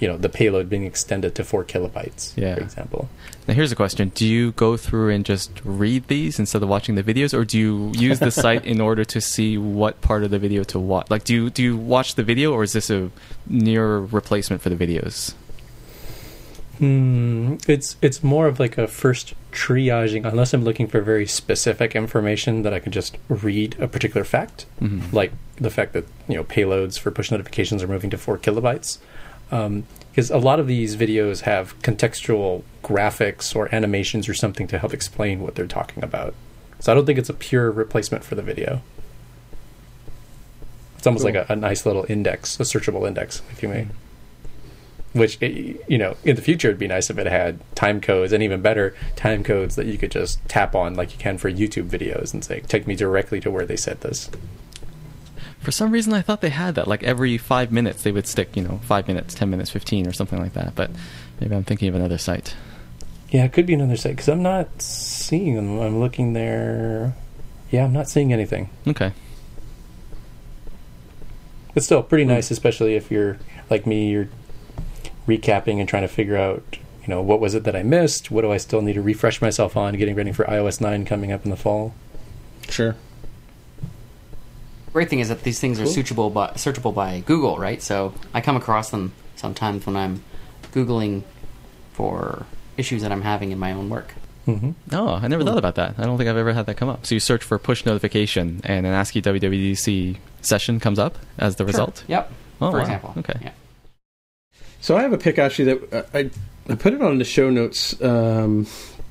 you 0.00 0.08
know, 0.08 0.16
the 0.16 0.28
payload 0.30 0.68
being 0.70 0.84
extended 0.84 1.34
to 1.36 1.44
four 1.44 1.64
kilobytes, 1.64 2.36
Yeah. 2.36 2.54
for 2.54 2.60
example. 2.62 3.08
Now 3.48 3.54
here's 3.54 3.72
a 3.72 3.76
question: 3.76 4.10
Do 4.14 4.26
you 4.26 4.52
go 4.52 4.76
through 4.76 5.08
and 5.08 5.24
just 5.24 5.50
read 5.64 6.06
these 6.08 6.38
instead 6.38 6.62
of 6.62 6.68
watching 6.68 6.96
the 6.96 7.02
videos, 7.02 7.32
or 7.32 7.46
do 7.46 7.58
you 7.58 7.92
use 7.96 8.18
the 8.18 8.30
site 8.30 8.66
in 8.66 8.78
order 8.78 9.06
to 9.06 9.20
see 9.22 9.56
what 9.56 10.02
part 10.02 10.22
of 10.22 10.30
the 10.30 10.38
video 10.38 10.64
to 10.64 10.78
watch? 10.78 11.08
Like, 11.08 11.24
do 11.24 11.32
you 11.34 11.50
do 11.50 11.62
you 11.62 11.74
watch 11.74 12.14
the 12.16 12.22
video, 12.22 12.52
or 12.52 12.62
is 12.62 12.74
this 12.74 12.90
a 12.90 13.10
near 13.46 14.00
replacement 14.00 14.60
for 14.60 14.68
the 14.68 14.76
videos? 14.76 15.32
Hmm, 16.76 17.54
it's 17.66 17.96
it's 18.02 18.22
more 18.22 18.46
of 18.46 18.60
like 18.60 18.76
a 18.76 18.86
first 18.86 19.32
triaging, 19.50 20.26
unless 20.26 20.52
I'm 20.52 20.62
looking 20.62 20.86
for 20.86 21.00
very 21.00 21.26
specific 21.26 21.96
information 21.96 22.62
that 22.64 22.74
I 22.74 22.80
can 22.80 22.92
just 22.92 23.16
read 23.30 23.76
a 23.80 23.88
particular 23.88 24.24
fact. 24.24 24.66
Mhm. 24.82 25.10
like 25.10 25.32
the 25.56 25.70
fact 25.70 25.94
that 25.94 26.04
you 26.28 26.36
know 26.36 26.44
payloads 26.44 26.98
for 26.98 27.10
push 27.10 27.30
notifications 27.30 27.82
are 27.82 27.88
moving 27.88 28.10
to 28.10 28.18
four 28.18 28.36
kilobytes 28.38 28.98
because 30.18 30.32
a 30.32 30.38
lot 30.38 30.58
of 30.58 30.66
these 30.66 30.96
videos 30.96 31.42
have 31.42 31.80
contextual 31.80 32.64
graphics 32.82 33.54
or 33.54 33.72
animations 33.72 34.28
or 34.28 34.34
something 34.34 34.66
to 34.66 34.76
help 34.76 34.92
explain 34.92 35.40
what 35.40 35.54
they're 35.54 35.64
talking 35.64 36.02
about. 36.02 36.34
So 36.80 36.90
i 36.90 36.94
don't 36.96 37.06
think 37.06 37.20
it's 37.20 37.28
a 37.28 37.34
pure 37.34 37.70
replacement 37.70 38.24
for 38.24 38.34
the 38.34 38.42
video. 38.42 38.82
It's 40.96 41.06
almost 41.06 41.24
Cool. 41.24 41.34
like 41.34 41.48
a, 41.48 41.52
a 41.52 41.54
nice 41.54 41.86
little 41.86 42.04
index 42.08 42.58
a 42.58 42.64
searchable 42.64 43.06
index 43.06 43.42
if 43.52 43.62
you 43.62 43.68
may. 43.68 43.86
Which 45.12 45.40
eh, 45.40 45.74
you 45.86 45.98
know 45.98 46.16
in 46.24 46.34
the 46.34 46.42
future 46.42 46.66
it'd 46.66 46.80
be 46.80 46.88
nice 46.88 47.10
if 47.10 47.18
it 47.18 47.28
had 47.28 47.60
time 47.76 48.00
codes 48.00 48.32
and 48.32 48.42
even 48.42 48.60
better 48.60 48.96
time 49.14 49.44
codes 49.44 49.76
that 49.76 49.86
you 49.86 49.98
could 49.98 50.10
just 50.10 50.44
tap 50.48 50.74
on 50.74 50.94
like 50.94 51.12
you 51.12 51.18
can 51.18 51.38
for 51.38 51.48
youtube 51.48 51.88
videos 51.88 52.34
and 52.34 52.44
say 52.44 52.58
take 52.66 52.88
me 52.88 52.96
directly 52.96 53.38
to 53.38 53.52
where 53.52 53.64
they 53.64 53.76
said 53.76 54.00
this 54.00 54.28
For 55.60 55.72
some 55.72 55.90
reason, 55.90 56.12
I 56.12 56.22
thought 56.22 56.40
they 56.40 56.50
had 56.50 56.76
that. 56.76 56.86
Like 56.88 57.02
every 57.02 57.36
five 57.36 57.72
minutes, 57.72 58.02
they 58.02 58.12
would 58.12 58.26
stick, 58.26 58.56
you 58.56 58.62
know, 58.62 58.80
five 58.84 59.08
minutes, 59.08 59.34
ten 59.34 59.50
minutes, 59.50 59.70
fifteen, 59.70 60.06
or 60.06 60.12
something 60.12 60.40
like 60.40 60.54
that. 60.54 60.74
But 60.74 60.90
maybe 61.40 61.54
I'm 61.54 61.64
thinking 61.64 61.88
of 61.88 61.94
another 61.94 62.18
site. 62.18 62.54
Yeah, 63.30 63.44
it 63.44 63.52
could 63.52 63.66
be 63.66 63.74
another 63.74 63.96
site 63.96 64.12
because 64.12 64.28
I'm 64.28 64.42
not 64.42 64.80
seeing 64.80 65.54
them. 65.54 65.80
I'm 65.80 66.00
looking 66.00 66.32
there. 66.32 67.14
Yeah, 67.70 67.84
I'm 67.84 67.92
not 67.92 68.08
seeing 68.08 68.32
anything. 68.32 68.70
Okay. 68.86 69.12
It's 71.74 71.86
still 71.86 72.02
pretty 72.02 72.24
hmm. 72.24 72.30
nice, 72.30 72.50
especially 72.50 72.94
if 72.94 73.10
you're 73.10 73.38
like 73.68 73.86
me. 73.86 74.10
You're 74.10 74.28
recapping 75.26 75.78
and 75.78 75.88
trying 75.88 76.02
to 76.02 76.08
figure 76.08 76.36
out, 76.36 76.64
you 77.02 77.08
know, 77.08 77.20
what 77.20 77.40
was 77.40 77.54
it 77.54 77.64
that 77.64 77.76
I 77.76 77.82
missed? 77.82 78.30
What 78.30 78.42
do 78.42 78.50
I 78.50 78.56
still 78.56 78.80
need 78.80 78.94
to 78.94 79.02
refresh 79.02 79.42
myself 79.42 79.76
on? 79.76 79.94
Getting 79.94 80.14
ready 80.14 80.32
for 80.32 80.44
iOS 80.46 80.80
9 80.80 81.04
coming 81.04 81.30
up 81.30 81.44
in 81.44 81.50
the 81.50 81.56
fall. 81.56 81.94
Sure. 82.68 82.96
Great 84.92 85.08
thing 85.10 85.20
is 85.20 85.28
that 85.28 85.42
these 85.42 85.60
things 85.60 85.78
are 85.80 85.84
searchable 85.84 86.32
by, 86.32 86.48
searchable 86.50 86.94
by 86.94 87.20
Google, 87.20 87.58
right? 87.58 87.82
So 87.82 88.14
I 88.32 88.40
come 88.40 88.56
across 88.56 88.90
them 88.90 89.12
sometimes 89.36 89.86
when 89.86 89.96
I'm 89.96 90.22
googling 90.72 91.22
for 91.92 92.46
issues 92.76 93.02
that 93.02 93.12
I'm 93.12 93.22
having 93.22 93.50
in 93.50 93.58
my 93.58 93.72
own 93.72 93.90
work. 93.90 94.14
hmm 94.46 94.70
Oh, 94.92 95.14
I 95.14 95.28
never 95.28 95.44
thought 95.44 95.58
about 95.58 95.74
that. 95.76 95.94
I 95.98 96.04
don't 96.04 96.16
think 96.16 96.30
I've 96.30 96.36
ever 96.36 96.52
had 96.52 96.66
that 96.66 96.76
come 96.76 96.88
up. 96.88 97.04
So 97.06 97.14
you 97.14 97.20
search 97.20 97.42
for 97.44 97.58
push 97.58 97.84
notification, 97.84 98.60
and 98.64 98.86
an 98.86 98.92
ASCII 98.92 99.20
WWDC 99.22 100.16
session 100.42 100.80
comes 100.80 100.98
up 100.98 101.18
as 101.38 101.56
the 101.56 101.64
result. 101.64 102.04
Yep. 102.08 102.32
Oh, 102.60 102.70
for 102.70 102.76
wow. 102.78 102.82
example. 102.82 103.14
Okay. 103.18 103.38
Yeah. 103.42 103.50
So 104.80 104.96
I 104.96 105.02
have 105.02 105.12
a 105.12 105.18
pick 105.18 105.38
actually 105.38 105.74
that 105.74 106.08
I 106.14 106.30
I 106.70 106.74
put 106.76 106.92
it 106.92 107.02
on 107.02 107.18
the 107.18 107.24
show 107.24 107.50
notes 107.50 108.00
um, 108.02 108.66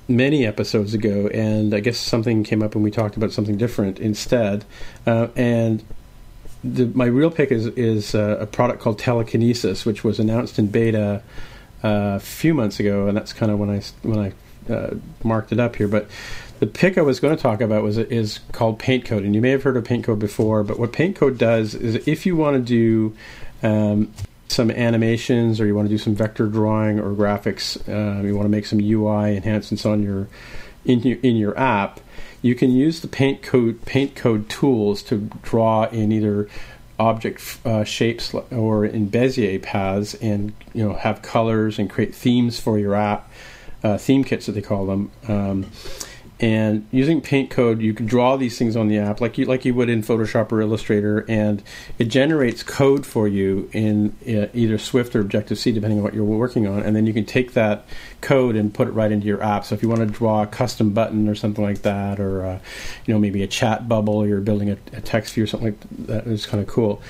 many 0.07 0.45
episodes 0.45 0.93
ago, 0.93 1.27
and 1.27 1.73
I 1.73 1.79
guess 1.79 1.97
something 1.97 2.43
came 2.43 2.63
up 2.63 2.75
when 2.75 2.83
we 2.83 2.91
talked 2.91 3.17
about 3.17 3.31
something 3.31 3.57
different 3.57 3.99
instead. 3.99 4.65
Uh, 5.05 5.27
and 5.35 5.83
the, 6.63 6.85
my 6.87 7.05
real 7.05 7.31
pick 7.31 7.51
is 7.51 7.67
is 7.67 8.15
uh, 8.15 8.37
a 8.39 8.45
product 8.45 8.81
called 8.81 8.99
Telekinesis, 8.99 9.85
which 9.85 10.03
was 10.03 10.19
announced 10.19 10.57
in 10.57 10.67
beta 10.67 11.21
uh, 11.83 12.15
a 12.15 12.19
few 12.19 12.53
months 12.53 12.79
ago, 12.79 13.07
and 13.07 13.15
that's 13.15 13.33
kind 13.33 13.51
of 13.51 13.59
when 13.59 13.69
I 13.69 13.81
when 14.01 14.19
I 14.19 14.73
uh, 14.73 14.95
marked 15.23 15.51
it 15.51 15.59
up 15.59 15.75
here. 15.75 15.87
But 15.87 16.09
the 16.59 16.67
pick 16.67 16.97
I 16.97 17.01
was 17.01 17.19
going 17.19 17.35
to 17.35 17.41
talk 17.41 17.61
about 17.61 17.83
was 17.83 17.97
is 17.97 18.39
called 18.51 18.79
Paint 18.79 19.05
Code, 19.05 19.23
and 19.23 19.35
you 19.35 19.41
may 19.41 19.51
have 19.51 19.63
heard 19.63 19.77
of 19.77 19.83
Paint 19.83 20.05
Code 20.05 20.19
before. 20.19 20.63
But 20.63 20.79
what 20.79 20.91
Paint 20.91 21.15
Code 21.15 21.37
does 21.37 21.75
is, 21.75 22.07
if 22.07 22.25
you 22.25 22.35
want 22.35 22.55
to 22.55 22.61
do 22.61 23.15
um, 23.67 24.11
some 24.47 24.71
animations, 24.71 25.59
or 25.59 25.65
you 25.65 25.75
want 25.75 25.87
to 25.87 25.93
do 25.93 25.97
some 25.97 26.15
vector 26.15 26.47
drawing 26.47 26.99
or 26.99 27.11
graphics, 27.11 27.77
uh, 27.87 28.25
you 28.25 28.35
want 28.35 28.45
to 28.45 28.49
make 28.49 28.65
some 28.65 28.79
UI 28.79 29.35
enhancements 29.35 29.85
on 29.85 30.01
your 30.03 30.27
in 30.85 31.01
your 31.01 31.17
in 31.21 31.35
your 31.35 31.57
app, 31.57 31.99
you 32.41 32.55
can 32.55 32.71
use 32.71 33.01
the 33.01 33.07
paint 33.07 33.41
code 33.41 33.85
paint 33.85 34.15
code 34.15 34.49
tools 34.49 35.03
to 35.03 35.29
draw 35.41 35.85
in 35.85 36.11
either 36.11 36.47
object 36.99 37.59
uh, 37.65 37.83
shapes 37.83 38.33
or 38.33 38.85
in 38.85 39.09
Bezier 39.09 39.61
paths, 39.61 40.15
and 40.15 40.53
you 40.73 40.83
know 40.83 40.93
have 40.93 41.21
colors 41.21 41.77
and 41.77 41.89
create 41.89 42.15
themes 42.15 42.59
for 42.59 42.79
your 42.79 42.95
app, 42.95 43.29
uh, 43.83 43.97
theme 43.97 44.23
kits 44.23 44.45
that 44.45 44.53
they 44.53 44.61
call 44.61 44.85
them. 44.85 45.11
Um, 45.27 45.65
and 46.39 46.88
using 46.91 47.19
paint 47.19 47.49
code 47.49 47.81
you 47.81 47.93
can 47.93 48.05
draw 48.05 48.38
these 48.38 48.57
things 48.57 48.75
on 48.75 48.88
the 48.88 48.97
app 48.97 49.19
like 49.19 49.38
you 49.38 49.45
like 49.45 49.65
you 49.65 49.73
would 49.73 49.89
in 49.89 50.03
photoshop 50.03 50.51
or 50.51 50.61
illustrator 50.61 51.25
and 51.27 51.63
it 51.97 52.05
generates 52.05 52.61
code 52.61 53.05
for 53.05 53.27
you 53.27 53.69
in 53.73 54.15
uh, 54.27 54.47
either 54.53 54.77
swift 54.77 55.15
or 55.15 55.19
objective 55.19 55.57
c 55.57 55.71
depending 55.71 55.97
on 55.97 56.03
what 56.03 56.13
you're 56.13 56.23
working 56.23 56.67
on 56.67 56.83
and 56.83 56.95
then 56.95 57.05
you 57.05 57.13
can 57.13 57.25
take 57.25 57.53
that 57.53 57.85
code 58.21 58.55
and 58.55 58.73
put 58.73 58.88
it 58.88 58.91
right 58.91 59.11
into 59.11 59.27
your 59.27 59.43
app. 59.43 59.65
So 59.65 59.75
if 59.75 59.83
you 59.83 59.89
want 59.89 60.01
to 60.01 60.07
draw 60.07 60.43
a 60.43 60.47
custom 60.47 60.91
button 60.91 61.27
or 61.27 61.35
something 61.35 61.63
like 61.63 61.83
that 61.83 62.19
or 62.19 62.45
uh, 62.45 62.59
you 63.05 63.13
know 63.13 63.19
maybe 63.19 63.43
a 63.43 63.47
chat 63.47 63.88
bubble 63.88 64.25
you're 64.25 64.41
building 64.41 64.69
a, 64.69 64.77
a 64.93 65.01
text 65.01 65.33
view 65.33 65.43
or 65.43 65.47
something 65.47 65.69
like 65.69 66.07
that 66.07 66.27
is 66.27 66.45
kind 66.45 66.61
of 66.61 66.67
cool. 66.67 67.01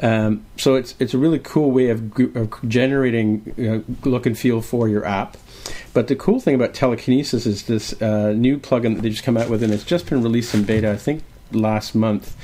Um, 0.00 0.44
so 0.56 0.74
it's 0.74 0.94
it's 0.98 1.14
a 1.14 1.18
really 1.18 1.38
cool 1.38 1.70
way 1.70 1.90
of, 1.90 2.18
of 2.34 2.68
generating 2.68 3.54
you 3.56 3.70
know, 3.70 3.84
look 4.04 4.26
and 4.26 4.36
feel 4.36 4.60
for 4.60 4.88
your 4.88 5.04
app 5.04 5.36
but 5.92 6.08
the 6.08 6.16
cool 6.16 6.40
thing 6.40 6.54
about 6.54 6.74
telekinesis 6.74 7.46
is 7.46 7.64
this 7.64 8.00
uh, 8.02 8.32
new 8.32 8.58
plugin 8.58 8.94
that 8.96 9.02
they 9.02 9.10
just 9.10 9.24
come 9.24 9.36
out 9.36 9.48
with, 9.48 9.62
and 9.62 9.72
it's 9.72 9.84
just 9.84 10.08
been 10.08 10.22
released 10.22 10.54
in 10.54 10.64
beta, 10.64 10.90
I 10.90 10.96
think, 10.96 11.22
last 11.52 11.94
month. 11.94 12.36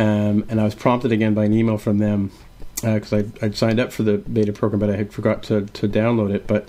Um, 0.00 0.44
and 0.48 0.60
I 0.60 0.64
was 0.64 0.74
prompted 0.74 1.12
again 1.12 1.34
by 1.34 1.44
an 1.44 1.52
email 1.52 1.78
from 1.78 1.98
them 1.98 2.30
because 2.76 3.12
uh, 3.12 3.18
I'd, 3.18 3.44
I'd, 3.44 3.56
signed 3.56 3.80
up 3.80 3.92
for 3.92 4.04
the 4.04 4.18
beta 4.18 4.52
program, 4.52 4.78
but 4.78 4.90
I 4.90 4.96
had 4.96 5.12
forgot 5.12 5.42
to, 5.44 5.66
to 5.66 5.88
download 5.88 6.32
it. 6.32 6.46
But 6.46 6.68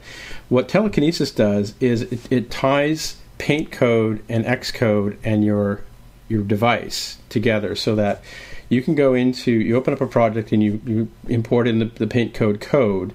what 0.50 0.68
telekinesis 0.68 1.32
does 1.32 1.76
is 1.80 2.04
it, 2.04 2.32
it 2.32 2.52
ties 2.52 3.18
paint 3.38 3.72
code 3.72 4.24
and 4.28 4.45
Xcode 4.45 5.18
and 5.24 5.43
your 5.43 5.84
your 6.28 6.43
device 6.43 7.18
together 7.30 7.76
so 7.76 7.95
that 7.95 8.22
you 8.70 8.84
can 8.84 8.93
go 8.93 9.16
into 9.16 9.52
you 9.52 9.76
open 9.76 9.93
up 9.93 10.02
a 10.02 10.06
project 10.06 10.52
and 10.52 10.62
you, 10.62 10.80
you 10.86 11.10
import 11.28 11.68
in 11.68 11.80
the, 11.80 11.86
the 11.86 12.06
paint 12.06 12.36
code 12.36 12.62
code 12.62 13.14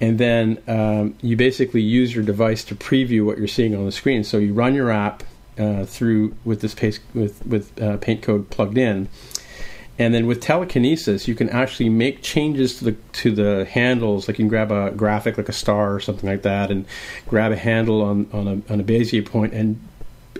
and 0.00 0.18
then 0.18 0.62
um, 0.68 1.14
you 1.22 1.36
basically 1.36 1.82
use 1.82 2.14
your 2.14 2.24
device 2.24 2.64
to 2.64 2.74
preview 2.74 3.24
what 3.24 3.38
you're 3.38 3.48
seeing 3.48 3.74
on 3.74 3.84
the 3.84 3.92
screen. 3.92 4.22
So 4.22 4.38
you 4.38 4.52
run 4.52 4.74
your 4.74 4.90
app 4.90 5.24
uh, 5.58 5.84
through 5.84 6.36
with 6.44 6.60
this 6.60 6.76
with 7.14 7.44
with 7.44 7.80
uh, 7.82 7.96
paint 7.96 8.22
code 8.22 8.48
plugged 8.50 8.78
in, 8.78 9.08
and 9.98 10.14
then 10.14 10.26
with 10.26 10.40
telekinesis, 10.40 11.26
you 11.26 11.34
can 11.34 11.48
actually 11.50 11.88
make 11.88 12.22
changes 12.22 12.78
to 12.78 12.84
the 12.84 12.92
to 12.92 13.32
the 13.32 13.64
handles. 13.64 14.28
Like 14.28 14.38
you 14.38 14.44
can 14.44 14.48
grab 14.48 14.70
a 14.70 14.92
graphic 14.92 15.36
like 15.36 15.48
a 15.48 15.52
star 15.52 15.94
or 15.94 16.00
something 16.00 16.28
like 16.28 16.42
that, 16.42 16.70
and 16.70 16.86
grab 17.26 17.50
a 17.50 17.56
handle 17.56 18.02
on 18.02 18.28
on 18.32 18.46
a, 18.46 18.72
on 18.72 18.80
a 18.80 18.84
Bezier 18.84 19.26
point 19.26 19.52
and 19.52 19.80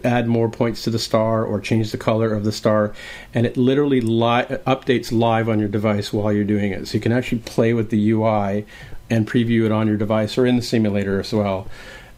add 0.05 0.29
more 0.29 0.49
points 0.49 0.83
to 0.83 0.91
the 0.91 0.99
star 0.99 1.45
or 1.45 1.61
change 1.61 1.91
the 1.91 1.99
color 1.99 2.33
of 2.33 2.45
the 2.45 2.53
star 2.53 2.95
and 3.35 3.47
it 3.47 3.57
literally 3.57 4.01
li- 4.01 4.47
updates 4.67 5.11
live 5.11 5.49
on 5.49 5.59
your 5.59 5.69
device 5.69 6.13
while 6.13 6.33
you're 6.33 6.45
doing 6.45 6.73
it 6.73 6.87
so 6.87 6.95
you 6.95 7.01
can 7.01 7.13
actually 7.13 7.39
play 7.39 7.73
with 7.73 7.91
the 7.91 8.11
ui 8.11 8.65
and 9.11 9.27
preview 9.27 9.65
it 9.65 9.73
on 9.73 9.87
your 9.87 9.97
device 9.97 10.37
or 10.37 10.47
in 10.47 10.57
the 10.57 10.63
simulator 10.63 11.21
as 11.21 11.33
well. 11.33 11.67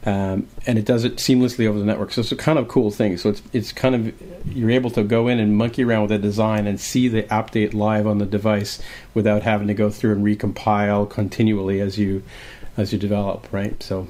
Um, 0.05 0.49
and 0.67 0.79
it 0.79 0.87
does 0.87 1.05
it 1.05 1.17
seamlessly 1.17 1.67
over 1.67 1.79
the 1.79 1.85
network. 1.85 2.13
So 2.13 2.23
it's 2.23 2.33
a 2.33 2.37
kind 2.37 2.59
of 2.59 2.69
cool 2.69 2.91
thing. 2.91 3.19
So 3.19 3.29
it's 3.29 3.43
it's 3.53 3.73
kind 3.73 3.95
of 3.95 4.47
you're 4.47 4.71
able 4.71 4.91
to 4.93 5.03
go 5.03 5.29
in 5.29 5.39
and 5.39 5.57
monkey 5.57 5.85
around 5.85 6.03
with 6.03 6.11
the 6.11 6.19
design 6.19 6.67
and 6.67 6.81
see 6.81 7.07
the 7.09 7.25
update 7.25 7.75
live 7.75 8.07
on 8.07 8.19
the 8.19 8.25
device 8.25 8.81
without 9.13 9.43
having 9.43 9.67
to 9.67 9.75
go 9.75 9.91
through 9.91 10.13
and 10.13 10.25
recompile 10.25 11.09
continually 11.09 11.81
as 11.81 11.99
you 11.99 12.23
as 12.79 12.93
you 12.93 12.99
develop, 12.99 13.47
right? 13.53 13.83
So 13.83 14.09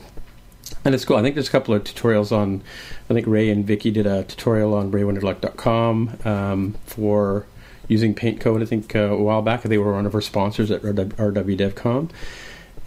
and 0.84 0.94
it's 0.94 1.04
cool. 1.04 1.16
I 1.16 1.22
think 1.22 1.34
there's 1.34 1.48
a 1.48 1.52
couple 1.52 1.74
of 1.74 1.82
tutorials 1.82 2.30
on. 2.30 2.62
I 3.08 3.14
think 3.14 3.26
Ray 3.26 3.50
and 3.50 3.66
Vicky 3.66 3.90
did 3.90 4.06
a 4.06 4.22
tutorial 4.22 4.74
on 4.74 4.92
RayWenderlich.com 4.92 6.18
um, 6.24 6.76
for 6.86 7.46
using 7.88 8.14
Paint 8.14 8.40
Code. 8.40 8.62
I 8.62 8.64
think 8.64 8.94
uh, 8.94 9.00
a 9.00 9.20
while 9.20 9.42
back 9.42 9.62
they 9.62 9.78
were 9.78 9.92
one 9.92 10.06
of 10.06 10.14
our 10.14 10.20
sponsors 10.20 10.70
at 10.70 10.82
RWDevCon 10.82 12.10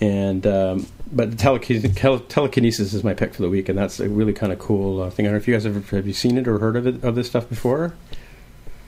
and 0.04 0.46
um, 0.46 0.88
but 1.12 1.38
telekinesis, 1.38 1.96
telekinesis 2.28 2.94
is 2.94 3.04
my 3.04 3.14
pick 3.14 3.34
for 3.34 3.42
the 3.42 3.50
week, 3.50 3.70
and 3.70 3.78
that's 3.78 4.00
a 4.00 4.10
really 4.10 4.34
kind 4.34 4.52
of 4.52 4.60
cool 4.60 5.02
uh, 5.02 5.10
thing. 5.10 5.26
I 5.26 5.28
don't 5.28 5.34
know 5.34 5.38
if 5.38 5.48
you 5.48 5.54
guys 5.54 5.66
ever 5.66 5.80
have 5.96 6.06
you 6.06 6.14
seen 6.14 6.38
it 6.38 6.48
or 6.48 6.60
heard 6.60 6.76
of 6.76 6.86
it 6.86 7.04
of 7.04 7.16
this 7.16 7.28
stuff 7.28 7.48
before. 7.48 7.96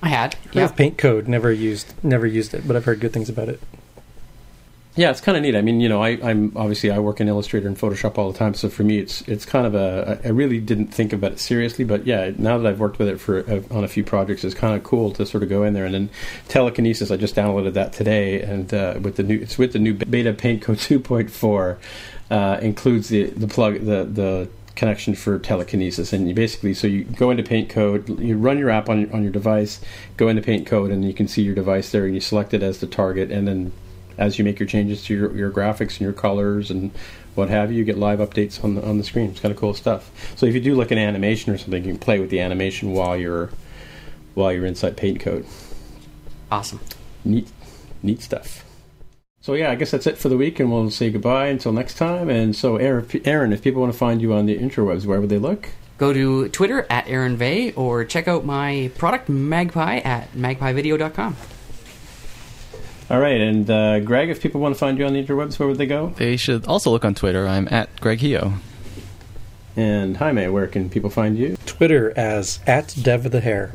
I 0.02 0.10
had. 0.10 0.36
Yeah, 0.52 0.68
paint 0.68 0.98
code. 0.98 1.28
Never 1.28 1.52
used. 1.52 1.94
Never 2.04 2.28
used 2.28 2.54
it, 2.54 2.68
but 2.68 2.76
I've 2.76 2.86
heard 2.86 3.00
good 3.00 3.14
things 3.14 3.30
about 3.30 3.48
it. 3.48 3.62
Yeah, 4.98 5.12
it's 5.12 5.20
kind 5.20 5.36
of 5.36 5.44
neat. 5.44 5.58
I 5.58 5.62
mean, 5.62 5.82
you 5.82 5.90
know, 5.90 6.02
I, 6.02 6.12
am 6.12 6.54
obviously 6.56 6.90
I 6.90 7.00
work 7.00 7.20
in 7.20 7.28
Illustrator 7.28 7.68
and 7.68 7.78
Photoshop 7.78 8.18
all 8.18 8.32
the 8.32 8.38
time, 8.38 8.54
so 8.54 8.70
for 8.70 8.84
me, 8.84 8.98
it's 9.00 9.22
it's 9.28 9.46
kind 9.46 9.68
of 9.68 9.76
a. 9.76 10.22
I 10.24 10.30
really 10.30 10.62
didn't 10.62 10.88
think 10.88 11.12
about 11.12 11.34
it 11.34 11.40
seriously, 11.40 11.84
but 11.84 12.08
yeah, 12.08 12.32
now 12.38 12.58
that 12.58 12.66
I've 12.66 12.80
worked 12.80 12.98
with 12.98 13.10
it 13.10 13.20
for 13.20 13.40
uh, 13.40 13.62
on 13.76 13.84
a 13.84 13.90
few 13.90 14.06
projects, 14.06 14.46
it's 14.46 14.56
kind 14.56 14.74
of 14.74 14.86
cool 14.86 15.12
to 15.12 15.26
sort 15.26 15.44
of 15.44 15.50
go 15.50 15.64
in 15.64 15.74
there 15.74 15.84
and 15.84 15.94
then 15.94 16.10
telekinesis. 16.48 17.12
I 17.12 17.18
just 17.18 17.36
downloaded 17.36 17.74
that 17.74 17.92
today, 17.92 18.42
and 18.42 18.74
uh, 18.74 18.98
with 19.02 19.18
the 19.18 19.24
new, 19.24 19.40
it's 19.42 19.58
with 19.58 19.74
the 19.74 19.80
new 19.80 19.96
Beta 19.96 20.32
Paint 20.32 20.62
Code 20.62 20.78
2.4, 20.80 21.78
uh, 22.32 22.60
includes 22.62 23.10
the 23.10 23.26
the 23.32 23.48
plug 23.48 23.74
the 23.82 24.06
the 24.06 24.50
connection 24.76 25.16
for 25.16 25.40
telekinesis 25.40 26.12
and 26.12 26.28
you 26.28 26.36
basically 26.36 26.74
so 26.74 26.86
you 26.86 27.06
go 27.06 27.32
into 27.32 27.42
paint 27.42 27.70
code 27.70 28.20
you 28.20 28.38
run 28.38 28.58
your 28.58 28.70
app 28.70 28.90
on 28.90 29.10
on 29.14 29.24
your 29.24 29.32
device 29.32 29.80
go 30.18 30.28
into 30.28 30.42
paint 30.42 30.68
code 30.68 30.92
and 30.92 31.06
you 31.06 31.14
can 31.14 31.30
see 31.30 31.42
your 31.42 31.56
device 31.56 31.92
there 31.92 32.04
and 32.04 32.14
you 32.14 32.20
select 32.20 32.54
it 32.54 32.62
as 32.62 32.82
the 32.82 32.88
target 32.88 33.32
and 33.32 33.48
then 33.48 33.72
as 34.18 34.38
you 34.38 34.46
make 34.46 34.60
your 34.60 34.68
changes 34.68 35.04
to 35.06 35.14
your, 35.14 35.36
your 35.36 35.52
graphics 35.52 35.92
and 35.92 36.02
your 36.02 36.14
colors 36.14 36.72
and 36.72 36.92
what 37.36 37.50
have 37.50 37.72
you, 37.72 37.80
you 37.80 37.84
get 37.84 37.98
live 37.98 38.20
updates 38.20 38.64
on 38.64 38.76
the 38.76 38.86
on 38.86 38.98
the 38.98 39.04
screen. 39.04 39.30
It's 39.30 39.40
kind 39.40 39.54
of 39.54 39.60
cool 39.60 39.74
stuff. 39.74 40.10
So 40.36 40.46
if 40.46 40.54
you 40.54 40.62
do 40.62 40.76
like 40.76 40.92
an 40.92 40.98
animation 40.98 41.54
or 41.54 41.58
something, 41.58 41.84
you 41.84 41.92
can 41.92 42.00
play 42.00 42.20
with 42.20 42.30
the 42.30 42.40
animation 42.40 42.92
while 42.92 43.18
you're 43.18 43.50
while 44.34 44.52
you're 44.52 44.66
inside 44.66 44.98
Paint 44.98 45.20
code. 45.20 45.46
Awesome. 46.52 46.80
Neat, 47.24 47.50
neat 48.04 48.22
stuff. 48.22 48.64
So 49.42 49.54
yeah, 49.54 49.70
I 49.72 49.76
guess 49.76 49.92
that's 49.92 50.08
it 50.08 50.18
for 50.18 50.30
the 50.30 50.38
week, 50.38 50.60
and 50.60 50.72
we'll 50.72 50.90
say 50.90 51.12
goodbye 51.12 51.48
until 51.48 51.72
next 51.72 51.96
time. 51.96 52.30
And 52.30 52.56
so, 52.56 52.78
Aaron, 52.78 53.54
if 53.54 53.62
people 53.62 53.82
want 53.82 53.94
to 53.94 53.98
find 53.98 54.22
you 54.22 54.34
on 54.34 54.48
the 54.48 54.58
interwebs, 54.58 55.06
where 55.06 55.22
would 55.22 55.30
they 55.30 55.38
look? 55.38 55.70
Go 55.98 56.12
to 56.12 56.50
Twitter 56.50 56.86
at 56.90 57.08
Aaron 57.08 57.38
Vegh 57.38 57.78
or 57.78 58.04
check 58.04 58.28
out 58.28 58.44
my 58.44 58.92
product 58.98 59.30
Magpie 59.30 59.98
at 59.98 60.32
magpievideo.com. 60.34 61.38
All 63.10 63.20
right, 63.20 63.40
and 63.40 63.70
uh, 63.70 64.00
Greg, 64.00 64.30
if 64.30 64.42
people 64.42 64.60
want 64.60 64.74
to 64.74 64.80
find 64.80 64.98
you 64.98 65.06
on 65.06 65.14
the 65.14 65.24
interwebs, 65.24 65.60
where 65.60 65.68
would 65.68 65.78
they 65.78 65.86
go? 65.86 66.14
They 66.18 66.38
should 66.38 66.66
also 66.66 66.90
look 66.90 67.06
on 67.06 67.14
Twitter. 67.14 67.48
I'm 67.48 67.68
at 67.70 68.02
Greg 68.02 68.20
Heo. 68.20 68.58
And 69.76 70.18
Jaime, 70.18 70.48
where 70.48 70.68
can 70.68 70.90
people 70.90 71.10
find 71.10 71.38
you? 71.38 71.56
Twitter 71.66 72.18
as 72.18 72.60
at 72.66 72.96
Dev 73.00 73.30
the 73.30 73.42
Hair. 73.42 73.74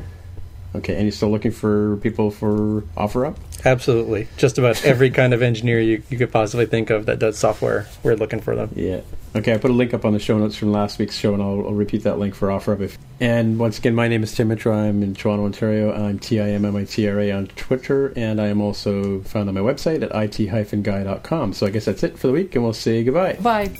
Okay, 0.74 0.94
and 0.94 1.02
you're 1.02 1.12
still 1.12 1.30
looking 1.30 1.50
for 1.50 1.96
people 1.98 2.30
for 2.30 2.82
OfferUp? 2.96 3.36
Absolutely. 3.64 4.28
Just 4.36 4.58
about 4.58 4.84
every 4.84 5.10
kind 5.10 5.34
of 5.34 5.42
engineer 5.42 5.80
you, 5.80 6.02
you 6.08 6.18
could 6.18 6.32
possibly 6.32 6.66
think 6.66 6.90
of 6.90 7.06
that 7.06 7.18
does 7.18 7.38
software, 7.38 7.86
we're 8.02 8.14
looking 8.14 8.40
for 8.40 8.56
them. 8.56 8.70
Yeah. 8.74 9.00
Okay, 9.32 9.54
I 9.54 9.58
put 9.58 9.70
a 9.70 9.74
link 9.74 9.94
up 9.94 10.04
on 10.04 10.12
the 10.12 10.18
show 10.18 10.36
notes 10.38 10.56
from 10.56 10.72
last 10.72 10.98
week's 10.98 11.14
show, 11.14 11.32
and 11.34 11.42
I'll, 11.42 11.64
I'll 11.66 11.74
repeat 11.74 12.02
that 12.02 12.18
link 12.18 12.34
for 12.34 12.48
OfferUp. 12.48 12.80
If, 12.80 12.98
and 13.20 13.60
once 13.60 13.78
again, 13.78 13.94
my 13.94 14.08
name 14.08 14.24
is 14.24 14.34
Tim 14.34 14.48
Mitra. 14.48 14.76
I'm 14.76 15.04
in 15.04 15.14
Toronto, 15.14 15.44
Ontario. 15.44 15.92
I'm 15.92 16.18
T-I-M-M-I-T-R-A 16.18 17.30
on 17.30 17.46
Twitter, 17.48 18.12
and 18.16 18.40
I 18.40 18.48
am 18.48 18.60
also 18.60 19.20
found 19.20 19.48
on 19.48 19.54
my 19.54 19.60
website 19.60 20.02
at 20.02 20.40
it-guy.com. 20.40 21.52
So 21.52 21.64
I 21.66 21.70
guess 21.70 21.84
that's 21.84 22.02
it 22.02 22.18
for 22.18 22.26
the 22.26 22.32
week, 22.32 22.56
and 22.56 22.64
we'll 22.64 22.72
say 22.72 23.04
goodbye. 23.04 23.34
Bye. 23.34 23.70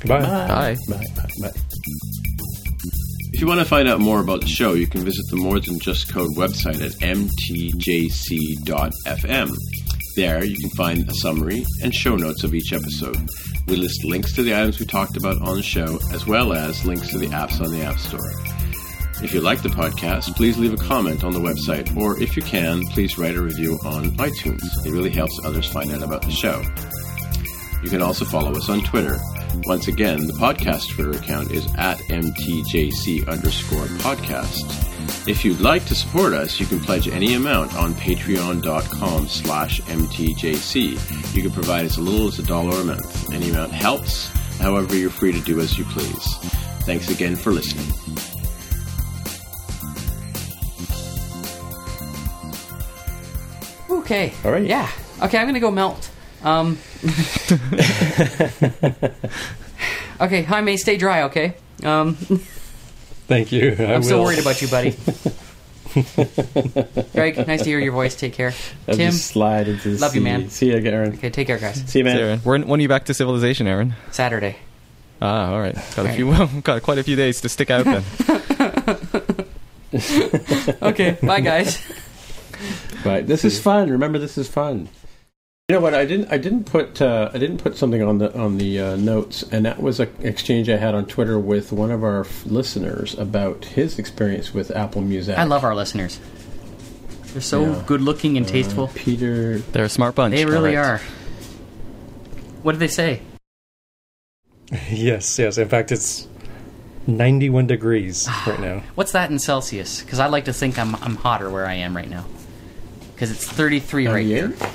Goodbye. 0.00 0.20
Bye. 0.22 0.76
Bye. 0.88 1.04
Bye. 1.14 1.30
Bye. 1.42 1.52
If 3.32 3.40
you 3.40 3.46
want 3.46 3.60
to 3.60 3.66
find 3.66 3.86
out 3.86 4.00
more 4.00 4.20
about 4.20 4.40
the 4.40 4.48
show, 4.48 4.72
you 4.72 4.88
can 4.88 5.04
visit 5.04 5.22
the 5.30 5.36
More 5.36 5.60
Than 5.60 5.78
Just 5.78 6.12
Code 6.12 6.34
website 6.36 6.82
at 6.82 6.92
mtjc.fm. 7.02 8.26
There, 10.16 10.42
you 10.42 10.56
can 10.56 10.70
find 10.70 11.06
a 11.06 11.14
summary 11.14 11.62
and 11.82 11.94
show 11.94 12.16
notes 12.16 12.42
of 12.42 12.54
each 12.54 12.72
episode. 12.72 13.18
We 13.68 13.76
list 13.76 14.02
links 14.02 14.32
to 14.32 14.42
the 14.42 14.54
items 14.54 14.80
we 14.80 14.86
talked 14.86 15.18
about 15.18 15.42
on 15.42 15.56
the 15.56 15.62
show, 15.62 15.98
as 16.10 16.26
well 16.26 16.54
as 16.54 16.86
links 16.86 17.08
to 17.08 17.18
the 17.18 17.26
apps 17.26 17.60
on 17.60 17.70
the 17.70 17.82
App 17.82 17.98
Store. 17.98 18.32
If 19.22 19.34
you 19.34 19.42
like 19.42 19.62
the 19.62 19.68
podcast, 19.68 20.34
please 20.34 20.56
leave 20.56 20.72
a 20.72 20.78
comment 20.78 21.22
on 21.22 21.34
the 21.34 21.38
website, 21.38 21.94
or 21.98 22.18
if 22.22 22.34
you 22.34 22.42
can, 22.42 22.82
please 22.92 23.18
write 23.18 23.34
a 23.34 23.42
review 23.42 23.78
on 23.84 24.10
iTunes. 24.12 24.62
It 24.86 24.90
really 24.90 25.10
helps 25.10 25.38
others 25.44 25.68
find 25.68 25.92
out 25.92 26.02
about 26.02 26.22
the 26.22 26.30
show. 26.30 26.62
You 27.86 27.90
can 27.90 28.02
also 28.02 28.24
follow 28.24 28.50
us 28.50 28.68
on 28.68 28.80
Twitter. 28.80 29.16
Once 29.64 29.86
again, 29.86 30.26
the 30.26 30.32
podcast 30.32 30.90
Twitter 30.90 31.12
account 31.12 31.52
is 31.52 31.72
at 31.76 31.98
mtjc 31.98 33.28
underscore 33.28 33.84
podcast. 34.02 35.28
If 35.28 35.44
you'd 35.44 35.60
like 35.60 35.84
to 35.84 35.94
support 35.94 36.32
us, 36.32 36.58
you 36.58 36.66
can 36.66 36.80
pledge 36.80 37.06
any 37.06 37.34
amount 37.34 37.76
on 37.76 37.94
patreon.com 37.94 39.28
slash 39.28 39.80
mtjc. 39.82 41.34
You 41.36 41.42
can 41.42 41.52
provide 41.52 41.84
as 41.84 41.96
little 41.96 42.26
as 42.26 42.40
a 42.40 42.42
dollar 42.42 42.80
a 42.80 42.84
month. 42.84 43.32
Any 43.32 43.50
amount 43.50 43.70
helps. 43.70 44.30
However, 44.58 44.96
you're 44.96 45.08
free 45.08 45.30
to 45.30 45.40
do 45.42 45.60
as 45.60 45.78
you 45.78 45.84
please. 45.84 46.34
Thanks 46.86 47.08
again 47.08 47.36
for 47.36 47.52
listening. 47.52 47.86
Okay. 53.88 54.32
All 54.44 54.50
right. 54.50 54.66
Yeah. 54.66 54.90
Okay, 55.22 55.38
I'm 55.38 55.44
going 55.44 55.54
to 55.54 55.60
go 55.60 55.70
melt. 55.70 56.10
Um, 56.46 56.78
okay, 60.20 60.42
Jaime, 60.44 60.76
stay 60.76 60.96
dry, 60.96 61.22
okay? 61.24 61.56
Um, 61.82 62.14
Thank 63.26 63.50
you. 63.50 63.74
I 63.80 63.94
I'm 63.94 64.04
so 64.04 64.18
will. 64.18 64.26
worried 64.26 64.38
about 64.38 64.62
you, 64.62 64.68
buddy. 64.68 64.90
Greg, 67.12 67.44
nice 67.48 67.62
to 67.62 67.68
hear 67.68 67.80
your 67.80 67.92
voice. 67.92 68.14
Take 68.14 68.34
care. 68.34 68.52
I'll 68.86 68.94
Tim, 68.94 69.10
just 69.10 69.26
slide 69.26 69.66
into 69.66 69.88
the 69.94 69.98
love 69.98 70.14
you, 70.14 70.20
man. 70.20 70.48
See 70.48 70.66
you, 70.70 70.76
Aaron. 70.76 71.14
okay, 71.14 71.30
take 71.30 71.48
care, 71.48 71.58
guys. 71.58 71.82
See 71.90 71.98
you, 71.98 72.04
man. 72.04 72.16
Aaron, 72.16 72.38
when, 72.40 72.68
when 72.68 72.78
are 72.78 72.82
you 72.82 72.88
back 72.88 73.06
to 73.06 73.14
civilization, 73.14 73.66
Aaron? 73.66 73.94
Saturday. 74.12 74.56
Ah, 75.20 75.50
all 75.50 75.58
right. 75.58 75.74
Got 75.96 76.06
a 76.06 76.12
few. 76.12 76.60
got 76.62 76.80
quite 76.82 76.98
a 76.98 77.02
few 77.02 77.16
days 77.16 77.40
to 77.40 77.48
stick 77.48 77.72
out 77.72 77.86
then. 77.86 78.04
okay, 80.80 81.18
bye 81.22 81.40
guys. 81.40 81.82
Right. 83.04 83.26
This 83.26 83.44
is 83.44 83.60
fun. 83.60 83.90
Remember, 83.90 84.20
this 84.20 84.38
is 84.38 84.46
fun. 84.46 84.88
You 85.68 85.74
know 85.74 85.80
what? 85.82 85.94
I 85.94 86.04
didn't. 86.04 86.30
I 86.32 86.38
didn't 86.38 86.62
put. 86.62 87.02
Uh, 87.02 87.28
I 87.34 87.38
didn't 87.38 87.58
put 87.58 87.76
something 87.76 88.00
on 88.00 88.18
the 88.18 88.32
on 88.38 88.56
the 88.56 88.78
uh, 88.80 88.94
notes, 88.94 89.42
and 89.50 89.64
that 89.66 89.82
was 89.82 89.98
an 89.98 90.08
exchange 90.20 90.68
I 90.70 90.76
had 90.76 90.94
on 90.94 91.06
Twitter 91.06 91.40
with 91.40 91.72
one 91.72 91.90
of 91.90 92.04
our 92.04 92.20
f- 92.20 92.46
listeners 92.46 93.18
about 93.18 93.64
his 93.64 93.98
experience 93.98 94.54
with 94.54 94.70
Apple 94.70 95.02
Music. 95.02 95.36
I 95.36 95.42
love 95.42 95.64
our 95.64 95.74
listeners. 95.74 96.20
They're 97.32 97.42
so 97.42 97.64
Yeah. 97.64 97.82
good 97.84 98.00
looking 98.00 98.36
and 98.36 98.46
Uh, 98.46 98.50
tasteful. 98.50 98.92
Peter. 98.94 99.58
They're 99.72 99.86
a 99.86 99.88
smart 99.88 100.14
bunch. 100.14 100.36
They 100.36 100.44
really 100.44 100.76
All 100.76 100.84
right. 100.84 100.88
are. 100.88 101.02
What 102.62 102.70
did 102.70 102.78
they 102.78 102.86
say? 102.86 103.22
yes, 104.88 105.36
yes. 105.36 105.58
In 105.58 105.68
fact, 105.68 105.90
it's 105.90 106.28
91 107.08 107.66
degrees 107.66 108.28
right 108.46 108.60
now. 108.60 108.82
What's 108.94 109.10
that 109.10 109.32
in 109.32 109.40
Celsius? 109.40 110.00
Because 110.02 110.20
I 110.20 110.26
like 110.28 110.44
to 110.44 110.52
think 110.52 110.78
I'm 110.78 110.94
I'm 111.02 111.16
hotter 111.16 111.50
where 111.50 111.66
I 111.66 111.74
am 111.74 111.96
right 111.96 112.08
now. 112.08 112.24
Because 113.16 113.32
it's 113.32 113.44
33 113.44 114.06
right 114.06 114.24
here. 114.24 114.48
98? 114.50 114.70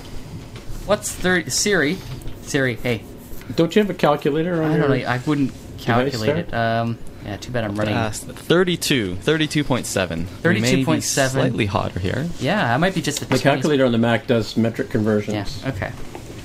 What's 0.86 1.12
30? 1.12 1.50
Siri, 1.50 1.98
Siri, 2.42 2.76
hey. 2.76 3.04
Don't 3.56 3.76
you 3.76 3.82
have 3.82 3.90
a 3.90 3.94
calculator 3.94 4.62
on 4.64 4.72
I 4.72 4.78
don't 4.78 4.90
know. 4.90 4.96
I 4.96 5.20
wouldn't 5.26 5.52
calculate 5.78 6.38
it. 6.38 6.54
Um, 6.54 6.98
yeah, 7.26 7.38
too 7.38 7.52
bad 7.52 7.64
I'm 7.64 7.76
running. 7.76 7.94
Fast. 7.94 8.24
32. 8.24 9.16
32.7. 9.16 10.44
We 10.44 10.60
may 10.60 10.76
be 10.76 10.86
32.7. 10.86 11.30
Slightly 11.30 11.66
hotter 11.66 12.00
here. 12.00 12.28
Yeah, 12.40 12.74
I 12.74 12.78
might 12.78 12.96
be 12.96 13.02
just 13.02 13.22
a 13.22 13.26
the 13.26 13.38
calculator 13.38 13.86
on 13.86 13.92
the 13.92 13.98
Mac 13.98 14.28
does 14.28 14.58
metric 14.58 14.90
conversions. 14.90 15.36
Yeah. 15.36 15.44
conversions. 15.72 15.76
Okay. 15.84 15.92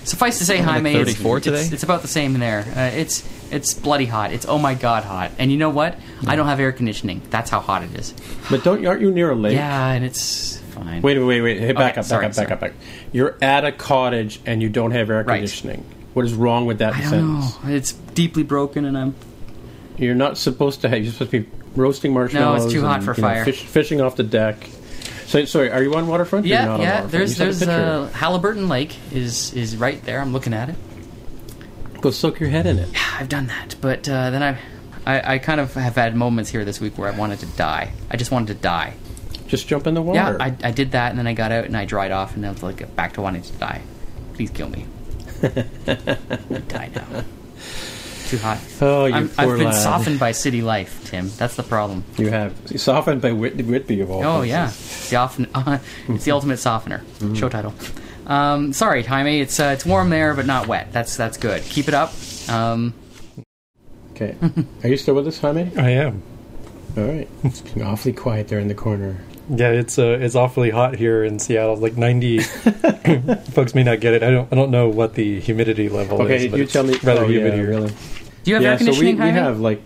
Suffice 0.04 0.38
to 0.38 0.44
say, 0.44 0.58
Like 0.58 0.66
Jaime, 0.66 0.90
it's- 0.90 1.14
34 1.16 1.40
today? 1.40 1.60
It's, 1.62 1.72
it's 1.72 1.82
about 1.82 2.02
the 2.02 2.08
same 2.08 2.34
in 2.34 2.40
there. 2.40 2.60
Uh, 2.76 2.96
it's 2.96 3.26
it's 3.50 3.74
bloody 3.74 4.06
hot. 4.06 4.32
It's 4.32 4.46
oh 4.46 4.58
my 4.58 4.74
god 4.74 5.04
hot. 5.04 5.32
And 5.38 5.50
you 5.50 5.56
know 5.58 5.70
what? 5.70 5.98
I 6.26 6.36
don't 6.36 6.46
have 6.46 6.60
air 6.60 6.72
conditioning. 6.72 7.22
That's 7.30 7.50
how 7.50 7.60
hot 7.60 7.82
it 7.82 7.94
is. 7.94 8.14
But 8.50 8.62
don't 8.62 8.84
aren't 8.86 9.00
you 9.00 9.10
near 9.10 9.30
a 9.30 9.34
lake? 9.34 9.54
Yeah, 9.54 9.90
and 9.92 10.04
it's 10.04 10.60
fine. 10.86 11.02
Wait, 11.02 11.18
wait, 11.18 11.40
wait. 11.40 11.58
Hey, 11.60 11.72
back 11.72 11.92
Okay, 11.92 12.00
up, 12.00 12.06
sorry, 12.06 12.22
back 12.26 12.30
up, 12.30 12.36
back 12.36 12.48
sorry. 12.48 12.52
up, 12.52 12.60
back. 12.60 12.72
You're 13.12 13.36
at 13.42 13.64
a 13.64 13.72
cottage 13.72 14.40
and 14.46 14.62
you 14.62 14.68
don't 14.68 14.90
have 14.92 15.10
air 15.10 15.22
Right. 15.22 15.36
conditioning. 15.36 15.84
What 16.14 16.24
is 16.24 16.32
wrong 16.34 16.66
with 16.66 16.78
that 16.78 16.94
I 16.94 17.00
don't 17.00 17.10
sentence? 17.10 17.64
know. 17.64 17.70
It's 17.70 17.92
deeply 17.92 18.42
broken, 18.42 18.84
and 18.84 18.96
I'm 18.96 19.14
You're 19.98 20.14
not 20.14 20.38
supposed 20.38 20.80
to 20.82 20.88
have. 20.88 21.02
You're 21.02 21.12
supposed 21.12 21.30
to 21.32 21.40
be 21.40 21.48
roasting 21.74 22.12
marshmallows. 22.14 22.60
No, 22.60 22.64
it's 22.66 22.72
too 22.74 22.80
hot 22.82 22.96
and, 22.96 23.04
for 23.04 23.14
you 23.14 23.22
know, 23.22 23.28
fire. 23.28 23.44
fish, 23.44 23.62
fishing 23.62 24.00
off 24.00 24.16
the 24.16 24.22
deck. 24.22 24.56
So, 25.26 25.44
sorry, 25.44 25.70
are 25.70 25.82
you 25.82 25.94
on 25.94 26.06
waterfront? 26.06 26.46
yeah, 26.46 26.78
yeah. 26.78 27.00
There's 27.06 27.38
You 27.38 27.46
a 27.46 27.48
uh, 27.48 28.08
Haliburton 28.10 28.68
Lake 28.68 28.94
is 29.12 29.52
is 29.54 29.76
right 29.76 30.02
there. 30.04 30.20
I'm 30.20 30.32
looking 30.32 30.54
at 30.54 30.68
it. 30.68 30.76
Go 32.00 32.10
soak 32.10 32.38
your 32.40 32.48
head 32.50 32.66
in 32.66 32.78
it. 32.78 32.88
I've 33.18 33.28
done 33.28 33.46
that, 33.48 33.74
but 33.80 34.08
uh, 34.08 34.30
then 34.30 34.42
I've, 34.42 34.58
I 35.06 35.34
I 35.34 35.38
kind 35.38 35.60
of 35.60 35.74
have 35.74 35.96
had 35.96 36.14
moments 36.14 36.50
here 36.50 36.64
this 36.64 36.80
week 36.80 36.96
where 36.98 37.12
I 37.12 37.16
wanted 37.16 37.40
to 37.40 37.46
die. 37.46 37.90
I 38.10 38.16
just 38.16 38.30
wanted 38.30 38.48
to 38.48 38.62
die. 38.62 38.94
Just 39.48 39.68
jump 39.68 39.86
in 39.86 39.94
the 39.94 40.02
water. 40.02 40.16
Yeah, 40.18 40.36
I, 40.40 40.56
I 40.68 40.70
did 40.70 40.93
that, 40.93 41.10
and 41.10 41.18
then 41.18 41.27
I 41.27 41.32
got 41.35 41.52
out 41.52 41.64
and 41.66 41.77
I 41.77 41.85
dried 41.85 42.10
off, 42.10 42.35
and 42.36 42.44
I 42.44 42.51
was 42.51 42.62
like 42.62 42.94
back 42.97 43.12
to 43.14 43.23
wanting 43.23 43.43
to 43.43 43.52
die. 43.55 43.82
Please 44.35 44.51
kill 44.51 44.68
me. 44.68 44.86
die 45.44 46.90
now. 46.94 47.24
Too 48.28 48.39
hot. 48.39 48.59
oh, 48.81 49.06
you 49.06 49.14
I'm, 49.14 49.28
poor 49.28 49.52
I've 49.52 49.59
been 49.59 49.66
lad. 49.66 49.74
softened 49.82 50.18
by 50.18 50.32
city 50.32 50.60
life, 50.62 51.01
Tim. 51.09 51.31
That's 51.36 51.55
the 51.55 51.62
problem. 51.62 52.02
You 52.16 52.31
have 52.31 52.55
softened 52.81 53.23
by 53.23 53.31
Whit- 53.32 53.56
Whitby 53.64 54.01
of 54.01 54.10
all. 54.10 54.24
Oh 54.24 54.36
places. 54.39 54.48
yeah, 54.51 54.66
it's 54.68 55.10
the, 55.10 55.16
often, 55.16 55.47
uh, 55.55 55.78
it's 56.09 56.24
the 56.24 56.32
ultimate 56.32 56.56
softener. 56.56 56.98
Mm-hmm. 57.18 57.35
Show 57.35 57.48
title. 57.48 57.73
Um, 58.27 58.73
sorry, 58.73 59.05
Jaime. 59.05 59.40
It's 59.40 59.60
uh, 59.60 59.70
it's 59.74 59.86
warm 59.86 60.10
there, 60.10 60.35
but 60.35 60.44
not 60.47 60.66
wet. 60.66 60.89
That's 60.93 61.16
that's 61.16 61.36
good. 61.36 61.62
Keep 61.62 61.86
it 61.89 61.94
up. 61.94 62.12
Um, 62.48 62.94
Okay. 64.12 64.35
are 64.82 64.89
you 64.89 64.97
still 64.97 65.14
with 65.14 65.28
us, 65.28 65.39
Jaime? 65.39 65.70
I 65.77 65.90
am. 65.90 66.23
All 66.97 67.05
right. 67.05 67.28
It's 67.44 67.60
getting 67.60 67.82
awfully 67.82 68.14
quiet 68.14 68.48
there 68.48 68.59
in 68.59 68.68
the 68.68 68.74
corner. 68.74 69.18
Yeah, 69.48 69.70
it's 69.70 69.98
uh, 69.98 70.18
it's 70.20 70.35
awfully 70.35 70.70
hot 70.70 70.97
here 70.97 71.23
in 71.24 71.39
Seattle. 71.39 71.77
Like 71.77 71.97
90. 71.97 72.40
folks 73.52 73.74
may 73.74 73.82
not 73.85 74.01
get 74.01 74.14
it. 74.14 74.23
I 74.23 74.31
don't 74.31 74.52
I 74.52 74.56
don't 74.56 74.70
know 74.70 74.89
what 74.89 75.14
the 75.14 75.40
humidity 75.40 75.89
level 75.89 76.20
is. 76.23 76.24
Okay, 76.27 76.48
but 76.48 76.56
you 76.59 76.64
it's 76.64 76.73
tell 76.73 76.85
me. 76.85 76.98
Rather 77.02 77.24
oh, 77.24 77.28
humid 77.28 77.52
yeah, 77.55 77.60
here. 77.60 77.68
really. 77.68 77.89
do 77.89 78.51
you 78.51 78.55
have 78.55 78.62
yeah, 78.62 78.70
air 78.73 78.78
so 78.78 78.85
we, 78.86 78.90
conditioning, 78.90 79.20
we 79.20 79.31
have 79.31 79.60
like 79.60 79.81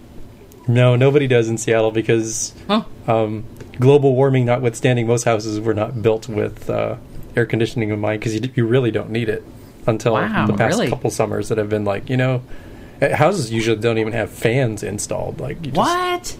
No, 0.68 0.96
nobody 0.96 1.26
does 1.26 1.48
in 1.48 1.58
Seattle 1.58 1.90
because 1.90 2.54
Huh? 2.68 2.84
um, 3.06 3.44
global 3.78 4.14
warming 4.14 4.44
notwithstanding, 4.46 5.06
most 5.06 5.24
houses 5.24 5.60
were 5.60 5.74
not 5.74 6.00
built 6.02 6.28
with 6.28 6.70
uh, 6.70 6.96
air 7.36 7.46
conditioning 7.46 7.90
in 7.90 8.00
mind 8.00 8.20
because 8.20 8.34
you, 8.34 8.50
you 8.54 8.66
really 8.66 8.90
don't 8.90 9.10
need 9.10 9.28
it 9.28 9.44
until 9.86 10.14
Wow, 10.14 10.46
the 10.46 10.54
past 10.54 10.78
really? 10.78 10.88
couple 10.88 11.10
summers 11.10 11.48
that 11.50 11.58
have 11.58 11.68
been 11.68 11.84
like 11.84 12.08
you 12.08 12.16
know. 12.16 12.42
uh, 13.02 13.14
Houses 13.16 13.50
usually 13.52 13.76
don't 13.78 13.98
even 13.98 14.12
have 14.14 14.30
fans 14.30 14.82
installed. 14.82 15.38
Like 15.38 15.56
you 15.66 15.72
just 15.72 15.76
What? 15.76 16.36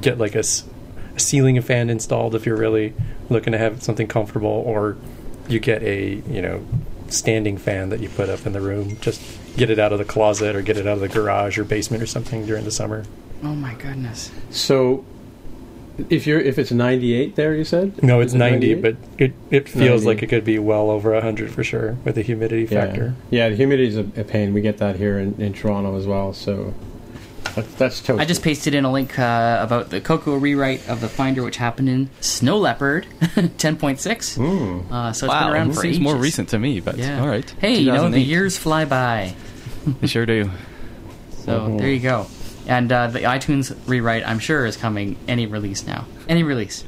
get 0.00 0.18
like 0.18 0.34
a, 0.36 0.40
s- 0.40 0.62
a 0.62 0.79
ceiling 1.20 1.60
fan 1.62 1.90
installed 1.90 2.34
if 2.34 2.46
you're 2.46 2.56
really 2.56 2.94
looking 3.28 3.52
to 3.52 3.58
have 3.58 3.82
something 3.82 4.08
comfortable, 4.08 4.48
or 4.66 4.96
you 5.48 5.60
get 5.60 5.82
a 5.82 6.22
you 6.28 6.42
know 6.42 6.64
standing 7.08 7.58
fan 7.58 7.88
that 7.90 8.00
you 8.00 8.08
put 8.08 8.28
up 8.28 8.46
in 8.46 8.52
the 8.52 8.60
room. 8.60 8.96
Just 9.00 9.20
get 9.56 9.68
it 9.70 9.78
out 9.78 9.92
of 9.92 9.98
the 9.98 10.04
closet 10.04 10.54
or 10.56 10.62
get 10.62 10.76
it 10.76 10.86
out 10.86 10.94
of 10.94 11.00
the 11.00 11.08
garage 11.08 11.58
or 11.58 11.64
basement 11.64 12.02
or 12.02 12.06
something 12.06 12.46
during 12.46 12.64
the 12.64 12.70
summer. 12.70 13.04
Oh 13.42 13.54
my 13.54 13.74
goodness. 13.74 14.30
so. 14.50 15.04
If 16.08 16.26
you're 16.26 16.40
if 16.40 16.58
it's 16.58 16.70
98 16.72 17.36
there, 17.36 17.54
you 17.54 17.64
said 17.64 18.02
No, 18.02 18.20
it's 18.20 18.32
it 18.32 18.38
90, 18.38 18.74
98? 18.74 18.80
but 18.82 18.96
it 19.18 19.32
it 19.50 19.68
feels 19.68 20.02
90. 20.02 20.06
like 20.06 20.22
it 20.22 20.28
could 20.28 20.44
be 20.46 20.58
well 20.58 20.88
over 20.88 21.12
100 21.12 21.50
for 21.50 21.62
sure 21.62 21.98
with 22.04 22.14
the 22.14 22.22
humidity 22.22 22.62
yeah. 22.62 22.86
factor. 22.86 23.14
Yeah, 23.28 23.50
the 23.50 23.56
humidity 23.56 23.88
is 23.88 23.98
a, 23.98 24.06
a 24.18 24.24
pain. 24.24 24.54
We 24.54 24.62
get 24.62 24.78
that 24.78 24.96
here 24.96 25.18
in, 25.18 25.38
in 25.38 25.52
Toronto 25.52 25.98
as 25.98 26.06
well. 26.06 26.32
So 26.32 26.72
that's, 27.54 27.74
that's 27.74 28.00
toast. 28.00 28.20
I 28.20 28.24
just 28.24 28.42
pasted 28.42 28.74
in 28.74 28.84
a 28.84 28.92
link 28.92 29.18
uh, 29.18 29.58
about 29.60 29.90
the 29.90 30.00
Cocoa 30.00 30.36
rewrite 30.36 30.88
of 30.88 31.00
the 31.00 31.08
Finder, 31.08 31.42
which 31.42 31.56
happened 31.56 31.88
in 31.88 32.10
Snow 32.20 32.58
Leopard 32.58 33.06
10.6. 33.20 33.98
Mm. 34.38 34.90
Uh, 34.90 35.12
so 35.12 35.26
it's 35.26 35.32
wow, 35.32 35.44
been 35.46 35.52
around 35.54 35.70
it 35.70 35.74
for 35.74 35.80
seems 35.82 35.96
ages. 35.96 36.00
more 36.04 36.16
recent 36.16 36.48
to 36.50 36.58
me, 36.58 36.80
but 36.80 36.96
Yeah. 36.98 37.20
all 37.20 37.28
right. 37.28 37.48
Hey, 37.60 37.78
you 37.78 37.92
know 37.92 38.08
the 38.08 38.20
years 38.20 38.56
fly 38.58 38.84
by. 38.84 39.34
They 40.00 40.06
sure 40.06 40.26
do. 40.26 40.50
So 41.44 41.60
Mhm. 41.60 41.78
there 41.78 41.88
you 41.88 42.00
go. 42.00 42.26
And 42.66 42.92
uh, 42.92 43.06
the 43.06 43.20
iTunes 43.20 43.74
rewrite, 43.88 44.28
I'm 44.28 44.38
sure, 44.38 44.66
is 44.66 44.76
coming 44.76 45.16
any 45.26 45.46
release 45.46 45.86
now. 45.86 46.04
Any 46.28 46.42
release. 46.42 46.84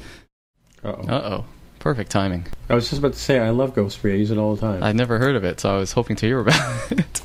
Uh-oh. 0.85 1.09
Uh 1.09 1.21
oh. 1.39 1.45
Perfect 1.79 2.11
timing. 2.13 2.47
I 2.69 2.75
was 2.75 2.89
just 2.91 2.99
about 3.01 3.15
to 3.15 3.19
say 3.19 3.39
I 3.41 3.49
love 3.51 3.75
Ghost 3.75 3.99
Free. 3.99 4.13
I 4.13 4.17
use 4.17 4.31
it 4.31 4.37
all 4.39 4.55
the 4.55 4.61
time. 4.61 4.83
I'd 4.85 4.95
never 4.95 5.19
heard 5.19 5.35
of 5.37 5.43
it, 5.43 5.59
so 5.59 5.75
I 5.75 5.79
was 5.79 5.91
hoping 5.93 6.15
to 6.17 6.27
hear 6.27 6.39
about 6.41 6.55
it. 6.93 7.21